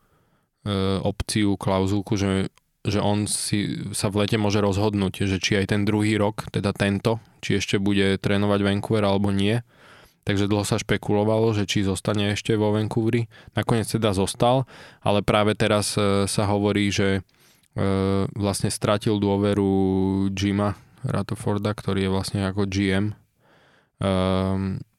opciu, 1.05 1.61
klauzulku, 1.61 2.17
že, 2.17 2.49
že 2.81 3.05
on 3.05 3.29
si 3.29 3.87
sa 3.93 4.09
v 4.09 4.25
lete 4.25 4.41
môže 4.41 4.57
rozhodnúť, 4.65 5.29
že 5.29 5.37
či 5.37 5.61
aj 5.61 5.77
ten 5.77 5.85
druhý 5.85 6.17
rok, 6.17 6.49
teda 6.49 6.73
tento, 6.73 7.21
či 7.45 7.61
ešte 7.61 7.77
bude 7.77 8.17
trénovať 8.17 8.61
Vancouver 8.65 9.05
alebo 9.05 9.29
nie 9.29 9.61
takže 10.27 10.51
dlho 10.51 10.67
sa 10.67 10.83
špekulovalo, 10.83 11.55
že 11.55 11.71
či 11.71 11.87
zostane 11.87 12.35
ešte 12.35 12.59
vo 12.59 12.75
Vancouveri. 12.75 13.31
Nakoniec 13.55 13.87
teda 13.87 14.11
zostal, 14.11 14.67
ale 15.07 15.23
práve 15.23 15.55
teraz 15.55 15.95
e, 15.95 16.27
sa 16.27 16.45
hovorí, 16.51 16.91
že 16.91 17.09
e, 17.17 17.21
vlastne 18.35 18.69
stratil 18.69 19.23
dôveru 19.23 19.71
Jima 20.35 20.75
Ratoforda, 21.07 21.71
ktorý 21.71 22.11
je 22.11 22.11
vlastne 22.11 22.41
ako 22.43 22.67
GM 22.67 23.15
e, 23.15 23.15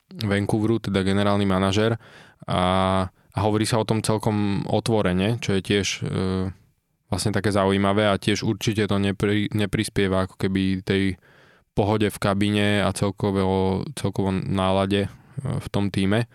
Vancouveru, 0.08 0.80
teda 0.80 1.04
generálny 1.04 1.44
manažer 1.44 2.00
a, 2.48 2.64
a 3.12 3.40
hovorí 3.44 3.68
sa 3.68 3.84
o 3.84 3.86
tom 3.86 4.00
celkom 4.00 4.64
otvorene, 4.64 5.44
čo 5.44 5.60
je 5.60 5.62
tiež 5.62 5.88
vlastne 7.12 7.32
také 7.36 7.52
zaujímavé 7.52 8.08
a 8.08 8.20
tiež 8.20 8.44
určite 8.48 8.88
to 8.88 8.96
nepri, 9.00 9.52
neprispieva 9.52 10.28
ako 10.28 10.36
keby 10.40 10.80
tej 10.84 11.20
pohode 11.78 12.10
v 12.10 12.18
kabíne 12.18 12.82
a 12.82 12.90
celkovo, 12.90 13.86
celkovo 13.94 14.34
nálade 14.34 15.06
e, 15.06 15.10
v 15.62 15.68
tom 15.70 15.94
týme. 15.94 16.26
E, 16.26 16.28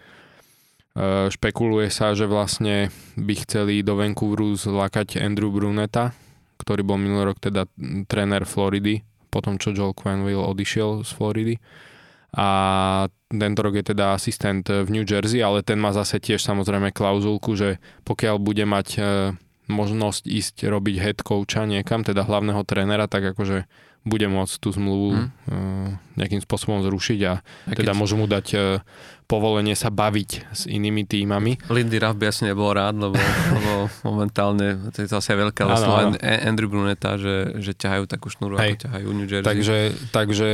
špekuluje 1.35 1.91
sa, 1.91 2.15
že 2.15 2.31
vlastne 2.31 2.95
by 3.19 3.35
chceli 3.43 3.83
do 3.83 3.99
Vancouveru 3.99 4.55
zlakať 4.55 5.19
Andrew 5.19 5.51
Bruneta, 5.51 6.15
ktorý 6.63 6.87
bol 6.87 7.03
minulý 7.03 7.35
rok 7.35 7.43
teda 7.43 7.67
tréner 8.07 8.47
Floridy, 8.47 9.03
potom 9.35 9.59
čo 9.59 9.75
Joel 9.75 9.99
Quenville 9.99 10.39
odišiel 10.39 11.03
z 11.03 11.11
Floridy. 11.11 11.57
A 12.33 12.49
tento 13.29 13.61
rok 13.61 13.77
je 13.77 13.93
teda 13.93 14.17
asistent 14.17 14.65
v 14.65 14.89
New 14.89 15.05
Jersey, 15.05 15.45
ale 15.45 15.61
ten 15.67 15.77
má 15.77 15.93
zase 15.93 16.17
tiež 16.17 16.41
samozrejme 16.41 16.95
klauzulku, 16.95 17.59
že 17.59 17.83
pokiaľ 18.07 18.41
bude 18.41 18.63
mať 18.63 18.89
e, 18.97 19.03
možnosť 19.69 20.23
ísť 20.29 20.57
robiť 20.71 20.97
head 21.03 21.19
coacha 21.21 21.67
niekam, 21.67 22.07
teda 22.07 22.25
hlavného 22.25 22.63
trénera, 22.69 23.11
tak 23.11 23.35
akože 23.35 23.67
bude 24.03 24.27
môcť 24.27 24.55
tú 24.59 24.75
zmluvu 24.75 25.15
hmm. 25.15 26.19
nejakým 26.19 26.43
spôsobom 26.43 26.83
zrušiť 26.83 27.21
a 27.31 27.39
Keď... 27.71 27.77
teda 27.87 27.93
môžu 27.95 28.19
mu 28.19 28.27
dať 28.27 28.47
uh, 28.55 28.63
povolenie 29.31 29.73
sa 29.79 29.89
baviť 29.89 30.31
s 30.53 30.63
inými 30.69 31.07
týmami. 31.09 31.57
Lindy 31.73 31.97
Ruff 32.03 32.19
by 32.19 32.29
asi 32.29 32.45
nebol 32.51 32.75
rád, 32.75 32.99
lebo, 32.99 33.17
lebo 33.57 33.73
momentálne 34.05 34.93
to 34.93 35.01
je 35.01 35.09
to 35.09 35.17
asi 35.23 35.33
veľké 35.33 35.63
leslo 35.65 36.19
Andrew 36.21 36.69
Bruneta, 36.69 37.17
že, 37.17 37.57
že 37.63 37.73
ťahajú 37.73 38.05
takú 38.11 38.29
šnúru, 38.29 38.59
Hej. 38.59 38.77
ako 38.77 38.83
ťahajú 38.85 39.09
New 39.15 39.29
Jersey. 39.31 39.49
Takže, 39.49 39.79
takže 40.11 40.49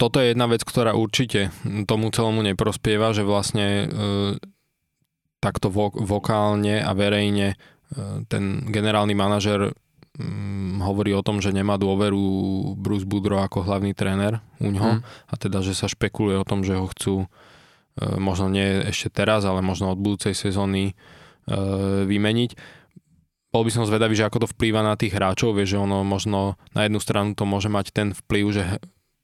toto 0.00 0.18
je 0.18 0.34
jedna 0.34 0.50
vec, 0.50 0.66
ktorá 0.66 0.98
určite 0.98 1.54
tomu 1.86 2.10
celomu 2.10 2.42
neprospieva, 2.42 3.14
že 3.14 3.22
vlastne 3.22 3.86
uh, 3.86 4.34
takto 5.38 5.70
vo, 5.70 5.94
vokálne 5.94 6.82
a 6.82 6.90
verejne 6.96 7.54
uh, 7.54 8.24
ten 8.26 8.66
generálny 8.66 9.14
manažer 9.14 9.76
hm, 10.18 10.84
hovorí 10.84 11.16
o 11.16 11.24
tom, 11.24 11.40
že 11.40 11.54
nemá 11.54 11.80
dôveru 11.80 12.20
Bruce 12.76 13.08
Boudreau 13.08 13.40
ako 13.40 13.64
hlavný 13.64 13.96
tréner 13.96 14.44
u 14.60 14.68
ňoho 14.68 15.00
mm. 15.00 15.02
a 15.02 15.34
teda, 15.40 15.64
že 15.64 15.72
sa 15.72 15.88
špekuluje 15.88 16.36
o 16.36 16.48
tom, 16.48 16.60
že 16.66 16.76
ho 16.76 16.84
chcú 16.90 17.24
e, 17.24 17.26
možno 18.20 18.52
nie 18.52 18.84
ešte 18.92 19.08
teraz, 19.08 19.48
ale 19.48 19.64
možno 19.64 19.92
od 19.92 20.00
budúcej 20.00 20.36
sezóny 20.36 20.92
e, 20.92 20.94
vymeniť. 22.04 22.50
Bol 23.52 23.68
by 23.68 23.72
som 23.72 23.84
zvedavý, 23.84 24.16
že 24.16 24.24
ako 24.24 24.48
to 24.48 24.52
vplýva 24.56 24.80
na 24.80 24.96
tých 24.96 25.12
hráčov, 25.12 25.56
vieš, 25.56 25.76
že 25.76 25.82
ono 25.84 26.00
možno 26.04 26.56
na 26.72 26.88
jednu 26.88 27.00
stranu 27.00 27.36
to 27.36 27.44
môže 27.44 27.68
mať 27.68 27.92
ten 27.92 28.08
vplyv, 28.16 28.44
že 28.48 28.64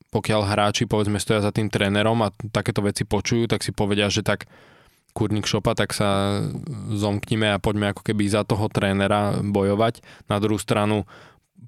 pokiaľ 0.09 0.41
hráči 0.49 0.89
povedzme 0.89 1.21
stoja 1.21 1.45
za 1.45 1.53
tým 1.53 1.69
trénerom 1.69 2.17
a 2.25 2.33
takéto 2.53 2.81
veci 2.81 3.05
počujú, 3.05 3.45
tak 3.49 3.61
si 3.61 3.77
povedia, 3.77 4.09
že 4.09 4.25
tak 4.25 4.49
kurník 5.19 5.51
šopa, 5.51 5.75
tak 5.75 5.91
sa 5.91 6.39
zomknime 6.95 7.51
a 7.51 7.59
poďme 7.59 7.91
ako 7.91 8.07
keby 8.07 8.31
za 8.31 8.47
toho 8.47 8.71
trénera 8.71 9.43
bojovať. 9.43 10.07
Na 10.31 10.39
druhú 10.39 10.63
stranu, 10.63 11.11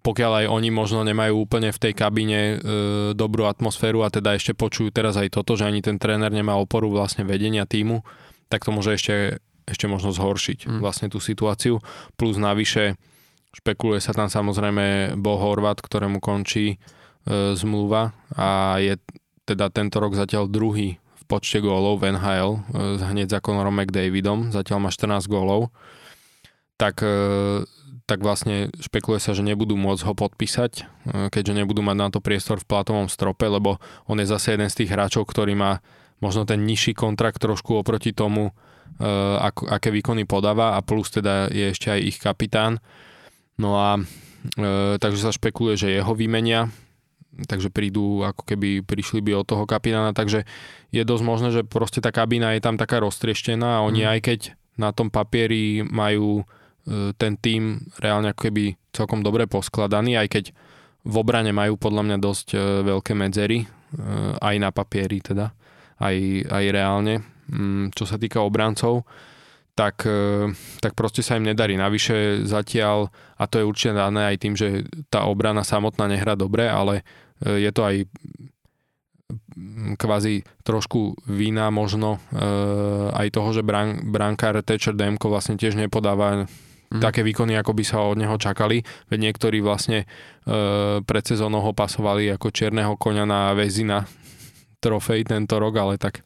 pokiaľ 0.07 0.45
aj 0.45 0.47
oni 0.55 0.71
možno 0.71 1.03
nemajú 1.03 1.35
úplne 1.35 1.75
v 1.75 1.83
tej 1.83 1.93
kabíne 1.99 2.41
e, 2.41 2.57
dobrú 3.19 3.51
atmosféru 3.51 4.07
a 4.07 4.15
teda 4.15 4.39
ešte 4.39 4.55
počujú 4.55 4.95
teraz 4.95 5.19
aj 5.19 5.35
toto, 5.35 5.59
že 5.59 5.67
ani 5.67 5.83
ten 5.83 5.99
tréner 5.99 6.31
nemá 6.31 6.55
oporu 6.55 6.95
vlastne 6.95 7.27
vedenia 7.27 7.67
týmu, 7.67 8.07
tak 8.47 8.63
to 8.63 8.71
môže 8.71 8.95
ešte, 8.95 9.43
ešte 9.67 9.91
možno 9.91 10.15
zhoršiť 10.15 10.71
mm. 10.71 10.79
vlastne 10.79 11.11
tú 11.11 11.19
situáciu. 11.19 11.83
Plus 12.15 12.39
navyše 12.39 12.95
špekuluje 13.51 13.99
sa 13.99 14.15
tam 14.15 14.31
samozrejme 14.31 15.19
Bo 15.19 15.35
Horvat, 15.43 15.83
ktorému 15.83 16.23
končí 16.23 16.79
e, 16.79 17.57
zmluva 17.59 18.15
a 18.39 18.79
je 18.79 18.95
teda 19.43 19.75
tento 19.75 19.99
rok 19.99 20.15
zatiaľ 20.15 20.47
druhý 20.47 21.00
počte 21.31 21.63
gólov 21.63 22.03
v 22.03 22.19
NHL, 22.19 22.59
e, 22.59 22.61
hneď 23.07 23.31
za 23.31 23.39
Conorom 23.39 23.79
McDavidom, 23.79 24.51
zatiaľ 24.51 24.83
má 24.83 24.91
14 24.91 25.31
gólov, 25.31 25.71
tak, 26.75 27.07
e, 27.07 27.63
tak 28.11 28.19
vlastne 28.19 28.75
špekuluje 28.83 29.23
sa, 29.23 29.31
že 29.31 29.47
nebudú 29.47 29.79
môcť 29.79 30.03
ho 30.11 30.15
podpísať, 30.19 30.73
e, 30.75 30.83
keďže 31.31 31.55
nebudú 31.63 31.87
mať 31.87 31.97
na 31.97 32.09
to 32.11 32.19
priestor 32.19 32.59
v 32.59 32.67
platovom 32.67 33.07
strope, 33.07 33.47
lebo 33.47 33.79
on 34.11 34.19
je 34.19 34.27
zase 34.27 34.59
jeden 34.59 34.67
z 34.67 34.83
tých 34.83 34.91
hráčov, 34.91 35.31
ktorý 35.31 35.55
má 35.55 35.79
možno 36.19 36.43
ten 36.43 36.67
nižší 36.67 36.99
kontrakt 36.99 37.39
trošku 37.39 37.79
oproti 37.79 38.11
tomu, 38.11 38.51
ako, 39.41 39.73
aké 39.73 39.89
výkony 39.89 40.29
podáva 40.29 40.77
a 40.77 40.85
plus 40.85 41.09
teda 41.09 41.49
je 41.49 41.73
ešte 41.73 41.89
aj 41.89 42.01
ich 42.05 42.21
kapitán. 42.21 42.85
No 43.57 43.81
a 43.81 43.97
takže 45.01 45.25
sa 45.25 45.33
špekuluje, 45.33 45.81
že 45.81 45.97
jeho 45.97 46.13
vymenia, 46.13 46.69
takže 47.47 47.71
prídu, 47.71 48.27
ako 48.27 48.43
keby 48.43 48.83
prišli 48.83 49.23
by 49.23 49.41
od 49.41 49.47
toho 49.47 49.65
kapitána, 49.65 50.11
takže 50.13 50.45
je 50.91 51.03
dosť 51.07 51.25
možné, 51.25 51.49
že 51.55 51.63
proste 51.63 52.03
tá 52.03 52.11
kabína 52.11 52.59
je 52.59 52.65
tam 52.65 52.75
taká 52.75 52.99
roztrieštená 53.01 53.81
a 53.81 53.85
oni 53.87 54.03
mm. 54.05 54.11
aj 54.11 54.19
keď 54.21 54.41
na 54.81 54.91
tom 54.91 55.13
papieri 55.13 55.85
majú 55.85 56.43
e, 56.43 56.45
ten 57.15 57.37
tým 57.37 57.93
reálne 58.01 58.33
ako 58.33 58.51
keby 58.51 58.65
celkom 58.91 59.21
dobre 59.21 59.45
poskladaný, 59.47 60.17
aj 60.17 60.29
keď 60.33 60.45
v 61.01 61.15
obrane 61.17 61.53
majú 61.53 61.81
podľa 61.81 62.03
mňa 62.09 62.19
dosť 62.21 62.47
e, 62.55 62.59
veľké 62.85 63.13
medzery, 63.15 63.65
e, 63.65 63.67
aj 64.41 64.57
na 64.59 64.71
papieri 64.73 65.21
teda, 65.23 65.53
aj, 66.01 66.17
aj 66.49 66.65
reálne, 66.73 67.15
mm, 67.53 67.93
čo 67.95 68.09
sa 68.09 68.17
týka 68.17 68.41
obrancov, 68.41 69.05
tak, 69.71 70.05
tak 70.83 70.93
proste 70.93 71.25
sa 71.25 71.41
im 71.41 71.47
nedarí. 71.47 71.73
Navyše 71.73 72.45
zatiaľ, 72.45 73.09
a 73.41 73.49
to 73.49 73.57
je 73.57 73.65
určite 73.65 73.97
dané 73.97 74.29
aj 74.29 74.37
tým, 74.37 74.53
že 74.53 74.85
tá 75.09 75.25
obrana 75.25 75.65
samotná 75.65 76.05
nehrá 76.13 76.37
dobre, 76.37 76.69
ale 76.69 77.09
je 77.41 77.73
to 77.73 77.81
aj 77.81 78.05
kvázi 79.97 80.43
trošku 80.63 81.15
vína 81.27 81.71
možno 81.71 82.19
e, 82.31 82.41
aj 83.15 83.29
toho, 83.31 83.51
že 83.55 83.63
brán, 83.63 84.11
brankár 84.11 84.59
Thatcher 84.63 84.95
Demko 84.95 85.31
vlastne 85.31 85.57
tiež 85.57 85.79
nepodáva 85.79 86.47
mm. 86.47 87.01
také 87.01 87.23
výkony, 87.23 87.55
ako 87.59 87.73
by 87.75 87.85
sa 87.87 88.03
od 88.03 88.19
neho 88.19 88.37
čakali. 88.37 88.83
Veď 89.09 89.31
niektorí 89.31 89.63
vlastne 89.63 90.05
e, 90.05 90.07
pred 91.03 91.25
sezónou 91.25 91.63
ho 91.63 91.73
pasovali 91.73 92.31
ako 92.35 92.51
čierneho 92.51 92.99
koňa 92.99 93.25
na 93.27 93.55
väzina 93.55 94.07
trofej 94.81 95.29
tento 95.29 95.61
rok, 95.61 95.75
ale 95.77 95.95
tak 96.01 96.25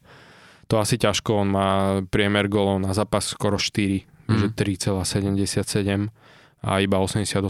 to 0.65 0.81
asi 0.81 0.97
ťažko. 0.97 1.45
On 1.45 1.49
má 1.49 1.69
priemer 2.09 2.49
golov 2.49 2.81
na 2.81 2.95
zápas 2.95 3.29
skoro 3.29 3.61
4, 3.61 4.31
mm. 4.31 4.37
že 4.41 4.47
3,77 4.53 6.24
a 6.65 6.81
iba 6.81 6.97
88% 6.97 7.45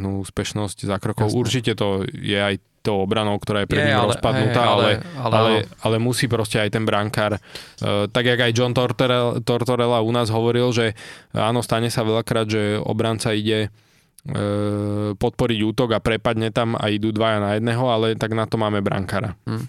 úspešnosť 0.00 0.78
za 0.88 0.96
krokov. 0.96 1.28
Jasne. 1.28 1.40
Určite 1.44 1.72
to 1.76 2.08
je 2.08 2.40
aj 2.40 2.56
tou 2.84 3.00
obranou, 3.00 3.40
ktorá 3.40 3.64
je 3.64 3.68
pred 3.68 3.88
ním 3.88 3.96
rozpadnutá, 3.96 4.60
hej, 4.60 4.72
ale, 4.72 4.90
ale, 5.16 5.32
ale, 5.32 5.52
ale 5.80 5.96
musí 5.96 6.28
proste 6.28 6.60
aj 6.60 6.68
ten 6.68 6.84
brankár, 6.84 7.40
uh, 7.40 8.04
tak 8.12 8.28
jak 8.28 8.40
aj 8.44 8.52
John 8.52 8.76
Tortorella, 8.76 9.40
Tortorella 9.40 10.04
u 10.04 10.12
nás 10.12 10.28
hovoril, 10.28 10.68
že 10.68 10.92
áno, 11.32 11.64
stane 11.64 11.88
sa 11.88 12.04
veľakrát, 12.04 12.44
že 12.44 12.76
obranca 12.76 13.32
ide 13.32 13.72
uh, 13.72 15.16
podporiť 15.16 15.58
útok 15.64 15.96
a 15.96 16.04
prepadne 16.04 16.52
tam 16.52 16.76
a 16.76 16.92
idú 16.92 17.08
dvaja 17.08 17.40
na 17.40 17.50
jedného, 17.56 17.88
ale 17.88 18.20
tak 18.20 18.36
na 18.36 18.44
to 18.44 18.60
máme 18.60 18.84
brankára. 18.84 19.32
Mm. 19.48 19.64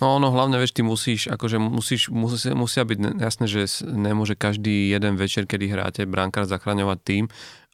No 0.00 0.16
ono 0.16 0.32
hlavne, 0.32 0.56
vieš, 0.56 0.72
ty 0.72 0.80
musíš, 0.80 1.28
akože 1.28 1.60
musíš, 1.60 2.08
musí, 2.08 2.48
musia 2.56 2.88
byť 2.88 2.98
jasné, 3.20 3.44
že 3.44 3.68
nemôže 3.92 4.40
každý 4.40 4.88
jeden 4.88 5.20
večer, 5.20 5.44
kedy 5.44 5.68
hráte 5.68 6.08
brankár 6.08 6.48
zachraňovať 6.48 6.98
tým, 7.04 7.24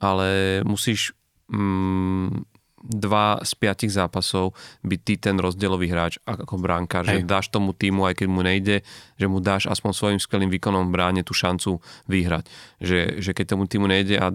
ale 0.00 0.60
musíš 0.64 1.12
mm, 1.48 2.42
dva 2.80 3.38
z 3.44 3.52
piatich 3.60 3.92
zápasov 3.92 4.56
byť 4.80 5.00
ty 5.04 5.14
ten 5.20 5.36
rozdielový 5.36 5.92
hráč 5.92 6.16
ako 6.24 6.56
brankár, 6.56 7.04
že 7.04 7.20
dáš 7.28 7.52
tomu 7.52 7.76
týmu, 7.76 8.08
aj 8.08 8.24
keď 8.24 8.28
mu 8.32 8.40
nejde, 8.40 8.80
že 9.20 9.26
mu 9.28 9.44
dáš 9.44 9.68
aspoň 9.68 9.90
svojim 9.92 10.20
skvelým 10.20 10.48
výkonom 10.48 10.88
v 10.88 10.94
bráne 10.96 11.20
tú 11.20 11.36
šancu 11.36 11.78
vyhrať. 12.08 12.48
Že, 12.80 13.20
že 13.20 13.30
keď 13.36 13.46
tomu 13.52 13.68
týmu 13.68 13.84
nejde 13.84 14.16
a 14.16 14.32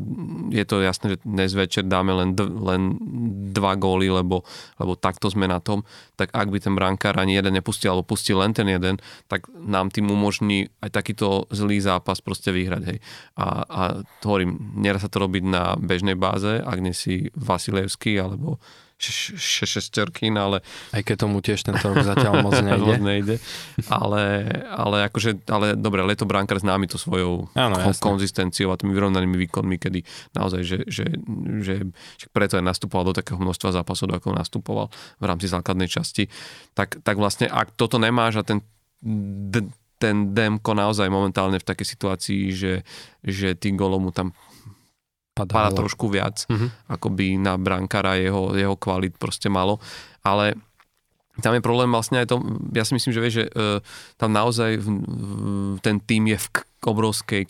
je 0.53 0.65
to 0.69 0.85
jasné, 0.85 1.17
že 1.17 1.25
dnes 1.25 1.51
večer 1.57 1.89
dáme 1.89 2.13
len, 2.13 2.37
d- 2.37 2.45
len 2.45 2.81
dva 3.49 3.73
góly, 3.73 4.13
lebo, 4.13 4.45
lebo 4.77 4.93
takto 4.93 5.33
sme 5.33 5.49
na 5.49 5.57
tom, 5.57 5.81
tak 6.13 6.29
ak 6.29 6.47
by 6.53 6.61
ten 6.61 6.77
brankár 6.77 7.17
ani 7.17 7.33
jeden 7.33 7.57
nepustil, 7.57 7.97
alebo 7.97 8.13
pustil 8.13 8.37
len 8.37 8.53
ten 8.53 8.69
jeden, 8.69 9.01
tak 9.25 9.49
nám 9.57 9.89
tým 9.89 10.13
umožní 10.13 10.69
aj 10.85 10.93
takýto 10.93 11.49
zlý 11.49 11.81
zápas 11.81 12.21
proste 12.21 12.53
vyhrať. 12.53 12.83
Hej. 12.85 12.97
A, 13.41 13.47
a 13.65 13.81
hovorím, 14.21 14.77
nedá 14.77 15.01
sa 15.01 15.09
to 15.09 15.17
robiť 15.25 15.43
na 15.49 15.73
bežnej 15.81 16.13
báze, 16.13 16.61
ak 16.61 16.77
nie 16.77 16.93
si 16.93 17.33
Vasilevský, 17.33 18.21
ale 18.21 18.34
alebo 18.35 18.59
šestorkín, 18.95 20.39
ale... 20.39 20.63
Aj 20.95 21.03
keď 21.03 21.27
tomu 21.27 21.43
tiež 21.43 21.67
tento 21.67 21.83
rok 21.83 21.99
zatiaľ 21.99 22.39
moc 22.39 22.55
nejde. 22.63 22.79
moc 22.79 22.99
nejde. 23.03 23.35
Ale, 23.91 24.47
ale 24.71 25.11
akože, 25.11 25.43
ale 25.51 25.75
dobre, 25.75 25.99
leto 26.07 26.23
Brankar 26.23 26.63
známy 26.63 26.87
to 26.87 26.95
svojou 26.95 27.51
Áno, 27.59 27.75
kon- 27.75 28.15
konzistenciou 28.15 28.71
a 28.71 28.79
tými 28.79 28.95
vyrovnanými 28.95 29.35
výkonmi, 29.47 29.75
kedy 29.75 29.99
naozaj, 30.31 30.61
že, 30.63 30.77
že, 30.87 31.05
že, 31.59 31.75
že 32.15 32.25
preto 32.31 32.55
aj 32.55 32.63
nastupoval 32.63 33.11
do 33.11 33.13
takého 33.19 33.35
množstva 33.35 33.83
zápasov, 33.83 34.15
ako 34.15 34.31
nastupoval 34.31 34.87
v 35.19 35.25
rámci 35.27 35.51
základnej 35.51 35.91
časti. 35.91 36.31
Tak, 36.71 37.03
tak 37.03 37.19
vlastne, 37.19 37.51
ak 37.51 37.75
toto 37.75 37.99
nemáš 37.99 38.39
a 38.39 38.43
ten 38.47 38.63
ten 39.95 40.35
Demko 40.35 40.75
naozaj 40.75 41.07
momentálne 41.07 41.55
v 41.55 41.67
takej 41.67 41.87
situácii, 41.95 42.41
že, 42.51 42.83
že 43.23 43.55
tým 43.55 43.79
golom 43.79 44.09
mu 44.09 44.11
tam 44.11 44.35
padá 45.35 45.67
trošku 45.75 46.07
viac, 46.07 46.47
uh-huh. 46.47 46.71
ako 46.87 47.11
by 47.11 47.35
na 47.35 47.59
brankára 47.59 48.15
jeho, 48.15 48.55
jeho 48.55 48.79
kvalit 48.79 49.19
proste 49.19 49.51
malo. 49.51 49.83
Ale 50.23 50.55
tam 51.43 51.51
je 51.51 51.59
problém 51.59 51.91
vlastne 51.91 52.23
aj 52.23 52.31
to, 52.31 52.39
ja 52.71 52.87
si 52.87 52.95
myslím, 52.95 53.11
že 53.11 53.21
vieš, 53.21 53.35
že 53.43 53.45
uh, 53.51 53.83
tam 54.15 54.31
naozaj 54.31 54.79
v, 54.79 54.87
v, 54.87 55.77
ten 55.83 55.99
tým 55.99 56.31
je 56.31 56.39
v 56.39 56.47
k- 56.55 56.63
obrovskej 56.87 57.43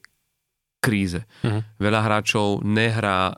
kríze. 0.81 1.21
Uh-huh. 1.45 1.61
Veľa 1.77 2.01
hráčov 2.01 2.65
nehrá 2.65 3.37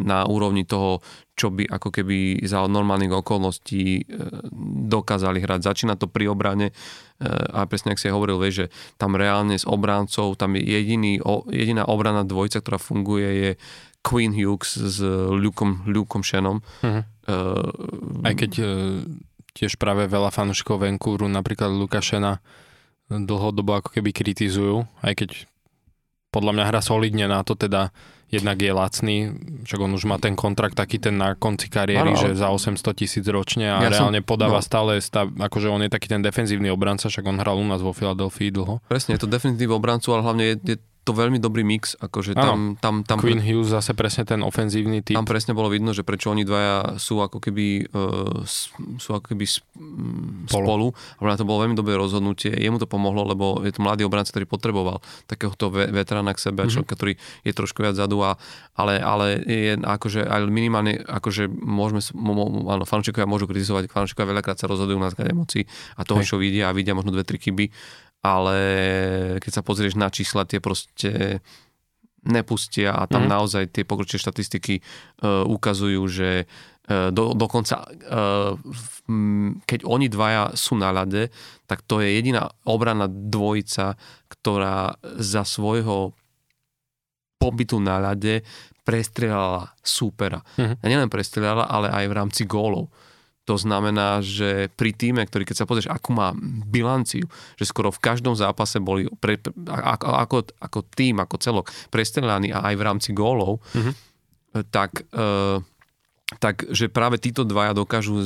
na 0.00 0.24
úrovni 0.24 0.64
toho, 0.64 1.04
čo 1.36 1.52
by 1.52 1.68
ako 1.68 1.92
keby 1.92 2.40
za 2.40 2.64
normálnych 2.64 3.12
okolností 3.12 4.00
uh, 4.00 4.48
dokázali 4.88 5.44
hrať. 5.44 5.60
Začína 5.60 6.00
to 6.00 6.08
pri 6.08 6.32
obrane 6.32 6.72
uh, 6.72 7.60
a 7.60 7.68
presne 7.68 7.92
ak 7.92 8.00
si 8.00 8.08
hovoril, 8.08 8.40
vieš, 8.40 8.64
že 8.64 8.66
tam 8.96 9.12
reálne 9.12 9.52
s 9.52 9.68
obráncov, 9.68 10.40
tam 10.40 10.56
je 10.56 10.64
jediný, 10.64 11.20
jediná 11.52 11.84
obrana 11.84 12.24
dvojca, 12.24 12.64
ktorá 12.64 12.80
funguje 12.80 13.28
je 13.28 13.50
Queen 14.00 14.32
Hughes 14.32 14.72
s 14.80 15.04
Lukom, 15.28 15.84
Lukom 15.84 16.24
Shenom. 16.24 16.64
Uh-huh. 16.80 17.04
Uh, 17.28 18.24
Aj 18.24 18.32
keď 18.32 18.52
uh, 18.64 19.04
tiež 19.52 19.76
práve 19.76 20.08
veľa 20.08 20.32
fanúšikov 20.32 20.80
Vancouveru, 20.80 21.28
napríklad 21.28 21.68
Luka 21.76 22.00
Shena, 22.00 22.40
dlhodobo 23.12 23.76
ako 23.76 24.00
keby 24.00 24.16
kritizujú, 24.16 24.88
aj 25.04 25.12
keď 25.12 25.30
podľa 26.32 26.52
mňa 26.56 26.64
hra 26.72 26.80
solidne 26.80 27.28
na 27.28 27.44
to, 27.44 27.52
teda 27.54 27.92
jednak 28.32 28.56
je 28.64 28.72
lacný, 28.72 29.16
však 29.68 29.76
on 29.76 29.92
už 29.92 30.08
má 30.08 30.16
ten 30.16 30.32
kontrakt 30.32 30.72
taký 30.72 30.96
ten 30.96 31.20
na 31.20 31.36
konci 31.36 31.68
kariéry, 31.68 32.16
ano, 32.16 32.32
že 32.32 32.32
za 32.32 32.48
800 32.48 32.80
tisíc 32.96 33.28
ročne 33.28 33.68
a 33.68 33.84
ja 33.84 33.92
reálne 33.92 34.24
som, 34.24 34.28
podáva 34.32 34.58
no. 34.58 34.64
stále, 34.64 34.92
stav, 35.04 35.28
akože 35.28 35.68
on 35.68 35.84
je 35.84 35.92
taký 35.92 36.08
ten 36.08 36.24
defenzívny 36.24 36.72
obranca, 36.72 37.12
však 37.12 37.28
on 37.28 37.36
hral 37.36 37.60
u 37.60 37.66
nás 37.68 37.84
vo 37.84 37.92
Filadelfii 37.92 38.48
dlho. 38.48 38.80
Presne, 38.88 39.20
je 39.20 39.20
to 39.20 39.28
defenzívny 39.28 39.68
obrancu, 39.68 40.16
ale 40.16 40.24
hlavne 40.24 40.44
je, 40.48 40.56
je 40.64 40.76
to 41.02 41.10
veľmi 41.10 41.42
dobrý 41.42 41.66
mix, 41.66 41.98
akože 41.98 42.38
tam, 42.38 42.78
tam, 42.78 43.02
tam... 43.02 43.18
Queen 43.18 43.42
Hughes 43.42 43.74
zase 43.74 43.90
presne 43.90 44.22
ten 44.22 44.38
ofenzívny 44.46 45.02
typ. 45.02 45.18
Tam 45.18 45.26
presne 45.26 45.50
bolo 45.50 45.66
vidno, 45.66 45.90
že 45.90 46.06
prečo 46.06 46.30
oni 46.30 46.46
dvaja 46.46 46.94
sú 47.02 47.18
ako 47.18 47.42
keby, 47.42 47.90
uh, 47.90 48.46
sú 49.02 49.10
ako 49.10 49.34
keby 49.34 49.44
spolu. 50.46 50.46
spolu. 50.46 50.86
A 51.18 51.34
to 51.34 51.42
bolo 51.42 51.66
veľmi 51.66 51.74
dobré 51.74 51.98
rozhodnutie. 51.98 52.54
Jemu 52.54 52.78
to 52.78 52.86
pomohlo, 52.86 53.26
lebo 53.26 53.66
je 53.66 53.74
to 53.74 53.82
mladý 53.82 54.06
obranca, 54.06 54.30
ktorý 54.30 54.46
potreboval 54.46 55.02
takéhoto 55.26 55.74
veterána 55.74 56.38
k 56.38 56.50
sebe, 56.50 56.70
mm-hmm. 56.70 56.86
ktorý 56.86 57.18
je 57.42 57.52
trošku 57.52 57.82
viac 57.82 57.98
zadu, 57.98 58.22
a, 58.22 58.38
ale, 58.78 59.02
ale 59.02 59.42
je 59.42 59.74
akože 59.82 60.22
aj 60.22 60.46
minimálne, 60.46 61.02
akože 61.02 61.50
môžeme, 61.50 61.98
áno, 62.70 62.86
fanúšikovia 62.86 63.26
môžu 63.26 63.50
kritizovať, 63.50 63.90
fanúšikovia 63.90 64.38
veľakrát 64.38 64.54
sa 64.54 64.70
rozhodujú 64.70 65.02
na 65.02 65.10
základe 65.10 65.34
emócií 65.34 65.62
a 65.98 66.06
toho, 66.06 66.22
Hej. 66.22 66.30
čo 66.30 66.36
vidia 66.38 66.70
a 66.70 66.76
vidia 66.76 66.94
možno 66.94 67.10
dve, 67.10 67.26
tri 67.26 67.42
chyby 67.42 67.74
ale 68.22 68.56
keď 69.42 69.50
sa 69.50 69.66
pozrieš 69.66 69.98
na 69.98 70.08
čísla, 70.08 70.46
tie 70.46 70.62
proste 70.62 71.42
nepustia 72.22 72.94
a 72.94 73.10
tam 73.10 73.26
mm. 73.26 73.30
naozaj 73.34 73.64
tie 73.74 73.82
pokročilé 73.82 74.22
štatistiky 74.22 74.78
uh, 74.78 75.42
ukazujú, 75.42 76.02
že 76.06 76.46
uh, 76.46 77.10
do, 77.10 77.34
dokonca 77.34 77.82
uh, 77.82 78.54
keď 79.66 79.80
oni 79.82 80.06
dvaja 80.06 80.54
sú 80.54 80.78
na 80.78 80.94
ľade, 80.94 81.34
tak 81.66 81.82
to 81.82 81.98
je 81.98 82.14
jediná 82.14 82.46
obrana 82.62 83.10
dvojica, 83.10 83.98
ktorá 84.30 84.94
za 85.18 85.42
svojho 85.42 86.14
pobytu 87.42 87.82
na 87.82 87.98
ľade 87.98 88.46
prestrelala 88.86 89.74
súpera. 89.82 90.42
Mm. 90.54 90.74
A 90.78 90.84
nielen 90.86 91.10
prestrelala, 91.10 91.66
ale 91.66 91.90
aj 91.90 92.04
v 92.06 92.14
rámci 92.14 92.42
gólov. 92.46 92.86
To 93.50 93.58
znamená, 93.58 94.22
že 94.22 94.70
pri 94.78 94.94
týme, 94.94 95.26
ktorý 95.26 95.42
keď 95.42 95.56
sa 95.58 95.66
pozrieš, 95.66 95.90
akú 95.90 96.14
má 96.14 96.30
bilanciu, 96.70 97.26
že 97.58 97.66
skoro 97.66 97.90
v 97.90 97.98
každom 97.98 98.38
zápase 98.38 98.78
boli 98.78 99.10
pre, 99.18 99.42
ako, 99.66 100.06
ako, 100.14 100.36
ako 100.62 100.78
tým, 100.94 101.18
ako 101.18 101.42
celok 101.42 101.66
prestrelaní 101.90 102.54
a 102.54 102.62
aj 102.70 102.74
v 102.78 102.86
rámci 102.86 103.10
gólov, 103.10 103.58
mm-hmm. 103.74 103.94
tak, 104.70 105.02
e, 105.10 105.58
tak, 106.38 106.70
že 106.70 106.86
práve 106.86 107.18
títo 107.18 107.42
dvaja 107.42 107.74
dokážu, 107.74 108.22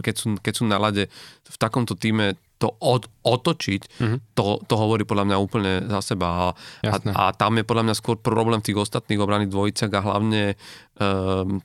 keď 0.00 0.14
sú, 0.16 0.26
keď 0.40 0.52
sú 0.56 0.64
na 0.64 0.80
lade 0.80 1.12
v 1.44 1.56
takomto 1.60 1.92
týme 1.92 2.40
to 2.56 2.72
od, 2.80 3.04
otočiť, 3.20 4.00
mm-hmm. 4.00 4.18
to, 4.32 4.64
to 4.64 4.74
hovorí 4.80 5.04
podľa 5.04 5.28
mňa 5.28 5.44
úplne 5.44 5.72
za 5.92 6.16
seba. 6.16 6.26
A, 6.32 6.46
a, 6.88 6.96
a 6.96 7.24
tam 7.36 7.60
je 7.60 7.68
podľa 7.68 7.92
mňa 7.92 8.00
skôr 8.00 8.16
problém 8.16 8.64
v 8.64 8.72
tých 8.72 8.80
ostatných 8.80 9.20
obranných 9.20 9.52
dvojicách 9.52 9.92
a 9.92 10.00
hlavne 10.00 10.56
um, 10.96 11.60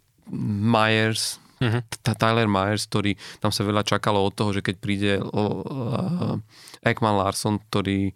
Myers, 0.67 1.39
mm-hmm. 1.59 1.81
Tyler 2.19 2.49
Myers, 2.49 2.87
ktorý, 2.87 3.15
tam 3.43 3.51
sa 3.51 3.67
veľa 3.67 3.83
čakalo 3.83 4.23
od 4.23 4.33
toho, 4.33 4.55
že 4.55 4.65
keď 4.65 4.75
príde 4.79 5.11
uh, 5.19 6.39
Ekman 6.83 7.19
Larson, 7.19 7.59
ktorý, 7.59 8.15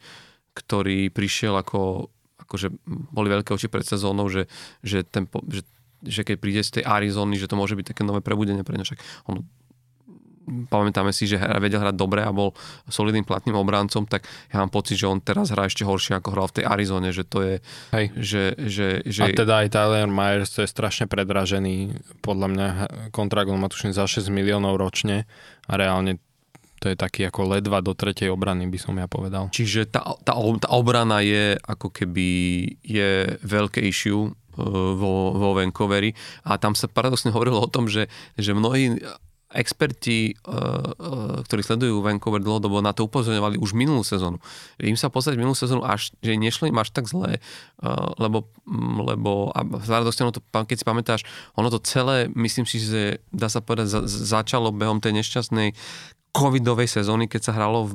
ktorý 0.55 1.11
prišiel 1.11 1.55
ako 1.59 2.11
akože 2.43 2.67
boli 2.85 3.33
veľké 3.33 3.55
oči 3.55 3.71
pred 3.71 3.81
sezónou, 3.87 4.27
že, 4.27 4.45
že, 4.85 5.01
ten, 5.01 5.25
že, 5.49 5.65
že 6.05 6.21
keď 6.21 6.35
príde 6.37 6.61
z 6.61 6.79
tej 6.79 6.83
Arizony, 6.85 7.39
že 7.39 7.47
to 7.49 7.57
môže 7.57 7.73
byť 7.73 7.95
také 7.95 8.03
nové 8.05 8.19
prebudenie 8.19 8.61
pre 8.61 8.75
ňa. 8.77 8.85
Však 8.85 8.99
on 9.31 9.47
pamätáme 10.67 11.15
si, 11.15 11.25
že 11.25 11.39
vedel 11.59 11.79
hrať 11.79 11.95
dobre 11.95 12.21
a 12.23 12.31
bol 12.35 12.51
solidným 12.87 13.23
platným 13.23 13.55
obrancom, 13.55 14.03
tak 14.03 14.27
ja 14.51 14.59
mám 14.59 14.69
pocit, 14.69 14.99
že 14.99 15.07
on 15.07 15.23
teraz 15.23 15.55
hrá 15.55 15.67
ešte 15.67 15.87
horšie 15.87 16.19
ako 16.19 16.29
hral 16.35 16.47
v 16.51 16.55
tej 16.61 16.65
Arizone, 16.67 17.09
že 17.15 17.23
to 17.23 17.39
je... 17.41 17.55
Hej. 17.95 18.05
Že, 18.15 18.43
že, 18.67 18.87
že... 19.07 19.21
A 19.23 19.27
teda 19.31 19.63
aj 19.63 19.67
Tyler 19.71 20.09
Myers, 20.09 20.51
to 20.51 20.63
je 20.63 20.69
strašne 20.69 21.07
predražený, 21.07 21.95
podľa 22.19 22.47
mňa 22.51 22.67
kontrakt 23.15 23.47
on 23.47 23.59
má 23.59 23.71
tuším 23.71 23.95
za 23.95 24.03
6 24.07 24.27
miliónov 24.29 24.75
ročne 24.75 25.25
a 25.67 25.73
reálne 25.79 26.19
to 26.83 26.91
je 26.91 26.99
taký 26.99 27.31
ako 27.31 27.55
ledva 27.55 27.79
do 27.79 27.95
tretej 27.95 28.27
obrany, 28.27 28.67
by 28.67 28.75
som 28.75 28.99
ja 28.99 29.07
povedal. 29.07 29.47
Čiže 29.55 29.87
tá, 29.87 30.03
tá, 30.27 30.35
tá 30.35 30.69
obrana 30.75 31.23
je 31.23 31.55
ako 31.63 31.87
keby 31.87 32.27
je 32.83 33.39
veľké 33.39 33.79
issue 33.87 34.27
e, 34.27 34.31
vo, 34.99 35.31
vo 35.31 35.55
Vancouveri 35.55 36.11
a 36.43 36.59
tam 36.59 36.75
sa 36.75 36.91
paradoxne 36.91 37.31
hovorilo 37.31 37.63
o 37.63 37.71
tom, 37.71 37.87
že, 37.87 38.11
že 38.35 38.51
mnohí 38.51 38.99
experti, 39.53 40.34
e, 40.34 40.34
e, 40.34 41.41
ktorí 41.45 41.61
sledujú 41.61 42.01
Vancouver 42.01 42.41
dlhodobo, 42.41 42.81
na 42.81 42.91
to 42.91 43.05
upozorňovali 43.05 43.61
už 43.61 43.77
minulú 43.77 44.01
sezónu. 44.01 44.41
Im 44.81 44.97
sa 44.97 45.13
pozrieť 45.13 45.38
minulú 45.38 45.55
sezónu, 45.55 45.85
až, 45.85 46.11
že 46.19 46.34
nešlo 46.35 46.67
im 46.67 46.77
až 46.81 46.89
tak 46.89 47.05
zle, 47.05 47.38
lebo, 48.17 48.49
lebo 49.07 49.53
a 49.53 49.61
to, 49.63 50.41
keď 50.43 50.77
si 50.77 50.85
pamätáš, 50.85 51.21
ono 51.53 51.69
to 51.69 51.80
celé, 51.84 52.27
myslím 52.34 52.65
si, 52.65 52.81
že 52.81 53.21
dá 53.30 53.47
sa 53.47 53.61
povedať, 53.61 53.88
za, 53.91 54.01
začalo 54.07 54.73
behom 54.73 54.99
tej 54.99 55.21
nešťastnej 55.21 55.77
covidovej 56.34 56.89
sezóny, 56.89 57.30
keď 57.30 57.41
sa 57.45 57.53
hralo 57.53 57.85
v 57.85 57.93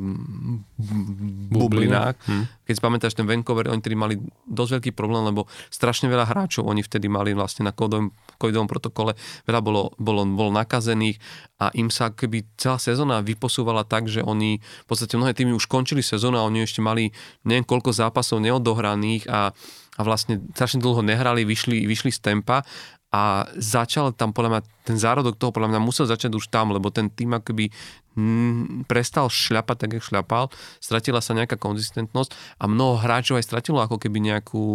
bublinách. 1.50 2.14
Hm. 2.22 2.46
Keď 2.62 2.74
si 2.78 2.82
pamätáš 2.82 3.18
ten 3.18 3.26
Vancouver, 3.26 3.66
oni 3.66 3.82
tedy 3.82 3.98
mali 3.98 4.14
dosť 4.46 4.78
veľký 4.78 4.90
problém, 4.94 5.26
lebo 5.26 5.50
strašne 5.74 6.06
veľa 6.06 6.30
hráčov 6.30 6.62
oni 6.70 6.86
vtedy 6.86 7.10
mali 7.10 7.34
vlastne 7.34 7.66
na 7.66 7.74
covidovom, 7.74 8.14
covidovom 8.38 8.70
protokole, 8.70 9.18
veľa 9.42 9.58
bolo, 9.58 9.90
bolo, 9.98 10.22
bolo 10.22 10.54
nakazených 10.54 11.18
a 11.58 11.74
im 11.74 11.90
sa 11.90 12.14
keby 12.14 12.46
celá 12.54 12.78
sezóna 12.78 13.18
vyposúvala 13.26 13.82
tak, 13.82 14.06
že 14.06 14.22
oni, 14.22 14.62
v 14.62 14.86
podstate 14.86 15.18
mnohé 15.18 15.34
týmy 15.34 15.50
už 15.58 15.66
končili 15.66 16.06
sezónu 16.06 16.38
a 16.38 16.46
oni 16.46 16.62
ešte 16.62 16.78
mali 16.78 17.10
neviem 17.42 17.66
koľko 17.66 17.90
zápasov 17.90 18.38
neodohraných 18.38 19.26
a 19.26 19.50
a 19.98 20.06
vlastne 20.06 20.38
strašne 20.54 20.78
dlho 20.78 21.02
nehrali, 21.02 21.42
vyšli, 21.42 21.82
vyšli 21.82 22.14
z 22.14 22.22
tempa 22.22 22.62
a 23.08 23.48
začal 23.56 24.12
tam 24.12 24.36
podľa 24.36 24.50
mňa, 24.52 24.62
ten 24.84 25.00
zárodok 25.00 25.40
toho 25.40 25.48
podľa 25.48 25.72
mňa 25.72 25.80
musel 25.80 26.04
začať 26.04 26.36
už 26.36 26.52
tam, 26.52 26.76
lebo 26.76 26.92
ten 26.92 27.08
tým 27.08 27.32
akoby 27.34 27.72
m, 28.18 28.82
prestal 28.90 29.30
šľapať 29.30 29.76
tak, 29.78 29.90
jak 29.94 30.04
šľapal, 30.04 30.50
stratila 30.82 31.22
sa 31.22 31.38
nejaká 31.38 31.54
konzistentnosť 31.54 32.34
a 32.58 32.66
mnoho 32.66 32.98
hráčov 32.98 33.38
aj 33.38 33.46
stratilo 33.46 33.78
ako 33.78 34.02
keby 34.02 34.18
nejakú, 34.18 34.66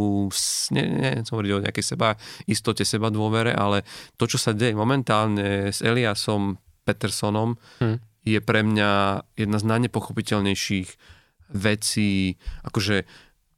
ne, 0.71 0.83
ne, 0.87 1.11
som 1.27 1.35
hovoriť 1.35 1.51
o 1.51 1.63
nejakej 1.67 1.85
seba 1.85 2.15
istote, 2.47 2.87
seba 2.87 3.11
dôvere, 3.11 3.51
ale 3.51 3.83
to, 4.15 4.23
čo 4.23 4.39
sa 4.39 4.55
deje 4.55 4.71
momentálne 4.71 5.75
s 5.75 5.83
Eliasom 5.83 6.55
Petersonom, 6.87 7.59
hmm. 7.83 8.23
je 8.23 8.39
pre 8.39 8.63
mňa 8.63 8.91
jedna 9.35 9.57
z 9.59 9.65
najnepochopiteľnejších 9.67 10.89
vecí, 11.53 12.39
akože 12.63 13.03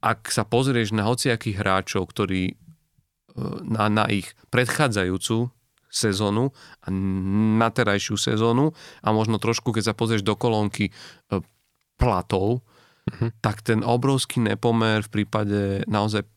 ak 0.02 0.30
sa 0.30 0.46
pozrieš 0.46 0.94
na 0.94 1.06
hociakých 1.06 1.62
hráčov, 1.62 2.10
ktorí 2.10 2.58
na, 3.66 3.92
na 3.92 4.06
ich 4.08 4.32
predchádzajúcu 4.50 5.52
sezónu 5.96 6.52
a 6.84 6.88
na 7.56 7.72
terajšiu 7.72 8.20
sezónu 8.20 8.76
a 9.00 9.08
možno 9.16 9.40
trošku, 9.40 9.72
keď 9.72 9.92
sa 9.92 9.98
pozrieš 9.98 10.28
do 10.28 10.36
kolónky 10.36 10.92
e, 10.92 10.94
platov, 11.96 12.60
uh-huh. 13.08 13.32
tak 13.40 13.64
ten 13.64 13.80
obrovský 13.80 14.44
nepomer 14.44 15.08
v 15.08 15.24
prípade 15.24 15.88
naozaj 15.88 16.28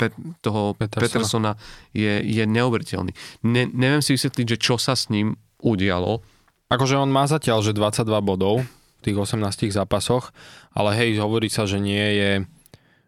pe, 0.00 0.08
toho 0.40 0.72
Petersona, 0.80 1.04
Petersona 1.04 1.52
je, 1.92 2.24
je 2.24 2.44
neuveriteľný. 2.48 3.12
Ne, 3.44 3.68
neviem 3.68 4.00
si 4.00 4.16
vysvetliť, 4.16 4.56
že 4.56 4.58
čo 4.58 4.80
sa 4.80 4.96
s 4.96 5.12
ním 5.12 5.36
udialo. 5.60 6.24
Akože 6.72 6.96
on 6.96 7.12
má 7.12 7.28
zatiaľ, 7.28 7.60
že 7.60 7.76
22 7.76 8.08
bodov 8.24 8.64
v 8.64 9.00
tých 9.04 9.20
18 9.20 9.68
zápasoch, 9.68 10.32
ale 10.72 10.96
hej, 10.96 11.20
hovorí 11.20 11.52
sa, 11.52 11.68
že 11.68 11.76
nie 11.76 12.00
je 12.16 12.30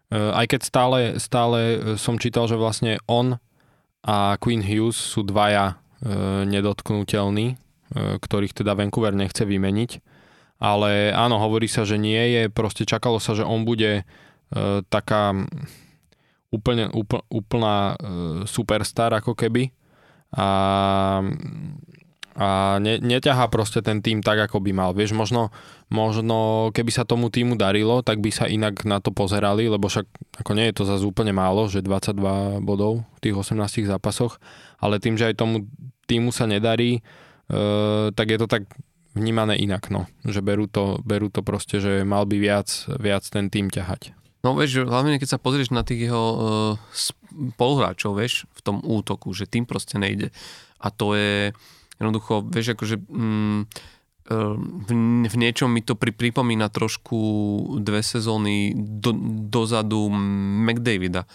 Eh, 0.07 0.15
aj 0.15 0.45
keď 0.55 0.61
stále, 0.63 0.99
stále 1.19 1.59
eh, 1.59 1.77
som 1.99 2.15
čítal, 2.15 2.47
že 2.47 2.55
vlastne 2.55 3.03
on 3.11 3.35
a 4.07 4.39
Queen 4.39 4.63
Hughes 4.63 4.95
sú 4.95 5.27
dvaja 5.27 5.75
e, 5.99 6.47
nedotknutelní, 6.47 7.47
e, 7.51 7.55
ktorých 8.23 8.55
teda 8.55 8.71
Vancouver 8.71 9.11
nechce 9.11 9.43
vymeniť. 9.43 10.15
Ale 10.63 11.11
áno, 11.11 11.37
hovorí 11.37 11.67
sa, 11.67 11.83
že 11.83 11.99
nie 11.99 12.17
je, 12.33 12.41
proste 12.47 12.87
čakalo 12.87 13.19
sa, 13.19 13.35
že 13.35 13.43
on 13.43 13.67
bude 13.67 14.01
e, 14.01 14.03
taká 14.87 15.35
úplne, 16.47 16.87
úpl, 16.95 17.19
úplná 17.27 17.93
e, 17.93 17.95
superstar 18.47 19.11
ako 19.11 19.35
keby. 19.35 19.75
A 20.31 20.47
a 22.37 22.77
ne, 22.77 23.01
neťahá 23.01 23.49
proste 23.49 23.81
ten 23.81 24.05
tým 24.05 24.21
tak, 24.21 24.37
ako 24.37 24.61
by 24.61 24.69
mal. 24.69 24.93
Vieš, 24.93 25.17
možno, 25.17 25.49
možno 25.89 26.69
keby 26.69 26.93
sa 26.93 27.01
tomu 27.01 27.33
týmu 27.33 27.57
darilo, 27.57 28.05
tak 28.05 28.21
by 28.21 28.29
sa 28.29 28.45
inak 28.45 28.85
na 28.85 29.01
to 29.01 29.09
pozerali, 29.09 29.65
lebo 29.65 29.89
však 29.89 30.05
ako 30.45 30.51
nie 30.53 30.69
je 30.69 30.77
to 30.77 30.83
zase 30.85 31.01
úplne 31.01 31.33
málo, 31.33 31.65
že 31.65 31.81
22 31.81 32.61
bodov 32.61 33.01
v 33.17 33.19
tých 33.25 33.35
18 33.41 33.89
zápasoch, 33.89 34.37
ale 34.77 35.01
tým, 35.01 35.17
že 35.17 35.33
aj 35.33 35.41
tomu 35.41 35.65
týmu 36.05 36.29
sa 36.29 36.45
nedarí, 36.45 37.01
e, 37.01 37.63
tak 38.13 38.29
je 38.29 38.37
to 38.37 38.45
tak 38.45 38.69
vnímané 39.17 39.57
inak, 39.57 39.89
no. 39.89 40.05
Že 40.21 40.45
berú 40.45 40.65
to, 40.69 41.01
berú 41.01 41.33
to 41.33 41.41
proste, 41.41 41.81
že 41.81 42.05
mal 42.05 42.29
by 42.29 42.37
viac, 42.37 42.69
viac 43.01 43.25
ten 43.25 43.49
tým 43.49 43.73
ťahať. 43.73 44.13
No 44.45 44.53
vieš, 44.53 44.85
hlavne 44.85 45.17
keď 45.17 45.35
sa 45.35 45.41
pozrieš 45.41 45.73
na 45.73 45.81
tých 45.81 46.05
jeho 46.05 46.25
uh, 46.37 46.39
spoluhráčov, 46.93 48.13
vieš, 48.13 48.45
v 48.53 48.61
tom 48.61 48.77
útoku, 48.85 49.33
že 49.33 49.49
tým 49.49 49.65
proste 49.65 49.97
nejde. 49.97 50.29
A 50.77 50.93
to 50.93 51.17
je, 51.17 51.51
Jednoducho, 51.97 52.45
vieš, 52.45 52.77
akože 52.77 52.95
mm, 53.01 53.59
v, 54.27 54.89
v 55.27 55.35
niečom 55.39 55.71
mi 55.71 55.81
to 55.81 55.95
pri, 55.95 56.11
pripomína 56.11 56.67
trošku 56.67 57.19
dve 57.79 58.03
sezóny 58.03 58.75
do, 58.75 59.15
dozadu 59.47 60.11
McDavida. 60.11 61.25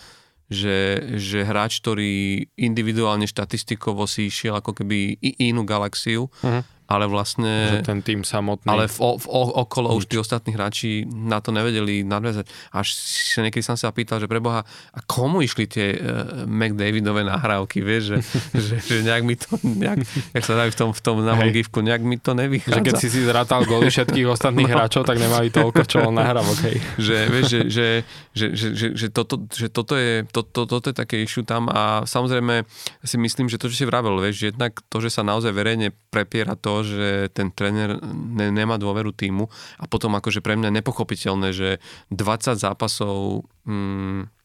Že, 0.53 0.77
že 1.17 1.49
hráč, 1.49 1.81
ktorý 1.81 2.45
individuálne 2.61 3.25
štatistikovo 3.25 4.05
si 4.05 4.29
išiel 4.29 4.61
ako 4.61 4.85
keby 4.85 5.17
inú 5.41 5.65
galaxiu, 5.65 6.29
uh-huh 6.45 6.82
ale 6.93 7.09
vlastne... 7.09 7.81
Že 7.81 7.89
ten 7.89 7.99
tým 8.05 8.21
samotný... 8.21 8.69
Ale 8.69 8.85
v, 8.85 9.01
v, 9.01 9.27
okolo 9.33 9.97
už 9.97 10.13
tí 10.13 10.21
ostatní 10.21 10.53
hráči 10.53 11.09
na 11.09 11.41
to 11.41 11.49
nevedeli 11.49 12.05
nadviazať. 12.05 12.45
Až 12.77 12.93
sa 13.33 13.41
niekedy 13.41 13.65
som 13.65 13.81
sa 13.81 13.89
pýtal, 13.89 14.21
že 14.21 14.29
preboha, 14.29 14.69
a 14.93 14.99
komu 15.09 15.41
išli 15.41 15.65
tie 15.65 15.97
uh, 15.97 16.45
McDavidové 16.45 17.25
nahrávky, 17.25 17.81
vieš, 17.81 18.13
že, 18.13 18.19
že, 18.69 18.75
že 18.85 18.97
nejak 19.01 19.23
mi 19.25 19.41
to, 19.41 19.57
nejak, 19.65 20.05
jak 20.37 20.45
sa 20.45 20.55
dajú 20.61 20.71
v 20.71 20.79
tom, 20.79 20.91
v 20.93 21.01
tom 21.01 21.17
na 21.25 21.35
gifku, 21.49 21.81
nejak 21.81 22.03
mi 22.05 22.21
to 22.21 22.37
nevychádza. 22.37 22.77
Že 22.77 22.85
keď 22.85 22.95
si 23.01 23.09
si 23.09 23.21
zrátal 23.25 23.65
goly 23.65 23.89
všetkých 23.89 24.27
ostatných 24.29 24.69
no. 24.73 24.75
hráčov, 24.77 25.09
tak 25.09 25.17
nemali 25.17 25.49
toľko, 25.49 25.81
čo 25.89 26.05
on 26.05 26.21
nahrávok, 26.21 26.59
hej. 26.69 26.77
Že, 27.01 27.17
vieš, 27.33 27.45
že, 27.49 27.61
že, 27.73 27.87
že, 28.37 28.47
že, 28.53 28.69
že, 28.77 28.87
že, 28.93 29.07
toto, 29.09 29.41
že 29.49 29.73
toto, 29.73 29.97
je, 29.97 30.29
to, 30.29 30.45
to, 30.45 30.69
toto 30.69 30.87
je 30.93 30.97
také 30.97 31.25
issue 31.25 31.47
tam 31.47 31.73
a 31.73 32.05
samozrejme 32.05 32.69
si 33.01 33.17
myslím, 33.17 33.49
že 33.49 33.57
to, 33.57 33.73
čo 33.73 33.83
si 33.83 33.87
vravel, 33.89 34.19
vieš, 34.21 34.37
že 34.37 34.47
jednak 34.53 34.77
to, 34.93 34.99
že 35.01 35.09
sa 35.09 35.23
naozaj 35.25 35.53
verejne 35.55 35.95
prepiera 36.13 36.59
to, 36.59 36.82
že 36.83 37.33
ten 37.33 37.51
tréner 37.51 37.99
ne, 38.13 38.53
nemá 38.53 38.77
dôveru 38.77 39.11
týmu 39.15 39.49
a 39.79 39.85
potom 39.89 40.15
akože 40.19 40.45
pre 40.45 40.59
mňa 40.59 40.71
nepochopiteľné, 40.83 41.55
že 41.55 41.83
20 42.11 42.59
zápasov 42.59 43.47
mm, 43.67 44.43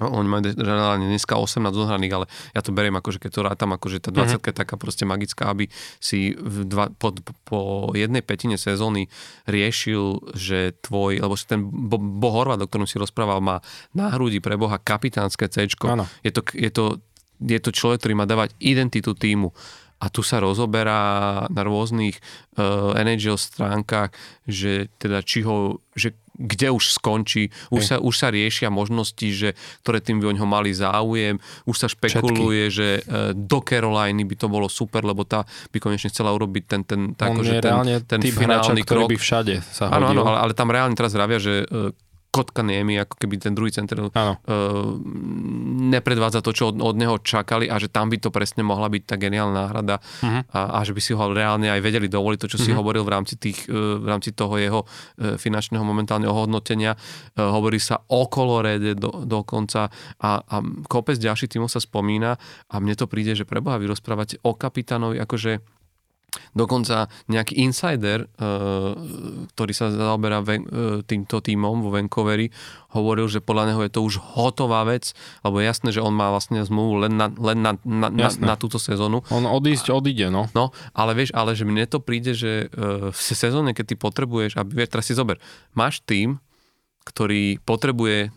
No, 0.00 0.08
oni 0.08 0.24
majú 0.24 0.42
reálne 0.56 1.04
dneska 1.04 1.36
18 1.36 1.68
zohraných, 1.68 2.12
ale 2.16 2.26
ja 2.56 2.64
to 2.64 2.72
beriem 2.72 2.96
akože 2.96 3.20
keď 3.20 3.30
to 3.30 3.40
rátam, 3.44 3.70
akože 3.76 4.00
tá 4.00 4.08
20 4.08 4.40
mm-hmm. 4.40 4.48
je 4.48 4.54
taká 4.56 4.74
proste 4.80 5.04
magická, 5.04 5.52
aby 5.52 5.68
si 6.00 6.32
v 6.32 6.64
dva, 6.64 6.88
po, 6.96 7.12
po 7.44 7.60
jednej 7.92 8.24
petine 8.24 8.56
sezóny 8.56 9.12
riešil, 9.44 10.32
že 10.32 10.72
tvoj, 10.80 11.20
lebo 11.20 11.36
si 11.36 11.44
ten 11.44 11.60
Bo, 11.62 12.00
Bo 12.00 12.32
Horvat, 12.32 12.64
o 12.64 12.66
ktorom 12.66 12.88
si 12.88 12.96
rozprával, 12.96 13.44
má 13.44 13.60
na 13.92 14.08
hrudi 14.16 14.40
pre 14.40 14.56
Boha 14.56 14.80
kapitánske 14.80 15.52
C. 15.52 15.68
Je 16.24 16.32
to, 16.32 16.40
je, 16.56 16.70
to, 16.72 16.84
je 17.44 17.60
to 17.60 17.70
človek, 17.70 18.00
ktorý 18.00 18.14
má 18.16 18.24
dávať 18.24 18.56
identitu 18.64 19.12
týmu 19.12 19.52
a 20.02 20.10
tu 20.10 20.26
sa 20.26 20.42
rozoberá 20.42 21.46
na 21.46 21.62
rôznych 21.62 22.18
uh, 22.58 22.98
NHL 22.98 23.38
stránkach, 23.38 24.10
že 24.50 24.90
teda 24.98 25.22
či 25.22 25.46
ho, 25.46 25.78
že 25.94 26.18
kde 26.32 26.74
už 26.74 26.98
skončí, 26.98 27.54
už 27.70 27.82
sa, 27.86 27.96
už 28.00 28.14
sa 28.16 28.32
riešia 28.32 28.72
možnosti, 28.72 29.28
že 29.30 29.54
ktoré 29.84 30.02
tým 30.02 30.18
by 30.18 30.32
o 30.32 30.36
ňo 30.42 30.46
mali 30.48 30.74
záujem, 30.74 31.38
už 31.68 31.76
sa 31.76 31.86
špekuluje, 31.86 32.66
Všetky. 32.66 32.74
že 32.74 32.88
uh, 33.06 33.30
do 33.36 33.62
Caroliny 33.62 34.26
by 34.26 34.34
to 34.34 34.46
bolo 34.50 34.66
super, 34.66 35.06
lebo 35.06 35.22
tá 35.22 35.46
by 35.70 35.78
konečne 35.78 36.10
chcela 36.10 36.34
urobiť 36.34 36.64
ten, 36.66 36.82
ten, 36.82 37.00
tak, 37.14 37.30
On 37.30 37.46
je 37.46 37.62
ten, 37.62 38.18
ten 38.18 38.20
finálny 38.26 38.82
hráča, 38.82 38.90
krok. 38.90 39.06
by 39.06 39.16
všade 39.20 39.54
sa 39.70 39.86
hodil. 39.86 39.96
Áno, 40.02 40.06
áno, 40.10 40.22
ale, 40.26 40.38
ale 40.50 40.52
tam 40.58 40.72
reálne 40.74 40.98
teraz 40.98 41.14
vravia, 41.14 41.38
že 41.38 41.62
uh, 41.68 41.94
Kotka 42.32 42.64
Niemi, 42.64 42.96
ako 42.96 43.20
keby 43.20 43.36
ten 43.36 43.52
druhý 43.52 43.68
center 43.68 44.00
uh, 44.00 44.08
nepredvádza 45.92 46.40
to, 46.40 46.56
čo 46.56 46.72
od, 46.72 46.80
od 46.80 46.96
neho 46.96 47.20
čakali 47.20 47.68
a 47.68 47.76
že 47.76 47.92
tam 47.92 48.08
by 48.08 48.16
to 48.16 48.32
presne 48.32 48.64
mohla 48.64 48.88
byť 48.88 49.02
tá 49.04 49.20
geniálna 49.20 49.68
náhrada 49.68 50.00
uh-huh. 50.00 50.48
a, 50.48 50.60
a 50.76 50.78
že 50.80 50.96
by 50.96 51.00
si 51.04 51.12
ho 51.12 51.20
reálne 51.28 51.68
aj 51.68 51.84
vedeli 51.84 52.08
dovoliť 52.08 52.38
to, 52.40 52.48
čo 52.48 52.56
uh-huh. 52.56 52.66
si 52.66 52.72
mhm. 52.72 52.78
hovoril 52.80 53.04
v 53.04 53.12
rámci, 53.12 53.36
tých, 53.36 53.68
uh, 53.68 54.00
v 54.00 54.06
rámci 54.08 54.32
toho 54.32 54.56
jeho 54.56 54.80
uh, 54.80 55.36
finančného 55.36 55.84
momentálneho 55.84 56.32
hodnotenia. 56.32 56.96
Uh, 57.36 57.52
hovorí 57.52 57.76
sa 57.76 58.00
o 58.00 58.24
Colorede 58.32 58.96
do, 58.96 59.28
dokonca 59.28 59.92
a, 60.16 60.30
a 60.40 60.56
kopec 60.88 61.20
ďalších 61.20 61.52
tímov 61.52 61.68
sa 61.68 61.84
spomína 61.84 62.40
a 62.72 62.74
mne 62.80 62.96
to 62.96 63.04
príde, 63.04 63.36
že 63.36 63.44
preboha 63.44 63.76
vy 63.76 63.92
rozprávate 63.92 64.40
o 64.40 64.56
kapitánovi, 64.56 65.20
akože 65.20 65.81
Dokonca 66.56 67.12
nejaký 67.28 67.60
insider, 67.60 68.24
uh, 68.24 68.96
ktorý 69.52 69.72
sa 69.76 69.92
zaoberá 69.92 70.40
uh, 70.40 71.04
týmto 71.04 71.44
týmom 71.44 71.84
vo 71.84 71.92
Vancouveri, 71.92 72.48
hovoril, 72.96 73.28
že 73.28 73.44
podľa 73.44 73.72
neho 73.72 73.80
je 73.84 73.92
to 73.92 74.00
už 74.00 74.20
hotová 74.36 74.84
vec, 74.88 75.12
lebo 75.44 75.60
je 75.60 75.68
jasné, 75.68 75.88
že 75.92 76.00
on 76.00 76.12
má 76.12 76.32
vlastne 76.32 76.64
zmluvu 76.64 77.08
len 77.08 77.12
na, 77.16 77.28
len 77.28 77.58
na, 77.60 77.72
na, 77.84 78.08
na, 78.08 78.28
na 78.32 78.54
túto 78.56 78.80
sezónu. 78.80 79.24
On 79.28 79.44
odísť 79.44 79.92
odíde, 79.92 80.32
no. 80.32 80.48
No, 80.56 80.72
ale 80.96 81.12
vieš, 81.12 81.36
ale 81.36 81.52
že 81.52 81.68
mne 81.68 81.84
to 81.84 82.00
príde, 82.00 82.32
že 82.32 82.68
uh, 82.72 83.12
v 83.12 83.20
sezóne, 83.20 83.76
keď 83.76 83.92
ty 83.92 83.94
potrebuješ, 84.00 84.56
aby, 84.56 84.84
vieš, 84.84 84.92
teraz 84.92 85.04
si 85.08 85.16
zober, 85.16 85.36
máš 85.76 86.00
tým, 86.04 86.40
ktorý 87.04 87.60
potrebuje 87.60 88.32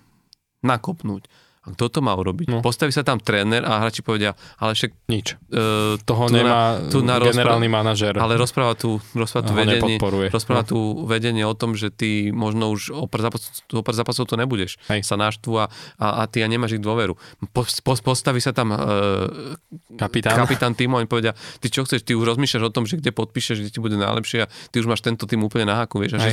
nakopnúť 0.66 1.32
a 1.66 1.74
kto 1.74 1.90
to 1.90 2.00
má 2.06 2.14
urobiť? 2.14 2.46
No. 2.46 2.62
Postaví 2.62 2.94
sa 2.94 3.02
tam 3.02 3.18
tréner 3.18 3.66
a 3.66 3.82
hráči 3.82 4.06
povedia, 4.06 4.38
ale 4.62 4.78
však... 4.78 5.10
Nič. 5.10 5.34
Uh, 5.50 5.98
Toho 6.06 6.30
tu 6.30 6.38
nemá 6.38 6.78
na, 6.78 6.94
tu 6.94 7.02
na 7.02 7.18
generálny 7.18 7.66
rozpráva, 7.66 7.82
manažer. 7.82 8.14
Ale 8.22 8.38
rozpráva 8.38 8.74
tu, 8.78 9.02
rozpráva 9.18 9.50
tu 9.50 9.54
vedenie, 9.58 9.98
rozpráva 10.30 10.62
no. 10.62 10.70
tu 10.70 10.80
vedenie 11.10 11.42
o 11.42 11.58
tom, 11.58 11.74
že 11.74 11.90
ty 11.90 12.30
možno 12.30 12.70
už 12.70 12.94
o 12.94 13.10
pár 13.10 13.26
zápasov, 13.26 13.66
zápasov 13.74 14.30
to 14.30 14.38
nebudeš. 14.38 14.78
Hej. 14.94 15.02
Sa 15.02 15.18
náštvu 15.18 15.58
a, 15.58 15.66
a, 15.98 16.08
a 16.22 16.30
ty 16.30 16.46
a 16.46 16.48
nemáš 16.48 16.78
ich 16.78 16.84
dôveru. 16.86 17.18
Po, 17.50 17.66
po, 17.66 17.94
postaví 17.98 18.38
sa 18.38 18.54
tam 18.54 18.70
uh, 18.70 19.58
kapitán. 19.98 20.38
kapitán 20.38 20.78
týmu 20.78 20.98
a 20.98 21.02
oni 21.02 21.10
povedia, 21.10 21.34
ty 21.58 21.74
čo 21.74 21.82
chceš, 21.82 22.06
ty 22.06 22.14
už 22.14 22.38
rozmýšľaš 22.38 22.62
o 22.62 22.72
tom, 22.72 22.86
že 22.86 23.02
kde 23.02 23.10
podpíšeš, 23.10 23.66
kde 23.66 23.72
ti 23.74 23.82
bude 23.82 23.98
najlepšie 23.98 24.46
a 24.46 24.48
ty 24.70 24.78
už 24.78 24.86
máš 24.86 25.02
tento 25.02 25.26
tým 25.26 25.42
úplne 25.42 25.66
na 25.66 25.82
haku, 25.82 25.98
vieš. 25.98 26.22
A 26.22 26.30
že, 26.30 26.32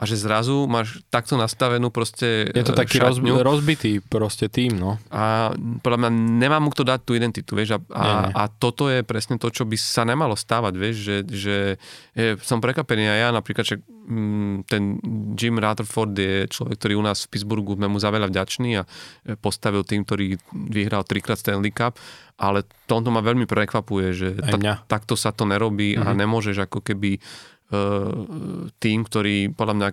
a 0.00 0.02
že 0.08 0.16
zrazu 0.16 0.64
máš 0.64 1.04
takto 1.12 1.36
nastavenú 1.36 1.92
proste 1.92 2.48
Je 2.48 2.64
to 2.64 2.72
taký 2.72 2.96
roz, 2.96 3.20
rozbitý 3.20 4.00
proste 4.00 4.48
tým 4.48 4.69
tým, 4.70 4.78
no. 4.78 4.96
A 5.10 5.50
podľa 5.82 5.98
mňa 6.06 6.10
nemá 6.38 6.62
mu 6.62 6.70
kto 6.70 6.86
dať 6.86 7.00
tú 7.02 7.12
identitu, 7.18 7.58
vieš, 7.58 7.76
a, 7.76 7.78
a, 7.90 8.02
nie, 8.02 8.14
nie. 8.30 8.34
a 8.38 8.42
toto 8.46 8.86
je 8.86 9.02
presne 9.02 9.36
to, 9.36 9.50
čo 9.50 9.66
by 9.66 9.74
sa 9.74 10.06
nemalo 10.06 10.38
stávať, 10.38 10.72
vieš, 10.78 10.96
že, 11.02 11.16
že 11.26 11.56
je, 12.14 12.38
som 12.40 12.62
prekapený 12.62 13.10
a 13.10 13.14
ja 13.16 13.28
napríklad, 13.34 13.66
že 13.66 13.76
mm, 13.82 14.70
ten 14.70 15.02
Jim 15.34 15.58
Rutherford 15.58 16.14
je 16.14 16.46
človek, 16.46 16.78
ktorý 16.78 16.94
u 16.96 17.04
nás 17.04 17.26
v 17.26 17.30
Pittsburghu 17.34 17.74
sme 17.74 17.90
mu 17.90 17.98
za 17.98 18.14
veľa 18.14 18.30
vďačný 18.30 18.70
a 18.78 18.86
postavil 19.42 19.82
tým, 19.82 20.06
ktorý 20.06 20.38
vyhral 20.70 21.02
trikrát 21.02 21.36
Stanley 21.36 21.74
Cup, 21.74 21.98
ale 22.40 22.64
tomto 22.88 23.12
ma 23.12 23.20
veľmi 23.20 23.44
prekvapuje, 23.44 24.06
že 24.16 24.28
ta, 24.40 24.82
takto 24.88 25.14
sa 25.14 25.30
to 25.30 25.46
nerobí 25.46 25.94
mm-hmm. 25.94 26.06
a 26.06 26.10
mhm. 26.10 26.18
nemôžeš 26.18 26.56
ako 26.66 26.80
keby 26.82 27.20
uh, 27.20 28.10
tým, 28.82 29.06
ktorý 29.06 29.52
podľa 29.52 29.74
mňa 29.76 29.88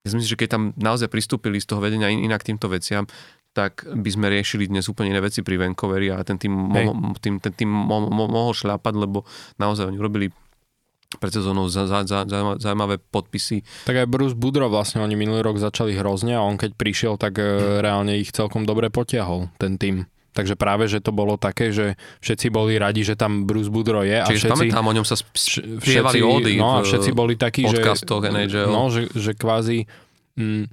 ja 0.00 0.08
si 0.08 0.14
myslím, 0.16 0.32
že 0.32 0.40
keď 0.40 0.48
tam 0.48 0.62
naozaj 0.80 1.12
pristúpili 1.12 1.60
z 1.60 1.68
toho 1.68 1.84
vedenia 1.84 2.08
in, 2.08 2.24
inak 2.24 2.40
týmto 2.40 2.72
veciam, 2.72 3.04
tak 3.50 3.82
by 3.84 4.10
sme 4.10 4.30
riešili 4.30 4.70
dnes 4.70 4.86
úplne 4.86 5.10
iné 5.10 5.20
veci 5.20 5.42
pri 5.42 5.58
Vancouveri 5.58 6.14
a 6.14 6.22
ten 6.22 6.38
tým, 6.38 6.54
mo, 6.54 7.12
tým, 7.18 7.42
ten 7.42 7.52
tým 7.52 7.66
mo, 7.66 8.06
mo, 8.06 8.30
mohol 8.30 8.54
šľapať, 8.54 8.94
lebo 8.94 9.26
naozaj 9.58 9.90
oni 9.90 9.98
robili 9.98 10.26
pred 11.18 11.34
sezónou 11.34 11.66
za, 11.66 11.90
za, 11.90 12.06
za, 12.06 12.24
zaujímavé 12.62 13.02
podpisy. 13.02 13.66
Tak 13.90 14.06
aj 14.06 14.06
Bruce 14.06 14.38
Budro 14.38 14.70
vlastne, 14.70 15.02
oni 15.02 15.18
minulý 15.18 15.42
rok 15.42 15.58
začali 15.58 15.98
hrozne 15.98 16.38
a 16.38 16.46
on 16.46 16.54
keď 16.54 16.78
prišiel, 16.78 17.18
tak 17.18 17.42
mm. 17.42 17.82
reálne 17.82 18.14
ich 18.14 18.30
celkom 18.30 18.62
dobre 18.62 18.94
potiahol, 18.94 19.50
ten 19.58 19.74
tým. 19.74 20.06
Takže 20.30 20.54
práve, 20.54 20.86
že 20.86 21.02
to 21.02 21.10
bolo 21.10 21.34
také, 21.34 21.74
že 21.74 21.98
všetci 22.22 22.54
boli 22.54 22.78
radi, 22.78 23.02
že 23.02 23.18
tam 23.18 23.50
Bruce 23.50 23.66
Boudreau 23.66 24.06
je. 24.06 24.14
Čiže 24.30 24.46
a 24.46 24.54
všetci, 24.54 24.70
tam 24.70 24.86
o 24.86 24.94
ňom 24.94 25.06
sa 25.06 25.18
spievali 25.18 26.22
ódy 26.22 26.54
no, 26.54 26.78
a 26.78 26.86
všetci 26.86 27.10
boli 27.10 27.34
takí, 27.34 27.66
že, 27.66 27.82
NHL. 27.82 28.70
No, 28.70 28.94
že, 28.94 29.10
že 29.10 29.34
kvázi 29.34 29.90
m, 30.38 30.62
mm, 30.62 30.64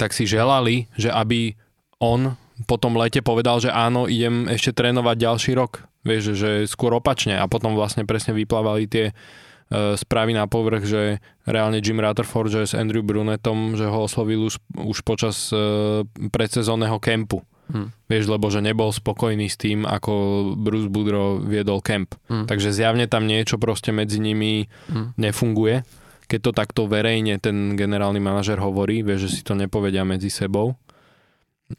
tak 0.00 0.16
si 0.16 0.24
želali, 0.24 0.88
že 0.96 1.12
aby 1.12 1.52
on 2.00 2.34
po 2.64 2.80
tom 2.80 2.96
lete 2.96 3.20
povedal, 3.20 3.60
že 3.60 3.68
áno, 3.68 4.08
idem 4.08 4.48
ešte 4.48 4.72
trénovať 4.72 5.16
ďalší 5.18 5.52
rok. 5.60 5.84
Vieš, 6.02 6.34
že 6.34 6.50
skôr 6.66 6.96
opačne. 6.96 7.38
A 7.38 7.46
potom 7.46 7.78
vlastne 7.78 8.02
presne 8.02 8.34
vyplávali 8.34 8.90
tie 8.90 9.04
uh, 9.12 9.94
správy 9.94 10.34
na 10.34 10.50
povrch, 10.50 10.82
že 10.88 11.02
reálne 11.46 11.78
Jim 11.78 12.00
Rutherford, 12.00 12.50
že 12.50 12.62
s 12.66 12.74
Andrew 12.74 13.04
Brunetom, 13.04 13.78
že 13.78 13.86
ho 13.86 14.08
oslovil 14.08 14.42
už, 14.42 14.58
už 14.74 14.98
počas 15.06 15.52
uh, 15.54 16.02
predsezónneho 16.32 16.98
kempu 16.98 17.44
Hmm. 17.72 17.88
Vieš, 18.04 18.28
lebo 18.28 18.52
že 18.52 18.60
nebol 18.60 18.92
spokojný 18.92 19.48
s 19.48 19.56
tým, 19.56 19.88
ako 19.88 20.12
Bruce 20.60 20.92
Boudreau 20.92 21.40
viedol 21.40 21.80
kemp. 21.80 22.12
Hmm. 22.28 22.44
Takže 22.44 22.68
zjavne 22.68 23.08
tam 23.08 23.24
niečo 23.24 23.56
proste 23.56 23.96
medzi 23.96 24.20
nimi 24.20 24.68
hmm. 24.92 25.16
nefunguje. 25.16 25.80
Keď 26.28 26.40
to 26.44 26.52
takto 26.52 26.80
verejne 26.84 27.40
ten 27.40 27.72
generálny 27.72 28.20
manažer 28.20 28.60
hovorí, 28.60 29.00
vieš, 29.00 29.28
že 29.28 29.40
si 29.40 29.42
to 29.42 29.56
nepovedia 29.56 30.04
medzi 30.04 30.28
sebou. 30.28 30.76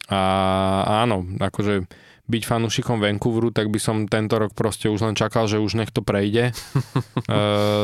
A 0.09 0.21
áno, 1.05 1.21
akože 1.37 1.85
byť 2.23 2.43
fanúšikom 2.47 2.97
Vancouveru, 2.97 3.53
tak 3.53 3.69
by 3.69 3.77
som 3.77 4.09
tento 4.09 4.39
rok 4.39 4.55
proste 4.55 4.87
už 4.87 5.05
len 5.05 5.13
čakal, 5.13 5.45
že 5.45 5.61
už 5.61 5.77
nech 5.77 5.91
to 5.93 6.01
prejde. 6.01 6.55
e, 7.29 7.41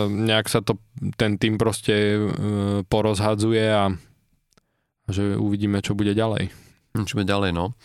nejak 0.09 0.47
sa 0.49 0.63
to, 0.63 0.79
ten 1.19 1.37
tým 1.37 1.59
proste 1.59 1.93
e, 1.93 2.19
porozhadzuje 2.87 3.65
a 3.69 3.93
že 5.11 5.35
uvidíme, 5.35 5.83
čo 5.83 5.93
bude 5.93 6.15
ďalej. 6.15 6.68
Čo 7.05 7.21
ďalej, 7.21 7.51
no. 7.55 7.75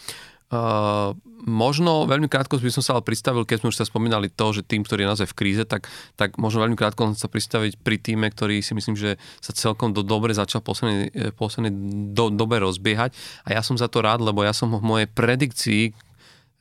Uh, 0.55 1.17
možno 1.45 2.07
veľmi 2.09 2.31
krátko 2.31 2.57
by 2.57 2.73
som 2.73 2.85
sa 2.85 2.93
ale 2.97 3.03
pristavil, 3.03 3.45
keď 3.45 3.65
sme 3.65 3.71
už 3.75 3.79
sa 3.81 3.89
spomínali 3.89 4.33
to, 4.33 4.55
že 4.55 4.63
tým, 4.63 4.87
ktorý 4.87 5.05
je 5.05 5.11
naozaj 5.11 5.29
v 5.29 5.37
kríze, 5.37 5.63
tak, 5.67 5.91
tak 6.15 6.41
možno 6.41 6.65
veľmi 6.65 6.79
krátko 6.79 7.13
sa 7.19 7.29
pristaviť 7.29 7.81
pri 7.83 7.97
týme, 8.01 8.27
ktorý 8.31 8.65
si 8.65 8.73
myslím, 8.73 8.97
že 8.97 9.21
sa 9.43 9.53
celkom 9.53 9.93
do 9.93 10.01
dobre 10.01 10.33
začal 10.33 10.65
poslednej, 10.65 11.35
poslednej 11.37 11.73
do, 12.17 12.33
dobe 12.33 12.63
rozbiehať. 12.63 13.13
A 13.45 13.57
ja 13.57 13.61
som 13.61 13.77
za 13.77 13.91
to 13.91 14.01
rád, 14.01 14.25
lebo 14.25 14.41
ja 14.47 14.57
som 14.57 14.73
v 14.73 14.85
mojej 14.85 15.09
predikcii 15.11 15.93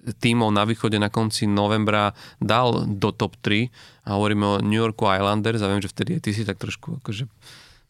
tímov 0.03 0.51
na 0.51 0.67
východe 0.67 0.99
na 0.99 1.07
konci 1.07 1.47
novembra 1.47 2.11
dal 2.43 2.84
do 2.84 3.15
top 3.15 3.39
3 3.39 3.71
a 4.03 4.19
hovoríme 4.19 4.43
o 4.43 4.55
New 4.59 4.75
Yorku 4.75 5.07
Islanders 5.07 5.63
a 5.63 5.71
viem, 5.71 5.80
že 5.80 5.88
vtedy 5.88 6.19
ty 6.19 6.35
si 6.35 6.43
tak 6.43 6.59
trošku 6.59 6.99
akože 6.99 7.23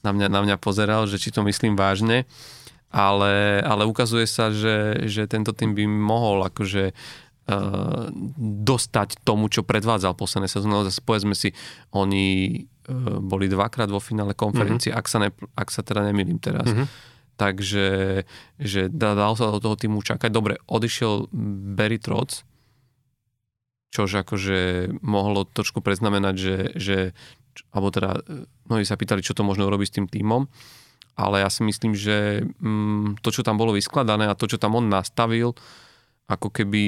na 0.05 0.13
mňa, 0.13 0.27
na 0.29 0.39
mňa 0.45 0.55
pozeral, 0.61 1.09
že 1.09 1.17
či 1.17 1.33
to 1.33 1.41
myslím 1.41 1.73
vážne 1.73 2.29
ale, 2.93 3.57
ale 3.65 3.89
ukazuje 3.89 4.29
sa, 4.29 4.53
že, 4.53 5.09
že 5.09 5.25
tento 5.25 5.49
tým 5.49 5.73
by 5.73 5.83
mohol 5.89 6.45
akože 6.45 6.93
uh, 6.93 8.05
dostať 8.37 9.25
tomu, 9.25 9.49
čo 9.49 9.65
predvádzal 9.65 10.13
posledné 10.13 10.45
sezóny. 10.45 10.85
Zase 10.85 11.01
povedzme 11.01 11.33
si, 11.33 11.57
oni 11.89 12.61
uh, 12.61 13.17
boli 13.17 13.49
dvakrát 13.49 13.89
vo 13.89 13.97
finále 13.97 14.37
konferencie, 14.37 14.93
mm-hmm. 14.93 15.01
ak, 15.01 15.09
sa 15.09 15.17
ne, 15.17 15.29
ak 15.57 15.73
sa 15.73 15.81
teda 15.81 16.05
nemýlim 16.05 16.37
teraz. 16.37 16.69
Mm-hmm. 16.69 16.87
Takže 17.33 17.87
že 18.61 18.81
dal 18.93 19.33
sa 19.33 19.49
do 19.49 19.57
toho 19.57 19.73
týmu 19.73 20.05
čakať. 20.05 20.29
Dobre, 20.29 20.61
odišiel 20.69 21.33
Barry 21.73 21.97
Trotz, 21.97 22.45
čož 23.89 24.21
akože 24.21 24.93
mohlo 25.01 25.41
trošku 25.49 25.81
preznamenať, 25.81 26.35
že, 26.37 26.57
že 26.77 26.97
alebo 27.73 27.89
teda 27.89 28.21
e, 28.21 28.45
mnohí 28.69 28.85
sa 28.85 28.97
pýtali, 28.97 29.25
čo 29.25 29.33
to 29.33 29.41
možno 29.41 29.65
urobiť 29.65 29.87
s 29.89 29.95
tým 29.97 30.05
týmom 30.09 30.45
ale 31.13 31.45
ja 31.45 31.49
si 31.49 31.61
myslím, 31.61 31.93
že 31.93 32.41
mm, 32.57 33.21
to, 33.21 33.29
čo 33.29 33.45
tam 33.45 33.61
bolo 33.61 33.77
vyskladané 33.77 34.25
a 34.25 34.37
to, 34.37 34.49
čo 34.49 34.57
tam 34.57 34.77
on 34.77 34.89
nastavil, 34.89 35.53
ako 36.25 36.49
keby... 36.49 36.83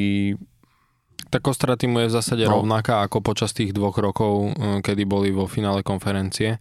Tá 1.29 1.41
kostra 1.41 1.73
týmu 1.73 2.05
je 2.05 2.09
v 2.11 2.15
zásade 2.15 2.43
no. 2.45 2.61
rovnaká 2.61 3.01
ako 3.01 3.23
počas 3.23 3.51
tých 3.51 3.73
dvoch 3.73 3.97
rokov, 3.97 4.53
mm, 4.55 4.85
kedy 4.85 5.03
boli 5.05 5.29
vo 5.33 5.49
finále 5.49 5.85
konferencie. 5.85 6.57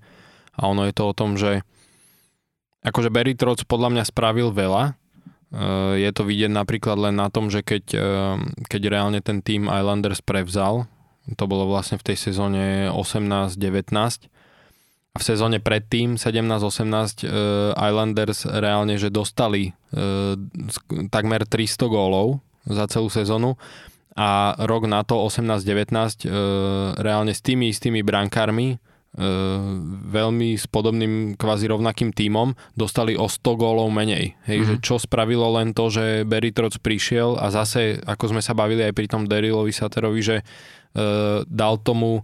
A 0.54 0.70
ono 0.70 0.86
je 0.86 0.94
to 0.94 1.10
o 1.10 1.16
tom, 1.16 1.34
že 1.34 1.66
akože 2.84 3.10
Barry 3.10 3.34
Trotz 3.34 3.64
podľa 3.64 3.90
mňa 3.90 4.04
spravil 4.06 4.52
veľa. 4.52 4.92
E, 4.92 4.92
je 6.04 6.10
to 6.14 6.22
vidieť 6.22 6.52
napríklad 6.52 7.00
len 7.00 7.16
na 7.18 7.32
tom, 7.32 7.48
že 7.48 7.64
keď, 7.64 7.84
e, 7.96 8.10
keď 8.68 8.82
reálne 8.92 9.20
ten 9.24 9.40
tým 9.40 9.66
Islanders 9.66 10.20
prevzal, 10.20 10.86
to 11.34 11.44
bolo 11.48 11.64
vlastne 11.64 11.96
v 11.96 12.12
tej 12.12 12.16
sezóne 12.20 12.92
18-19, 12.92 14.28
v 15.14 15.22
sezóne 15.22 15.62
predtým 15.62 16.18
17-18 16.18 17.24
uh, 17.24 17.70
Islanders 17.78 18.50
reálne, 18.50 18.98
že 18.98 19.14
dostali 19.14 19.70
uh, 19.70 20.34
takmer 21.10 21.46
300 21.46 21.86
gólov 21.86 22.42
za 22.66 22.88
celú 22.90 23.06
sezónu 23.12 23.54
a 24.14 24.54
rok 24.62 24.86
na 24.86 25.02
to 25.02 25.18
18-19 25.26 25.90
e, 26.22 26.38
reálne 27.02 27.34
s 27.34 27.42
tými 27.42 27.74
istými 27.74 28.06
brankármi 28.06 28.74
e, 28.74 28.76
veľmi 30.06 30.54
s 30.54 30.70
podobným 30.70 31.34
kvázi 31.34 31.66
rovnakým 31.66 32.14
tímom 32.14 32.54
dostali 32.78 33.18
o 33.18 33.26
100 33.26 33.42
gólov 33.58 33.90
menej. 33.90 34.38
Hej, 34.46 34.58
mm-hmm. 34.62 34.70
že 34.78 34.84
čo 34.86 35.02
spravilo 35.02 35.58
len 35.58 35.74
to, 35.74 35.90
že 35.90 36.22
Barry 36.30 36.54
Trotz 36.54 36.78
prišiel 36.78 37.34
a 37.42 37.50
zase, 37.50 37.98
ako 38.06 38.38
sme 38.38 38.42
sa 38.42 38.54
bavili 38.54 38.86
aj 38.86 38.94
pri 38.94 39.10
tom 39.10 39.26
Derilovi 39.26 39.74
Saterovi, 39.74 40.22
že 40.22 40.36
e, 40.38 40.44
dal 41.50 41.82
tomu 41.82 42.22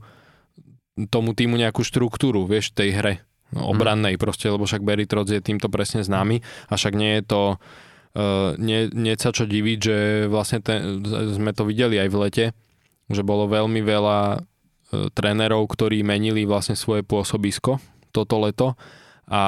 tomu 1.08 1.32
týmu 1.36 1.56
nejakú 1.56 1.86
štruktúru, 1.86 2.44
vieš, 2.44 2.74
tej 2.74 2.90
hre 2.96 3.14
obrannej 3.54 4.14
mm. 4.14 4.20
proste, 4.20 4.46
lebo 4.46 4.66
však 4.66 4.86
Barry 4.86 5.06
Trotz 5.10 5.34
je 5.34 5.42
týmto 5.42 5.66
presne 5.66 6.06
známy 6.06 6.42
a 6.70 6.72
však 6.78 6.94
nie 6.94 7.20
je 7.20 7.24
to 7.26 7.42
Uh, 8.10 8.58
nie, 8.58 8.90
nie 8.90 9.14
sa 9.14 9.30
čo 9.30 9.46
diviť, 9.46 9.78
že 9.78 9.96
vlastne 10.26 10.58
ten, 10.58 10.98
sme 11.06 11.54
to 11.54 11.62
videli 11.62 11.94
aj 11.94 12.10
v 12.10 12.16
lete, 12.18 12.46
že 13.06 13.22
bolo 13.22 13.46
veľmi 13.46 13.86
veľa 13.86 14.18
uh, 14.34 15.06
trénerov, 15.14 15.70
ktorí 15.70 16.02
menili 16.02 16.42
vlastne 16.42 16.74
svoje 16.74 17.06
pôsobisko 17.06 17.78
toto 18.10 18.42
leto 18.42 18.74
a 19.30 19.42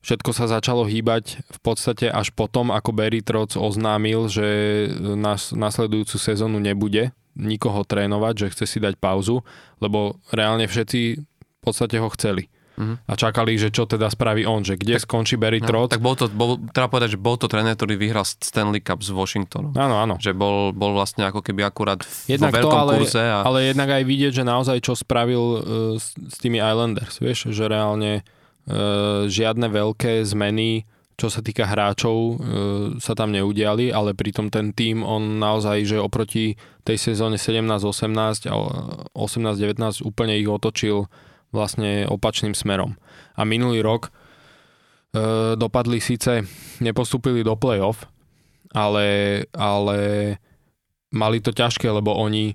všetko 0.00 0.30
sa 0.32 0.48
začalo 0.48 0.88
hýbať 0.88 1.44
v 1.52 1.58
podstate 1.60 2.08
až 2.08 2.32
potom, 2.32 2.72
ako 2.72 2.96
Barry 2.96 3.20
Trotz 3.20 3.60
oznámil, 3.60 4.32
že 4.32 4.48
nás, 4.96 5.52
nasledujúcu 5.52 6.16
sezónu 6.16 6.56
nebude 6.56 7.12
nikoho 7.36 7.84
trénovať, 7.84 8.34
že 8.34 8.46
chce 8.56 8.64
si 8.66 8.78
dať 8.80 8.96
pauzu, 8.96 9.44
lebo 9.78 10.18
reálne 10.32 10.64
všetci 10.64 11.00
v 11.20 11.60
podstate 11.60 12.00
ho 12.00 12.08
chceli. 12.16 12.48
Uh-huh. 12.76 13.00
A 13.08 13.12
čakali, 13.16 13.56
že 13.56 13.72
čo 13.72 13.88
teda 13.88 14.12
spraví 14.12 14.44
on, 14.44 14.60
že 14.60 14.76
kde 14.76 15.00
tak, 15.00 15.08
skončí 15.08 15.40
Barry 15.40 15.64
no, 15.64 15.68
Trotz. 15.68 15.96
Tak 15.96 16.04
bol 16.04 16.12
to, 16.12 16.28
bol, 16.28 16.60
treba 16.76 16.92
povedať, 16.92 17.16
že 17.16 17.20
bol 17.20 17.40
to 17.40 17.48
tréner, 17.48 17.72
ktorý 17.72 17.96
vyhral 17.96 18.28
Stanley 18.28 18.84
Cup 18.84 19.00
s 19.00 19.08
Washingtonom. 19.08 19.72
Áno, 19.72 19.96
áno. 19.96 20.20
Že 20.20 20.36
bol, 20.36 20.76
bol 20.76 20.92
vlastne 20.92 21.24
ako 21.24 21.40
keby 21.40 21.64
akurát 21.64 22.04
jednak 22.28 22.52
vo 22.52 22.56
veľkom 22.60 22.76
to, 22.76 22.76
ale, 22.76 22.92
kurze. 23.00 23.24
A... 23.24 23.48
Ale 23.48 23.72
jednak 23.72 23.88
aj 23.96 24.04
vidieť, 24.04 24.32
že 24.36 24.44
naozaj 24.44 24.76
čo 24.84 24.92
spravil 24.92 25.40
uh, 25.40 25.60
s, 25.96 26.12
s 26.12 26.36
tými 26.36 26.60
Islanders, 26.60 27.16
vieš, 27.16 27.48
že 27.48 27.64
reálne 27.64 28.20
uh, 28.68 29.24
žiadne 29.24 29.72
veľké 29.72 30.20
zmeny 30.28 30.84
čo 31.16 31.32
sa 31.32 31.40
týka 31.40 31.64
hráčov, 31.64 32.16
e, 32.16 32.34
sa 33.00 33.16
tam 33.16 33.32
neudiali, 33.32 33.88
ale 33.88 34.12
pritom 34.12 34.52
ten 34.52 34.76
tým, 34.76 35.00
on 35.00 35.40
naozaj, 35.40 35.88
že 35.88 35.96
oproti 35.96 36.60
tej 36.84 37.00
sezóne 37.00 37.40
17-18 37.40 38.52
a 38.52 38.54
18-19 39.16 40.04
úplne 40.04 40.36
ich 40.36 40.44
otočil 40.44 41.08
vlastne 41.56 42.04
opačným 42.04 42.52
smerom. 42.52 43.00
A 43.32 43.48
minulý 43.48 43.80
rok 43.80 44.12
e, 45.16 45.56
dopadli 45.56 46.04
síce, 46.04 46.44
nepostúpili 46.84 47.40
do 47.40 47.56
play-off, 47.56 48.04
ale, 48.76 49.40
ale 49.56 49.98
mali 51.16 51.40
to 51.40 51.48
ťažké, 51.48 51.88
lebo 51.88 52.12
oni 52.12 52.52
e, 52.52 52.54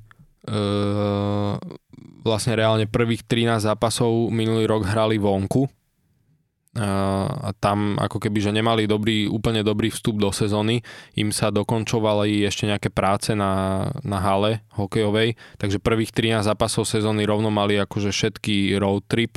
vlastne 2.21 2.53
reálne 2.53 2.85
prvých 2.85 3.25
13 3.25 3.65
zápasov 3.73 4.29
minulý 4.29 4.69
rok 4.69 4.85
hrali 4.85 5.17
vonku, 5.17 5.65
tam 7.59 7.99
ako 7.99 8.17
keby, 8.23 8.39
že 8.39 8.55
nemali 8.55 8.87
dobrý, 8.87 9.27
úplne 9.27 9.59
dobrý 9.59 9.91
vstup 9.91 10.23
do 10.23 10.31
sezóny, 10.31 10.79
im 11.19 11.35
sa 11.35 11.51
dokončovali 11.51 12.47
ešte 12.47 12.63
nejaké 12.63 12.87
práce 12.87 13.35
na, 13.35 13.83
na 14.07 14.23
hale 14.23 14.63
hokejovej, 14.79 15.35
takže 15.59 15.83
prvých 15.83 16.15
13 16.15 16.47
zápasov 16.47 16.87
sezóny 16.87 17.27
rovno 17.27 17.51
mali 17.51 17.75
akože 17.75 18.15
všetky 18.15 18.79
road 18.79 19.03
trip. 19.11 19.35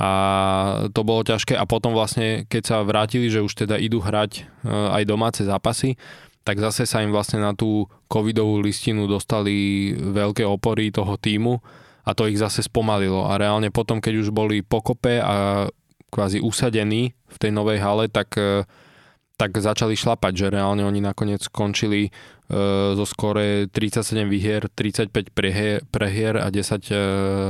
A 0.00 0.86
to 0.94 1.02
bolo 1.02 1.26
ťažké. 1.26 1.58
A 1.58 1.66
potom 1.66 1.92
vlastne, 1.92 2.46
keď 2.46 2.62
sa 2.62 2.76
vrátili, 2.86 3.26
že 3.26 3.42
už 3.42 3.66
teda 3.66 3.74
idú 3.74 3.98
hrať 3.98 4.32
e, 4.38 4.42
aj 4.70 5.02
domáce 5.02 5.42
zápasy, 5.42 5.98
tak 6.46 6.62
zase 6.62 6.88
sa 6.88 7.02
im 7.04 7.12
vlastne 7.12 7.42
na 7.42 7.52
tú 7.52 7.90
covidovú 8.06 8.62
listinu 8.64 9.10
dostali 9.10 9.90
veľké 9.92 10.46
opory 10.46 10.88
toho 10.94 11.18
týmu 11.20 11.60
a 12.06 12.10
to 12.16 12.30
ich 12.30 12.40
zase 12.40 12.64
spomalilo. 12.64 13.28
A 13.28 13.36
reálne 13.36 13.68
potom, 13.68 14.00
keď 14.00 14.24
už 14.24 14.28
boli 14.32 14.64
pokope 14.64 15.20
a 15.20 15.68
kvázi 16.10 16.42
usadení 16.42 17.14
v 17.14 17.36
tej 17.38 17.50
novej 17.54 17.78
hale, 17.78 18.10
tak, 18.10 18.34
e, 18.36 18.66
tak 19.40 19.56
začali 19.56 19.96
šlapať, 19.96 20.32
že 20.36 20.46
reálne 20.52 20.84
oni 20.84 21.00
nakoniec 21.00 21.40
skončili 21.40 22.10
e, 22.10 22.10
zo 22.92 23.06
skore 23.08 23.72
37 23.72 24.28
výhier, 24.28 24.68
35 24.68 25.32
prehier, 25.32 25.80
prehier 25.88 26.36
a 26.36 26.52
10 26.52 26.60
e, 26.60 27.00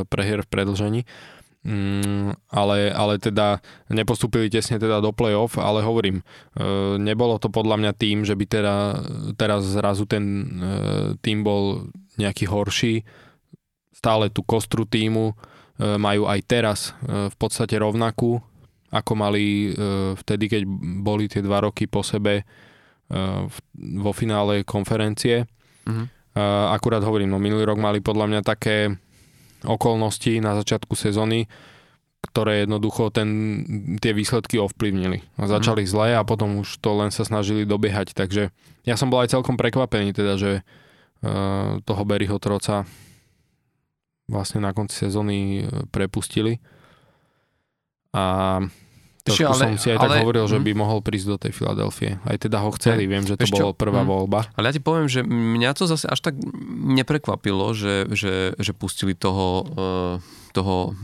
prehier 0.07 0.47
v 0.47 0.49
predlžení. 0.49 1.03
Mm, 1.61 2.32
ale, 2.49 2.89
ale 2.89 3.20
teda 3.20 3.61
nepostúpili 3.93 4.49
tesne 4.49 4.81
teda 4.81 5.05
do 5.05 5.12
play-off, 5.12 5.61
ale 5.61 5.85
hovorím, 5.85 6.24
e, 6.57 6.97
nebolo 6.97 7.37
to 7.37 7.53
podľa 7.53 7.77
mňa 7.77 7.93
tým, 8.01 8.24
že 8.24 8.32
by 8.32 8.45
teda 8.49 8.74
teraz 9.37 9.69
zrazu 9.69 10.09
ten 10.09 10.24
e, 10.24 10.45
tým 11.20 11.45
bol 11.45 11.93
nejaký 12.16 12.49
horší, 12.49 13.05
stále 13.93 14.32
tú 14.32 14.41
kostru 14.41 14.89
týmu 14.89 15.37
majú 15.81 16.28
aj 16.28 16.41
teraz 16.45 16.93
v 17.09 17.32
podstate 17.41 17.81
rovnakú, 17.81 18.45
ako 18.90 19.12
mali 19.14 19.70
e, 19.70 20.14
vtedy, 20.18 20.50
keď 20.50 20.62
boli 21.02 21.30
tie 21.30 21.42
dva 21.42 21.62
roky 21.62 21.86
po 21.86 22.02
sebe 22.02 22.42
e, 22.42 22.44
vo 23.98 24.12
finále 24.12 24.66
konferencie. 24.66 25.46
Uh-huh. 25.86 26.06
Akurát 26.70 27.02
hovorím, 27.02 27.34
no 27.34 27.42
minulý 27.42 27.66
rok 27.66 27.82
mali 27.82 27.98
podľa 27.98 28.30
mňa 28.30 28.40
také 28.46 28.94
okolnosti 29.66 30.30
na 30.38 30.54
začiatku 30.54 30.94
sezóny, 30.94 31.50
ktoré 32.22 32.62
jednoducho 32.62 33.10
ten, 33.10 33.28
tie 33.98 34.14
výsledky 34.14 34.54
ovplyvnili. 34.62 35.26
A 35.34 35.50
začali 35.50 35.82
uh-huh. 35.82 35.90
zle 35.90 36.08
a 36.14 36.22
potom 36.22 36.62
už 36.62 36.78
to 36.78 36.94
len 37.02 37.10
sa 37.10 37.26
snažili 37.26 37.66
dobiehať. 37.66 38.14
Takže 38.14 38.54
ja 38.86 38.94
som 38.94 39.10
bol 39.10 39.26
aj 39.26 39.34
celkom 39.34 39.58
prekvapený, 39.58 40.14
teda, 40.14 40.38
že 40.38 40.62
uh, 40.62 41.82
toho 41.82 42.02
Berryho 42.06 42.38
Troca 42.38 42.86
vlastne 44.30 44.62
na 44.62 44.70
konci 44.70 44.94
sezóny 44.94 45.66
prepustili. 45.90 46.62
A 48.11 48.24
Trošku 49.20 49.53
ale, 49.53 49.77
som 49.77 49.77
si 49.77 49.89
aj 49.93 49.99
ale, 50.01 50.16
tak 50.16 50.24
hovoril, 50.24 50.45
že 50.49 50.59
mhm. 50.59 50.65
by 50.65 50.73
mohol 50.73 50.99
prísť 51.05 51.27
do 51.28 51.37
tej 51.37 51.53
Filadelfie. 51.53 52.16
Aj 52.24 52.37
teda 52.41 52.65
ho 52.65 52.73
chceli, 52.73 53.05
viem, 53.05 53.23
že 53.23 53.37
to 53.37 53.47
bola 53.53 53.77
prvá 53.77 54.01
mm. 54.01 54.09
voľba. 54.09 54.41
Ale 54.57 54.73
ja 54.73 54.74
ti 54.74 54.82
poviem, 54.82 55.07
že 55.12 55.20
mňa 55.20 55.77
to 55.77 55.85
zase 55.85 56.09
až 56.09 56.20
tak 56.24 56.41
neprekvapilo, 56.97 57.77
že, 57.77 58.09
že, 58.16 58.57
že 58.57 58.73
pustili 58.73 59.12
toho, 59.12 59.69
uh, 59.77 60.15
toho 60.57 60.97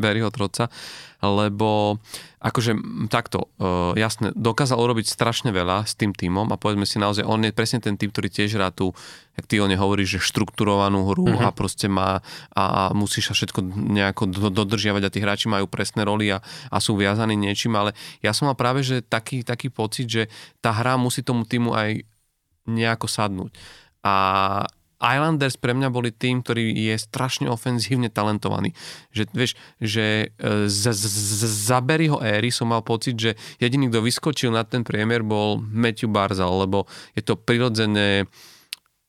Barryho 0.00 0.32
Troca, 0.32 0.72
lebo 1.18 1.98
akože 2.38 2.78
takto, 3.10 3.50
uh, 3.58 3.90
jasne, 3.98 4.30
dokázal 4.38 4.78
urobiť 4.78 5.10
strašne 5.10 5.50
veľa 5.50 5.82
s 5.82 5.98
tým 5.98 6.14
týmom 6.14 6.46
a 6.54 6.60
povedzme 6.60 6.86
si 6.86 7.02
naozaj, 7.02 7.26
on 7.26 7.42
je 7.42 7.50
presne 7.50 7.82
ten 7.82 7.98
typ, 7.98 8.14
ktorý 8.14 8.30
tiež 8.30 8.54
hrá 8.54 8.70
tú, 8.70 8.94
jak 9.34 9.50
ty 9.50 9.58
o 9.58 9.66
ne 9.66 9.74
hovoríš, 9.74 10.18
že 10.18 10.26
štrukturovanú 10.30 11.10
hru 11.10 11.26
uh-huh. 11.26 11.50
a 11.50 11.50
proste 11.50 11.90
má 11.90 12.22
a, 12.54 12.62
a 12.62 12.82
musíš 12.94 13.30
sa 13.30 13.34
všetko 13.34 13.66
nejako 13.74 14.30
dodržiavať 14.54 15.02
a 15.02 15.12
tí 15.12 15.18
hráči 15.18 15.50
majú 15.50 15.66
presné 15.66 16.06
roly 16.06 16.30
a, 16.30 16.38
a 16.70 16.76
sú 16.78 16.94
viazaní 16.94 17.34
niečím, 17.34 17.74
ale 17.74 17.98
ja 18.22 18.30
som 18.30 18.46
mal 18.46 18.54
práve, 18.54 18.86
že 18.86 19.02
taký, 19.02 19.42
taký 19.42 19.74
pocit, 19.74 20.06
že 20.06 20.22
tá 20.62 20.70
hra 20.70 20.94
musí 20.94 21.26
tomu 21.26 21.42
týmu 21.42 21.74
aj 21.74 22.06
nejako 22.70 23.10
sadnúť. 23.10 23.50
A 24.06 24.14
Islanders 24.98 25.54
pre 25.54 25.74
mňa 25.74 25.88
boli 25.94 26.10
tým, 26.10 26.42
ktorý 26.42 26.74
je 26.74 26.94
strašne 26.98 27.46
ofenzívne 27.46 28.10
talentovaný. 28.10 28.74
Že, 29.14 29.22
vieš, 29.30 29.52
že 29.78 30.34
e, 30.34 30.66
za, 30.66 30.92
za 30.92 31.78
Berryho 31.78 32.18
éry 32.18 32.50
som 32.50 32.70
mal 32.70 32.82
pocit, 32.82 33.14
že 33.14 33.30
jediný, 33.62 33.86
kto 33.88 34.02
vyskočil 34.02 34.50
na 34.50 34.66
ten 34.66 34.82
priemer 34.82 35.22
bol 35.22 35.62
Matthew 35.62 36.10
Barzal, 36.10 36.66
lebo 36.66 36.90
je 37.14 37.22
to 37.22 37.38
prirodzené 37.38 38.26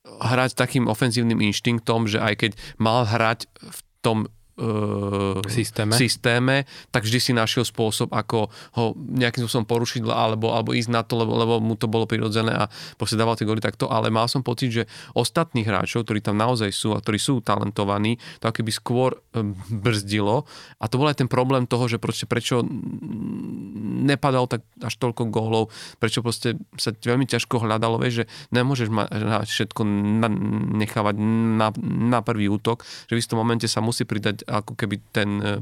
hrať 0.06 0.58
takým 0.58 0.86
ofenzívnym 0.90 1.42
inštinktom, 1.42 2.10
že 2.10 2.22
aj 2.22 2.34
keď 2.38 2.52
mal 2.82 3.06
hrať 3.06 3.46
v 3.50 3.80
tom 4.02 4.18
uh, 4.60 5.40
systéme. 5.48 5.96
systéme, 5.96 6.56
tak 6.92 7.08
vždy 7.08 7.20
si 7.20 7.32
našiel 7.32 7.64
spôsob, 7.64 8.12
ako 8.12 8.52
ho 8.76 8.84
nejakým 8.96 9.48
spôsobom 9.48 9.68
porušiť 9.68 10.04
alebo, 10.12 10.52
alebo 10.52 10.76
ísť 10.76 10.92
na 10.92 11.02
to, 11.02 11.16
lebo, 11.18 11.32
lebo 11.40 11.54
mu 11.64 11.80
to 11.80 11.88
bolo 11.88 12.04
prirodzené 12.04 12.52
a 12.52 12.68
proste 13.00 13.16
dával 13.16 13.40
tie 13.40 13.48
goly 13.48 13.64
takto, 13.64 13.88
ale 13.88 14.12
mal 14.12 14.28
som 14.28 14.44
pocit, 14.44 14.70
že 14.70 14.84
ostatných 15.16 15.66
hráčov, 15.66 16.04
ktorí 16.04 16.20
tam 16.20 16.36
naozaj 16.36 16.70
sú 16.76 16.92
a 16.94 17.02
ktorí 17.02 17.18
sú 17.18 17.40
talentovaní, 17.40 18.20
to 18.44 18.52
keby 18.52 18.72
skôr 18.76 19.16
um, 19.34 19.56
brzdilo. 19.84 20.44
A 20.84 20.86
to 20.92 21.00
bol 21.00 21.08
aj 21.08 21.24
ten 21.24 21.30
problém 21.32 21.64
toho, 21.64 21.88
že 21.88 22.02
proste 22.02 22.28
prečo 22.28 22.66
nepadal 24.00 24.50
tak 24.50 24.66
až 24.84 24.94
toľko 25.00 25.30
gólov, 25.32 25.72
prečo 26.02 26.20
proste 26.26 26.58
sa 26.76 26.92
veľmi 26.92 27.30
ťažko 27.30 27.62
hľadalo, 27.64 28.02
vieš, 28.02 28.24
že 28.24 28.26
nemôžeš 28.52 28.90
mať 28.90 29.48
všetko 29.48 29.82
nechávať 30.80 31.16
na, 31.60 31.70
na 31.84 32.20
prvý 32.26 32.50
útok, 32.50 32.84
že 33.06 33.16
v 33.16 33.22
istom 33.22 33.38
momente 33.40 33.70
sa 33.70 33.80
musí 33.84 34.04
pridať 34.04 34.49
ako 34.50 34.74
keby 34.74 34.98
ten 35.14 35.30
uh, 35.40 35.62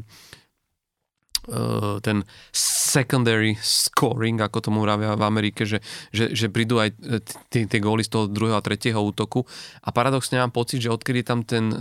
ten 2.03 2.27
secondary 2.51 3.55
scoring, 3.64 4.35
ako 4.35 4.59
tomu 4.59 4.84
hovoria 4.84 5.15
v 5.15 5.23
Amerike, 5.23 5.64
že, 5.64 5.80
že, 6.11 6.35
že 6.35 6.51
prídu 6.51 6.84
aj 6.84 6.91
tie, 7.47 7.64
tie 7.64 7.80
góly 7.80 8.03
z 8.03 8.11
toho 8.11 8.27
druhého 8.27 8.59
a 8.59 8.64
tretieho 8.64 8.99
útoku. 8.99 9.47
A 9.80 9.95
paradoxne 9.95 10.43
mám 10.43 10.51
pocit, 10.51 10.84
že 10.84 10.91
odkedy 10.91 11.23
tam 11.23 11.47
ten, 11.47 11.72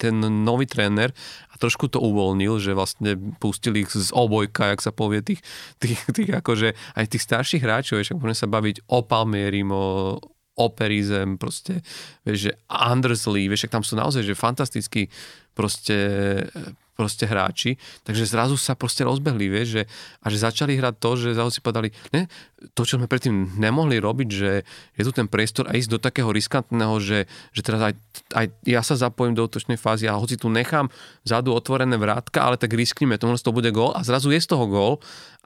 ten 0.00 0.16
nový 0.20 0.64
tréner 0.64 1.12
a 1.52 1.54
trošku 1.60 1.92
to 1.92 2.00
uvoľnil, 2.00 2.56
že 2.56 2.72
vlastne 2.72 3.20
pustili 3.36 3.84
ich 3.84 3.92
z 3.92 4.08
obojka, 4.16 4.72
jak 4.72 4.80
sa 4.80 4.92
povie, 4.96 5.20
tých, 5.20 5.44
tých, 5.76 6.00
tých 6.16 6.30
akože 6.32 6.72
aj 6.96 7.04
tých 7.04 7.24
starších 7.24 7.62
hráčov, 7.64 8.00
však 8.00 8.16
môžeme 8.16 8.36
sa 8.36 8.48
baviť 8.48 8.88
o 8.88 9.04
Palmierim, 9.04 9.68
o, 9.76 10.16
Operizem, 10.56 11.36
proste, 11.36 11.84
vieš, 12.24 12.48
že 12.48 12.52
Andersley, 12.72 13.44
vieš, 13.44 13.68
tam 13.68 13.84
sú 13.84 13.92
naozaj, 13.92 14.24
že 14.24 14.32
fantastickí 14.32 15.12
proste 15.52 15.96
proste 16.96 17.28
hráči, 17.28 17.76
takže 18.08 18.24
zrazu 18.24 18.56
sa 18.56 18.72
proste 18.72 19.04
rozbehli, 19.04 19.52
vieš, 19.52 19.68
že, 19.76 19.82
a 20.24 20.26
že 20.32 20.40
začali 20.40 20.80
hrať 20.80 20.94
to, 20.96 21.10
že 21.20 21.36
zrazu 21.36 21.52
si 21.52 21.60
povedali, 21.60 21.92
ne, 22.16 22.24
to, 22.72 22.88
čo 22.88 22.96
sme 22.96 23.04
predtým 23.04 23.60
nemohli 23.60 24.00
robiť, 24.00 24.28
že 24.32 24.64
je 24.96 25.02
tu 25.04 25.12
ten 25.12 25.28
priestor 25.28 25.68
a 25.68 25.76
ísť 25.76 25.90
do 25.92 25.98
takého 26.00 26.32
riskantného, 26.32 26.96
že, 27.04 27.18
že 27.52 27.60
teraz 27.60 27.92
aj, 27.92 27.94
aj 28.32 28.46
ja 28.64 28.80
sa 28.80 28.96
zapojím 28.96 29.36
do 29.36 29.44
útočnej 29.44 29.76
fázy 29.76 30.08
a 30.08 30.16
hoci 30.16 30.40
tu 30.40 30.48
nechám 30.48 30.88
vzadu 31.20 31.52
otvorené 31.52 32.00
vrátka, 32.00 32.48
ale 32.48 32.56
tak 32.56 32.72
risknime, 32.72 33.20
to 33.20 33.28
to 33.36 33.52
bude 33.52 33.68
gól 33.76 33.92
a 33.92 34.00
zrazu 34.00 34.32
je 34.32 34.40
z 34.40 34.48
toho 34.48 34.64
gól 34.64 34.92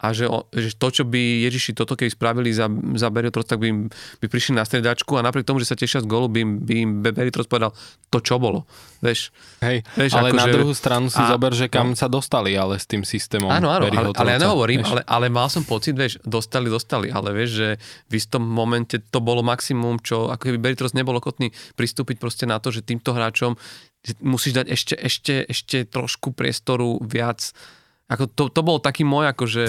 a 0.01 0.16
že, 0.16 0.24
že 0.57 0.73
to, 0.81 0.89
čo 0.89 1.05
by 1.05 1.45
Ježiši 1.45 1.77
toto 1.77 1.93
keby 1.93 2.09
spravili 2.09 2.51
za, 2.57 2.73
za 2.97 3.12
Beriotros, 3.12 3.45
tak 3.45 3.61
by, 3.61 3.66
im, 3.69 3.78
by 3.93 4.27
prišli 4.32 4.57
na 4.57 4.65
stredačku 4.65 5.12
a 5.20 5.20
napriek 5.20 5.45
tomu, 5.45 5.61
že 5.61 5.69
sa 5.69 5.77
tešia 5.77 6.01
z 6.01 6.09
golu, 6.09 6.32
by 6.32 6.41
im, 6.41 6.51
by 6.65 6.73
im 6.73 6.91
Beriotros 7.05 7.45
povedal 7.45 7.77
to, 8.09 8.19
čo 8.24 8.41
bolo. 8.41 8.65
Vieš, 9.05 9.28
Hej, 9.61 9.85
vieš, 9.97 10.12
ale 10.16 10.32
ako 10.32 10.37
na 10.41 10.47
že... 10.49 10.53
druhú 10.57 10.73
stranu 10.73 11.07
si 11.12 11.20
a, 11.20 11.28
zober, 11.28 11.53
že 11.53 11.69
kam 11.69 11.93
no. 11.93 11.97
sa 11.97 12.09
dostali 12.09 12.57
ale 12.57 12.81
s 12.81 12.89
tým 12.89 13.05
systémom. 13.05 13.53
Áno, 13.53 13.69
áno, 13.69 13.93
ale, 13.93 14.12
ale 14.16 14.31
ja 14.37 14.41
nehovorím, 14.41 14.81
ale, 14.89 15.01
ale 15.05 15.27
mal 15.28 15.53
som 15.53 15.69
pocit, 15.69 15.93
vieš, 15.93 16.16
dostali, 16.24 16.73
dostali, 16.73 17.00
ale 17.09 17.33
vieš, 17.33 17.51
že 17.57 17.69
v 18.13 18.21
istom 18.21 18.45
momente 18.45 19.01
to 19.01 19.25
bolo 19.25 19.41
maximum, 19.41 19.97
čo 20.05 20.29
ako 20.29 20.53
keby 20.53 20.61
Beriotros 20.61 20.93
nebol 20.93 21.17
ochotný 21.17 21.49
pristúpiť 21.73 22.21
proste 22.21 22.45
na 22.45 22.61
to, 22.61 22.69
že 22.69 22.85
týmto 22.85 23.17
hráčom 23.17 23.57
musíš 24.21 24.61
dať 24.61 24.67
ešte, 24.69 24.95
ešte, 25.01 25.35
ešte 25.49 25.77
trošku 25.89 26.37
priestoru 26.37 27.01
viac 27.01 27.57
ako 28.11 28.27
to, 28.27 28.45
to 28.51 28.61
bol 28.67 28.83
taký 28.83 29.07
môj, 29.07 29.31
akože... 29.31 29.63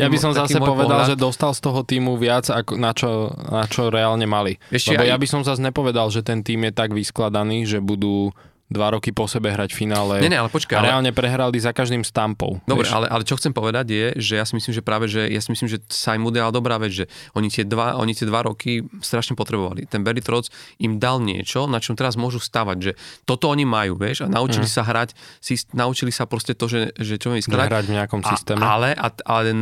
ja 0.00 0.08
by 0.08 0.16
som 0.16 0.32
zase 0.32 0.56
povedal, 0.56 1.04
pohľad. 1.04 1.10
že 1.12 1.16
dostal 1.20 1.52
z 1.52 1.60
toho 1.60 1.84
týmu 1.84 2.16
viac, 2.16 2.48
ako 2.48 2.80
na, 2.80 2.96
čo, 2.96 3.28
na 3.36 3.68
čo 3.68 3.92
reálne 3.92 4.24
mali. 4.24 4.56
Ešte 4.72 4.96
Lebo 4.96 5.04
aj... 5.04 5.10
ja 5.12 5.16
by 5.20 5.26
som 5.28 5.44
zase 5.44 5.60
nepovedal, 5.60 6.08
že 6.08 6.24
ten 6.24 6.40
tým 6.40 6.64
je 6.64 6.72
tak 6.72 6.96
vyskladaný, 6.96 7.68
že 7.68 7.84
budú 7.84 8.32
dva 8.74 8.90
roky 8.90 9.14
po 9.14 9.30
sebe 9.30 9.54
hrať 9.54 9.70
finále. 9.70 10.18
Nie, 10.18 10.26
nie, 10.26 10.40
ale 10.42 10.50
počkaj. 10.50 10.74
A 10.74 10.82
reálne 10.82 11.14
ale... 11.14 11.16
prehrali 11.16 11.62
za 11.62 11.70
každým 11.70 12.02
stampou. 12.02 12.58
Dobre, 12.66 12.90
ale, 12.90 13.06
ale 13.06 13.22
čo 13.22 13.38
chcem 13.38 13.54
povedať 13.54 13.86
je, 13.94 14.06
že 14.18 14.34
ja 14.34 14.42
si 14.42 14.58
myslím, 14.58 14.74
že 14.74 14.82
práve, 14.82 15.06
že 15.06 15.30
ja 15.30 15.38
si 15.38 15.54
myslím, 15.54 15.70
že 15.70 15.78
sa 15.86 16.18
im 16.18 16.26
udiala 16.26 16.50
dobrá 16.50 16.82
vec, 16.82 16.90
že 16.90 17.04
oni 17.38 17.46
tie, 17.46 17.62
dva, 17.62 17.94
oni 18.02 18.10
tie 18.10 18.26
dva 18.26 18.42
roky 18.42 18.82
strašne 18.98 19.38
potrebovali. 19.38 19.86
Ten 19.86 20.02
Barry 20.02 20.18
Trotz 20.18 20.50
im 20.82 20.98
dal 20.98 21.22
niečo, 21.22 21.70
na 21.70 21.78
čom 21.78 21.94
teraz 21.94 22.18
môžu 22.18 22.42
stavať, 22.42 22.76
že 22.82 22.92
toto 23.22 23.46
oni 23.46 23.62
majú, 23.62 23.94
vieš, 23.94 24.24
a 24.24 24.26
naučili 24.26 24.66
mm. 24.66 24.74
sa 24.74 24.82
hrať, 24.82 25.14
si, 25.38 25.54
naučili 25.70 26.10
sa 26.10 26.26
proste 26.26 26.58
to, 26.58 26.66
že, 26.66 26.90
že 26.98 27.22
čo 27.22 27.30
mi 27.30 27.38
skladať. 27.38 27.70
Hrať 27.70 27.84
v 27.86 27.94
nejakom 27.94 28.20
systéme. 28.26 28.58
A, 28.58 28.74
ale, 28.74 28.88
a, 28.98 29.08
ale 29.22 29.54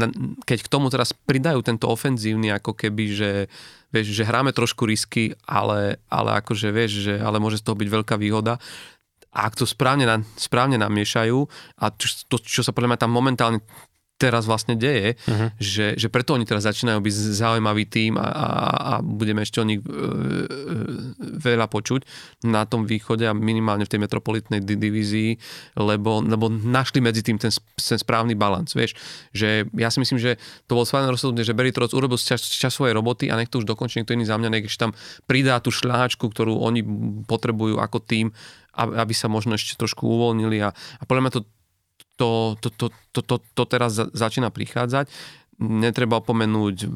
keď 0.48 0.58
k 0.64 0.68
tomu 0.72 0.88
teraz 0.88 1.12
pridajú 1.12 1.60
tento 1.60 1.90
ofenzívny, 1.90 2.48
ako 2.54 2.72
keby, 2.72 3.04
že 3.12 3.30
vieš, 3.92 4.16
že 4.16 4.24
hráme 4.24 4.56
trošku 4.56 4.88
risky, 4.88 5.36
ale, 5.44 6.00
ale 6.08 6.40
akože 6.40 6.72
vieš, 6.72 7.04
že 7.04 7.14
ale 7.20 7.36
môže 7.36 7.60
z 7.60 7.68
toho 7.68 7.76
byť 7.76 7.88
veľká 7.92 8.16
výhoda, 8.16 8.56
a 9.32 9.38
ak 9.48 9.56
to 9.56 9.64
správne, 9.64 10.04
správne 10.36 10.76
namiešajú 10.76 11.38
a 11.80 11.84
to, 12.28 12.36
čo 12.38 12.60
sa 12.60 12.76
podľa 12.76 12.94
mňa 12.94 13.00
tam 13.00 13.12
momentálne 13.12 13.64
teraz 14.22 14.46
vlastne 14.46 14.78
deje, 14.78 15.18
uh-huh. 15.18 15.50
že, 15.58 15.98
že 15.98 16.06
preto 16.06 16.38
oni 16.38 16.46
teraz 16.46 16.62
začínajú 16.62 17.02
byť 17.02 17.14
zaujímavý 17.34 17.90
tým 17.90 18.14
a, 18.14 18.22
a, 18.30 18.48
a 18.78 18.92
budeme 19.02 19.42
ešte 19.42 19.58
o 19.58 19.66
nich 19.66 19.82
e, 19.82 19.86
e, 19.90 20.46
veľa 21.42 21.66
počuť 21.66 22.06
na 22.46 22.62
tom 22.62 22.86
východe 22.86 23.26
a 23.26 23.34
minimálne 23.34 23.82
v 23.82 23.90
tej 23.90 24.00
metropolitnej 24.06 24.62
divízii, 24.62 25.34
lebo, 25.74 26.22
lebo 26.22 26.46
našli 26.46 27.02
medzi 27.02 27.26
tým 27.26 27.42
ten, 27.42 27.50
ten 27.74 27.98
správny 27.98 28.38
balans. 28.38 28.70
Vieš, 28.78 28.94
že 29.34 29.66
ja 29.74 29.90
si 29.90 29.98
myslím, 29.98 30.22
že 30.22 30.38
to 30.70 30.78
bol 30.78 30.86
správne 30.86 31.10
rozhodnutie, 31.10 31.42
že 31.42 31.56
Berry 31.58 31.74
Trotz 31.74 31.98
urobil 31.98 32.20
čas, 32.22 32.46
čas 32.46 32.70
svojej 32.70 32.94
roboty 32.94 33.26
a 33.26 33.34
nech 33.34 33.50
to 33.50 33.58
už 33.58 33.66
dokončí 33.66 33.98
niekto 33.98 34.14
iný 34.14 34.28
za 34.28 34.38
mňa, 34.38 34.48
nech 34.54 34.70
tam 34.78 34.94
pridá 35.26 35.58
tú 35.58 35.74
šľáčku, 35.74 36.30
ktorú 36.30 36.62
oni 36.62 36.86
potrebujú 37.26 37.82
ako 37.82 37.98
tým, 37.98 38.30
aby 38.76 39.12
sa 39.12 39.28
možno 39.28 39.58
ešte 39.58 39.76
trošku 39.76 40.06
uvoľnili 40.06 40.62
a, 40.64 40.70
a 40.72 41.02
podľa 41.04 41.22
mňa 41.26 41.32
to 41.34 41.42
to, 42.22 42.54
to, 42.62 42.68
to, 42.70 42.86
to, 43.10 43.20
to, 43.26 43.36
to 43.42 43.62
teraz 43.66 43.98
začína 43.98 44.54
prichádzať. 44.54 45.10
Netreba 45.62 46.22
opomenúť 46.22 46.86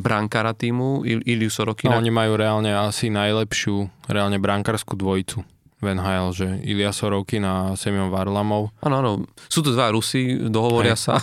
brankára 0.00 0.52
týmu, 0.52 1.04
Iliu 1.04 1.52
Sorokina. 1.52 1.96
No, 1.96 2.00
oni 2.00 2.12
majú 2.12 2.36
reálne 2.36 2.72
asi 2.72 3.08
najlepšiu 3.12 4.08
reálne 4.08 4.36
brankárskú 4.40 4.96
dvojicu 4.96 5.44
v 5.84 5.92
NHL, 5.92 6.28
že 6.32 6.46
Ilia 6.64 6.88
Sorokin 6.96 7.44
a 7.44 7.76
Semyon 7.76 8.08
Varlamov. 8.08 8.72
Áno, 8.80 9.04
áno. 9.04 9.10
Sú 9.52 9.60
to 9.60 9.76
dva 9.76 9.92
Rusy, 9.92 10.48
dohovoria 10.48 10.96
Hej. 10.96 11.04
sa. 11.04 11.20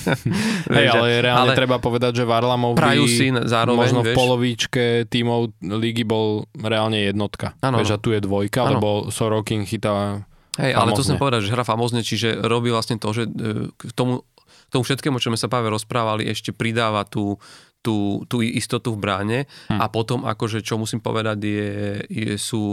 Hej, 0.76 0.86
ale 0.92 1.24
reálne 1.24 1.56
ale 1.56 1.56
prajú 1.56 1.80
povedať, 1.80 2.20
že 2.20 2.24
Varlamov 2.28 2.76
by 2.76 3.08
si 3.08 3.32
zároveň, 3.32 3.88
možno 3.88 4.00
vieš. 4.04 4.12
v 4.12 4.18
polovíčke 4.18 4.84
tímov 5.08 5.56
ligy 5.64 6.04
bol 6.04 6.44
reálne 6.52 7.08
jednotka. 7.08 7.56
Ano, 7.64 7.80
vieš, 7.80 7.96
a 7.96 7.98
tu 7.98 8.12
je 8.12 8.20
dvojka, 8.20 8.68
ano. 8.68 8.70
lebo 8.76 8.88
Sorokin 9.08 9.64
chytá 9.64 10.28
Hej, 10.56 10.72
ale 10.72 10.96
to 10.96 11.04
som 11.04 11.20
povedať, 11.20 11.48
že 11.48 11.52
hra 11.52 11.64
famózne, 11.64 12.00
čiže 12.00 12.40
robí 12.40 12.72
vlastne 12.72 12.96
to, 12.96 13.12
že 13.12 13.28
e, 13.28 13.68
k 13.72 13.92
tomu, 13.92 14.24
k 14.44 14.70
tomu 14.72 14.82
všetkému, 14.82 15.20
čo 15.20 15.28
sme 15.28 15.40
sa 15.40 15.52
práve 15.52 15.68
rozprávali, 15.68 16.28
ešte 16.28 16.56
pridáva 16.56 17.04
tú, 17.04 17.36
tú, 17.84 18.24
tú 18.26 18.40
istotu 18.40 18.96
v 18.96 18.98
bráne 18.98 19.38
hm. 19.68 19.78
a 19.78 19.86
potom 19.92 20.24
akože, 20.24 20.64
čo 20.64 20.80
musím 20.80 21.04
povedať, 21.04 21.38
je, 21.44 21.70
je, 22.08 22.32
sú, 22.40 22.64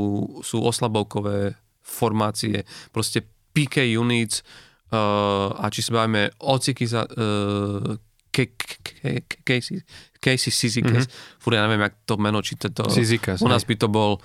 sú 0.42 0.58
oslabovkové 0.64 1.60
formácie, 1.84 2.64
proste 2.90 3.28
PK 3.54 3.86
units 4.00 4.42
uh, 4.90 5.54
a 5.54 5.70
či 5.70 5.86
sa 5.86 6.02
bavíme 6.02 6.34
o 6.42 6.58
za 6.58 7.06
uh, 7.06 7.94
Casey 8.34 10.50
Sizikes, 10.50 11.06
mm-hmm. 11.06 11.38
fúr 11.38 11.54
ja 11.54 11.70
neviem, 11.70 11.86
jak 11.86 12.02
to 12.10 12.18
meno 12.18 12.42
číta 12.42 12.74
to. 12.74 12.90
Sizikas, 12.90 13.46
u 13.46 13.50
nás 13.52 13.62
by 13.62 13.78
to 13.78 13.86
bol 13.86 14.18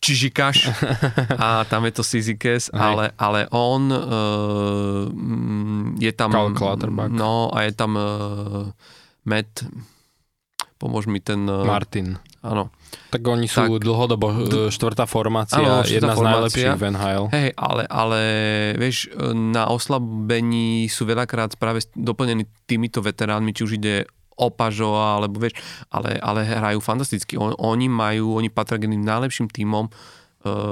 Čižikaš 0.00 0.72
a 1.44 1.68
tam 1.68 1.84
je 1.84 1.92
to 1.92 2.02
Sizikes, 2.02 2.72
ale, 2.72 3.12
ale 3.20 3.44
on 3.52 3.92
uh, 3.92 4.00
je 6.00 6.12
tam... 6.16 6.32
No 7.12 7.52
a 7.52 7.68
je 7.68 7.72
tam 7.76 8.00
uh, 8.00 8.72
Matt, 9.28 9.68
pomôž 10.80 11.04
mi 11.04 11.20
ten... 11.20 11.44
Uh, 11.44 11.68
Martin. 11.68 12.16
Áno. 12.40 12.72
Tak 13.12 13.20
oni 13.20 13.44
sú 13.44 13.68
tak, 13.68 13.84
dlhodobo 13.84 14.48
štvrtá 14.72 15.04
formácia, 15.04 15.60
áno, 15.60 15.84
štvrtá 15.84 15.92
jedna 15.92 16.14
formácia. 16.16 16.32
z 16.32 16.32
najlepších 16.32 16.72
v 16.72 16.84
NHL. 16.88 17.24
Hej, 17.36 17.48
ale, 17.60 17.82
ale 17.84 18.20
vieš, 18.80 19.12
na 19.36 19.68
oslabení 19.68 20.88
sú 20.88 21.04
veľakrát 21.04 21.60
práve 21.60 21.84
doplnení 21.92 22.48
týmito 22.64 23.04
veteránmi, 23.04 23.52
či 23.52 23.60
už 23.68 23.72
ide 23.76 24.08
Opažo, 24.40 24.96
alebo 24.96 25.36
vieš, 25.36 25.60
ale, 25.92 26.16
ale 26.16 26.48
hrajú 26.48 26.80
fantasticky. 26.80 27.36
On, 27.36 27.52
oni 27.60 27.92
majú, 27.92 28.40
oni 28.40 28.48
patria 28.48 28.80
k 28.80 28.88
najlepším 28.88 29.52
tímom 29.52 29.86
e, 29.86 29.92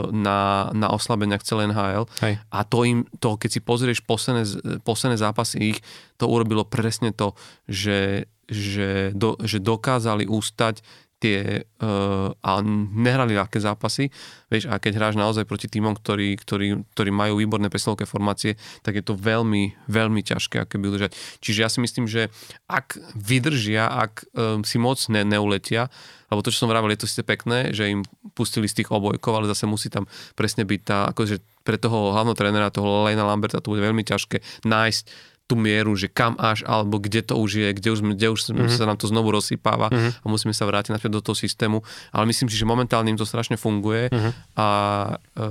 na, 0.09 0.73
na 0.73 0.89
oslabeniach 0.89 1.45
celé 1.45 1.69
NHL. 1.69 2.09
Hej. 2.25 2.41
A 2.49 2.59
to 2.65 2.89
im, 2.89 3.05
to, 3.21 3.37
keď 3.37 3.51
si 3.53 3.61
pozrieš 3.61 4.01
posledné, 4.09 4.45
posledné 4.81 5.21
zápasy 5.21 5.77
ich, 5.77 5.79
to 6.17 6.25
urobilo 6.25 6.65
presne 6.65 7.13
to, 7.13 7.37
že, 7.69 8.25
že, 8.49 9.13
do, 9.13 9.37
že 9.45 9.61
dokázali 9.61 10.25
ústať 10.25 10.81
tie 11.19 11.67
uh, 11.83 12.31
a 12.31 12.51
nehrali 12.95 13.35
ľahké 13.35 13.59
zápasy, 13.59 14.11
vieš, 14.47 14.71
a 14.71 14.79
keď 14.79 15.03
hráš 15.03 15.15
naozaj 15.19 15.45
proti 15.51 15.67
týmom, 15.67 15.99
ktorí, 15.99 16.39
ktorí, 16.39 16.87
ktorí 16.95 17.11
majú 17.11 17.43
výborné 17.43 17.67
presilovké 17.67 18.07
formácie, 18.07 18.55
tak 18.87 18.99
je 18.99 19.05
to 19.05 19.19
veľmi, 19.19 19.75
veľmi 19.91 20.21
ťažké, 20.23 20.63
aké 20.63 20.79
by 20.79 20.87
udržať. 20.95 21.19
Čiže 21.43 21.59
ja 21.59 21.69
si 21.69 21.79
myslím, 21.83 22.07
že 22.07 22.31
ak 22.71 23.03
vydržia, 23.19 23.91
ak 23.91 24.31
um, 24.31 24.63
si 24.63 24.79
moc 24.79 25.03
ne, 25.11 25.27
neuletia, 25.27 25.91
lebo 26.31 26.45
to, 26.45 26.55
čo 26.55 26.65
som 26.65 26.71
vravel, 26.71 26.93
je 26.95 27.01
to 27.03 27.11
síce 27.11 27.25
pekné, 27.25 27.73
že 27.75 27.89
im 27.89 28.07
pustili 28.37 28.69
z 28.71 28.83
tých 28.85 28.93
obojkov, 28.93 29.33
ale 29.33 29.51
zase 29.51 29.65
musí 29.65 29.89
tam 29.91 30.07
presne 30.39 30.63
byť 30.69 30.81
tá, 30.85 31.09
akože 31.11 31.41
pre 31.67 31.81
toho 31.81 32.15
hlavného 32.15 32.37
trénera, 32.39 32.71
toho 32.73 33.09
Lejna 33.09 33.27
Lamberta, 33.27 33.65
to 33.65 33.73
bude 33.75 33.83
veľmi 33.83 34.05
ťažké 34.05 34.65
nájsť 34.69 35.37
tú 35.49 35.57
mieru, 35.57 35.97
že 35.97 36.13
kam 36.13 36.37
až, 36.37 36.61
alebo 36.69 37.01
kde 37.01 37.25
to 37.25 37.41
už 37.41 37.51
je, 37.57 37.69
kde 37.73 37.89
už, 37.97 38.01
kde 38.05 38.29
už 38.29 38.41
mm-hmm. 38.53 38.69
sa 38.69 38.85
nám 38.85 39.01
to 39.01 39.09
znovu 39.09 39.33
rozsypáva 39.33 39.89
mm-hmm. 39.89 40.13
a 40.21 40.27
musíme 40.29 40.53
sa 40.53 40.69
vrátiť 40.69 40.93
naspäť 40.93 41.17
do 41.17 41.25
toho 41.25 41.33
systému. 41.33 41.81
Ale 42.13 42.29
myslím 42.29 42.53
si, 42.53 42.61
že 42.61 42.69
momentálne 42.69 43.09
im 43.09 43.17
to 43.17 43.25
strašne 43.25 43.57
funguje 43.57 44.13
mm-hmm. 44.13 44.33
a 44.61 44.69
e, 45.17 45.45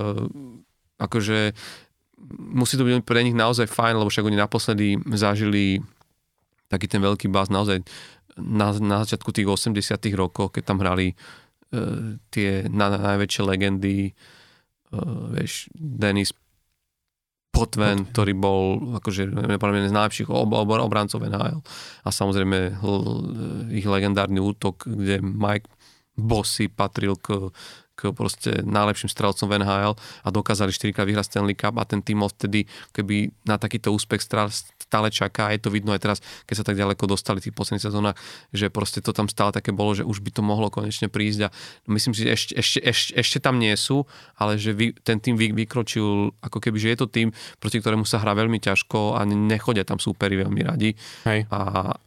akože 1.02 1.58
musí 2.38 2.78
to 2.78 2.86
byť 2.86 3.02
pre 3.02 3.26
nich 3.26 3.34
naozaj 3.34 3.66
fajn, 3.66 3.98
lebo 3.98 4.14
však 4.14 4.30
oni 4.30 4.38
naposledy 4.38 4.88
zažili 5.18 5.82
taký 6.70 6.86
ten 6.86 7.02
veľký 7.02 7.26
bás 7.34 7.50
naozaj 7.50 7.82
na, 8.38 8.70
na 8.78 9.02
začiatku 9.02 9.34
tých 9.34 9.50
80 9.50 9.82
rokov, 10.14 10.54
keď 10.54 10.64
tam 10.70 10.78
hrali 10.86 11.14
e, 11.14 11.16
tie 12.30 12.70
na, 12.70 12.94
na 12.94 13.18
najväčšie 13.18 13.42
legendy, 13.42 13.98
e, 14.06 14.12
vieš, 15.34 15.74
Denis 17.58 17.66
Potven, 17.66 17.98
ktorý 18.14 18.34
bol 18.38 18.62
akože 19.02 19.34
z 19.90 19.94
najlepších 19.94 20.30
ob, 20.30 20.54
ob, 20.54 20.70
obrancov 20.78 21.26
NHL. 21.26 21.66
A 22.06 22.10
samozrejme 22.14 22.78
ich 23.74 23.88
legendárny 23.90 24.38
útok, 24.38 24.86
kde 24.86 25.20
Mike 25.26 25.66
Bossy 26.18 26.70
patril 26.70 27.18
k, 27.18 27.50
k 27.98 28.14
proste 28.14 28.62
najlepším 28.62 29.10
strelcom 29.10 29.50
v 29.50 29.66
NHL 29.66 29.98
a 29.98 30.28
dokázali 30.30 30.70
4 30.70 30.94
vyhrať 30.94 31.26
Stanley 31.34 31.58
Cup 31.58 31.82
a 31.82 31.84
ten 31.90 32.06
tým 32.06 32.22
vtedy 32.22 32.70
keby 32.94 33.34
na 33.50 33.58
takýto 33.58 33.90
úspech 33.90 34.22
stále 34.22 35.10
čaká 35.10 35.50
a 35.50 35.54
je 35.58 35.62
to 35.66 35.74
vidno 35.74 35.92
aj 35.98 36.02
teraz, 36.06 36.18
keď 36.46 36.56
sa 36.62 36.66
tak 36.66 36.78
ďaleko 36.78 37.10
dostali 37.10 37.42
v 37.42 37.50
tých 37.50 37.58
posledných 37.58 37.86
sezónach, 37.90 38.16
že 38.54 38.70
proste 38.70 39.02
to 39.02 39.12
tam 39.12 39.26
stále 39.26 39.50
také 39.50 39.74
bolo, 39.74 39.98
že 39.98 40.06
už 40.06 40.22
by 40.22 40.30
to 40.30 40.46
mohlo 40.46 40.70
konečne 40.70 41.10
prísť 41.10 41.50
a 41.50 41.54
myslím 41.90 42.14
si, 42.14 42.24
že 42.24 42.30
ešte, 42.30 42.54
ešte, 42.54 42.80
ešte, 42.86 43.12
ešte 43.18 43.38
tam 43.42 43.58
nie 43.58 43.74
sú, 43.74 44.06
ale 44.38 44.62
že 44.62 44.72
vy, 44.72 44.94
ten 45.02 45.18
tým 45.18 45.36
vy, 45.36 45.52
vykročil, 45.52 46.38
ako 46.40 46.58
keby, 46.62 46.78
že 46.78 46.94
je 46.94 46.98
to 47.02 47.08
tým, 47.10 47.34
proti 47.58 47.82
ktorému 47.82 48.06
sa 48.06 48.22
hrá 48.22 48.38
veľmi 48.38 48.62
ťažko 48.62 49.18
a 49.18 49.26
nechodia 49.26 49.82
tam 49.82 49.98
súperi 49.98 50.38
veľmi 50.38 50.62
radi 50.62 50.94
Hej. 51.26 51.48
A, 51.50 51.62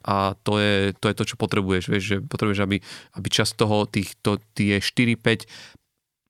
a 0.04 0.16
to, 0.40 0.60
je, 0.60 0.92
to 0.96 1.10
je 1.10 1.14
to, 1.16 1.24
čo 1.24 1.36
potrebuješ, 1.40 1.84
vieš, 1.90 2.04
že 2.04 2.16
potrebuješ, 2.22 2.60
aby, 2.62 2.76
aby 3.16 3.28
čas 3.28 3.52
toho, 3.56 3.84
tých, 3.88 4.14
to, 4.20 4.38
tie 4.54 4.78
4-5 4.78 5.79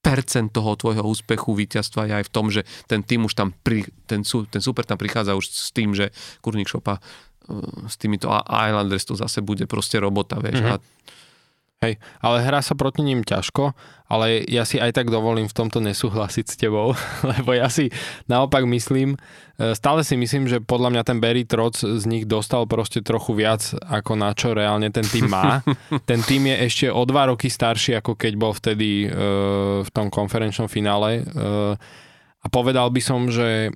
percent 0.00 0.48
toho 0.48 0.76
tvojho 0.76 1.04
úspechu, 1.04 1.52
víťazstva 1.52 2.08
je 2.08 2.14
aj 2.20 2.24
v 2.26 2.32
tom, 2.32 2.46
že 2.48 2.64
ten 2.88 3.04
tým 3.04 3.28
už 3.28 3.36
tam, 3.36 3.52
pri, 3.52 3.84
ten, 4.08 4.24
ten 4.24 4.62
super 4.64 4.88
tam 4.88 4.96
prichádza 4.96 5.36
už 5.36 5.44
s 5.46 5.70
tým, 5.76 5.92
že 5.92 6.08
Kurník 6.40 6.72
Šopa 6.72 6.98
e, 6.98 7.00
s 7.84 8.00
týmito 8.00 8.32
Islanders 8.48 9.04
to 9.04 9.14
zase 9.14 9.44
bude 9.44 9.68
proste 9.68 10.00
robota, 10.00 10.40
vieš. 10.40 10.64
Mm-hmm. 10.64 10.72
A 10.72 10.80
Hej, 11.80 11.96
ale 12.20 12.44
hrá 12.44 12.60
sa 12.60 12.76
proti 12.76 13.00
ním 13.00 13.24
ťažko, 13.24 13.72
ale 14.04 14.44
ja 14.44 14.68
si 14.68 14.76
aj 14.76 15.00
tak 15.00 15.08
dovolím 15.08 15.48
v 15.48 15.56
tomto 15.56 15.80
nesúhlasiť 15.80 16.44
s 16.44 16.60
tebou, 16.60 16.92
lebo 17.32 17.56
ja 17.56 17.72
si 17.72 17.88
naopak 18.28 18.68
myslím, 18.68 19.16
e, 19.56 19.72
stále 19.72 20.04
si 20.04 20.12
myslím, 20.12 20.44
že 20.44 20.60
podľa 20.60 20.92
mňa 20.92 21.02
ten 21.08 21.24
Barry 21.24 21.48
Troc 21.48 21.80
z 21.80 22.04
nich 22.04 22.28
dostal 22.28 22.68
proste 22.68 23.00
trochu 23.00 23.32
viac, 23.32 23.64
ako 23.80 24.12
na 24.12 24.36
čo 24.36 24.52
reálne 24.52 24.92
ten 24.92 25.08
tým 25.08 25.32
má. 25.32 25.64
ten 26.10 26.20
tým 26.20 26.52
je 26.52 26.56
ešte 26.68 26.86
o 26.92 27.00
dva 27.08 27.32
roky 27.32 27.48
starší, 27.48 27.96
ako 27.96 28.12
keď 28.12 28.32
bol 28.36 28.52
vtedy 28.52 29.08
uh, 29.08 29.80
v 29.80 29.88
tom 29.96 30.12
konferenčnom 30.12 30.68
finále 30.68 31.24
uh, 31.24 31.80
a 32.44 32.46
povedal 32.52 32.92
by 32.92 33.00
som, 33.00 33.32
že 33.32 33.72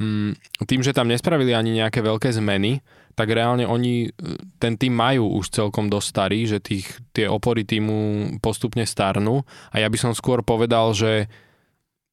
um, 0.00 0.32
tým, 0.64 0.80
že 0.80 0.96
tam 0.96 1.04
nespravili 1.04 1.52
ani 1.52 1.84
nejaké 1.84 2.00
veľké 2.00 2.32
zmeny, 2.32 2.80
tak 3.12 3.28
reálne 3.28 3.68
oni 3.68 4.08
ten 4.56 4.80
tým 4.80 4.96
majú 4.96 5.36
už 5.36 5.52
celkom 5.52 5.92
dosť 5.92 6.06
starý, 6.08 6.40
že 6.48 6.58
tých, 6.64 6.88
tie 7.12 7.28
opory 7.28 7.64
týmu 7.68 8.30
postupne 8.40 8.88
starnú. 8.88 9.44
A 9.72 9.80
ja 9.80 9.88
by 9.92 9.98
som 10.00 10.12
skôr 10.16 10.40
povedal, 10.40 10.96
že 10.96 11.28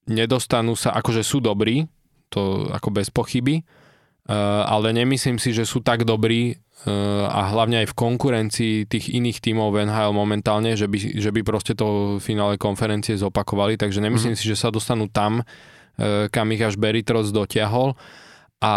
nedostanú 0.10 0.76
sa, 0.76 0.92
akože 0.98 1.24
sú 1.24 1.40
dobrí, 1.40 1.88
to 2.28 2.68
ako 2.70 2.90
bez 2.92 3.08
pochyby, 3.10 3.62
uh, 3.62 4.66
ale 4.68 4.92
nemyslím 4.92 5.40
si, 5.40 5.56
že 5.56 5.64
sú 5.64 5.80
tak 5.80 6.04
dobrí 6.04 6.58
uh, 6.58 7.26
a 7.30 7.50
hlavne 7.54 7.86
aj 7.86 7.94
v 7.94 7.98
konkurencii 7.98 8.76
tých 8.90 9.14
iných 9.14 9.40
tímov 9.40 9.72
v 9.72 9.88
NHL 9.88 10.12
momentálne, 10.12 10.76
že 10.76 10.90
by, 10.90 10.98
že 11.22 11.30
by 11.32 11.42
proste 11.46 11.74
to 11.78 12.18
finále 12.20 12.60
konferencie 12.60 13.16
zopakovali, 13.16 13.78
takže 13.78 14.02
nemyslím 14.02 14.36
mm. 14.36 14.40
si, 14.40 14.46
že 14.50 14.60
sa 14.60 14.74
dostanú 14.74 15.08
tam, 15.08 15.46
kam 16.32 16.48
ich 16.56 16.64
až 16.64 16.80
Beritros 16.80 17.36
dotiahol. 17.36 17.92
A 18.64 18.74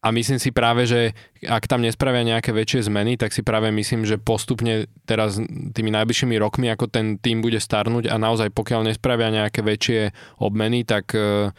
a 0.00 0.08
myslím 0.16 0.40
si 0.40 0.48
práve, 0.48 0.88
že 0.88 1.12
ak 1.44 1.68
tam 1.68 1.84
nespravia 1.84 2.24
nejaké 2.24 2.56
väčšie 2.56 2.88
zmeny, 2.88 3.20
tak 3.20 3.36
si 3.36 3.44
práve 3.44 3.68
myslím, 3.68 4.08
že 4.08 4.16
postupne 4.16 4.88
teraz 5.04 5.36
tými 5.76 5.92
najbližšími 5.92 6.40
rokmi, 6.40 6.72
ako 6.72 6.88
ten 6.88 7.20
tým 7.20 7.44
bude 7.44 7.60
starnúť 7.60 8.08
a 8.08 8.16
naozaj 8.16 8.48
pokiaľ 8.56 8.88
nespravia 8.88 9.28
nejaké 9.28 9.60
väčšie 9.60 10.00
obmeny, 10.40 10.88
tak, 10.88 11.12
e, 11.12 11.52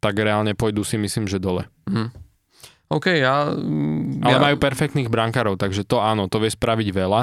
tak 0.00 0.14
reálne 0.16 0.56
pôjdu 0.56 0.80
si 0.80 0.96
myslím, 0.96 1.28
že 1.28 1.36
dole. 1.36 1.68
Mm. 1.84 2.08
OK, 2.88 3.20
ja... 3.20 3.52
Ale 4.24 4.36
ja... 4.36 4.40
majú 4.40 4.56
perfektných 4.56 5.12
brankárov, 5.12 5.60
takže 5.60 5.84
to 5.84 6.00
áno, 6.00 6.24
to 6.32 6.40
vie 6.40 6.48
spraviť 6.48 6.88
veľa. 6.88 7.20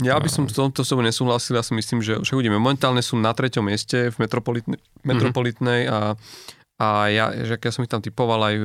Ja 0.00 0.16
by 0.16 0.32
som 0.32 0.48
s 0.48 0.56
tomto 0.56 0.80
sebou 0.80 1.04
nesúhlasil, 1.04 1.60
ja 1.60 1.64
si 1.64 1.76
myslím, 1.76 2.00
že 2.00 2.16
však 2.16 2.36
uvidíme. 2.40 2.56
Momentálne 2.56 3.04
sú 3.04 3.20
na 3.20 3.36
treťom 3.36 3.68
mieste 3.68 4.08
v 4.08 4.16
metropolitnej, 4.16 4.80
metropolitnej 5.04 5.84
mm-hmm. 5.84 5.92
a 5.92 6.16
a 6.80 7.12
ja, 7.12 7.28
že 7.36 7.60
ja 7.60 7.72
som 7.76 7.84
ich 7.84 7.92
tam 7.92 8.00
typoval 8.00 8.40
aj 8.40 8.54
e, 8.56 8.64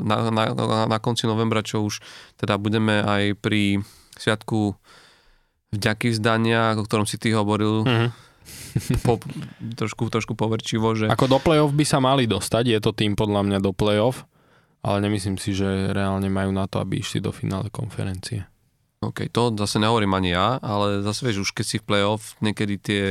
na, 0.00 0.16
na, 0.32 0.44
na 0.88 0.98
konci 0.98 1.28
novembra, 1.28 1.60
čo 1.60 1.84
už 1.84 2.00
teda 2.40 2.56
budeme 2.56 3.04
aj 3.04 3.36
pri 3.36 3.84
Sviatku 4.16 4.80
vďaky 5.68 6.16
vzdania, 6.16 6.72
o 6.80 6.82
ktorom 6.82 7.04
si 7.04 7.20
ty 7.20 7.36
hovoril, 7.36 7.84
mm-hmm. 7.84 8.10
po, 9.04 9.20
trošku, 9.76 10.08
trošku 10.08 10.32
poverčivo, 10.32 10.96
že... 10.96 11.12
Ako 11.12 11.28
do 11.28 11.36
play-off 11.36 11.76
by 11.76 11.84
sa 11.84 12.00
mali 12.00 12.24
dostať, 12.24 12.64
je 12.64 12.78
to 12.80 12.96
tým 12.96 13.12
podľa 13.12 13.44
mňa 13.44 13.58
do 13.60 13.76
play-off, 13.76 14.24
ale 14.80 15.04
nemyslím 15.04 15.36
si, 15.36 15.52
že 15.52 15.92
reálne 15.92 16.32
majú 16.32 16.50
na 16.56 16.64
to, 16.64 16.80
aby 16.80 17.04
išli 17.04 17.20
do 17.20 17.28
finále 17.30 17.68
konferencie. 17.68 18.48
OK, 19.04 19.28
to 19.32 19.52
zase 19.56 19.80
nehovorím 19.80 20.16
ani 20.16 20.32
ja, 20.32 20.56
ale 20.60 21.04
zase 21.04 21.28
vieš, 21.28 21.48
už 21.48 21.50
keď 21.56 21.66
si 21.68 21.76
v 21.80 21.86
play-off, 21.86 22.36
niekedy 22.40 22.74
tie, 22.80 23.04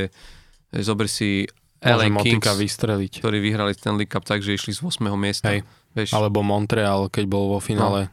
zober 0.74 1.06
si 1.06 1.46
LA 1.80 2.12
Kings, 2.20 2.44
vystreliť. 2.44 3.24
ktorí 3.24 3.40
vyhrali 3.40 3.72
Stanley 3.72 4.04
Cup 4.04 4.28
tak, 4.28 4.44
že 4.44 4.52
išli 4.52 4.76
z 4.76 4.84
8. 4.84 5.00
miesta. 5.16 5.48
Hej. 5.48 5.64
Vieš? 5.96 6.12
Alebo 6.12 6.44
Montreal, 6.44 7.08
keď 7.08 7.24
bol 7.24 7.56
vo 7.56 7.58
finále 7.58 8.12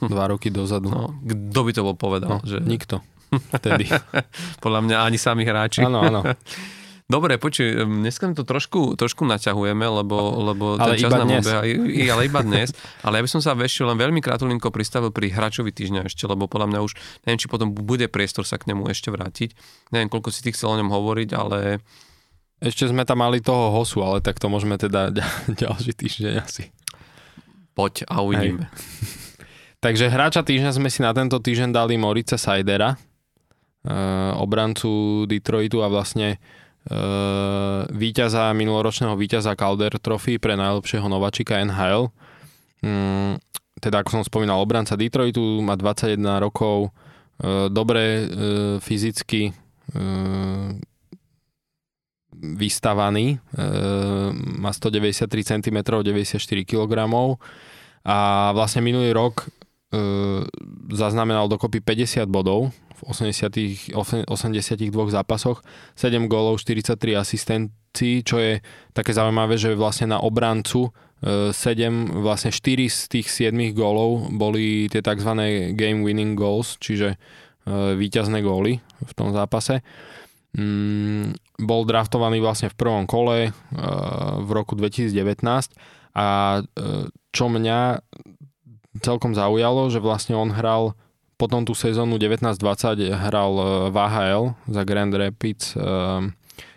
no. 0.00 0.08
dva 0.08 0.32
roky 0.32 0.48
dozadu. 0.48 0.88
No, 0.88 1.12
kto 1.20 1.60
by 1.60 1.70
to 1.76 1.82
bol 1.84 1.96
povedal? 1.96 2.28
No, 2.28 2.38
že... 2.42 2.58
Nikto. 2.64 3.04
Vtedy. 3.32 3.88
Podľa 4.64 4.80
mňa 4.88 4.96
ani 5.04 5.18
sami 5.20 5.44
hráči. 5.44 5.84
Áno, 5.84 6.00
áno. 6.02 6.20
Dobre, 7.12 7.36
počuj, 7.36 7.84
dneska 7.84 8.32
to 8.32 8.40
trošku, 8.40 8.96
trošku 8.96 9.28
naťahujeme, 9.28 9.84
lebo, 9.84 10.16
lebo 10.48 10.80
ale 10.80 10.96
ten 10.96 11.04
čas 11.04 11.12
nám 11.12 11.28
obeha, 11.28 11.60
ale 12.08 12.22
iba 12.24 12.40
dnes. 12.48 12.72
Ale 13.04 13.20
ja 13.20 13.22
by 13.28 13.28
som 13.28 13.44
sa 13.44 13.52
ešte 13.52 13.84
len 13.84 14.00
veľmi 14.00 14.24
krátko 14.24 14.72
pristavil 14.72 15.12
pri 15.12 15.28
hráčovi 15.28 15.76
týždňa 15.76 16.08
ešte, 16.08 16.24
lebo 16.24 16.48
podľa 16.48 16.72
mňa 16.72 16.80
už, 16.80 16.96
neviem, 17.28 17.36
či 17.36 17.52
potom 17.52 17.76
bude 17.76 18.08
priestor 18.08 18.48
sa 18.48 18.56
k 18.56 18.72
nemu 18.72 18.88
ešte 18.88 19.12
vrátiť. 19.12 19.52
Neviem, 19.92 20.08
koľko 20.08 20.32
si 20.32 20.40
ty 20.40 20.56
chcel 20.56 20.72
o 20.72 20.78
ňom 20.80 20.88
hovoriť, 20.88 21.30
ale 21.36 21.84
ešte 22.62 22.86
sme 22.86 23.02
tam 23.02 23.18
mali 23.26 23.42
toho 23.42 23.74
hosu, 23.74 24.06
ale 24.06 24.22
tak 24.22 24.38
to 24.38 24.46
môžeme 24.46 24.78
teda 24.78 25.10
ďalší 25.62 25.92
týždeň 25.98 26.34
asi. 26.38 26.70
Poď 27.74 28.06
a 28.06 28.22
uvidíme. 28.22 28.70
Takže 29.82 30.06
hráča 30.06 30.46
týždňa 30.46 30.70
sme 30.78 30.86
si 30.86 31.02
na 31.02 31.10
tento 31.10 31.42
týždeň 31.42 31.74
dali 31.74 31.98
Morica 31.98 32.38
Sajdera, 32.38 32.94
uh, 32.94 34.38
obrancu 34.38 35.26
Detroitu 35.26 35.82
a 35.82 35.90
vlastne 35.90 36.38
uh, 36.86 37.82
víťaza, 37.90 38.54
minuloročného 38.54 39.18
víťaza 39.18 39.58
Calder 39.58 39.98
Trophy 39.98 40.38
pre 40.38 40.54
najlepšieho 40.54 41.10
nováčika 41.10 41.58
NHL. 41.58 42.14
Um, 42.86 43.42
teda 43.82 44.06
ako 44.06 44.20
som 44.20 44.22
spomínal, 44.22 44.62
obranca 44.62 44.94
Detroitu, 44.94 45.58
má 45.66 45.74
21 45.74 46.14
rokov, 46.38 46.94
uh, 47.42 47.66
dobre 47.66 48.30
fyzicky, 48.78 49.50
vystavaný, 52.42 53.38
e, 53.38 53.64
má 54.34 54.74
193 54.74 55.30
cm, 55.44 55.78
94 56.02 56.42
kg 56.66 56.92
a 58.02 58.50
vlastne 58.50 58.82
minulý 58.82 59.14
rok 59.14 59.46
e, 59.46 60.02
zaznamenal 60.90 61.46
dokopy 61.46 61.78
50 61.78 62.26
bodov 62.26 62.74
v 62.98 63.02
80, 63.06 63.94
82 64.26 64.90
zápasoch, 65.14 65.62
7 65.94 66.26
gólov, 66.26 66.58
43 66.58 67.14
asistencií, 67.14 68.26
čo 68.26 68.42
je 68.42 68.58
také 68.90 69.14
zaujímavé, 69.14 69.54
že 69.54 69.78
vlastne 69.78 70.10
na 70.10 70.18
obrancu 70.18 70.90
7, 71.22 71.54
e, 71.54 71.90
vlastne 72.18 72.50
4 72.50 72.90
z 72.90 73.00
tých 73.06 73.30
7 73.30 73.54
gólov 73.70 74.34
boli 74.34 74.90
tie 74.90 74.98
tzv. 74.98 75.30
game 75.78 76.02
winning 76.02 76.34
goals, 76.34 76.74
čiže 76.82 77.14
víťazné 77.70 78.42
góly 78.42 78.82
v 78.82 79.12
tom 79.14 79.30
zápase. 79.30 79.86
Bol 81.62 81.86
draftovaný 81.86 82.42
vlastne 82.42 82.68
v 82.68 82.76
prvom 82.76 83.04
kole 83.06 83.50
uh, 83.50 83.52
v 84.42 84.50
roku 84.50 84.74
2019 84.74 85.46
a 86.12 86.26
uh, 86.60 87.06
čo 87.32 87.46
mňa 87.48 88.02
celkom 89.00 89.32
zaujalo, 89.32 89.88
že 89.88 90.02
vlastne 90.02 90.36
on 90.36 90.52
hral 90.52 90.98
potom 91.40 91.66
tú 91.66 91.72
sezónu 91.72 92.20
19-20 92.20 93.14
hral 93.14 93.52
uh, 93.54 93.66
v 93.88 93.96
AHL 93.96 94.44
za 94.68 94.82
Grand 94.82 95.14
Rapids 95.14 95.78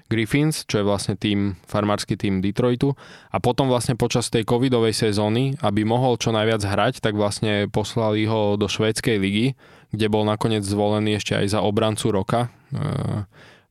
Griffins, 0.06 0.70
čo 0.70 0.82
je 0.82 0.86
vlastne 0.86 1.18
tým, 1.18 1.58
farmársky 1.66 2.14
tým 2.14 2.38
Detroitu 2.38 2.94
a 3.34 3.42
potom 3.42 3.66
vlastne 3.66 3.98
počas 3.98 4.30
tej 4.30 4.46
covidovej 4.46 4.94
sezóny, 4.94 5.58
aby 5.66 5.82
mohol 5.82 6.22
čo 6.22 6.30
najviac 6.30 6.62
hrať, 6.62 7.02
tak 7.02 7.18
vlastne 7.18 7.66
poslali 7.74 8.30
ho 8.30 8.54
do 8.54 8.70
švédskej 8.70 9.18
ligy, 9.18 9.58
kde 9.90 10.08
bol 10.14 10.22
nakoniec 10.22 10.62
zvolený 10.62 11.18
ešte 11.18 11.34
aj 11.34 11.58
za 11.58 11.60
obrancu 11.66 12.14
roka. 12.14 12.54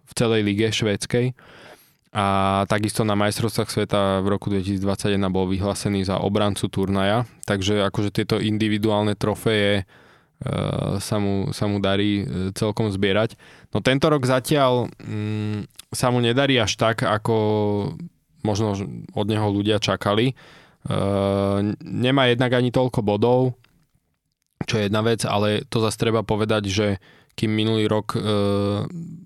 V 0.05 0.12
celej 0.14 0.44
lige 0.44 0.68
švédskej. 0.70 1.32
A 2.14 2.26
takisto 2.70 3.02
na 3.02 3.18
majstrovstvách 3.18 3.70
sveta 3.74 4.22
v 4.22 4.26
roku 4.31 4.47
2021 4.47 5.18
bol 5.35 5.51
vyhlásený 5.51 6.06
za 6.06 6.22
obrancu 6.22 6.70
turnaja. 6.70 7.26
Takže 7.43 7.82
akože 7.90 8.14
tieto 8.14 8.39
individuálne 8.39 9.18
trofeje 9.18 9.82
e, 9.82 9.85
sa 11.02 11.16
mu, 11.18 11.51
sa 11.51 11.66
mu 11.66 11.82
darí 11.82 12.22
e, 12.22 12.24
celkom 12.55 12.94
zbierať. 12.94 13.35
No 13.74 13.82
tento 13.82 14.06
rok 14.06 14.31
zatiaľ 14.31 14.86
mm, 15.02 15.90
sa 15.90 16.14
mu 16.14 16.22
nedarí 16.22 16.55
až 16.55 16.78
tak, 16.78 17.02
ako 17.02 17.35
možno 18.47 18.78
od 19.10 19.26
neho 19.26 19.51
ľudia 19.51 19.82
čakali. 19.82 20.31
E, 20.31 20.35
nemá 21.82 22.31
jednak 22.31 22.55
ani 22.55 22.70
toľko 22.70 23.02
bodov, 23.02 23.59
čo 24.70 24.78
je 24.78 24.86
jedna 24.86 25.02
vec, 25.02 25.26
ale 25.26 25.66
to 25.66 25.82
zase 25.82 25.98
treba 25.98 26.22
povedať, 26.22 26.70
že 26.70 26.86
kým 27.35 27.51
minulý 27.51 27.90
rok 27.90 28.14
e, 28.14 28.18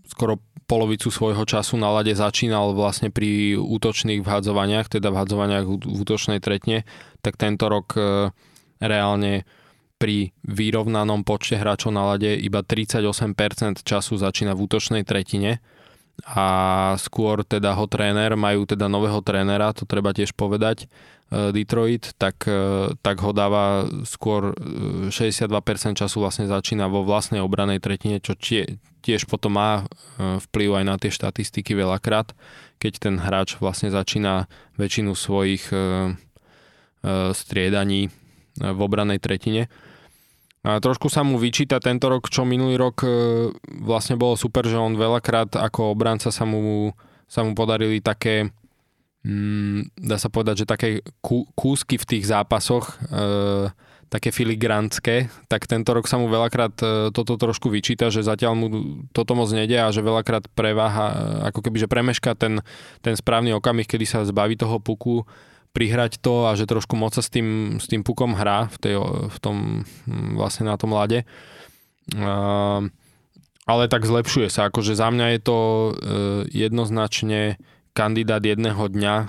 skoro 0.08 0.40
polovicu 0.68 1.08
svojho 1.08 1.48
času 1.48 1.80
na 1.80 1.88
lade 1.88 2.12
začínal 2.12 2.76
vlastne 2.76 3.08
pri 3.08 3.56
útočných 3.56 4.20
vhadzovaniach, 4.20 4.92
teda 4.92 5.08
vhadzovaniach 5.08 5.64
v 5.64 5.98
útočnej 6.04 6.44
tretne, 6.44 6.84
tak 7.24 7.40
tento 7.40 7.72
rok 7.72 7.96
e, 7.96 8.28
reálne 8.76 9.48
pri 9.96 10.30
vyrovnanom 10.44 11.24
počte 11.26 11.58
hráčov 11.58 11.90
na 11.90 12.14
lade 12.14 12.36
iba 12.36 12.60
38% 12.60 13.82
času 13.82 14.14
začína 14.20 14.52
v 14.54 14.68
útočnej 14.68 15.02
tretine. 15.02 15.64
A 16.26 16.46
skôr 16.98 17.46
teda 17.46 17.78
ho 17.78 17.86
tréner, 17.86 18.34
majú 18.34 18.66
teda 18.66 18.90
nového 18.90 19.22
trénera, 19.22 19.70
to 19.70 19.86
treba 19.86 20.10
tiež 20.10 20.34
povedať, 20.36 20.84
e, 20.84 21.54
Detroit, 21.54 22.12
tak, 22.20 22.44
e, 22.44 22.92
tak 23.00 23.24
ho 23.24 23.32
dáva 23.32 23.88
skôr 24.04 24.52
62% 25.08 25.96
času 25.96 26.16
vlastne 26.20 26.44
začína 26.44 26.92
vo 26.92 27.08
vlastnej 27.08 27.40
obranej 27.40 27.80
tretine, 27.80 28.18
čo 28.18 28.34
tie, 28.34 28.76
tiež 29.08 29.24
potom 29.24 29.56
má 29.56 29.88
vplyv 30.20 30.68
aj 30.76 30.84
na 30.84 30.96
tie 31.00 31.08
štatistiky 31.08 31.72
veľakrát, 31.72 32.36
keď 32.76 32.92
ten 33.00 33.16
hráč 33.16 33.56
vlastne 33.56 33.88
začína 33.88 34.44
väčšinu 34.76 35.16
svojich 35.16 35.64
striedaní 37.32 38.12
v 38.60 38.78
obranej 38.78 39.22
tretine. 39.22 39.72
A 40.66 40.82
trošku 40.82 41.06
sa 41.06 41.22
mu 41.22 41.38
vyčíta 41.38 41.78
tento 41.78 42.10
rok, 42.10 42.26
čo 42.26 42.42
minulý 42.42 42.74
rok 42.74 43.06
e, 43.06 43.08
vlastne 43.86 44.18
bolo 44.18 44.34
super, 44.34 44.66
že 44.66 44.74
on 44.74 44.98
veľakrát 44.98 45.54
ako 45.54 45.94
obranca 45.94 46.34
sa 46.34 46.42
mu, 46.42 46.90
sa 47.30 47.46
mu 47.46 47.54
podarili 47.54 48.02
také, 48.02 48.50
mm, 49.22 49.94
dá 50.02 50.18
sa 50.18 50.26
povedať, 50.26 50.66
že 50.66 50.66
také 50.66 50.88
kú, 51.22 51.46
kúsky 51.54 51.94
v 51.94 52.08
tých 52.10 52.24
zápasoch, 52.26 52.90
e, 53.06 53.70
také 54.08 54.32
filigrantské, 54.32 55.28
tak 55.52 55.68
tento 55.68 55.92
rok 55.92 56.08
sa 56.08 56.16
mu 56.16 56.32
veľakrát 56.32 56.74
e, 56.80 56.86
toto 57.12 57.36
trošku 57.36 57.68
vyčíta, 57.68 58.08
že 58.08 58.24
zatiaľ 58.24 58.52
mu 58.56 58.66
toto 59.12 59.36
moc 59.36 59.52
nejde 59.52 59.76
a 59.76 59.92
že 59.92 60.00
veľakrát 60.00 60.48
preváha, 60.56 61.06
e, 61.12 61.16
ako 61.52 61.60
keby, 61.60 61.76
že 61.84 61.92
premeška 61.92 62.32
ten, 62.32 62.64
ten 63.04 63.14
správny 63.14 63.52
okamih, 63.52 63.84
kedy 63.84 64.08
sa 64.08 64.24
zbaví 64.24 64.56
toho 64.56 64.80
puku 64.80 65.28
prihrať 65.76 66.24
to 66.24 66.48
a 66.48 66.56
že 66.56 66.64
trošku 66.64 66.96
moc 66.96 67.12
sa 67.12 67.20
s 67.20 67.28
tým, 67.28 67.76
s 67.76 67.86
tým 67.86 68.00
pukom 68.00 68.32
hrá 68.32 68.72
v, 68.72 68.76
tej, 68.80 68.94
v 69.28 69.38
tom 69.38 69.84
hm, 70.08 70.40
vlastne 70.40 70.64
na 70.64 70.80
tom 70.80 70.96
lade. 70.96 71.28
Ale 73.68 73.84
tak 73.92 74.08
zlepšuje 74.08 74.48
sa, 74.48 74.72
akože 74.72 74.96
za 74.96 75.12
mňa 75.12 75.36
je 75.36 75.40
to 75.44 75.58
uh, 75.60 75.90
jednoznačne 76.48 77.60
kandidát 77.92 78.40
jedného 78.40 78.80
dňa 78.80 79.14
uh, 79.20 79.28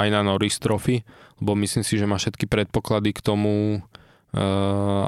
aj 0.00 0.08
na 0.08 0.24
Norris 0.24 0.56
Trophy, 0.56 1.04
lebo 1.44 1.52
myslím 1.60 1.84
si, 1.84 2.00
že 2.00 2.08
má 2.08 2.16
všetky 2.16 2.48
predpoklady 2.48 3.12
k 3.12 3.20
tomu, 3.20 3.84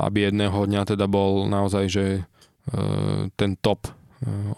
aby 0.09 0.33
jedného 0.33 0.57
dňa 0.57 0.83
teda 0.97 1.05
bol 1.05 1.45
naozaj, 1.45 1.85
že 1.93 2.07
uh, 2.25 3.29
ten 3.37 3.61
top 3.61 3.93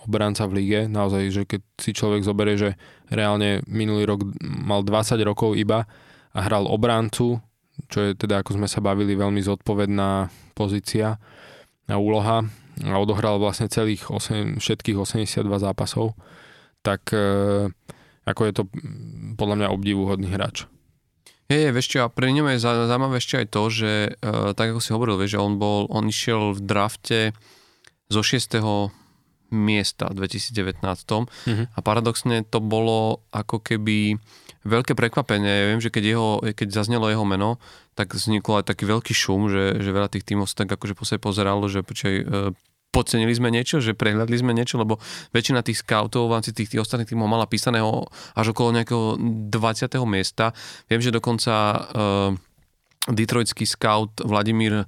obranca 0.07 0.49
v 0.49 0.63
lige. 0.63 0.81
Naozaj, 0.89 1.23
že 1.29 1.43
keď 1.45 1.61
si 1.77 1.91
človek 1.93 2.25
zoberie, 2.25 2.57
že 2.57 2.71
reálne 3.13 3.61
minulý 3.69 4.09
rok 4.09 4.25
mal 4.41 4.81
20 4.81 5.21
rokov 5.27 5.53
iba 5.59 5.85
a 6.33 6.39
hral 6.41 6.65
obrancu, 6.65 7.43
čo 7.93 7.99
je 8.01 8.17
teda, 8.17 8.41
ako 8.41 8.57
sme 8.57 8.69
sa 8.69 8.81
bavili, 8.81 9.13
veľmi 9.13 9.41
zodpovedná 9.45 10.33
pozícia 10.57 11.21
a 11.91 11.97
úloha 12.01 12.45
a 12.81 12.95
odohral 12.97 13.37
vlastne 13.37 13.69
celých 13.69 14.09
8, 14.09 14.57
všetkých 14.57 14.97
82 14.97 15.45
zápasov, 15.45 16.17
tak 16.81 17.13
ako 18.25 18.41
je 18.49 18.53
to 18.57 18.63
podľa 19.37 19.57
mňa 19.61 19.69
obdivuhodný 19.75 20.29
hráč. 20.33 20.65
Je, 21.51 21.59
je, 21.67 21.75
vieš 21.75 21.91
čo, 21.91 22.07
a 22.07 22.13
pre 22.13 22.31
ňom 22.31 22.47
je 22.55 22.63
zaujímavé 22.63 23.19
ešte 23.19 23.43
aj 23.43 23.47
to, 23.51 23.63
že 23.75 23.93
uh, 24.23 24.55
tak 24.55 24.71
ako 24.71 24.81
si 24.81 24.95
hovoril, 24.95 25.19
vieš, 25.19 25.35
že 25.35 25.43
on 25.43 25.59
bol, 25.59 25.91
on 25.91 26.07
išiel 26.07 26.55
v 26.55 26.61
drafte 26.63 27.21
zo 28.07 28.23
6 28.23 28.63
miesta 29.51 30.07
v 30.15 30.31
2019. 30.31 30.79
Mm-hmm. 30.79 31.67
A 31.75 31.79
paradoxne 31.83 32.47
to 32.47 32.63
bolo 32.63 33.27
ako 33.35 33.59
keby 33.59 34.23
veľké 34.63 34.95
prekvapenie. 34.95 35.51
Ja 35.51 35.67
viem, 35.75 35.83
že 35.83 35.91
keď, 35.91 36.05
jeho, 36.07 36.31
keď 36.55 36.69
zaznelo 36.71 37.11
jeho 37.11 37.27
meno, 37.27 37.59
tak 37.99 38.15
vzniklo 38.15 38.63
aj 38.63 38.71
taký 38.71 38.87
veľký 38.87 39.11
šum, 39.11 39.51
že, 39.51 39.83
že 39.83 39.91
veľa 39.91 40.13
tých 40.13 40.25
tímov 40.25 40.47
sa 40.47 40.63
tak 40.65 40.79
akože 40.79 40.95
po 40.95 41.05
pozeralo, 41.19 41.67
že 41.67 41.83
počkaj, 41.83 42.15
e, 42.15 42.25
podcenili 42.91 43.31
sme 43.31 43.55
niečo, 43.55 43.79
že 43.79 43.95
prehľadli 43.95 44.37
sme 44.37 44.51
niečo, 44.51 44.79
lebo 44.79 44.99
väčšina 45.31 45.63
tých 45.63 45.83
scoutov 45.83 46.27
v 46.27 46.35
rámci 46.39 46.51
tých, 46.51 46.75
tých 46.75 46.83
ostatných 46.83 47.07
tímov 47.07 47.31
mala 47.31 47.47
písaného 47.47 48.11
až 48.35 48.51
okolo 48.51 48.75
nejakého 48.75 49.17
20. 49.49 49.95
miesta. 50.11 50.51
Viem, 50.91 51.01
že 51.01 51.15
dokonca 51.15 51.55
uh, 51.55 52.31
detroitský 53.07 53.65
scout 53.65 54.19
Vladimír 54.21 54.83
uh, 54.83 54.87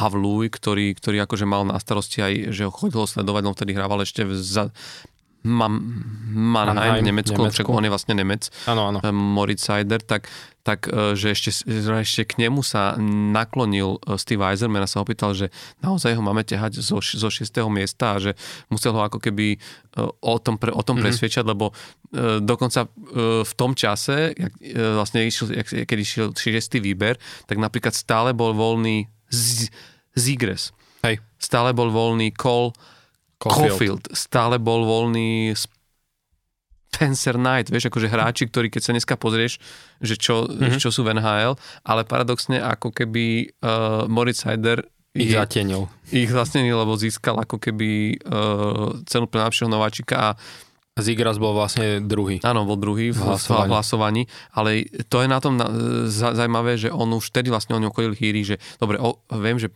Havluj, 0.00 0.52
ktorý, 0.52 0.92
ktorý 0.92 1.24
akože 1.24 1.48
mal 1.48 1.64
na 1.64 1.80
starosti 1.80 2.20
aj, 2.20 2.32
že 2.52 2.68
ho 2.68 2.72
chodilo 2.72 3.08
sledovať, 3.08 3.42
on 3.48 3.56
vtedy 3.56 3.72
hrával 3.72 4.04
ešte 4.04 4.28
v 4.28 4.36
za, 4.36 4.68
Mam, 5.46 5.74
Mannheim, 6.28 7.00
v 7.00 7.08
Nemecku, 7.08 7.34
Nemecku. 7.34 7.64
Však 7.64 7.68
on 7.72 7.84
je 7.84 7.90
vlastne 7.90 8.14
Nemec, 8.14 8.52
ano, 8.68 8.92
ano. 8.92 8.98
Moritz 9.12 9.64
Seider, 9.64 10.04
tak, 10.04 10.28
tak 10.60 10.84
e, 10.92 11.16
že 11.16 11.32
ešte, 11.32 11.50
ešte 11.80 12.22
k 12.28 12.44
nemu 12.44 12.60
sa 12.60 12.94
naklonil 13.32 13.96
e, 14.04 14.20
Steve 14.20 14.44
Eiserman 14.44 14.84
a 14.84 14.88
sa 14.90 15.00
opýtal, 15.00 15.32
že 15.32 15.48
naozaj 15.80 16.12
ho 16.12 16.22
máme 16.22 16.44
ťahať 16.44 16.84
zo, 16.84 17.00
zo 17.00 17.28
6. 17.32 17.48
miesta 17.72 18.16
a 18.16 18.20
že 18.20 18.36
musel 18.68 18.92
ho 18.92 19.00
ako 19.00 19.18
keby 19.24 19.56
e, 19.56 19.58
o 20.04 20.36
tom, 20.36 20.60
pre, 20.60 20.68
o 20.68 20.84
tom 20.84 21.00
mm-hmm. 21.00 21.04
presviečať, 21.08 21.44
lebo 21.48 21.72
dokonca 22.40 22.88
v 23.44 23.52
tom 23.52 23.76
čase, 23.76 24.32
vlastne 24.72 25.28
išiel, 25.28 25.60
keď 25.60 25.98
išiel 26.00 26.26
6. 26.32 26.80
výber, 26.80 27.20
tak 27.44 27.60
napríklad 27.60 27.92
stále 27.92 28.32
bol 28.32 28.56
voľný 28.56 29.04
z, 29.28 29.68
Zigres. 30.16 30.72
Hej. 31.04 31.20
Stále 31.38 31.76
bol 31.76 31.92
voľný 31.92 32.34
Cole 32.34 32.74
Caulfield. 33.38 33.70
Caulfield. 33.70 34.04
Stále 34.16 34.58
bol 34.58 34.82
voľný 34.82 35.54
Spencer 36.88 37.38
Knight, 37.38 37.70
vieš, 37.70 37.92
akože 37.92 38.10
hráči, 38.10 38.50
ktorí 38.50 38.72
keď 38.72 38.82
sa 38.82 38.94
dneska 38.96 39.14
pozrieš, 39.14 39.62
že 40.02 40.18
čo, 40.18 40.48
mm-hmm. 40.48 40.80
čo 40.82 40.90
sú 40.90 41.06
v 41.06 41.14
NHL, 41.14 41.54
ale 41.86 42.02
paradoxne 42.02 42.58
ako 42.58 42.90
keby 42.90 43.54
uh, 43.62 44.08
Moritz 44.10 44.42
Heider 44.42 44.82
ich 45.14 45.34
zatenil. 45.34 45.86
Ich 46.14 46.30
zatenil, 46.30 46.78
lebo 46.78 46.94
získal 46.94 47.38
ako 47.42 47.58
keby 47.58 48.22
uh, 48.22 48.98
cenu 49.06 49.26
pre 49.26 49.42
najlepšieho 49.42 49.70
nováčika 49.70 50.14
a 50.14 50.28
Zigras 51.00 51.38
bol 51.38 51.54
vlastne 51.54 52.02
druhý. 52.02 52.42
Áno, 52.44 52.66
bol 52.68 52.78
druhý 52.78 53.10
v 53.14 53.18
hlasovaní. 53.18 53.68
v 53.68 53.72
hlasovaní, 53.72 54.22
ale 54.54 54.70
to 55.08 55.22
je 55.24 55.28
na 55.30 55.38
tom 55.38 55.58
zaujímavé, 56.10 56.76
že 56.78 56.88
on 56.90 57.08
už 57.14 57.30
vtedy 57.32 57.48
vlastne 57.50 57.74
o 57.76 57.80
ňom 57.80 57.92
chodil 57.94 58.12
chýry, 58.14 58.42
že 58.44 58.56
dobre, 58.78 58.98
o, 58.98 59.22
viem, 59.38 59.58
že 59.58 59.70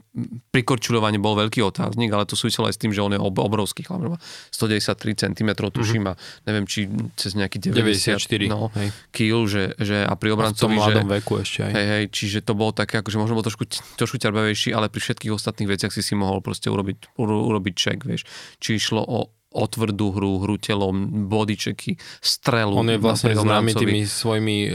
pri 0.50 0.62
korčulovaní 0.66 1.16
bol 1.22 1.38
veľký 1.38 1.62
otáznik, 1.62 2.10
ale 2.12 2.26
to 2.26 2.34
súviselo 2.34 2.68
aj 2.68 2.74
s 2.76 2.80
tým, 2.80 2.92
že 2.92 3.00
on 3.00 3.12
je 3.14 3.20
ob, 3.20 3.36
obrovský 3.38 3.86
chlap, 3.86 4.18
193 4.50 5.32
cm 5.32 5.50
tuším 5.70 6.04
mm-hmm. 6.06 6.10
a 6.10 6.46
neviem, 6.46 6.64
či 6.66 6.90
cez 7.14 7.38
nejaký 7.38 7.62
90 7.72 8.02
94 8.18 8.50
no, 8.50 8.68
hej. 8.74 8.88
kýl, 9.14 9.38
že, 9.46 9.64
že 9.78 10.02
a 10.02 10.12
pri 10.18 10.34
obrancovi, 10.34 10.76
a 10.78 10.90
v 10.90 11.02
tom 11.02 11.08
že, 11.08 11.14
veku 11.20 11.32
ešte 11.40 11.60
aj. 11.68 11.72
Hej, 11.72 11.86
hej, 11.86 12.04
čiže 12.10 12.38
to 12.42 12.52
bolo 12.52 12.72
také, 12.74 13.00
akože 13.00 13.16
možno 13.20 13.34
bol 13.38 13.46
trošku, 13.46 13.64
trošku 13.96 14.16
ťarbavejší, 14.18 14.74
ale 14.74 14.90
pri 14.90 15.00
všetkých 15.00 15.32
ostatných 15.32 15.68
veciach 15.70 15.92
si 15.94 16.02
si 16.02 16.14
mohol 16.18 16.42
proste 16.44 16.68
urobiť, 16.68 17.16
urobiť 17.18 17.74
check, 17.76 18.00
vieš. 18.02 18.26
Či 18.58 18.80
išlo 18.80 19.02
o 19.04 19.30
o 19.52 19.64
tvrdú 19.68 20.16
hru, 20.16 20.32
hru 20.42 20.56
telom, 20.56 21.28
bodyčeky, 21.28 22.00
strelu. 22.20 22.72
On 22.72 22.88
je 22.88 22.98
vlastne 22.98 23.36
známy 23.36 23.76
tými 23.76 24.02
svojimi 24.08 24.56
uh, 24.66 24.72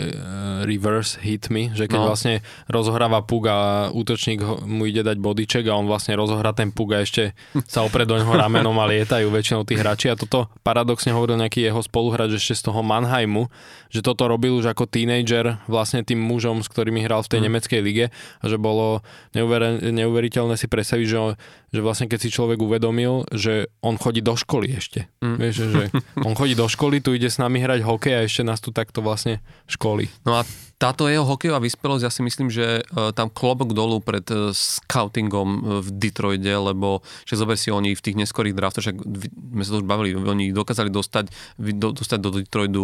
reverse 0.63 1.17
hitmi, 1.19 1.73
že 1.73 1.89
keď 1.89 1.99
no. 1.99 2.07
vlastne 2.13 2.45
rozohráva 2.69 3.25
puk 3.25 3.49
a 3.49 3.89
útočník 3.91 4.41
mu 4.65 4.85
ide 4.85 5.01
dať 5.01 5.17
bodyček 5.17 5.65
a 5.69 5.77
on 5.77 5.89
vlastne 5.89 6.13
rozohrá 6.13 6.53
ten 6.53 6.69
puk 6.69 6.93
a 6.93 7.01
ešte 7.01 7.33
sa 7.71 7.83
opred 7.83 8.05
do 8.05 8.15
ňoho 8.15 8.33
ramenom 8.37 8.77
a 8.77 8.89
lietajú 8.89 9.27
väčšinou 9.27 9.65
tí 9.65 9.75
hráči 9.75 10.13
a 10.13 10.15
toto 10.15 10.47
paradoxne 10.61 11.11
hovoril 11.11 11.41
nejaký 11.41 11.65
jeho 11.65 11.81
spoluhráč 11.81 12.37
ešte 12.37 12.53
z 12.57 12.61
toho 12.71 12.81
Mannheimu, 12.85 13.49
že 13.89 14.05
toto 14.05 14.29
robil 14.29 14.53
už 14.55 14.71
ako 14.71 14.85
tínejžer 14.87 15.59
vlastne 15.65 16.05
tým 16.05 16.21
mužom, 16.21 16.61
s 16.61 16.71
ktorými 16.71 17.03
hral 17.03 17.25
v 17.25 17.31
tej 17.33 17.39
mm. 17.41 17.45
nemeckej 17.49 17.81
lige 17.81 18.05
a 18.13 18.45
že 18.45 18.57
bolo 18.59 19.01
neuver, 19.33 19.81
neuveriteľné 19.81 20.55
si 20.59 20.67
predstaviť, 20.69 21.05
že, 21.07 21.19
že 21.67 21.83
vlastne 21.83 22.07
keď 22.07 22.19
si 22.23 22.29
človek 22.31 22.63
uvedomil, 22.63 23.27
že 23.35 23.67
on 23.83 23.99
chodí 23.99 24.23
do 24.23 24.39
školy 24.39 24.71
ešte. 24.71 25.11
Mm. 25.19 25.35
Vieš, 25.35 25.55
že 25.67 25.83
on 26.23 26.31
chodí 26.31 26.55
do 26.55 26.71
školy, 26.71 27.03
tu 27.03 27.11
ide 27.11 27.27
s 27.27 27.43
nami 27.43 27.59
hrať 27.59 27.83
hokej 27.83 28.13
a 28.15 28.23
ešte 28.23 28.47
nás 28.47 28.63
tu 28.63 28.71
takto 28.71 29.03
vlastne 29.03 29.43
školy. 29.67 30.07
No 30.23 30.39
a 30.39 30.47
táto 30.79 31.11
jeho 31.11 31.27
hokejová 31.27 31.59
vyspelosť, 31.59 32.03
ja 32.07 32.11
si 32.13 32.21
myslím, 32.23 32.47
že 32.47 32.85
uh, 32.85 33.11
tam 33.11 33.27
klobok 33.27 33.75
dolu 33.75 33.99
pred 33.99 34.23
uh, 34.31 34.55
scoutingom 34.55 35.49
uh, 35.49 35.59
v 35.83 35.89
Detroite, 35.97 36.53
lebo 36.53 37.03
že 37.27 37.35
zober 37.35 37.59
si 37.59 37.67
oni 37.67 37.97
v 37.97 38.03
tých 38.03 38.15
neskorých 38.15 38.55
draftoch, 38.55 38.87
však 38.87 38.97
sme 39.03 39.63
sa 39.65 39.71
to 39.75 39.79
už 39.83 39.87
bavili, 39.89 40.15
oni 40.15 40.55
dokázali 40.55 40.87
dostať, 40.87 41.33
do, 41.57 41.91
dostať 41.91 42.19
do 42.21 42.29
Detroitu 42.31 42.83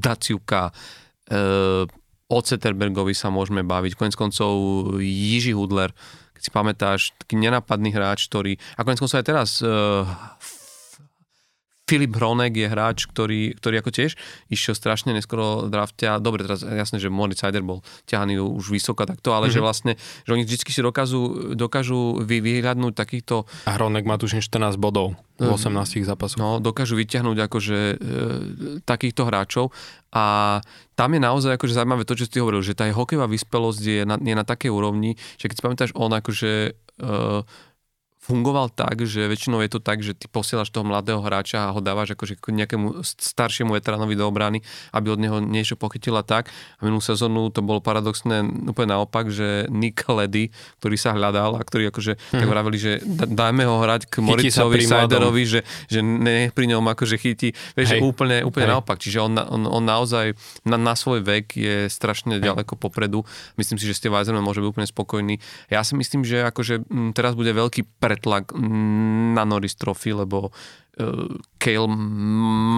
Daciuka, 0.00 0.72
uh, 0.72 1.86
o 2.30 2.38
Ceterbergovi 2.38 3.12
sa 3.12 3.28
môžeme 3.28 3.66
baviť, 3.66 3.98
konec 3.98 4.14
koncov 4.14 4.54
Jiži 5.02 5.50
Hudler, 5.50 5.90
keď 6.40 6.42
si 6.48 6.50
pamätáš, 6.50 7.00
taký 7.20 7.36
nenapadný 7.36 7.92
hráč, 7.92 8.32
ktorý, 8.32 8.56
a 8.56 8.80
koncov 8.80 9.12
aj 9.12 9.28
teraz 9.28 9.60
uh, 9.60 10.08
Filip 11.90 12.14
Hronek 12.14 12.54
je 12.54 12.70
hráč, 12.70 13.10
ktorý, 13.10 13.58
ktorý 13.58 13.82
ako 13.82 13.90
tiež 13.90 14.14
išiel 14.46 14.78
strašne 14.78 15.10
neskoro 15.10 15.66
drafte 15.66 16.06
a 16.06 16.22
dobre, 16.22 16.46
teraz 16.46 16.62
jasné, 16.62 17.02
že 17.02 17.10
Moritz 17.10 17.42
Heider 17.42 17.66
bol 17.66 17.82
ťahaný 18.06 18.38
už 18.38 18.70
vysoko 18.70 19.02
takto, 19.02 19.34
ale 19.34 19.50
mm-hmm. 19.50 19.54
že 19.54 19.58
Mhm. 19.58 19.66
vlastne, 19.66 19.92
že 19.98 20.30
oni 20.30 20.42
vždy 20.46 20.56
si 20.70 20.82
dokážu, 20.86 21.20
dokážu 21.58 22.22
vy, 22.22 22.38
vyhľadnúť 22.38 22.94
takýchto 22.94 23.42
A 23.66 23.74
Hronek 23.74 24.06
má 24.06 24.14
tuším 24.14 24.38
14 24.38 24.78
bodov 24.78 25.18
v 25.40 25.48
18 25.48 26.04
zápasoch. 26.04 26.38
No, 26.38 26.60
dokážu 26.60 26.94
vyťahnuť 27.00 27.36
akože 27.48 27.78
e, 27.80 27.96
takýchto 28.84 29.24
hráčov 29.24 29.72
a 30.12 30.58
tam 30.92 31.10
je 31.16 31.20
naozaj 31.20 31.56
akože 31.56 31.72
zaujímavé 31.72 32.04
to, 32.04 32.12
čo 32.12 32.28
si 32.28 32.32
ty 32.36 32.38
hovoril, 32.44 32.60
že 32.60 32.76
tá 32.76 32.84
hokejová 32.92 33.24
vyspelosť 33.24 33.82
je 33.82 34.02
na, 34.04 34.20
je 34.20 34.34
na 34.36 34.44
takej 34.44 34.68
úrovni, 34.68 35.16
že 35.40 35.48
keď 35.48 35.56
si 35.56 35.64
pamätáš, 35.64 35.90
on 35.96 36.12
akože 36.12 36.52
e, 36.68 36.72
fungoval 38.30 38.70
tak, 38.70 39.02
že 39.02 39.26
väčšinou 39.26 39.58
je 39.60 39.70
to 39.70 39.80
tak, 39.82 40.00
že 40.00 40.14
ty 40.14 40.30
posielaš 40.30 40.70
toho 40.70 40.86
mladého 40.86 41.18
hráča 41.18 41.66
a 41.66 41.74
ho 41.74 41.82
dávaš 41.82 42.14
akože 42.14 42.38
k 42.38 42.54
nejakému 42.54 43.02
staršiemu 43.02 43.74
veteránovi 43.74 44.14
do 44.14 44.24
obrany, 44.24 44.62
aby 44.94 45.10
od 45.10 45.18
neho 45.18 45.38
niečo 45.42 45.74
pochytila 45.74 46.22
tak. 46.22 46.48
A 46.78 46.86
minulú 46.86 47.02
sezónu 47.02 47.50
to 47.50 47.60
bolo 47.60 47.82
paradoxné 47.82 48.40
úplne 48.70 48.94
naopak, 48.94 49.26
že 49.28 49.66
Nick 49.68 50.06
Ledy, 50.06 50.54
ktorý 50.78 50.94
sa 50.94 51.10
hľadal 51.12 51.58
a 51.58 51.62
ktorý 51.62 51.90
akože 51.90 52.12
hmm. 52.14 52.38
tak 52.38 52.48
vraveli, 52.48 52.78
že 52.78 52.92
da- 53.02 53.50
dajme 53.50 53.66
ho 53.66 53.82
hrať 53.82 54.06
k 54.06 54.14
Mhm. 54.20 54.26
Moricovi. 54.30 54.78
Sajderovi, 54.86 55.42
že, 55.48 55.60
že 55.88 56.00
ne 56.00 56.52
pri 56.52 56.68
ňom 56.68 56.84
akože 56.86 57.16
chytí. 57.16 57.56
Vieš, 57.74 57.96
Hej. 57.96 58.00
úplne, 58.04 58.44
úplne 58.44 58.68
Hej. 58.68 58.72
naopak. 58.76 59.00
Čiže 59.00 59.18
on, 59.18 59.32
on, 59.34 59.64
on 59.64 59.82
naozaj 59.82 60.36
na, 60.62 60.76
na 60.76 60.92
svoj 60.92 61.24
vek 61.24 61.56
je 61.56 61.88
strašne 61.88 62.36
ďaleko 62.38 62.76
popredu. 62.76 63.24
Myslím 63.56 63.80
si, 63.80 63.88
že 63.88 63.96
Steve 63.96 64.14
Eisenman 64.14 64.44
môže 64.44 64.60
byť 64.60 64.68
úplne 64.68 64.86
spokojný. 64.86 65.34
Ja 65.72 65.80
si 65.82 65.96
myslím, 65.96 66.22
že 66.22 66.44
akože 66.44 66.84
m, 66.86 67.10
teraz 67.10 67.32
bude 67.32 67.50
veľký 67.50 67.88
pretlak 68.20 68.52
na 69.32 69.48
Norris 69.48 69.72
Trophy, 69.72 70.12
lebo 70.12 70.52
uh, 70.52 71.24
Kale 71.56 71.88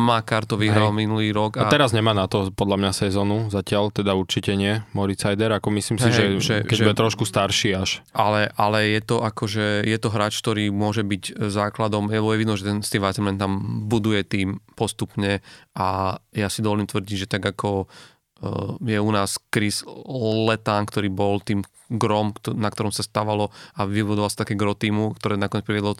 Makar 0.07 0.47
to 0.47 0.55
vyhral 0.55 0.95
Hej. 0.95 0.99
minulý 1.03 1.29
rok. 1.35 1.59
A 1.59 1.67
teraz 1.67 1.91
nemá 1.91 2.15
na 2.15 2.31
to 2.31 2.55
podľa 2.55 2.79
mňa 2.79 2.93
sezónu, 2.95 3.51
zatiaľ 3.51 3.91
teda 3.91 4.15
určite 4.15 4.55
nie, 4.55 4.79
Moritz 4.95 5.27
Heider, 5.27 5.51
ako 5.51 5.75
myslím 5.75 5.99
si, 5.99 6.07
Hej, 6.11 6.15
že, 6.15 6.25
že- 6.39 6.63
keď 6.63 6.77
že- 6.79 6.85
bude 6.87 6.95
trošku 6.97 7.27
starší 7.27 7.75
až. 7.75 7.91
Ale, 8.15 8.55
ale 8.55 8.87
je 8.95 9.03
to 9.03 9.19
akože, 9.19 9.83
je 9.83 9.99
to 9.99 10.09
hráč, 10.15 10.39
ktorý 10.39 10.71
môže 10.71 11.03
byť 11.03 11.51
základom, 11.51 12.07
lebo 12.07 12.31
je 12.31 12.39
vidno, 12.39 12.55
že 12.55 12.71
ten 12.71 12.79
Steve 12.87 13.03
Eisenman 13.11 13.43
tam 13.43 13.59
buduje 13.91 14.23
tým 14.23 14.63
postupne 14.79 15.43
a 15.75 16.19
ja 16.31 16.47
si 16.47 16.63
dovolím 16.63 16.87
tvrdiť, 16.87 17.17
že 17.27 17.31
tak 17.31 17.43
ako 17.43 17.91
je 18.83 18.99
u 18.99 19.11
nás 19.15 19.39
Chris 19.55 19.87
Letán, 20.49 20.87
ktorý 20.91 21.09
bol 21.09 21.39
tým 21.39 21.63
grom, 21.93 22.33
na 22.57 22.73
ktorom 22.73 22.89
sa 22.89 23.05
stávalo 23.05 23.53
a 23.77 23.85
vybudoval 23.85 24.33
sa 24.33 24.45
také 24.45 24.57
gro 24.57 24.73
týmu, 24.73 25.13
ktoré 25.21 25.37
nakoniec 25.37 25.69
priviedlo, 25.69 25.93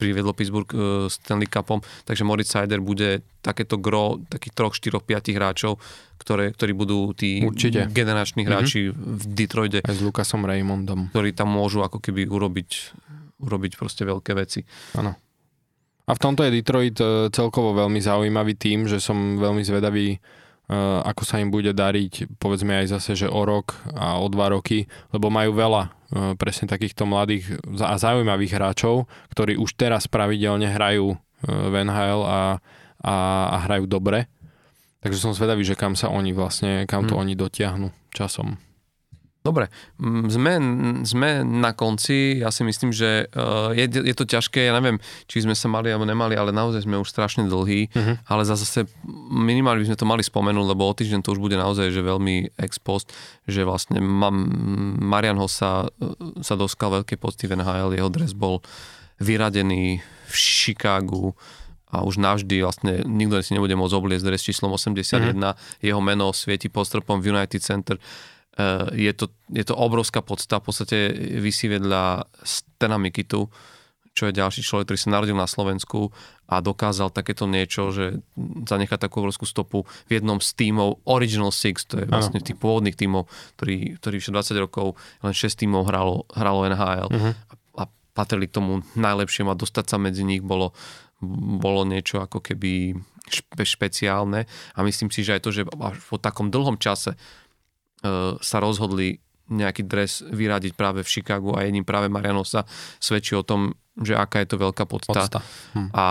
priviedlo 0.00 0.32
Pittsburgh 0.32 0.70
uh, 0.72 1.06
Stanley 1.12 1.46
Cupom, 1.46 1.84
takže 2.08 2.24
Moritz 2.24 2.56
Seider 2.56 2.80
bude 2.80 3.20
takéto 3.44 3.76
gro 3.76 4.24
takých 4.32 4.52
troch, 4.56 4.72
štyroch, 4.72 5.04
piatich 5.04 5.36
hráčov, 5.36 5.76
ktoré, 6.16 6.56
ktorí 6.56 6.72
budú 6.72 7.12
tí 7.12 7.44
Určite. 7.44 7.92
generační 7.92 8.48
hráči 8.48 8.88
v 8.88 9.24
Detroite 9.36 9.84
Aj 9.84 9.92
s 9.92 10.00
Lukasom 10.00 10.48
Raymondom. 10.48 11.12
ktorí 11.12 11.36
tam 11.36 11.52
môžu 11.52 11.84
ako 11.84 12.00
keby 12.00 12.24
urobiť, 12.24 12.70
urobiť 13.44 13.72
proste 13.76 14.08
veľké 14.08 14.32
veci. 14.32 14.64
Áno. 14.96 15.12
A 16.04 16.12
v 16.12 16.20
tomto 16.20 16.44
je 16.44 16.52
Detroit 16.60 16.96
e, 17.00 17.32
celkovo 17.32 17.72
veľmi 17.72 17.96
zaujímavý 17.96 18.60
tým, 18.60 18.84
že 18.84 19.00
som 19.00 19.40
veľmi 19.40 19.64
zvedavý, 19.64 20.20
ako 21.04 21.22
sa 21.28 21.44
im 21.44 21.52
bude 21.52 21.76
dariť, 21.76 22.40
povedzme 22.40 22.72
aj 22.80 22.96
zase, 22.96 23.12
že 23.14 23.28
o 23.28 23.44
rok 23.44 23.76
a 23.92 24.16
o 24.16 24.26
dva 24.32 24.48
roky, 24.48 24.88
lebo 25.12 25.28
majú 25.28 25.52
veľa 25.52 25.82
e, 25.84 25.88
presne 26.40 26.64
takýchto 26.64 27.04
mladých 27.04 27.60
a 27.84 28.00
zaujímavých 28.00 28.56
hráčov, 28.56 29.04
ktorí 29.36 29.60
už 29.60 29.76
teraz 29.76 30.08
pravidelne 30.08 30.64
hrajú 30.72 31.14
e, 31.14 31.16
v 31.44 31.74
NHL 31.84 32.20
a, 32.24 32.40
a, 33.04 33.14
a 33.52 33.56
hrajú 33.68 33.84
dobre. 33.84 34.24
Takže 35.04 35.20
som 35.20 35.36
zvedavý, 35.36 35.68
že 35.68 35.76
kam 35.76 35.92
sa 35.92 36.08
oni 36.08 36.32
vlastne, 36.32 36.88
kam 36.88 37.04
to 37.04 37.12
Hm. 37.12 37.20
oni 37.20 37.32
dotiahnu 37.36 37.88
časom. 38.16 38.56
Dobre, 39.44 39.68
mm, 40.00 40.32
sme, 40.32 40.52
sme 41.04 41.30
na 41.44 41.76
konci, 41.76 42.40
ja 42.40 42.48
si 42.48 42.64
myslím, 42.64 42.96
že 42.96 43.28
uh, 43.28 43.76
je, 43.76 43.84
je 43.92 44.14
to 44.16 44.24
ťažké, 44.24 44.64
ja 44.64 44.72
neviem, 44.72 44.96
či 45.28 45.44
sme 45.44 45.52
sa 45.52 45.68
mali 45.68 45.92
alebo 45.92 46.08
nemali, 46.08 46.32
ale 46.32 46.48
naozaj 46.48 46.88
sme 46.88 46.96
už 46.96 47.12
strašne 47.12 47.44
dlhí, 47.44 47.92
Mhm. 47.92 48.24
ale 48.24 48.42
zase 48.48 48.88
minimálne 49.28 49.84
by 49.84 49.92
sme 49.92 50.00
to 50.00 50.08
mali 50.08 50.24
spomenúť, 50.24 50.64
lebo 50.64 50.88
o 50.88 50.96
týždeň 50.96 51.20
to 51.20 51.36
už 51.36 51.44
bude 51.44 51.60
naozaj 51.60 51.92
že 51.92 52.00
veľmi 52.00 52.56
ex 52.56 52.80
post, 52.80 53.12
že 53.44 53.68
vlastne 53.68 54.00
mám, 54.00 54.32
Marian 55.04 55.36
Hossa 55.36 55.92
uh, 55.92 56.16
sa 56.40 56.56
doskal 56.56 57.04
veľké 57.04 57.20
pocty 57.20 57.44
v 57.44 57.60
NHL, 57.60 58.00
jeho 58.00 58.08
dres 58.08 58.32
bol 58.32 58.64
vyradený 59.20 60.00
v 60.24 60.34
Chicagu 60.34 61.36
a 61.92 62.00
už 62.00 62.16
navždy 62.16 62.64
vlastne 62.64 63.04
nikto 63.04 63.44
si 63.44 63.52
nebude 63.52 63.76
môcť 63.76 63.92
obliecť 63.92 64.24
dres 64.24 64.40
číslom 64.40 64.72
81, 64.72 65.36
jeho 65.84 66.00
meno 66.00 66.32
svieti 66.32 66.66
pod 66.66 66.88
stropom 66.88 67.20
v 67.20 67.28
United 67.30 67.60
Center. 67.60 68.00
Uh, 68.54 68.86
je, 68.94 69.10
to, 69.10 69.26
je 69.50 69.66
to 69.66 69.74
obrovská 69.74 70.22
podsta, 70.22 70.62
v 70.62 70.66
podstate 70.70 70.96
vysí 71.38 71.66
vedľa 71.66 72.22
Stena 72.40 72.96
Mikitu, 72.96 73.50
čo 74.14 74.30
je 74.30 74.38
ďalší 74.38 74.62
človek, 74.62 74.86
ktorý 74.86 74.98
sa 75.00 75.10
narodil 75.10 75.34
na 75.34 75.50
Slovensku 75.50 76.14
a 76.46 76.62
dokázal 76.62 77.10
takéto 77.10 77.50
niečo, 77.50 77.90
že 77.90 78.22
zanechať 78.38 79.10
takú 79.10 79.18
obrovskú 79.18 79.42
stopu 79.42 79.82
v 80.06 80.22
jednom 80.22 80.38
z 80.38 80.54
tímov 80.54 81.02
Original 81.02 81.50
Six, 81.50 81.82
to 81.90 81.98
je 81.98 82.06
vlastne 82.06 82.38
tých 82.38 82.54
pôvodných 82.54 82.94
tímov, 82.94 83.26
ktorí 83.58 83.98
vyše 83.98 84.30
20 84.30 84.54
rokov, 84.62 84.94
len 85.18 85.34
6 85.34 85.58
tímov 85.58 85.90
hralo, 85.90 86.30
hralo 86.30 86.62
NHL 86.62 87.10
Mhm. 87.10 87.30
a, 87.34 87.54
a 87.82 87.84
patrili 88.14 88.46
k 88.46 88.54
tomu 88.54 88.86
najlepšiemu 88.94 89.50
a 89.50 89.58
dostať 89.58 89.84
sa 89.90 89.98
medzi 89.98 90.22
nich 90.22 90.46
bolo, 90.46 90.70
bolo 91.58 91.82
niečo 91.82 92.22
ako 92.22 92.38
keby 92.38 92.94
špe, 93.26 93.66
špeciálne. 93.66 94.46
A 94.46 94.78
myslím 94.86 95.10
si, 95.10 95.26
že 95.26 95.34
aj 95.34 95.42
to, 95.42 95.50
že 95.50 95.66
po 96.06 96.22
takom 96.22 96.54
dlhom 96.54 96.78
čase 96.78 97.16
sa 98.40 98.56
rozhodli 98.60 99.24
nejaký 99.48 99.84
dres 99.84 100.24
vyradiť 100.24 100.72
práve 100.72 101.04
v 101.04 101.08
Chicagu 101.08 101.52
a 101.52 101.68
jedním 101.68 101.84
práve 101.84 102.08
Marianosa 102.08 102.64
svedčí 102.96 103.36
o 103.36 103.44
tom, 103.44 103.76
že 104.00 104.16
aká 104.16 104.40
je 104.40 104.48
to 104.48 104.56
veľká 104.56 104.84
podsta. 104.88 105.12
Podsta. 105.12 105.40
Hm. 105.76 105.88
A 105.92 106.04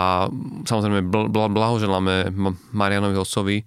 samozrejme 0.70 1.02
bl- 1.10 1.30
bl- 1.34 1.52
blahoželáme 1.52 2.30
Marianovi 2.72 3.18
Hosovi 3.18 3.58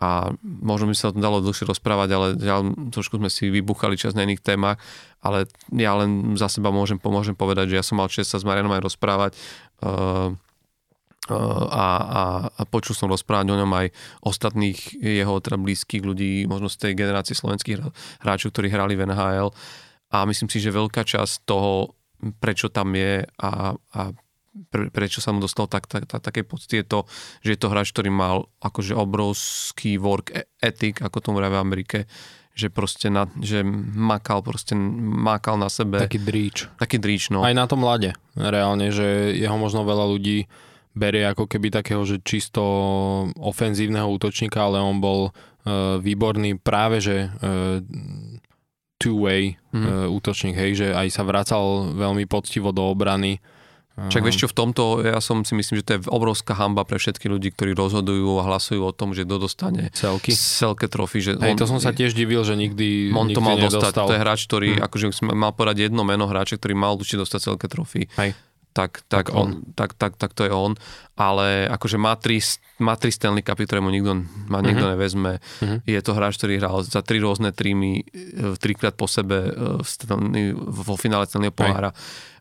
a 0.00 0.32
možno 0.44 0.88
by 0.88 0.96
sa 0.96 1.12
o 1.12 1.14
tom 1.16 1.20
dalo 1.20 1.44
dlhšie 1.44 1.68
rozprávať, 1.68 2.08
ale 2.12 2.26
žiaľ, 2.40 2.72
trošku 2.88 3.20
sme 3.20 3.28
si 3.28 3.52
vybuchali 3.52 4.00
čas 4.00 4.16
na 4.16 4.24
iných 4.24 4.40
témach, 4.40 4.80
ale 5.20 5.44
ja 5.76 5.92
len 5.96 6.40
za 6.40 6.48
seba 6.48 6.72
môžem, 6.72 6.96
môžem 7.04 7.36
povedať, 7.36 7.76
že 7.76 7.78
ja 7.80 7.84
som 7.84 8.00
mal 8.00 8.08
čest 8.08 8.32
sa 8.32 8.40
s 8.40 8.48
Marianom 8.48 8.72
aj 8.72 8.80
rozprávať 8.80 9.32
uh, 9.84 10.32
a, 11.30 11.86
a, 12.00 12.22
a 12.50 12.62
počul 12.66 12.94
som 12.98 13.10
rozprávať 13.10 13.46
o 13.54 13.60
ňom 13.60 13.72
aj 13.72 13.86
ostatných 14.24 14.98
jeho 14.98 15.38
teda 15.38 15.56
blízkych 15.56 16.02
ľudí, 16.02 16.44
možno 16.50 16.66
z 16.66 16.88
tej 16.88 16.92
generácie 16.98 17.38
slovenských 17.38 17.80
hráčov, 18.20 18.50
ktorí 18.50 18.68
hrali 18.68 18.98
v 18.98 19.06
NHL 19.08 19.48
a 20.10 20.16
myslím 20.26 20.50
si, 20.50 20.58
že 20.58 20.74
veľká 20.74 21.06
časť 21.06 21.46
toho, 21.46 21.94
prečo 22.42 22.68
tam 22.68 22.92
je 22.92 23.24
a, 23.24 23.74
a 23.74 24.00
pre, 24.70 24.90
prečo 24.90 25.22
sa 25.22 25.30
mu 25.30 25.38
dostal 25.38 25.70
tak, 25.70 25.86
tak, 25.86 26.10
tak, 26.10 26.20
také 26.20 26.42
pocty 26.42 26.82
je 26.82 26.86
to, 26.86 27.00
že 27.46 27.54
je 27.54 27.58
to 27.60 27.70
hráč, 27.70 27.94
ktorý 27.94 28.10
mal 28.10 28.50
akože 28.58 28.98
obrovský 28.98 29.96
work 29.96 30.34
e- 30.34 30.46
ethic, 30.58 30.98
ako 30.98 31.22
tomu 31.22 31.38
v 31.38 31.54
Amerike, 31.54 32.10
že 32.50 32.66
proste 32.68 33.08
na, 33.08 33.30
že 33.38 33.62
makal, 33.94 34.42
proste 34.42 34.74
makal 34.74 35.54
na 35.54 35.70
sebe. 35.70 36.02
Taký 36.02 36.20
dríč. 36.20 36.66
taký 36.76 36.98
dríč, 36.98 37.30
no. 37.30 37.46
Aj 37.46 37.54
na 37.54 37.70
tom 37.70 37.86
mlade, 37.86 38.12
reálne, 38.34 38.90
že 38.90 39.38
jeho 39.38 39.54
možno 39.54 39.86
veľa 39.86 40.06
ľudí 40.10 40.50
berie 40.90 41.22
ako 41.24 41.46
keby 41.46 41.70
takého, 41.70 42.02
že 42.02 42.18
čisto 42.20 42.62
ofenzívneho 43.38 44.10
útočníka, 44.10 44.58
ale 44.60 44.78
on 44.78 44.98
bol 44.98 45.30
uh, 45.30 45.98
výborný 45.98 46.58
práve, 46.58 46.98
že 46.98 47.30
uh, 47.30 47.78
two-way 48.96 49.56
uh, 49.72 50.10
útočník, 50.10 50.52
hej, 50.54 50.70
že 50.76 50.86
aj 50.92 51.08
sa 51.08 51.22
vracal 51.24 51.94
veľmi 51.96 52.28
poctivo 52.28 52.70
do 52.70 52.84
obrany. 52.86 53.40
Však 54.00 54.24
vieš 54.24 54.40
čo, 54.40 54.48
v 54.48 54.56
tomto 54.56 55.04
ja 55.04 55.20
som 55.20 55.44
si 55.44 55.52
myslím, 55.52 55.76
že 55.76 55.84
to 55.84 55.92
je 55.92 56.00
obrovská 56.08 56.56
hamba 56.56 56.88
pre 56.88 56.96
všetky 56.96 57.28
ľudí, 57.28 57.52
ktorí 57.52 57.76
rozhodujú 57.76 58.40
a 58.40 58.48
hlasujú 58.48 58.80
o 58.80 58.96
tom, 58.96 59.12
že 59.12 59.28
kto 59.28 59.36
dostane 59.36 59.92
celky. 59.92 60.32
selke 60.32 60.88
trofy. 60.88 61.20
Že 61.20 61.30
Hej, 61.36 61.60
to 61.60 61.68
som 61.68 61.76
sa 61.84 61.92
tiež 61.92 62.16
divil, 62.16 62.40
že 62.40 62.56
nikdy, 62.56 63.12
on 63.12 63.28
nikdy 63.28 63.36
to 63.36 63.40
mal 63.44 63.60
nedostal. 63.60 63.92
dostať. 63.92 64.08
To 64.08 64.14
je 64.16 64.22
hráč, 64.24 64.40
ktorý, 64.48 64.68
Hm. 64.72 64.80
akože 64.88 65.06
mal 65.36 65.52
povedať 65.52 65.92
jedno 65.92 66.00
meno 66.08 66.24
hráča, 66.24 66.56
ktorý 66.56 66.80
mal 66.80 66.96
určite 66.96 67.20
dostať 67.20 67.40
celké 67.52 67.66
trofy. 67.68 68.08
Hej. 68.16 68.32
Tak, 68.70 69.02
tak, 69.04 69.26
Tak 69.26 69.34
on, 69.34 69.66
tak, 69.72 69.92
tak, 69.92 70.14
tak, 70.14 70.30
to 70.30 70.42
je 70.42 70.50
on. 70.50 70.78
Ale 71.14 71.66
akože 71.66 71.96
má 71.96 72.14
tri, 72.14 72.38
má 72.78 72.94
tri 72.94 73.10
Stanley 73.10 73.40
Cupy, 73.40 73.64
ktoré 73.64 73.78
mu 73.78 73.88
nikto, 73.88 74.14
má 74.46 74.60
nikto 74.60 74.82
Mhm. 74.82 74.90
nevezme. 74.90 75.32
Mhm. 75.58 75.76
Je 75.84 76.00
to 76.00 76.12
hráč, 76.12 76.34
ktorý 76.36 76.56
hral 76.56 76.80
za 76.80 77.00
tri 77.00 77.18
rôzne 77.18 77.50
týmy, 77.50 78.00
e, 78.00 78.04
trikrát 78.56 78.94
po 78.94 79.04
sebe 79.04 79.36
e, 79.42 79.50
v 79.76 79.86
Stanley- 79.86 80.54
vo 80.54 80.94
finále 80.94 81.26
Stanleyho 81.26 81.50
pohára. 81.52 81.90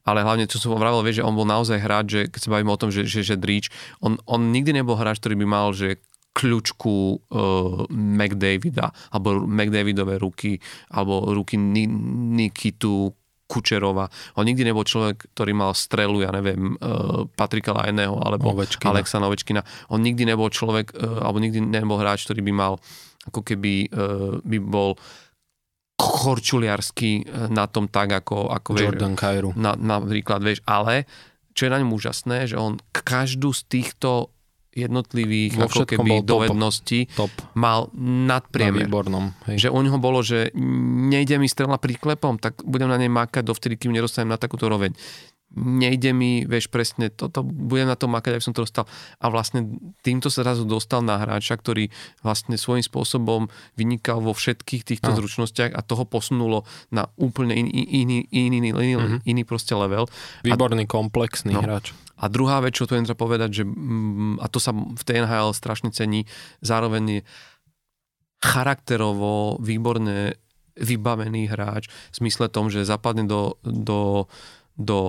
Ale 0.01 0.21
hlavne, 0.21 0.45
čo 0.45 0.57
som 0.57 0.73
vravel, 0.73 1.01
vieš, 1.01 1.19
že 1.19 1.27
on 1.27 1.33
bol 1.33 1.45
naozaj 1.45 1.77
hráč, 1.77 2.05
že 2.07 2.21
keď 2.27 2.39
sa 2.39 2.49
bavíme 2.51 2.69
o 2.69 2.77
tom, 2.77 2.89
že, 2.89 3.03
že, 3.03 3.21
že 3.21 3.35
Dríč, 3.35 3.67
on, 3.99 4.17
on 4.23 4.49
nikdy 4.49 4.71
nebol 4.71 4.95
hráč, 4.95 5.17
ktorý 5.17 5.33
by 5.35 5.45
mal, 5.45 5.69
že 5.71 5.97
kľúčku 6.31 6.95
uh, 7.27 7.83
McDavida, 7.89 8.95
alebo 9.09 9.43
McDavidové 9.43 10.15
ruky, 10.15 10.55
alebo 10.87 11.25
ruky 11.27 11.57
Ni- 11.57 11.89
Nikitu 12.31 13.11
Kučerova. 13.49 14.05
On 14.37 14.45
nikdy 14.45 14.61
nebol 14.61 14.85
človek, 14.85 15.33
ktorý 15.33 15.57
mal 15.57 15.73
strelu, 15.73 16.21
ja 16.21 16.29
neviem, 16.29 16.77
uh, 16.77 17.25
Patrika 17.33 17.73
Lajného 17.73 18.13
alebo 18.21 18.53
Ovečkina. 18.53 18.93
Alexa 18.93 19.17
Novečkina. 19.17 19.65
On 19.89 19.97
nikdy 19.97 20.29
nebol 20.29 20.53
človek, 20.53 20.93
uh, 20.93 21.25
alebo 21.25 21.41
nikdy 21.41 21.65
nebol 21.65 21.97
hráč, 21.97 22.29
ktorý 22.29 22.45
by 22.45 22.53
mal 22.53 22.73
ako 23.25 23.41
keby 23.41 23.89
uh, 23.89 24.37
by 24.45 24.57
bol 24.61 24.93
chorčuliarsky 25.99 27.27
na 27.51 27.67
tom 27.67 27.91
tak, 27.91 28.23
ako, 28.23 28.47
ako 28.47 28.69
Jordan 28.79 29.19
vieš, 29.19 29.19
Kairu. 29.19 29.49
na, 29.59 29.75
napríklad, 29.75 30.39
vieš, 30.39 30.63
ale 30.63 31.03
čo 31.51 31.67
je 31.67 31.73
na 31.75 31.83
ňom 31.83 31.91
úžasné, 31.91 32.47
že 32.47 32.55
on 32.55 32.79
každú 32.95 33.51
z 33.51 33.67
týchto 33.67 34.31
jednotlivých 34.71 35.53
Vo 35.55 35.65
ako 35.65 35.83
keby 35.83 36.21
top. 36.21 36.27
dovedností 36.27 36.99
Top. 37.11 37.33
mal 37.53 37.89
Na 37.91 38.37
nadpriemer. 38.37 38.85
výbornom. 38.85 39.33
Hej. 39.45 39.65
Že 39.65 39.69
u 39.69 39.79
neho 39.81 39.97
bolo, 39.97 40.21
že 40.21 40.53
nejde 40.53 41.35
mi 41.35 41.45
strela 41.45 41.75
príklepom, 41.75 42.37
tak 42.37 42.61
budem 42.61 42.85
na 42.85 42.95
nej 42.95 43.09
makať 43.09 43.43
dovtedy, 43.43 43.75
kým 43.75 43.91
nedostanem 43.91 44.29
na 44.29 44.37
takúto 44.37 44.65
roveň. 44.65 44.93
Nejde 45.49 46.13
mi, 46.13 46.45
vieš, 46.45 46.69
presne 46.69 47.09
toto, 47.09 47.41
budem 47.41 47.89
na 47.89 47.97
to 47.97 48.05
makať, 48.05 48.37
aby 48.37 48.45
som 48.45 48.53
to 48.53 48.61
dostal. 48.61 48.85
A 49.17 49.33
vlastne 49.33 49.65
týmto 49.99 50.29
sa 50.29 50.45
zrazu 50.45 50.61
dostal 50.61 51.01
na 51.01 51.17
hráča, 51.17 51.57
ktorý 51.57 51.89
vlastne 52.21 52.53
svojím 52.53 52.85
spôsobom 52.85 53.49
vynikal 53.73 54.21
vo 54.21 54.37
všetkých 54.37 54.85
týchto 54.85 55.09
Áno. 55.09 55.17
zručnostiach 55.17 55.73
a 55.73 55.81
toho 55.81 56.05
posunulo 56.05 56.69
na 56.87 57.09
úplne 57.17 57.57
iný, 57.57 57.73
iný, 57.73 58.17
iný, 58.29 58.57
iný, 58.61 58.69
iný, 58.69 58.93
Mhm. 58.93 59.17
iný 59.25 59.41
proste 59.41 59.73
level. 59.73 60.05
Výborný, 60.45 60.85
komplexný 60.85 61.49
No. 61.49 61.65
hráč. 61.65 61.97
A 62.19 62.27
druhá 62.27 62.59
vec, 62.59 62.75
čo 62.75 62.83
tu 62.83 62.99
treba 62.99 63.15
povedať, 63.15 63.49
že, 63.51 63.63
mm, 63.63 64.43
a 64.43 64.45
to 64.51 64.59
sa 64.59 64.75
v 64.75 65.03
tej 65.07 65.23
NHL 65.23 65.55
strašne 65.55 65.89
cení, 65.95 66.27
zároveň 66.59 67.03
je 67.07 67.21
charakterovo 68.39 69.59
výborne 69.59 70.35
vybavený 70.79 71.51
hráč 71.51 71.91
v 72.15 72.15
zmysle 72.23 72.47
tom, 72.47 72.71
že 72.71 72.87
zapadne 72.87 73.27
do, 73.27 73.59
do, 73.67 74.31
do, 74.79 74.99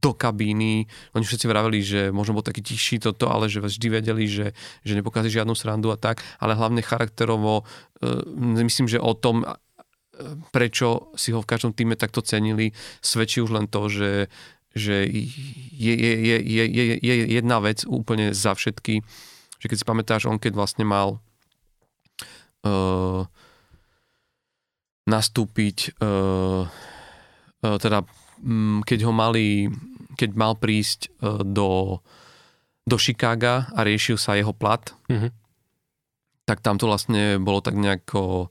do 0.00 0.10
kabíny. 0.16 0.88
Oni 1.12 1.24
všetci 1.24 1.46
vraveli, 1.46 1.78
že 1.84 2.00
možno 2.08 2.40
bol 2.40 2.44
taký 2.44 2.64
tichší 2.64 2.98
toto, 2.98 3.28
ale 3.28 3.52
že 3.52 3.60
vždy 3.60 3.86
vedeli, 3.92 4.24
že, 4.24 4.56
že 4.82 4.96
nepokazí 4.96 5.28
žiadnu 5.28 5.52
srandu 5.52 5.92
a 5.92 6.00
tak, 6.00 6.24
ale 6.40 6.56
hlavne 6.56 6.80
charakterovo 6.80 7.62
e, 8.00 8.64
myslím, 8.64 8.88
že 8.88 8.96
o 8.96 9.12
tom, 9.12 9.44
e, 9.44 9.48
prečo 10.48 11.12
si 11.12 11.36
ho 11.36 11.44
v 11.44 11.50
každom 11.52 11.76
týme 11.76 12.00
takto 12.00 12.24
cenili, 12.24 12.72
svedčí 13.04 13.44
už 13.44 13.52
len 13.52 13.68
to, 13.68 13.92
že, 13.92 14.32
že 14.72 15.04
je, 15.04 15.94
je, 15.94 16.12
je, 16.16 16.36
je, 16.40 16.64
je, 16.68 16.84
je 17.00 17.14
jedna 17.28 17.60
vec 17.60 17.84
úplne 17.84 18.32
za 18.32 18.52
všetky, 18.52 19.04
že 19.58 19.66
keď 19.66 19.76
si 19.78 19.84
pamätáš, 19.86 20.22
on 20.26 20.40
keď 20.40 20.56
vlastne 20.56 20.82
mal 20.82 21.22
uh, 22.64 23.26
nastúpiť, 25.04 25.98
uh, 25.98 26.66
uh, 26.66 27.76
teda 27.78 28.06
um, 28.42 28.82
keď 28.86 28.98
ho 29.06 29.12
mali, 29.12 29.66
keď 30.14 30.30
mal 30.34 30.54
prísť 30.54 31.10
uh, 31.20 31.42
do, 31.42 31.98
do 32.86 32.96
Chicaga 32.98 33.70
a 33.74 33.82
riešil 33.82 34.16
sa 34.18 34.38
jeho 34.38 34.54
plat, 34.54 34.82
Mhm. 35.10 35.28
tak 36.42 36.58
tam 36.62 36.78
to 36.78 36.90
vlastne 36.90 37.38
bolo 37.38 37.62
tak 37.62 37.78
nejako 37.78 38.50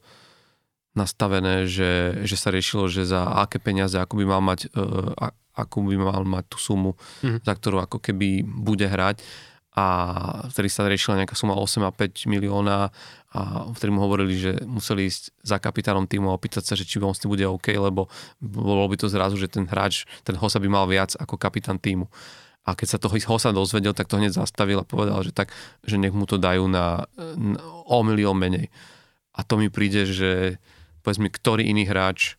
nastavené, 0.91 1.71
že, 1.71 2.19
že 2.27 2.35
sa 2.35 2.51
riešilo, 2.51 2.91
že 2.91 3.07
za 3.07 3.23
aké 3.23 3.63
peniaze, 3.63 3.95
ako 3.95 4.19
by 4.19 4.25
mal 4.27 4.43
mať, 4.43 4.67
uh, 4.75 5.31
akú 5.53 5.83
by 5.83 5.95
mal 5.95 6.23
mať 6.23 6.45
tú 6.47 6.57
sumu, 6.57 6.91
Mhm. 7.21 7.43
za 7.43 7.53
ktorú 7.53 7.83
ako 7.83 7.97
keby 7.99 8.43
bude 8.43 8.85
hrať 8.85 9.19
a 9.71 9.85
vtedy 10.51 10.67
sa 10.67 10.83
riešila 10.83 11.23
nejaká 11.23 11.31
suma 11.31 11.55
8 11.55 11.87
a 11.87 11.91
5 11.95 12.27
milióna 12.27 12.91
a 13.31 13.39
vtedy 13.71 13.87
mu 13.89 14.03
hovorili, 14.03 14.35
že 14.35 14.51
museli 14.67 15.07
ísť 15.07 15.31
za 15.39 15.63
kapitánom 15.63 16.03
týmu 16.03 16.27
a 16.27 16.35
opýtať 16.35 16.67
sa, 16.67 16.75
že 16.75 16.83
či 16.83 16.99
on 16.99 17.15
s 17.15 17.23
tým 17.23 17.31
bude 17.31 17.47
OK, 17.47 17.71
lebo 17.71 18.11
bolo 18.43 18.83
by 18.91 18.99
to 18.99 19.07
zrazu, 19.07 19.39
že 19.39 19.47
ten 19.47 19.63
hráč, 19.63 20.03
ten 20.27 20.35
hosa 20.35 20.59
by 20.59 20.67
mal 20.67 20.83
viac 20.91 21.15
ako 21.15 21.39
kapitán 21.39 21.79
týmu. 21.79 22.11
A 22.61 22.75
keď 22.75 22.87
sa 22.93 22.97
toho 22.99 23.15
hosa 23.31 23.55
dozvedel, 23.55 23.95
tak 23.95 24.11
to 24.11 24.19
hneď 24.19 24.35
zastavil 24.35 24.83
a 24.83 24.85
povedal, 24.85 25.23
že 25.23 25.31
tak, 25.31 25.49
že 25.81 25.95
nech 25.95 26.11
mu 26.11 26.27
to 26.27 26.35
dajú 26.35 26.67
na, 26.67 27.07
na 27.39 27.57
o 27.87 28.03
milión 28.03 28.35
menej. 28.35 28.67
A 29.31 29.47
to 29.47 29.55
mi 29.55 29.71
príde, 29.71 30.03
že 30.03 30.59
povedz 31.01 31.17
mi, 31.17 31.31
ktorý 31.31 31.63
iný 31.63 31.87
hráč 31.87 32.35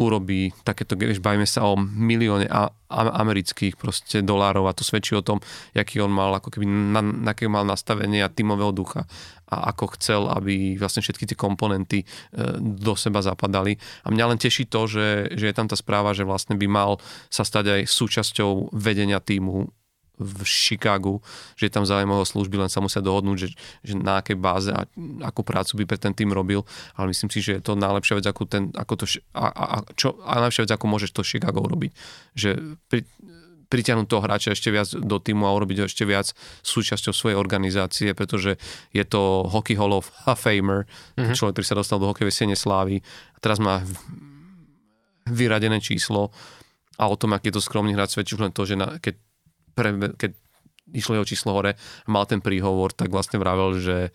urobí 0.00 0.50
takéto, 0.64 0.96
vieš, 0.96 1.20
bavíme 1.20 1.44
sa 1.44 1.68
o 1.68 1.76
milióne 1.76 2.48
amerických 2.92 3.76
proste 3.76 4.20
dolárov 4.24 4.68
a 4.68 4.76
to 4.76 4.84
svedčí 4.84 5.16
o 5.16 5.24
tom, 5.24 5.40
jaký 5.76 6.00
on 6.00 6.12
mal, 6.12 6.32
ako 6.36 6.48
keby 6.52 6.64
na, 6.68 7.00
na 7.00 7.32
aké 7.32 7.48
mal 7.48 7.64
nastavenie 7.64 8.24
a 8.24 8.32
tímového 8.32 8.72
ducha 8.72 9.04
a 9.52 9.68
ako 9.72 9.96
chcel, 10.00 10.32
aby 10.32 10.80
vlastne 10.80 11.04
všetky 11.04 11.28
tie 11.28 11.36
komponenty 11.36 12.00
e, 12.00 12.06
do 12.60 12.96
seba 12.96 13.20
zapadali. 13.20 13.76
A 14.04 14.08
mňa 14.08 14.24
len 14.32 14.40
teší 14.40 14.64
to, 14.64 14.88
že, 14.88 15.36
že 15.36 15.52
je 15.52 15.54
tam 15.56 15.68
tá 15.68 15.76
správa, 15.76 16.16
že 16.16 16.24
vlastne 16.24 16.56
by 16.56 16.64
mal 16.64 16.96
sa 17.28 17.44
stať 17.44 17.80
aj 17.80 17.82
súčasťou 17.84 18.72
vedenia 18.72 19.20
týmu 19.20 19.68
v 20.20 20.44
Chicagu, 20.44 21.24
že 21.56 21.66
je 21.68 21.72
tam 21.72 21.88
záujem 21.88 22.10
o 22.10 22.22
služby, 22.22 22.60
len 22.60 22.70
sa 22.70 22.84
musia 22.84 23.00
dohodnúť, 23.00 23.36
že, 23.36 23.48
že 23.82 23.94
na 23.96 24.20
akej 24.20 24.36
báze 24.36 24.70
a 24.70 24.84
akú 25.24 25.40
prácu 25.42 25.82
by 25.82 25.84
pre 25.88 25.98
ten 25.98 26.12
tým 26.12 26.30
robil, 26.30 26.62
ale 26.94 27.10
myslím 27.10 27.32
si, 27.32 27.40
že 27.40 27.58
je 27.58 27.62
to 27.64 27.74
najlepšia 27.74 28.20
vec, 28.20 28.26
ako, 28.28 28.42
ten, 28.44 28.70
ako 28.76 28.92
to, 29.02 29.04
a, 29.34 29.46
a, 29.48 29.76
čo, 29.96 30.20
a 30.22 30.42
najlepšia 30.44 30.68
vec, 30.68 30.72
ako 30.76 30.84
môžeš 30.86 31.10
to 31.16 31.22
Chicago 31.24 31.64
robiť. 31.64 31.90
Že 32.36 32.50
pri, 32.86 33.00
pritiahnuť 33.72 34.04
toho 34.04 34.20
hráča 34.20 34.52
ešte 34.52 34.68
viac 34.68 34.92
do 34.92 35.16
týmu 35.16 35.48
a 35.48 35.56
urobiť 35.56 35.76
ho 35.80 35.86
ešte 35.88 36.04
viac 36.04 36.36
súčasťou 36.60 37.16
svojej 37.16 37.40
organizácie, 37.40 38.12
pretože 38.12 38.60
je 38.92 39.04
to 39.08 39.48
Hockey 39.48 39.72
Hall 39.80 39.96
of 39.96 40.12
Famer, 40.36 40.84
mm-hmm. 41.16 41.32
človek, 41.32 41.56
ktorý 41.56 41.66
sa 41.72 41.80
dostal 41.80 41.96
do 41.96 42.12
hokejovej 42.12 42.36
siene 42.36 42.52
slávy 42.52 43.00
a 43.32 43.38
teraz 43.40 43.56
má 43.56 43.80
vyradené 45.24 45.80
číslo 45.80 46.28
a 47.00 47.08
o 47.08 47.16
tom, 47.16 47.32
aký 47.32 47.48
je 47.48 47.56
to 47.56 47.64
skromný 47.64 47.96
hráč, 47.96 48.12
svedčí 48.12 48.36
už 48.36 48.44
len 48.44 48.52
to, 48.52 48.68
že 48.68 48.76
na, 48.76 49.00
keď, 49.00 49.16
pre, 49.72 49.92
keď 50.14 50.32
išlo 50.92 51.18
jeho 51.20 51.28
číslo 51.28 51.56
hore 51.56 51.74
mal 52.06 52.28
ten 52.28 52.44
príhovor, 52.44 52.92
tak 52.92 53.08
vlastne 53.08 53.40
vravel, 53.40 53.80
že 53.80 54.12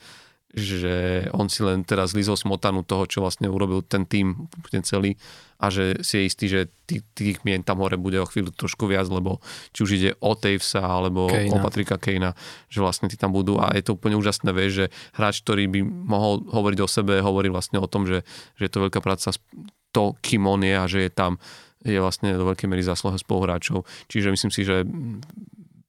že 0.57 1.27
on 1.35 1.51
si 1.51 1.59
len 1.59 1.83
teraz 1.83 2.15
zlizol 2.15 2.39
smotanu 2.39 2.81
toho, 2.81 3.03
čo 3.03 3.19
vlastne 3.19 3.51
urobil 3.51 3.83
ten 3.83 4.07
tým, 4.07 4.47
ten 4.71 4.79
celý 4.79 5.19
a 5.59 5.67
že 5.67 5.99
si 6.05 6.21
je 6.21 6.23
istý, 6.23 6.45
že 6.47 6.61
tých, 6.87 7.03
tých 7.17 7.37
mien 7.43 7.61
tam 7.65 7.83
hore 7.83 7.99
bude 7.99 8.15
o 8.21 8.29
chvíľu 8.29 8.55
trošku 8.55 8.87
viac, 8.87 9.09
lebo 9.11 9.43
či 9.75 9.79
už 9.83 9.91
ide 9.97 10.11
o 10.23 10.37
Tavesa 10.39 10.81
alebo 10.81 11.27
Kejna. 11.27 11.51
o 11.51 11.57
Patrika 11.59 11.97
Kejna, 11.99 12.31
že 12.71 12.79
vlastne 12.79 13.11
tí 13.11 13.19
tam 13.19 13.33
budú 13.35 13.59
a 13.59 13.73
je 13.75 13.83
to 13.83 13.99
úplne 13.99 14.15
úžasné, 14.15 14.49
vieš, 14.55 14.71
že 14.71 14.85
hráč, 15.19 15.43
ktorý 15.43 15.67
by 15.67 15.79
mohol 15.83 16.47
hovoriť 16.47 16.79
o 16.79 16.87
sebe, 16.87 17.19
hovorí 17.19 17.51
vlastne 17.51 17.81
o 17.83 17.89
tom, 17.89 18.07
že, 18.07 18.23
že 18.55 18.69
je 18.69 18.71
to 18.71 18.87
veľká 18.87 19.03
práca 19.03 19.33
to, 19.91 20.15
kým 20.21 20.45
on 20.45 20.61
je 20.61 20.75
a 20.77 20.85
že 20.85 20.99
je 21.05 21.11
tam 21.11 21.41
je 21.83 21.97
vlastne 21.97 22.33
do 22.33 22.47
veľkej 22.47 22.65
miery 22.65 22.81
zásluha 22.81 23.17
spoluhráčov. 23.17 23.85
Čiže 24.07 24.33
myslím 24.33 24.51
si, 24.51 24.61
že 24.63 24.85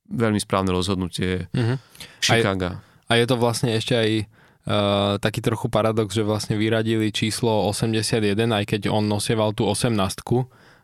veľmi 0.09 0.40
správne 0.40 0.73
rozhodnutie 0.73 1.48
Mhm. 1.52 1.74
Chicago. 2.20 2.81
A 3.09 3.16
je 3.16 3.24
to 3.24 3.40
vlastne 3.40 3.73
ešte 3.73 3.97
aj 3.97 4.10
uh, 4.20 5.16
taký 5.16 5.40
trochu 5.40 5.73
paradox, 5.73 6.12
že 6.12 6.20
vlastne 6.20 6.60
vyradili 6.60 7.09
číslo 7.09 7.69
81, 7.73 8.36
aj 8.36 8.65
keď 8.69 8.93
on 8.93 9.09
nosieval 9.09 9.56
tú 9.56 9.65
18 9.65 10.20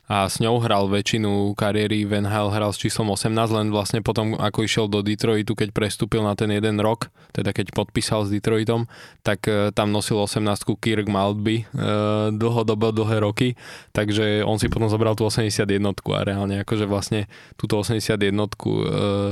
a 0.05 0.29
s 0.29 0.37
ňou 0.37 0.61
hral 0.61 0.85
väčšinu 0.93 1.57
kariéry 1.57 2.05
v 2.05 2.21
NHL, 2.21 2.53
hral 2.53 2.77
s 2.77 2.81
číslom 2.81 3.09
18, 3.09 3.33
len 3.57 3.73
vlastne 3.73 4.05
potom, 4.05 4.37
ako 4.37 4.69
išiel 4.69 4.87
do 4.87 5.01
Detroitu, 5.01 5.57
keď 5.57 5.73
prestúpil 5.73 6.21
na 6.21 6.37
ten 6.37 6.53
jeden 6.53 6.77
rok, 6.77 7.09
teda 7.33 7.57
keď 7.57 7.73
podpísal 7.73 8.29
s 8.29 8.33
Detroitom, 8.33 8.85
tak 9.25 9.49
uh, 9.49 9.73
tam 9.73 9.97
nosil 9.97 10.21
18 10.21 10.45
Kirk 10.77 11.09
Maltby 11.09 11.65
uh, 11.73 12.29
dlhodobo, 12.37 12.93
dlhé 12.93 13.25
roky, 13.25 13.49
takže 13.97 14.45
on 14.45 14.61
si 14.61 14.69
potom 14.69 14.93
zobral 14.93 15.17
tú 15.17 15.25
81 15.25 15.65
a 15.65 16.21
reálne 16.21 16.61
akože 16.61 16.85
vlastne 16.85 17.25
túto 17.57 17.81
81 17.81 18.21
uh, 18.37 18.47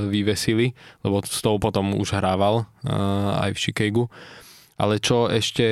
vyvesili, 0.09 0.73
lebo 1.05 1.21
s 1.21 1.45
tou 1.45 1.61
potom 1.61 1.93
už 2.01 2.17
hrával 2.17 2.65
uh, 2.89 3.45
aj 3.45 3.53
v 3.53 3.59
Chicagu. 3.61 4.05
Ale 4.83 4.99
čo 4.99 5.31
ešte, 5.31 5.67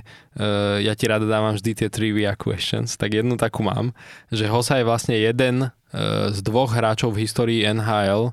uh, 0.00 0.80
ja 0.80 0.96
ti 0.96 1.04
rada 1.04 1.28
dávam 1.28 1.52
vždy 1.52 1.84
tie 1.84 1.88
trivia 1.92 2.32
questions, 2.32 2.96
tak 2.96 3.12
jednu 3.12 3.36
takú 3.36 3.60
mám, 3.60 3.92
že 4.32 4.48
Hosa 4.48 4.80
je 4.80 4.88
vlastne 4.88 5.20
jeden 5.20 5.68
uh, 5.68 6.32
z 6.32 6.38
dvoch 6.40 6.72
hráčov 6.72 7.12
v 7.12 7.28
histórii 7.28 7.60
NHL, 7.68 8.32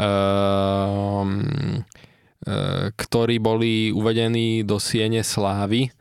uh, 0.00 1.24
ktorí 2.96 3.36
boli 3.36 3.92
uvedení 3.92 4.64
do 4.64 4.80
siene 4.80 5.20
slávy 5.20 5.92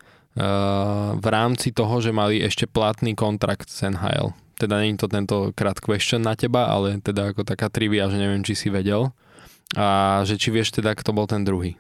v 1.16 1.28
rámci 1.32 1.72
toho, 1.72 2.04
že 2.04 2.12
mali 2.12 2.44
ešte 2.44 2.68
platný 2.68 3.16
kontrakt 3.16 3.72
z 3.72 3.96
NHL. 3.96 4.36
Teda 4.60 4.84
je 4.84 5.00
to 5.00 5.08
tentokrát 5.08 5.80
question 5.80 6.28
na 6.28 6.36
teba, 6.36 6.68
ale 6.68 7.00
teda 7.00 7.32
ako 7.32 7.48
taká 7.48 7.72
trivia, 7.72 8.12
že 8.12 8.20
neviem, 8.20 8.44
či 8.44 8.52
si 8.52 8.68
vedel. 8.68 9.16
A 9.80 10.20
že 10.28 10.36
či 10.36 10.52
vieš 10.52 10.76
teda, 10.76 10.92
kto 10.92 11.16
bol 11.16 11.24
ten 11.24 11.48
druhý. 11.48 11.80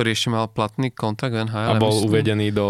Ktorý 0.00 0.16
ešte 0.16 0.32
mal 0.32 0.48
platný 0.48 0.88
kontrakt 0.96 1.36
v 1.36 1.44
NHL. 1.44 1.76
A 1.76 1.76
bol 1.76 1.92
myslím. 1.92 2.08
uvedený 2.08 2.48
do 2.56 2.66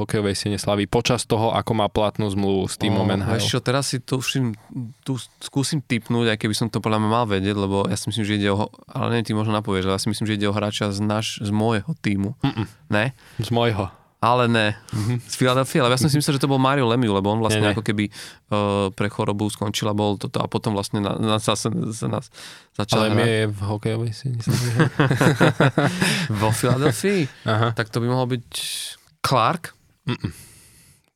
hokejovej 0.00 0.32
siene 0.32 0.56
slavy 0.56 0.88
počas 0.88 1.28
toho, 1.28 1.52
ako 1.52 1.76
má 1.76 1.92
platnú 1.92 2.24
zmluvu 2.32 2.72
s 2.72 2.80
týmom 2.80 3.04
O, 3.04 3.12
NHL. 3.12 3.36
Čo, 3.36 3.60
teraz 3.60 3.92
si 3.92 4.00
to 4.00 4.24
už 4.24 4.56
tu 5.04 5.20
skúsim 5.44 5.84
typnúť, 5.84 6.32
aj 6.32 6.38
keby 6.40 6.56
som 6.56 6.72
to 6.72 6.80
podľa 6.80 7.04
mňa 7.04 7.10
mal 7.12 7.28
vedieť, 7.28 7.52
lebo 7.52 7.84
ja 7.84 8.00
si 8.00 8.08
myslím, 8.08 8.24
že 8.24 8.32
ide 8.40 8.48
o, 8.48 8.72
ale 8.88 9.12
neviem, 9.12 9.28
ty 9.28 9.32
možno 9.36 9.52
napovieš, 9.52 9.92
ale 9.92 10.00
ja 10.00 10.00
si 10.00 10.08
myslím, 10.08 10.24
že 10.24 10.40
ide 10.40 10.48
o 10.48 10.56
hráča 10.56 10.88
z, 10.88 11.04
naš, 11.04 11.36
z 11.44 11.52
môjho 11.52 11.92
týmu. 12.00 12.32
Mm-mm. 12.40 12.64
Ne? 12.88 13.12
Z 13.36 13.52
môjho. 13.52 13.92
Ale 14.20 14.52
ne, 14.52 14.76
z 15.24 15.34
Philadelphia, 15.40 15.80
ale 15.80 15.96
ja 15.96 16.00
som 16.04 16.12
si 16.12 16.20
myslel, 16.20 16.36
že 16.36 16.44
to 16.44 16.52
bol 16.52 16.60
Mario 16.60 16.84
Lemieux, 16.84 17.16
lebo 17.16 17.32
on 17.32 17.40
vlastne 17.40 17.64
Nie, 17.64 17.72
nie. 17.72 17.74
ako 17.74 17.80
keby 17.80 18.04
uh, 18.52 18.92
pre 18.92 19.08
chorobu 19.08 19.48
skončil 19.48 19.88
a 19.88 19.96
bol 19.96 20.20
toto 20.20 20.44
a 20.44 20.46
potom 20.46 20.76
vlastne 20.76 21.00
na, 21.00 21.16
na, 21.16 21.40
zase 21.40 21.72
sa 21.72 22.06
nás 22.12 22.28
začal 22.76 23.08
Ale 23.08 23.16
je 23.16 23.48
v 23.48 23.60
hokejovej 23.64 24.12
si 24.12 24.28
vo 26.40 26.52
Philadelphii. 26.52 27.48
Aha. 27.48 27.72
Tak 27.72 27.88
to 27.88 28.04
by 28.04 28.12
mohol 28.12 28.28
byť 28.28 28.46
Clark? 29.24 29.72
Mm-mm. 30.04 30.32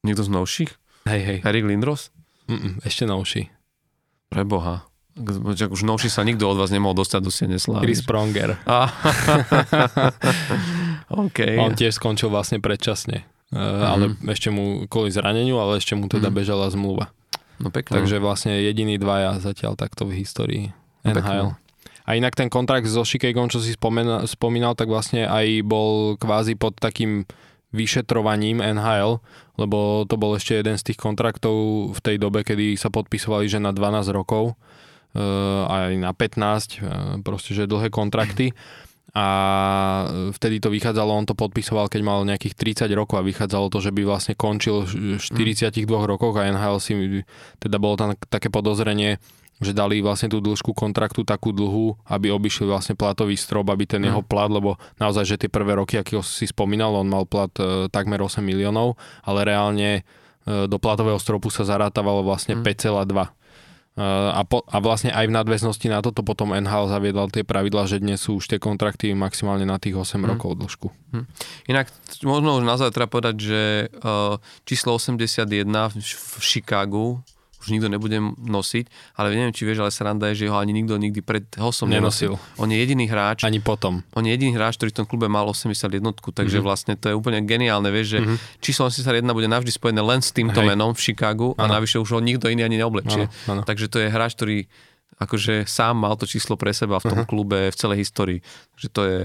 Niekto 0.01 0.24
z 0.24 0.31
novších? 0.32 0.70
Hej, 1.05 1.20
hej. 1.28 1.39
Eric 1.44 1.64
Lindros? 1.68 2.09
Mm-mm, 2.48 2.81
ešte 2.89 3.05
novší. 3.05 3.52
Preboha. 4.32 4.89
Ak 5.14 5.70
už 5.70 5.86
novší 5.86 6.10
sa 6.10 6.26
nikto 6.26 6.48
od 6.48 6.59
vás 6.59 6.74
nemohol 6.74 6.98
dostať 6.98 7.20
do 7.22 7.31
Siene 7.31 7.60
slávy. 7.60 7.86
Chris 7.86 8.02
Pronger. 8.02 8.59
A, 11.15 11.24
OK. 11.24 11.41
On 11.57 11.70
tiež 11.70 11.95
skončil 11.95 12.28
vlastne 12.28 12.59
predčasne. 12.59 13.23
Uh, 13.49 13.61
ale 13.86 14.05
ešte 14.28 14.51
mu 14.51 14.85
kvôli 14.85 15.09
zraneniu, 15.09 15.57
ale 15.57 15.78
ešte 15.78 15.95
mu 15.95 16.07
teda 16.07 16.28
Mhm. 16.28 16.35
bežala 16.35 16.66
zmluva. 16.69 17.15
No 17.57 17.70
pekne. 17.70 17.95
Takže 17.97 18.19
vlastne 18.19 18.59
jediný 18.59 18.99
dvaja 18.99 19.39
zatiaľ 19.39 19.78
takto 19.78 20.05
v 20.05 20.19
histórii 20.19 20.65
No, 21.07 21.15
NHL. 21.15 21.49
A 22.05 22.11
inak 22.15 22.35
ten 22.35 22.49
kontrakt 22.49 22.85
so 22.85 23.01
Chicagom, 23.01 23.47
čo 23.47 23.62
si 23.62 23.73
spomena, 23.73 24.27
spomínal, 24.27 24.74
tak 24.74 24.89
vlastne 24.89 25.24
aj 25.24 25.62
bol 25.62 26.19
kvázi 26.19 26.53
pod 26.53 26.74
takým 26.74 27.24
vyšetrovaním 27.74 28.61
NHL, 28.61 29.19
lebo 29.57 29.78
to 30.05 30.15
bol 30.15 30.32
ešte 30.32 30.55
jeden 30.57 30.74
z 30.74 30.91
tých 30.91 30.99
kontraktov 30.99 31.55
v 31.91 32.01
tej 32.01 32.16
dobe, 32.16 32.43
kedy 32.43 32.74
sa 32.74 32.89
podpisovali, 32.89 33.47
že 33.47 33.59
na 33.59 33.70
12 33.70 34.11
rokov, 34.11 34.55
e, 35.11 35.20
aj 35.65 35.93
na 35.97 36.12
15, 36.12 36.77
e, 36.77 36.86
proste, 37.20 37.53
že 37.53 37.66
dlhé 37.66 37.89
kontrakty. 37.89 38.55
A 39.15 39.27
vtedy 40.35 40.59
to 40.59 40.74
vychádzalo, 40.74 41.15
on 41.15 41.23
to 41.23 41.39
podpisoval, 41.39 41.86
keď 41.86 42.01
mal 42.03 42.27
nejakých 42.27 42.85
30 42.85 42.91
rokov 42.93 43.23
a 43.23 43.27
vychádzalo 43.27 43.70
to, 43.70 43.78
že 43.78 43.95
by 43.95 44.03
vlastne 44.03 44.35
končil 44.35 44.82
v 44.82 45.23
42 45.23 45.70
rokoch 45.86 46.35
a 46.35 46.51
NHL 46.51 46.82
si, 46.82 46.93
teda 47.57 47.78
bolo 47.78 47.95
tam 47.95 48.09
také 48.27 48.51
podozrenie, 48.51 49.23
že 49.62 49.70
dali 49.70 50.03
vlastne 50.03 50.27
tú 50.27 50.43
dĺžku 50.43 50.74
kontraktu 50.74 51.23
takú 51.23 51.55
dlhú, 51.55 51.95
aby 52.11 52.27
obišli 52.27 52.66
vlastne 52.66 52.99
platový 52.99 53.39
strop, 53.39 53.70
aby 53.70 53.86
ten 53.86 54.03
Mm. 54.03 54.07
jeho 54.11 54.23
plat, 54.27 54.51
lebo 54.51 54.82
naozaj, 54.99 55.24
že 55.24 55.39
tie 55.39 55.49
prvé 55.49 55.78
roky, 55.78 55.95
aký 55.95 56.19
si 56.27 56.51
spomínal, 56.51 56.99
on 56.99 57.07
mal 57.07 57.23
plat 57.23 57.55
e, 57.62 57.86
takmer 57.86 58.19
8 58.19 58.43
miliónov, 58.43 58.99
ale 59.23 59.47
reálne 59.47 60.03
e, 60.45 60.66
do 60.66 60.77
platového 60.77 61.23
stropu 61.23 61.55
sa 61.55 61.62
zarátavalo 61.62 62.27
vlastne 62.27 62.59
Mm. 62.59 62.66
5,2. 62.66 63.31
A, 63.94 64.42
po, 64.42 64.66
a 64.66 64.82
vlastne 64.82 65.14
aj 65.14 65.30
v 65.30 65.36
nadväznosti 65.38 65.86
na 65.86 66.02
toto 66.02 66.20
potom 66.20 66.50
NHL 66.50 66.90
zaviedal 66.90 67.30
tie 67.30 67.46
pravidla, 67.46 67.86
že 67.86 68.02
dnes 68.02 68.18
sú 68.18 68.42
už 68.42 68.50
tie 68.50 68.58
kontrakty 68.58 69.14
maximálne 69.14 69.62
na 69.62 69.78
tých 69.78 69.94
8 69.94 70.18
Mm. 70.18 70.34
rokov 70.34 70.58
dĺžku. 70.58 70.88
Inak 71.66 71.86
t- 71.90 72.26
možno 72.26 72.58
už 72.58 72.66
na 72.66 72.74
záver 72.74 72.90
treba 72.90 73.06
povedať, 73.08 73.36
že 73.38 73.60
uh, 73.94 74.34
číslo 74.62 74.98
81 74.98 75.46
v, 75.94 76.02
v 76.02 76.42
Chicagu 76.42 77.22
už 77.65 77.70
nikto 77.70 77.89
nebude 77.89 78.12
nosiť, 78.39 78.85
ale 79.16 79.32
neviem, 79.32 79.51
či 79.51 79.65
vieš, 79.65 79.81
ale 79.81 79.89
sranda 79.89 80.28
je, 80.28 80.45
že 80.45 80.47
ho 80.47 80.57
ani 80.57 80.70
nikto 80.70 80.95
nikdy 80.95 81.19
pred 81.19 81.49
Hosom 81.57 81.89
Nenosil. 81.89 82.36
nenosil. 82.36 82.61
On 82.61 82.69
je 82.69 82.77
jediný 82.77 83.05
hráč, 83.05 83.43
Ani 83.43 83.59
potom. 83.59 84.05
on 84.11 84.23
je 84.23 84.31
jediný 84.31 84.53
hráč, 84.53 84.77
ktorý 84.77 84.91
v 84.91 84.99
tom 85.01 85.07
klube 85.07 85.27
mal 85.27 85.45
81, 85.45 86.05
takže 86.31 86.59
Mhm. 86.59 86.62
vlastne 86.62 86.93
to 86.95 87.09
je 87.09 87.15
úplne 87.15 87.41
geniálne, 87.41 87.89
vieš, 87.89 88.07
že 88.07 88.19
číslo 88.61 88.85
81 88.85 89.32
bude 89.32 89.47
navždy 89.47 89.70
spojené 89.70 90.01
len 90.01 90.20
s 90.20 90.31
týmto 90.31 90.61
Hej. 90.61 90.69
menom 90.70 90.93
v 90.93 91.01
Chicagu 91.03 91.57
a 91.57 91.65
Áno. 91.65 91.74
navyše 91.74 91.97
už 91.97 92.11
ho 92.11 92.20
nikto 92.20 92.47
iný 92.47 92.62
ani 92.62 92.77
neoblečie. 92.77 93.27
Áno, 93.49 93.51
áno. 93.51 93.62
Takže 93.62 93.89
to 93.89 93.99
je 93.99 94.09
hráč, 94.09 94.35
ktorý 94.35 94.69
akože 95.15 95.62
sám 95.65 95.95
mal 95.97 96.15
to 96.15 96.27
číslo 96.27 96.59
pre 96.59 96.70
seba 96.70 96.99
v 96.99 97.07
tom 97.07 97.19
Mhm. 97.23 97.27
klube 97.27 97.70
v 97.70 97.77
celej 97.77 97.99
histórii. 98.01 98.43
Takže 98.74 98.89
to 98.91 99.01
je, 99.05 99.19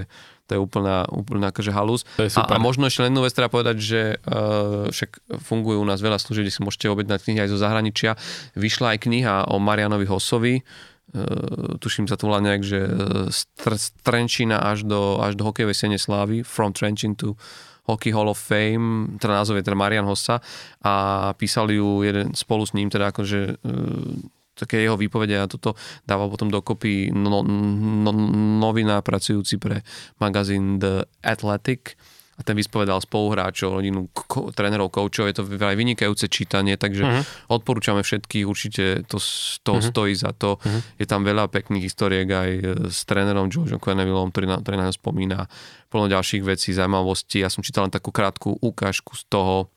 to 0.50 0.58
je 0.58 0.60
úplná, 0.60 1.06
úplná 1.14 1.54
akože 1.54 1.70
halus. 1.70 2.02
To 2.18 2.26
je 2.26 2.34
super. 2.34 2.58
A, 2.58 2.58
a 2.58 2.62
možno 2.62 2.90
ešte 2.90 3.06
len 3.06 3.14
vec 3.14 3.30
treba 3.30 3.46
povedať, 3.46 3.76
že 3.78 4.00
uh, 4.18 4.90
však 4.90 5.22
fungujú 5.46 5.78
u 5.78 5.86
nás 5.86 6.02
veľa 6.02 6.18
služieb, 6.18 6.50
kde 6.50 6.54
si 6.58 6.66
môžete 6.66 6.90
objednať 6.90 7.22
knihy 7.22 7.46
aj 7.46 7.50
zo 7.54 7.58
zahraničia. 7.62 8.18
Vyšla 8.58 8.98
aj 8.98 9.06
kniha 9.06 9.46
o 9.46 9.62
Marianovi 9.62 10.10
Hosovi, 10.10 10.58
uh, 10.58 11.78
tuším 11.78 12.10
sa 12.10 12.18
to 12.18 12.26
volá 12.26 12.42
nejak, 12.42 12.66
že 12.66 12.82
uh, 12.82 13.30
z 13.30 13.46
Tr- 13.54 13.78
z 13.78 13.94
Trenčína 14.02 14.58
až 14.58 14.82
do, 14.82 15.22
až 15.22 15.38
do 15.38 15.46
hokejovej 15.46 15.78
siene 15.78 16.02
slávy, 16.02 16.42
From 16.42 16.74
Trenčín 16.74 17.14
to 17.14 17.38
Hockey 17.86 18.10
Hall 18.10 18.26
of 18.26 18.42
Fame, 18.42 19.14
teda 19.22 19.38
názov 19.38 19.62
je 19.62 19.66
teda 19.70 19.78
Marian 19.78 20.06
Hossa 20.06 20.42
a 20.82 20.94
písali 21.38 21.78
ju 21.78 22.02
jeden 22.02 22.34
spolu 22.34 22.66
s 22.66 22.74
ním, 22.74 22.90
teda 22.90 23.14
akože 23.14 23.62
uh, 23.62 24.39
také 24.60 24.84
jeho 24.84 25.00
výpovede 25.00 25.40
a 25.40 25.48
toto 25.48 25.72
dával 26.04 26.28
potom 26.28 26.52
dokopy 26.52 27.08
no, 27.08 27.40
no, 27.40 28.12
novinár 28.60 29.00
pracujúci 29.00 29.56
pre 29.56 29.80
magazín 30.20 30.76
The 30.76 31.08
Athletic 31.24 31.96
a 32.40 32.42
ten 32.42 32.56
vyspovedal 32.56 33.04
spoluhráčov, 33.04 33.76
rodinu, 33.76 34.08
ko, 34.16 34.48
trénerov, 34.48 34.88
koučov, 34.88 35.28
je 35.28 35.36
to 35.36 35.44
vraj 35.44 35.76
vynikajúce 35.76 36.24
čítanie, 36.32 36.80
takže 36.80 37.04
uh-huh. 37.04 37.22
odporúčame 37.52 38.00
všetkých, 38.00 38.48
určite 38.48 39.04
to, 39.04 39.20
to 39.60 39.72
uh-huh. 39.76 39.84
stojí 39.84 40.16
za 40.16 40.32
to. 40.32 40.56
Uh-huh. 40.56 40.80
Je 40.96 41.04
tam 41.04 41.20
veľa 41.20 41.52
pekných 41.52 41.84
historiek 41.84 42.24
aj 42.24 42.50
s 42.88 43.04
trénerom 43.04 43.52
Georgeom 43.52 43.76
Quennevillom, 43.76 44.32
ktorý 44.32 44.46
na, 44.48 44.56
ktorý 44.56 44.80
ňo 44.80 44.96
spomína, 44.96 45.52
plno 45.92 46.08
ďalších 46.08 46.40
vecí, 46.40 46.72
zaujímavostí. 46.72 47.44
Ja 47.44 47.52
som 47.52 47.60
čítal 47.60 47.84
len 47.84 47.92
takú 47.92 48.08
krátku 48.08 48.56
ukážku 48.56 49.20
z 49.20 49.28
toho, 49.28 49.68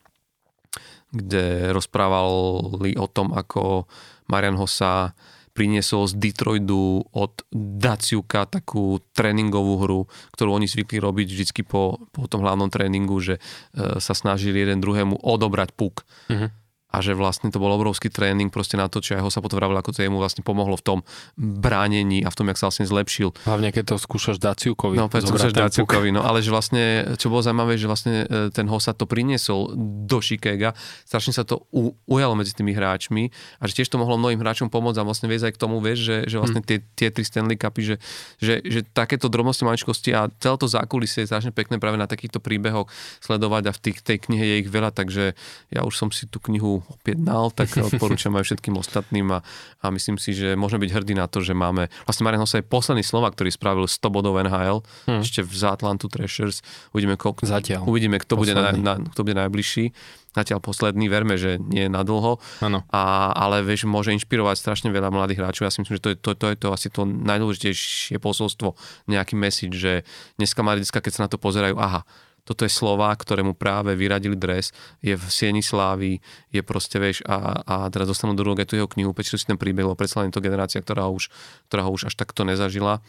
kde 1.11 1.75
rozprávali 1.75 2.95
o 2.95 3.11
tom, 3.11 3.35
ako 3.35 3.91
Marian 4.27 4.55
Hossa 4.59 5.15
priniesol 5.53 6.09
z 6.09 6.17
Detroitu 6.17 7.05
od 7.13 7.33
Daciuka 7.53 8.49
takú 8.49 8.97
tréningovú 9.13 9.73
hru, 9.85 10.01
ktorú 10.33 10.57
oni 10.57 10.65
zvykli 10.65 10.97
robiť 10.97 11.27
vždycky 11.29 11.61
po, 11.61 12.01
po 12.09 12.25
tom 12.25 12.41
hlavnom 12.41 12.73
tréningu, 12.73 13.21
že 13.21 13.37
e, 13.37 14.01
sa 14.01 14.17
snažili 14.17 14.65
jeden 14.65 14.81
druhému 14.81 15.21
odobrať 15.21 15.69
puk. 15.77 16.03
Mhm. 16.33 16.62
A 16.93 17.01
že 17.01 17.17
vlastne 17.17 17.49
to 17.49 17.57
bol 17.57 17.73
obrovský 17.73 18.13
tréning 18.13 18.53
proste 18.53 18.77
na 18.77 18.85
to, 18.85 19.01
čo 19.01 19.17
aj 19.17 19.25
ho 19.25 19.29
sa 19.33 19.41
potom 19.41 19.57
vravil, 19.57 19.73
ako 19.73 19.97
to 19.97 20.05
jemu 20.05 20.21
vlastne 20.21 20.45
pomohlo 20.45 20.77
v 20.77 20.85
tom 20.85 20.99
bránení 21.35 22.21
a 22.21 22.29
v 22.29 22.35
tom, 22.37 22.45
jak 22.53 22.61
sa 22.61 22.69
vlastne 22.69 22.85
zlepšil. 22.85 23.33
Hlavne 23.49 23.73
keď 23.73 23.93
to 23.93 23.95
skúšaš 23.97 24.37
Daciukovi. 24.37 25.01
No, 25.01 25.09
preto 25.09 25.33
skúšaš. 25.33 25.57
Cukovi, 25.73 26.13
no 26.13 26.21
ale 26.21 26.45
že 26.45 26.53
vlastne, 26.53 27.17
čo 27.17 27.33
bolo 27.33 27.41
zaujímavé, 27.41 27.81
že 27.81 27.89
vlastne 27.89 28.29
e, 28.29 28.53
ten 28.53 28.69
Hossa 28.69 28.93
to 28.93 29.09
priniesol 29.09 29.73
do 30.05 30.21
Chicaga, 30.21 30.77
strašne 31.01 31.33
sa 31.33 31.41
to 31.41 31.65
u, 31.73 31.97
ujalo 32.05 32.37
medzi 32.37 32.53
tými 32.53 32.77
hráčmi 32.77 33.33
a 33.57 33.65
že 33.65 33.81
tiež 33.81 33.89
to 33.89 33.97
mohlo 33.97 34.21
mnohým 34.21 34.37
hráčom 34.37 34.69
pomôcť 34.69 35.01
a 35.01 35.07
vlastne 35.07 35.25
viesť 35.25 35.49
aj 35.49 35.53
k 35.57 35.59
tomu, 35.59 35.81
vieš, 35.81 36.05
že, 36.05 36.17
že 36.29 36.35
vlastne 36.37 36.61
tie, 36.61 36.77
tie 36.93 37.09
tri 37.09 37.25
Stanley 37.25 37.57
Cupy, 37.57 37.81
že, 37.81 37.95
že, 38.37 38.61
že 38.61 38.79
takéto 38.85 39.33
drobnosti 39.33 39.65
maličkosti 39.65 40.13
a 40.13 40.29
celé 40.37 40.55
to 40.61 40.69
zákulisie 40.69 41.25
je 41.25 41.31
strašne 41.33 41.49
pekné 41.49 41.81
práve 41.81 41.97
na 41.97 42.05
takýchto 42.05 42.37
príbehoch 42.37 42.85
sledovať 43.23 43.63
a 43.69 43.71
v 43.73 43.79
tých, 43.81 43.97
tej 44.05 44.17
knihe 44.29 44.45
je 44.45 44.55
ich 44.61 44.69
veľa, 44.69 44.93
takže 44.93 45.33
ja 45.73 45.81
už 45.81 45.97
som 45.97 46.13
si 46.13 46.29
tú 46.29 46.37
knihu 46.37 46.82
objednal, 46.89 47.51
tak 47.53 47.71
odporúčam 47.79 48.35
aj 48.35 48.47
všetkým 48.47 48.75
ostatným 48.75 49.27
a, 49.35 49.39
a 49.79 49.85
myslím 49.91 50.19
si, 50.19 50.35
že 50.35 50.55
môžeme 50.59 50.83
byť 50.87 50.91
hrdí 50.91 51.13
na 51.15 51.31
to, 51.31 51.39
že 51.39 51.55
máme, 51.55 51.87
vlastne 52.03 52.23
Marian 52.27 52.43
Hossa 52.43 52.59
je 52.59 52.65
posledný 52.65 53.03
Slovak, 53.05 53.35
ktorý 53.39 53.49
spravil 53.51 53.85
100 53.87 54.03
bodov 54.11 54.39
NHL, 54.39 54.83
hmm. 55.07 55.21
ešte 55.23 55.41
v 55.43 55.53
Atlantu 55.67 56.11
Thrashers, 56.11 56.61
uvidíme, 56.91 57.15
ko, 57.15 57.33
Zatiaľ. 57.39 57.87
uvidíme 57.87 58.19
kto, 58.19 58.35
bude 58.35 58.53
na, 58.53 58.75
na, 58.75 58.93
kto 58.99 59.21
bude 59.23 59.35
najbližší, 59.37 59.95
zatiaľ 60.33 60.59
posledný, 60.65 61.05
verme, 61.07 61.37
že 61.37 61.61
nie 61.61 61.85
je 61.85 61.91
na 61.93 62.01
dlho, 62.01 62.41
a, 62.89 63.03
ale 63.37 63.61
vieš, 63.61 63.85
môže 63.85 64.09
inšpirovať 64.17 64.57
strašne 64.57 64.89
veľa 64.89 65.13
mladých 65.13 65.39
hráčov. 65.39 65.69
Ja 65.69 65.71
si 65.71 65.85
myslím, 65.85 66.01
že 66.01 66.03
to 66.03 66.09
je 66.09 66.17
to, 66.17 66.31
to, 66.33 66.45
je 66.49 66.57
to 66.57 66.67
asi 66.73 66.87
to 66.89 67.05
najdôležitejšie 67.05 68.17
posolstvo, 68.17 68.73
nejaký 69.05 69.37
message, 69.37 69.77
že 69.77 70.01
dneska 70.41 70.65
mladí 70.65 70.83
keď 70.89 71.13
sa 71.13 71.23
na 71.25 71.29
to 71.29 71.37
pozerajú, 71.37 71.77
aha, 71.77 72.01
toto 72.43 72.67
je 72.67 72.71
Slovák, 72.71 73.23
ktorému 73.23 73.55
práve 73.55 73.95
vyradili 73.95 74.35
dres, 74.35 74.75
je 74.99 75.15
v 75.15 75.23
Sieni 75.31 75.63
Slávy, 75.63 76.19
je 76.51 76.61
proste, 76.61 76.99
vieš, 76.99 77.23
a, 77.23 77.63
a 77.63 77.75
teraz 77.87 78.11
dostanú 78.11 78.35
do 78.35 78.43
rúk 78.43 78.59
aj 78.59 78.67
tú 78.67 78.75
jeho 78.75 78.91
knihu, 78.91 79.15
prečo 79.15 79.39
si 79.39 79.47
ten 79.47 79.55
príbeh, 79.55 79.87
lebo 79.87 79.95
predsa 79.95 80.27
to 80.27 80.43
generácia, 80.43 80.83
ktorá 80.83 81.07
už, 81.07 81.31
ktorá 81.71 81.87
ho 81.87 81.91
už 81.95 82.11
až 82.11 82.19
takto 82.19 82.43
nezažila 82.43 82.99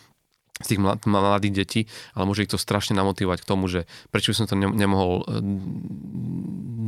z 0.62 0.66
tých 0.70 0.80
mlad- 0.80 1.02
mladých 1.02 1.54
detí, 1.54 1.80
ale 2.14 2.30
môže 2.30 2.46
ich 2.46 2.52
to 2.52 2.62
strašne 2.62 2.94
namotivovať 2.94 3.42
k 3.42 3.48
tomu, 3.50 3.66
že 3.66 3.90
prečo 4.14 4.30
by 4.30 4.36
som 4.38 4.46
to 4.46 4.54
ne- 4.54 4.70
nemohol 4.70 5.26
eh, 5.26 5.42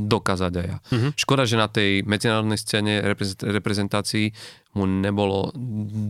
dokázať 0.07 0.53
aj 0.55 0.67
ja. 0.71 0.79
Mm-hmm. 0.79 1.11
Škoda, 1.19 1.43
že 1.43 1.59
na 1.59 1.67
tej 1.67 2.07
medzinárodnej 2.07 2.63
scéne 2.63 3.03
reprezent- 3.03 3.43
reprezentácii 3.43 4.31
mu 4.79 4.87
nebolo 4.87 5.51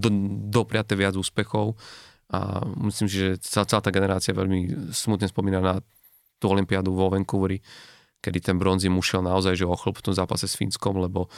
do, 0.05 0.13
dopriate 0.53 0.93
viac 1.01 1.17
úspechov 1.17 1.81
a 2.29 2.61
myslím 2.85 3.09
si, 3.09 3.17
že 3.25 3.31
celá, 3.41 3.65
celá 3.65 3.81
tá 3.81 3.89
generácia 3.89 4.37
veľmi 4.37 4.93
smutne 4.93 5.31
spomína 5.31 5.65
na 5.65 5.75
tú 6.37 6.53
olympiádu 6.53 6.93
vo 6.93 7.09
Vancouveri, 7.09 7.61
kedy 8.21 8.39
ten 8.41 8.57
bronzy 8.57 8.91
mu 8.91 9.01
šiel 9.01 9.25
naozaj 9.25 9.57
že 9.57 9.67
ochlop 9.69 10.01
v 10.01 10.11
tom 10.11 10.15
zápase 10.15 10.49
s 10.49 10.59
Fínskom, 10.59 10.99
lebo, 10.99 11.29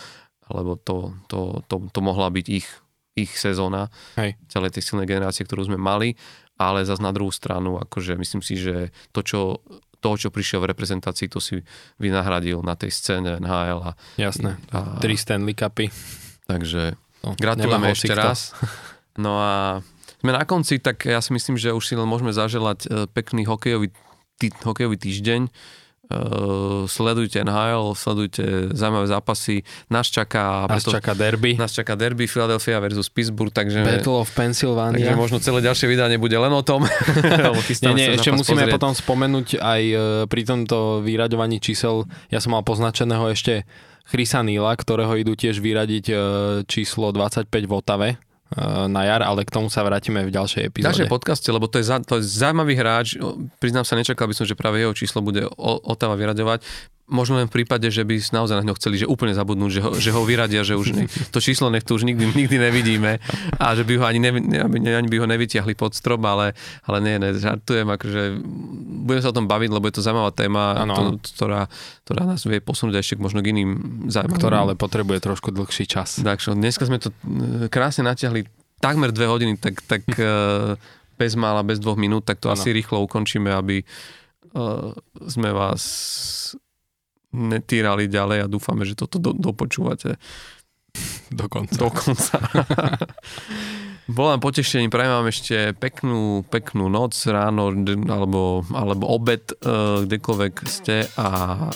lebo 0.50 0.78
to, 0.80 1.14
to, 1.30 1.62
to, 1.66 1.90
to 1.90 2.00
mohla 2.00 2.32
byť 2.32 2.46
ich, 2.48 2.68
ich 3.14 3.30
sezóna 3.34 3.92
Hej. 4.18 4.38
celej 4.50 4.78
tej 4.78 4.82
silnej 4.88 5.06
generácie, 5.06 5.44
ktorú 5.44 5.68
sme 5.68 5.78
mali, 5.78 6.18
ale 6.58 6.82
zase 6.82 7.04
na 7.04 7.14
druhú 7.14 7.30
stranu, 7.30 7.78
akože 7.78 8.18
myslím 8.18 8.42
si, 8.42 8.58
že 8.58 8.90
to, 9.14 9.22
čo, 9.22 9.40
toho, 10.02 10.16
čo 10.18 10.28
prišiel 10.30 10.62
v 10.62 10.70
reprezentácii, 10.74 11.30
to 11.30 11.38
si 11.38 11.62
vynahradil 11.98 12.62
na 12.62 12.74
tej 12.74 12.94
scéne 12.94 13.38
NHL. 13.38 13.82
A, 13.82 13.92
Jasné. 14.18 14.58
a, 14.70 14.98
Tri 14.98 15.14
Stanley 15.14 15.54
Cupy. 15.54 15.90
takže 16.46 16.98
No, 17.22 17.34
gratulujeme 17.34 17.90
ešte 17.94 18.14
raz. 18.14 18.54
No 19.18 19.42
a 19.42 19.82
sme 20.22 20.30
na 20.34 20.46
konci, 20.46 20.78
tak 20.78 21.06
ja 21.06 21.18
si 21.18 21.34
myslím, 21.34 21.58
že 21.58 21.74
už 21.74 21.82
si 21.82 21.94
len 21.98 22.06
môžeme 22.06 22.30
zaželať 22.30 22.86
e, 22.86 22.88
pekný 23.10 23.46
hokejový, 23.46 23.90
tý, 24.38 24.54
hokejový 24.62 24.96
týždeň. 24.96 25.50
Uh, 26.08 26.88
sledujte 26.88 27.36
NHL, 27.44 27.92
sledujte 27.92 28.72
zaujímavé 28.72 29.12
zápasy. 29.12 29.60
Nás 29.92 30.08
čaká... 30.08 30.64
Nás 30.64 30.80
preto, 30.80 30.96
čaká 30.96 31.12
derby. 31.12 31.52
Nás 31.60 31.68
čaká 31.68 32.00
derby 32.00 32.24
Philadelphia 32.24 32.80
versus 32.80 33.12
Pittsburgh, 33.12 33.52
takže... 33.52 33.84
Battle 33.84 34.24
of 34.24 34.32
Pennsylvania. 34.32 35.04
Takže 35.04 35.20
možno 35.20 35.36
celé 35.36 35.60
ďalšie 35.68 35.84
vydanie 35.84 36.16
bude 36.16 36.32
len 36.32 36.48
o 36.48 36.64
tom. 36.64 36.88
nie, 37.84 37.92
nie, 37.92 38.16
ešte 38.16 38.32
musíme 38.32 38.64
pozrieť. 38.64 38.72
potom 38.72 38.96
spomenúť 38.96 39.60
aj 39.60 39.82
uh, 39.92 40.00
pri 40.24 40.42
tomto 40.48 41.04
vyraďovaní 41.04 41.60
čísel, 41.60 42.08
ja 42.32 42.40
som 42.40 42.56
mal 42.56 42.64
poznačeného 42.64 43.28
ešte 43.28 43.68
Chrisa 44.08 44.40
Nila, 44.40 44.72
ktorého 44.72 45.12
idú 45.12 45.36
tiež 45.36 45.60
vyradiť 45.60 46.04
uh, 46.08 46.18
číslo 46.64 47.12
25 47.12 47.52
v 47.52 47.72
Otave 47.76 48.08
na 48.88 49.02
jar, 49.04 49.20
ale 49.20 49.44
k 49.44 49.50
tomu 49.52 49.68
sa 49.68 49.84
vrátime 49.84 50.24
v 50.24 50.32
ďalšej 50.32 50.62
epizóde. 50.72 50.88
Ďalšej 50.88 51.12
podcaste, 51.12 51.48
lebo 51.52 51.68
to 51.68 51.80
je, 51.80 51.84
za, 51.84 52.00
to 52.00 52.16
je 52.16 52.24
zaujímavý 52.24 52.74
hráč, 52.80 53.20
priznám 53.60 53.84
sa, 53.84 53.92
nečakal 53.92 54.24
by 54.24 54.34
som, 54.34 54.48
že 54.48 54.56
práve 54.56 54.80
jeho 54.80 54.96
číslo 54.96 55.20
bude 55.20 55.44
Otava 55.60 56.16
vyraďovať 56.16 56.64
možno 57.08 57.40
len 57.40 57.48
v 57.48 57.60
prípade, 57.60 57.88
že 57.88 58.04
by 58.04 58.20
naozaj 58.20 58.60
na 58.60 58.64
ňo 58.68 58.76
chceli, 58.76 59.00
že 59.00 59.08
úplne 59.08 59.32
zabudnúť, 59.32 59.70
že 59.72 59.80
ho, 59.80 59.90
že 59.96 60.10
ho 60.12 60.22
vyradia, 60.22 60.60
že 60.62 60.76
už 60.76 60.94
ne, 60.94 61.04
to 61.34 61.40
číslo 61.40 61.72
nech 61.72 61.82
tu 61.82 61.96
už 61.96 62.04
nikdy, 62.04 62.36
nikdy 62.36 62.56
nevidíme 62.60 63.18
a 63.56 63.66
že 63.72 63.82
by 63.88 63.92
ho 63.98 64.04
ani, 64.04 64.20
ne, 64.20 64.30
ani 64.94 65.08
by 65.08 65.16
ho 65.18 65.26
nevytiahli 65.26 65.72
pod 65.74 65.96
strop, 65.96 66.20
ale, 66.28 66.52
ale 66.84 66.98
nie, 67.00 67.16
ne, 67.16 67.32
žartujem, 67.34 67.88
akože 67.88 68.22
budeme 69.08 69.22
sa 69.24 69.32
o 69.32 69.36
tom 69.36 69.48
baviť, 69.48 69.70
lebo 69.72 69.84
je 69.88 69.94
to 69.96 70.04
zaujímavá 70.04 70.30
téma, 70.36 70.76
ano. 70.84 71.18
to, 71.18 71.32
ktorá, 71.34 71.66
ktorá 72.04 72.22
nás 72.28 72.44
vie 72.44 72.60
posunúť 72.60 73.00
ešte 73.00 73.16
možno 73.18 73.40
k 73.40 73.56
iným 73.56 73.70
zaujímavým. 74.12 74.38
Ktorá 74.38 74.56
ale 74.68 74.74
potrebuje 74.76 75.24
trošku 75.24 75.48
dlhší 75.50 75.88
čas. 75.88 76.20
Takže 76.20 76.52
dneska 76.54 76.84
sme 76.84 77.00
to 77.00 77.10
e, 77.10 77.72
krásne 77.72 78.04
natiahli 78.04 78.44
takmer 78.78 79.10
dve 79.10 79.26
hodiny, 79.26 79.56
tak, 79.56 79.80
tak 79.88 80.04
e, 80.14 80.76
bez 81.18 81.34
mála, 81.34 81.66
bez 81.66 81.82
dvoch 81.82 81.98
minút, 81.98 82.22
tak 82.22 82.38
to 82.38 82.52
ano. 82.52 82.54
asi 82.54 82.70
rýchlo 82.70 83.02
ukončíme, 83.02 83.50
aby 83.50 83.82
uh, 84.54 84.94
sme 85.26 85.50
vás 85.50 85.82
netýrali 87.32 88.08
ďalej 88.08 88.38
a 88.44 88.50
dúfame, 88.50 88.88
že 88.88 88.96
toto 88.96 89.20
do, 89.20 89.36
dopočúvate. 89.36 90.16
Dokonca. 91.28 91.76
Dokonca. 91.76 92.36
Bolo 94.08 94.32
nám 94.32 94.40
potešením, 94.40 94.88
prajem 94.88 95.12
vám 95.20 95.28
ešte 95.28 95.56
peknú, 95.76 96.40
peknú 96.48 96.88
noc, 96.88 97.12
ráno 97.28 97.68
alebo, 98.08 98.64
alebo 98.72 99.04
obed, 99.04 99.52
uh, 99.60 100.00
kdekoľvek 100.08 100.54
ste 100.64 101.04
a 101.20 101.28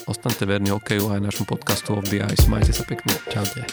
ostaňte 0.08 0.48
verní 0.48 0.72
hokeju 0.72 1.12
aj 1.12 1.28
našom 1.28 1.44
podcastu 1.44 1.92
of 1.92 2.08
the 2.08 2.24
Ice. 2.24 2.48
Majte 2.48 2.72
sa 2.72 2.88
pekne. 2.88 3.12
Čaute. 3.28 3.68